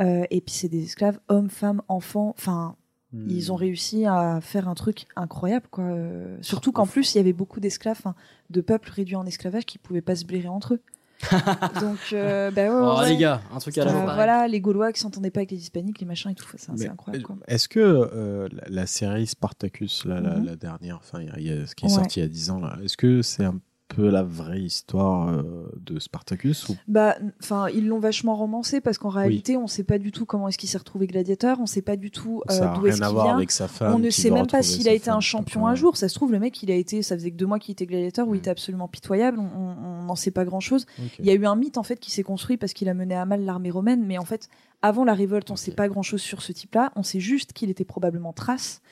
Euh, 0.00 0.24
et 0.30 0.40
puis 0.40 0.54
c'est 0.54 0.68
des 0.68 0.82
esclaves, 0.84 1.18
hommes, 1.28 1.50
femmes, 1.50 1.82
enfants. 1.88 2.34
Enfin, 2.36 2.76
Hmm. 3.12 3.30
ils 3.30 3.52
ont 3.52 3.54
réussi 3.54 4.06
à 4.06 4.40
faire 4.42 4.68
un 4.68 4.74
truc 4.74 5.06
incroyable, 5.14 5.66
quoi. 5.70 5.84
Euh, 5.84 6.36
surtout 6.40 6.72
qu'en 6.72 6.84
plus, 6.84 7.14
il 7.14 7.18
y 7.18 7.20
avait 7.20 7.32
beaucoup 7.32 7.60
d'esclaves, 7.60 8.02
de 8.50 8.60
peuples 8.60 8.90
réduits 8.90 9.14
en 9.14 9.24
esclavage 9.24 9.66
qui 9.66 9.78
pouvaient 9.78 10.00
pas 10.02 10.16
se 10.16 10.24
blairer 10.24 10.48
entre 10.48 10.74
eux. 10.74 10.80
donc, 11.80 11.98
euh, 12.12 12.50
bah 12.50 12.62
ouais, 12.62 12.70
Oh, 12.72 13.00
ouais. 13.00 13.10
les 13.10 13.16
gars, 13.16 13.40
un 13.54 13.58
truc 13.58 13.76
à 13.78 13.84
la 13.84 13.90
Euh, 13.92 14.02
fois. 14.02 14.14
Voilà, 14.14 14.46
les 14.48 14.60
Gaulois 14.60 14.92
qui 14.92 15.00
s'entendaient 15.00 15.30
pas 15.30 15.40
avec 15.40 15.50
les 15.52 15.56
Hispaniques, 15.58 16.00
les 16.00 16.06
machins 16.06 16.30
et 16.30 16.34
tout. 16.34 16.46
C'est 16.56 16.88
incroyable. 16.88 17.24
Est-ce 17.46 17.68
que 17.68 17.80
euh, 17.80 18.48
la, 18.52 18.62
la 18.68 18.86
série 18.86 19.26
Spartacus, 19.26 20.04
là, 20.04 20.20
la, 20.20 20.36
Mhm. 20.36 20.44
la 20.46 20.56
dernière, 20.56 20.96
enfin, 20.96 21.20
ce 21.24 21.74
qui 21.74 21.86
est 21.86 21.88
Ouais. 21.88 21.94
sorti 21.94 22.20
il 22.20 22.22
y 22.22 22.26
a 22.26 22.28
10 22.28 22.50
ans, 22.50 22.60
là, 22.60 22.76
est-ce 22.84 22.96
que 22.96 23.22
c'est 23.22 23.44
un 23.44 23.58
peu 23.88 24.08
la 24.08 24.22
vraie 24.22 24.60
histoire 24.62 25.28
euh, 25.28 25.70
de 25.78 25.98
Spartacus 25.98 26.68
ou... 26.68 26.76
Bah, 26.88 27.16
enfin, 27.42 27.68
ils 27.68 27.86
l'ont 27.86 27.98
vachement 27.98 28.34
romancé 28.34 28.80
parce 28.80 28.98
qu'en 28.98 29.10
réalité, 29.10 29.56
on 29.56 29.66
sait 29.66 29.84
pas 29.84 29.98
du 29.98 30.10
tout 30.10 30.24
comment 30.24 30.48
est-ce 30.48 30.58
qu'il 30.58 30.68
s'est 30.68 30.78
retrouvé 30.78 31.06
gladiateur, 31.06 31.60
on 31.60 31.66
sait 31.66 31.82
pas 31.82 31.96
du 31.96 32.10
tout 32.10 32.42
euh, 32.50 32.74
d'où 32.74 32.86
est-ce 32.86 33.00
qu'il 33.00 33.14
vient. 33.14 33.34
avec 33.36 33.50
sa 33.50 33.68
femme 33.68 33.94
On 33.94 33.98
ne 33.98 34.10
sait 34.10 34.30
même 34.30 34.46
pas 34.46 34.62
s'il 34.62 34.88
a 34.88 34.92
été 34.92 35.04
femme, 35.06 35.18
un 35.18 35.20
champion 35.20 35.66
un 35.66 35.74
jour. 35.74 35.96
Ça 35.96 36.08
se 36.08 36.14
trouve, 36.14 36.32
le 36.32 36.38
mec, 36.38 36.62
il 36.62 36.70
a 36.70 36.74
été, 36.74 37.02
ça 37.02 37.16
faisait 37.16 37.30
que 37.30 37.36
deux 37.36 37.46
mois 37.46 37.58
qu'il 37.58 37.72
était 37.72 37.86
gladiateur, 37.86 38.26
Mm. 38.26 38.30
où 38.30 38.34
il 38.34 38.38
était 38.38 38.50
absolument 38.50 38.88
pitoyable. 38.88 39.38
On- 39.38 40.04
n'en 40.04 40.16
sait 40.16 40.30
pas 40.30 40.44
grand 40.44 40.60
chose. 40.60 40.84
Ok. 40.98 41.12
Il 41.18 41.24
y 41.24 41.30
a 41.30 41.34
eu 41.34 41.46
un 41.46 41.56
mythe 41.56 41.78
en 41.78 41.82
fait 41.82 41.98
qui 41.98 42.10
s'est 42.10 42.22
construit 42.22 42.58
parce 42.58 42.74
qu'il 42.74 42.90
a 42.90 42.94
mené 42.94 43.14
à 43.14 43.24
mal 43.24 43.42
l'armée 43.44 43.70
romaine, 43.70 44.04
mais 44.04 44.18
en 44.18 44.24
fait, 44.26 44.48
avant 44.82 45.02
la 45.04 45.14
révolte, 45.14 45.50
on 45.50 45.56
sait 45.56 45.72
pas 45.72 45.88
grand 45.88 46.02
chose 46.02 46.20
sur 46.20 46.42
ce 46.42 46.52
type-là. 46.52 46.92
On 46.94 47.02
sait 47.02 47.20
juste 47.20 47.54
qu'il 47.54 47.70
était 47.70 47.86
probablement 47.86 48.34
Thrace 48.34 48.82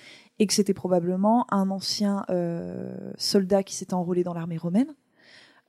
et 0.43 0.47
que 0.49 0.53
c'était 0.55 0.75
probablement 0.75 1.47
un 1.55 1.71
ancien 1.71 2.25
euh, 2.29 3.13
soldat 3.17 3.63
qui 3.63 3.77
s'était 3.77 3.95
enrôlé 3.95 4.25
dans 4.25 4.35
l'armée 4.35 4.57
romaine, 4.57 4.93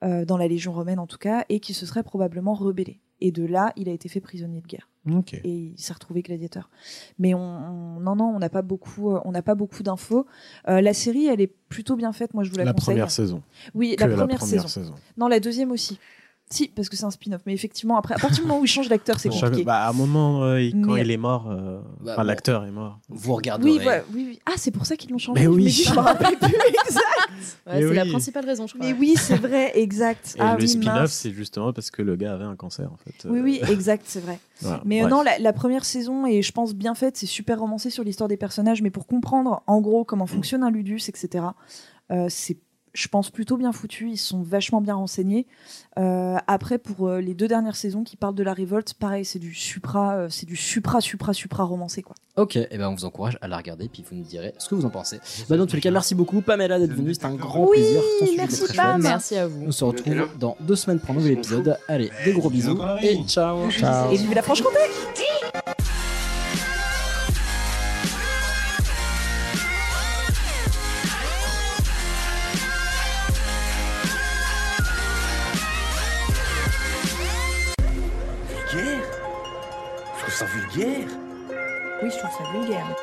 euh, 0.03 0.25
dans 0.25 0.35
la 0.37 0.47
légion 0.47 0.71
romaine 0.73 0.97
en 0.97 1.05
tout 1.05 1.19
cas, 1.19 1.45
et 1.49 1.59
qui 1.59 1.75
se 1.75 1.85
serait 1.85 2.01
probablement 2.01 2.55
rebellé. 2.55 2.99
Et 3.21 3.31
de 3.31 3.45
là, 3.45 3.71
il 3.75 3.87
a 3.87 3.91
été 3.91 4.09
fait 4.09 4.19
prisonnier 4.19 4.61
de 4.61 4.65
guerre. 4.67 4.89
Et 5.43 5.49
il 5.75 5.77
s'est 5.77 5.93
retrouvé 5.93 6.23
gladiateur. 6.23 6.69
Mais 7.19 7.33
on, 7.35 7.39
on- 7.39 7.99
non, 7.99 8.15
non, 8.15 8.25
on 8.35 8.39
n'a 8.39 8.49
pas 8.49 8.63
beaucoup, 8.63 9.11
euh, 9.11 9.19
on 9.25 9.31
n'a 9.31 9.43
pas 9.43 9.53
beaucoup 9.53 9.83
d'infos. 9.83 10.25
Euh, 10.67 10.81
la 10.81 10.93
série, 10.93 11.27
elle 11.27 11.39
est 11.41 11.53
plutôt 11.69 11.95
bien 11.95 12.11
faite. 12.13 12.33
Moi, 12.33 12.43
je 12.43 12.49
vous 12.49 12.57
la, 12.57 12.63
La 12.65 12.73
conseille. 12.73 12.95
première 12.95 13.11
saison. 13.11 13.43
Oui, 13.75 13.95
la 13.99 14.07
la 14.07 14.15
première, 14.15 14.39
première 14.39 14.63
saison. 14.63 14.67
saison. 14.67 14.95
Non, 15.17 15.27
la 15.27 15.39
deuxième 15.39 15.71
aussi. 15.71 15.99
Si, 16.49 16.67
parce 16.67 16.87
que 16.87 16.95
c'est 16.95 17.05
un 17.05 17.09
spin-off. 17.11 17.41
Mais 17.47 17.53
effectivement, 17.53 17.97
après, 17.97 18.13
à 18.13 18.19
partir 18.19 18.43
du 18.43 18.47
moment 18.47 18.59
où 18.59 18.65
il 18.65 18.67
change 18.67 18.87
d'acteur, 18.87 19.19
c'est 19.19 19.29
compliqué. 19.29 19.63
bah, 19.63 19.85
à 19.85 19.89
un 19.89 19.93
moment, 19.93 20.43
euh, 20.43 20.61
il- 20.61 20.71
quand 20.81 20.93
Mais- 20.93 21.01
il 21.01 21.09
est 21.09 21.17
mort, 21.17 21.49
euh, 21.49 21.79
Bah, 22.01 22.11
enfin, 22.13 22.21
bon. 22.21 22.27
l'acteur 22.27 22.65
est 22.65 22.71
mort. 22.71 22.99
Vous 23.09 23.33
regarderez. 23.33 23.71
oui, 23.71 23.79
voilà, 23.81 24.03
oui, 24.13 24.25
oui. 24.29 24.39
Ah, 24.45 24.51
c'est 24.57 24.69
pour 24.69 24.85
ça 24.85 24.95
qu'ils 24.95 25.09
l'ont 25.09 25.17
changé. 25.17 25.41
Mais 25.41 25.47
oui. 25.47 25.69
je 25.69 25.91
me 25.91 25.97
rappelle 25.99 26.37
plus 26.37 26.53
exact. 26.85 27.03
Ouais, 27.65 27.73
Mais 27.75 27.81
c'est 27.87 27.93
la 27.95 28.03
oui. 28.03 28.09
principale 28.09 28.45
raison, 28.45 28.67
je 28.67 28.75
crois. 28.75 28.85
Mais 28.85 28.93
oui, 28.93 29.15
c'est 29.17 29.37
vrai, 29.37 29.71
exact. 29.79 30.35
Et 30.37 30.41
ah 30.41 30.55
le 30.55 30.61
oui, 30.61 30.69
spin-off, 30.69 30.93
mince. 30.95 31.13
c'est 31.13 31.31
justement 31.31 31.73
parce 31.73 31.89
que 31.89 32.01
le 32.03 32.15
gars 32.15 32.33
avait 32.33 32.43
un 32.43 32.55
cancer, 32.55 32.91
en 32.91 32.97
fait. 32.97 33.27
Oui, 33.27 33.39
oui, 33.39 33.59
exact, 33.69 34.03
c'est 34.05 34.19
vrai. 34.21 34.37
Voilà, 34.61 34.81
Mais 34.85 35.03
euh, 35.03 35.07
non, 35.07 35.23
la, 35.23 35.39
la 35.39 35.51
première 35.53 35.83
saison 35.83 36.25
est, 36.27 36.41
je 36.43 36.51
pense, 36.51 36.73
bien 36.75 36.93
faite. 36.93 37.17
C'est 37.17 37.25
super 37.25 37.59
romancé 37.59 37.89
sur 37.89 38.03
l'histoire 38.03 38.27
des 38.29 38.37
personnages, 38.37 38.81
mais 38.81 38.91
pour 38.91 39.07
comprendre, 39.07 39.63
en 39.67 39.81
gros, 39.81 40.05
comment 40.05 40.27
fonctionne 40.27 40.61
un 40.63 40.69
ludus, 40.71 41.01
etc., 41.09 41.45
euh, 42.11 42.27
c'est, 42.29 42.57
je 42.93 43.07
pense, 43.07 43.31
plutôt 43.31 43.57
bien 43.57 43.71
foutu. 43.71 44.09
Ils 44.09 44.17
sont 44.17 44.41
vachement 44.41 44.81
bien 44.81 44.95
renseignés. 44.95 45.47
Euh, 45.97 46.37
après, 46.47 46.77
pour 46.77 47.07
euh, 47.07 47.21
les 47.21 47.33
deux 47.33 47.47
dernières 47.47 47.75
saisons 47.75 48.03
qui 48.03 48.15
parlent 48.15 48.35
de 48.35 48.43
la 48.43 48.53
révolte, 48.53 48.93
pareil, 48.93 49.25
c'est 49.25 49.39
du 49.39 49.53
supra, 49.53 50.15
euh, 50.15 50.27
c'est 50.29 50.45
du 50.45 50.55
supra, 50.55 51.01
supra, 51.01 51.33
supra 51.33 51.63
romancé, 51.63 52.01
quoi. 52.01 52.15
Ok, 52.35 52.55
et 52.55 52.77
ben 52.77 52.89
on 52.89 52.95
vous 52.95 53.05
encourage 53.05 53.37
à 53.41 53.47
la 53.47 53.57
regarder, 53.57 53.87
puis 53.87 54.03
vous 54.09 54.15
nous 54.15 54.23
direz 54.23 54.55
ce 54.57 54.67
que 54.67 54.73
vous 54.73 54.85
en 54.85 54.89
pensez. 54.89 55.19
Bah 55.49 55.57
dans 55.57 55.67
tous 55.67 55.75
les 55.75 55.81
cas, 55.81 55.91
merci 55.91 56.15
beaucoup 56.15 56.41
Pamela 56.41 56.79
d'être 56.79 56.93
venue, 56.93 57.13
c'était 57.13 57.27
un 57.27 57.35
grand 57.35 57.67
Oui, 57.67 57.77
plaisir. 57.77 58.01
Ton 58.19 58.25
sujet 58.25 58.37
merci, 58.37 58.63
très 58.63 58.75
Pam. 58.75 59.01
Merci 59.01 59.37
à 59.37 59.47
vous. 59.47 59.65
On 59.67 59.71
se 59.71 59.83
retrouve 59.83 60.27
dans 60.39 60.57
deux 60.59 60.75
semaines 60.75 60.99
pour 60.99 61.11
un 61.11 61.13
nouvel 61.15 61.33
épisode. 61.33 61.77
Allez, 61.87 62.11
des 62.25 62.33
gros 62.33 62.49
bisous 62.49 62.79
et 63.03 63.17
ciao. 63.27 63.69
Et 64.11 64.17
vive 64.17 64.33
la 64.33 64.41
Franche-Comté 64.41 64.79
ça 80.43 80.49
vulgaire. 80.57 81.07
Oui, 82.01 82.09
je 82.09 82.17
trouve 82.17 82.31
ça 82.31 82.51
vulgaire. 82.51 82.95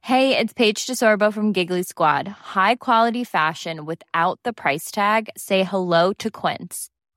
Hey, 0.00 0.36
it's 0.36 0.52
Paige 0.52 0.86
DeSorbo 0.86 1.32
from 1.32 1.52
Giggly 1.52 1.82
Squad. 1.82 2.28
High 2.28 2.76
quality 2.76 3.24
fashion 3.24 3.84
without 3.84 4.38
the 4.44 4.52
price 4.52 4.90
tag. 4.90 5.30
Say 5.36 5.64
hello 5.64 6.12
to 6.18 6.30
Quince. 6.30 6.90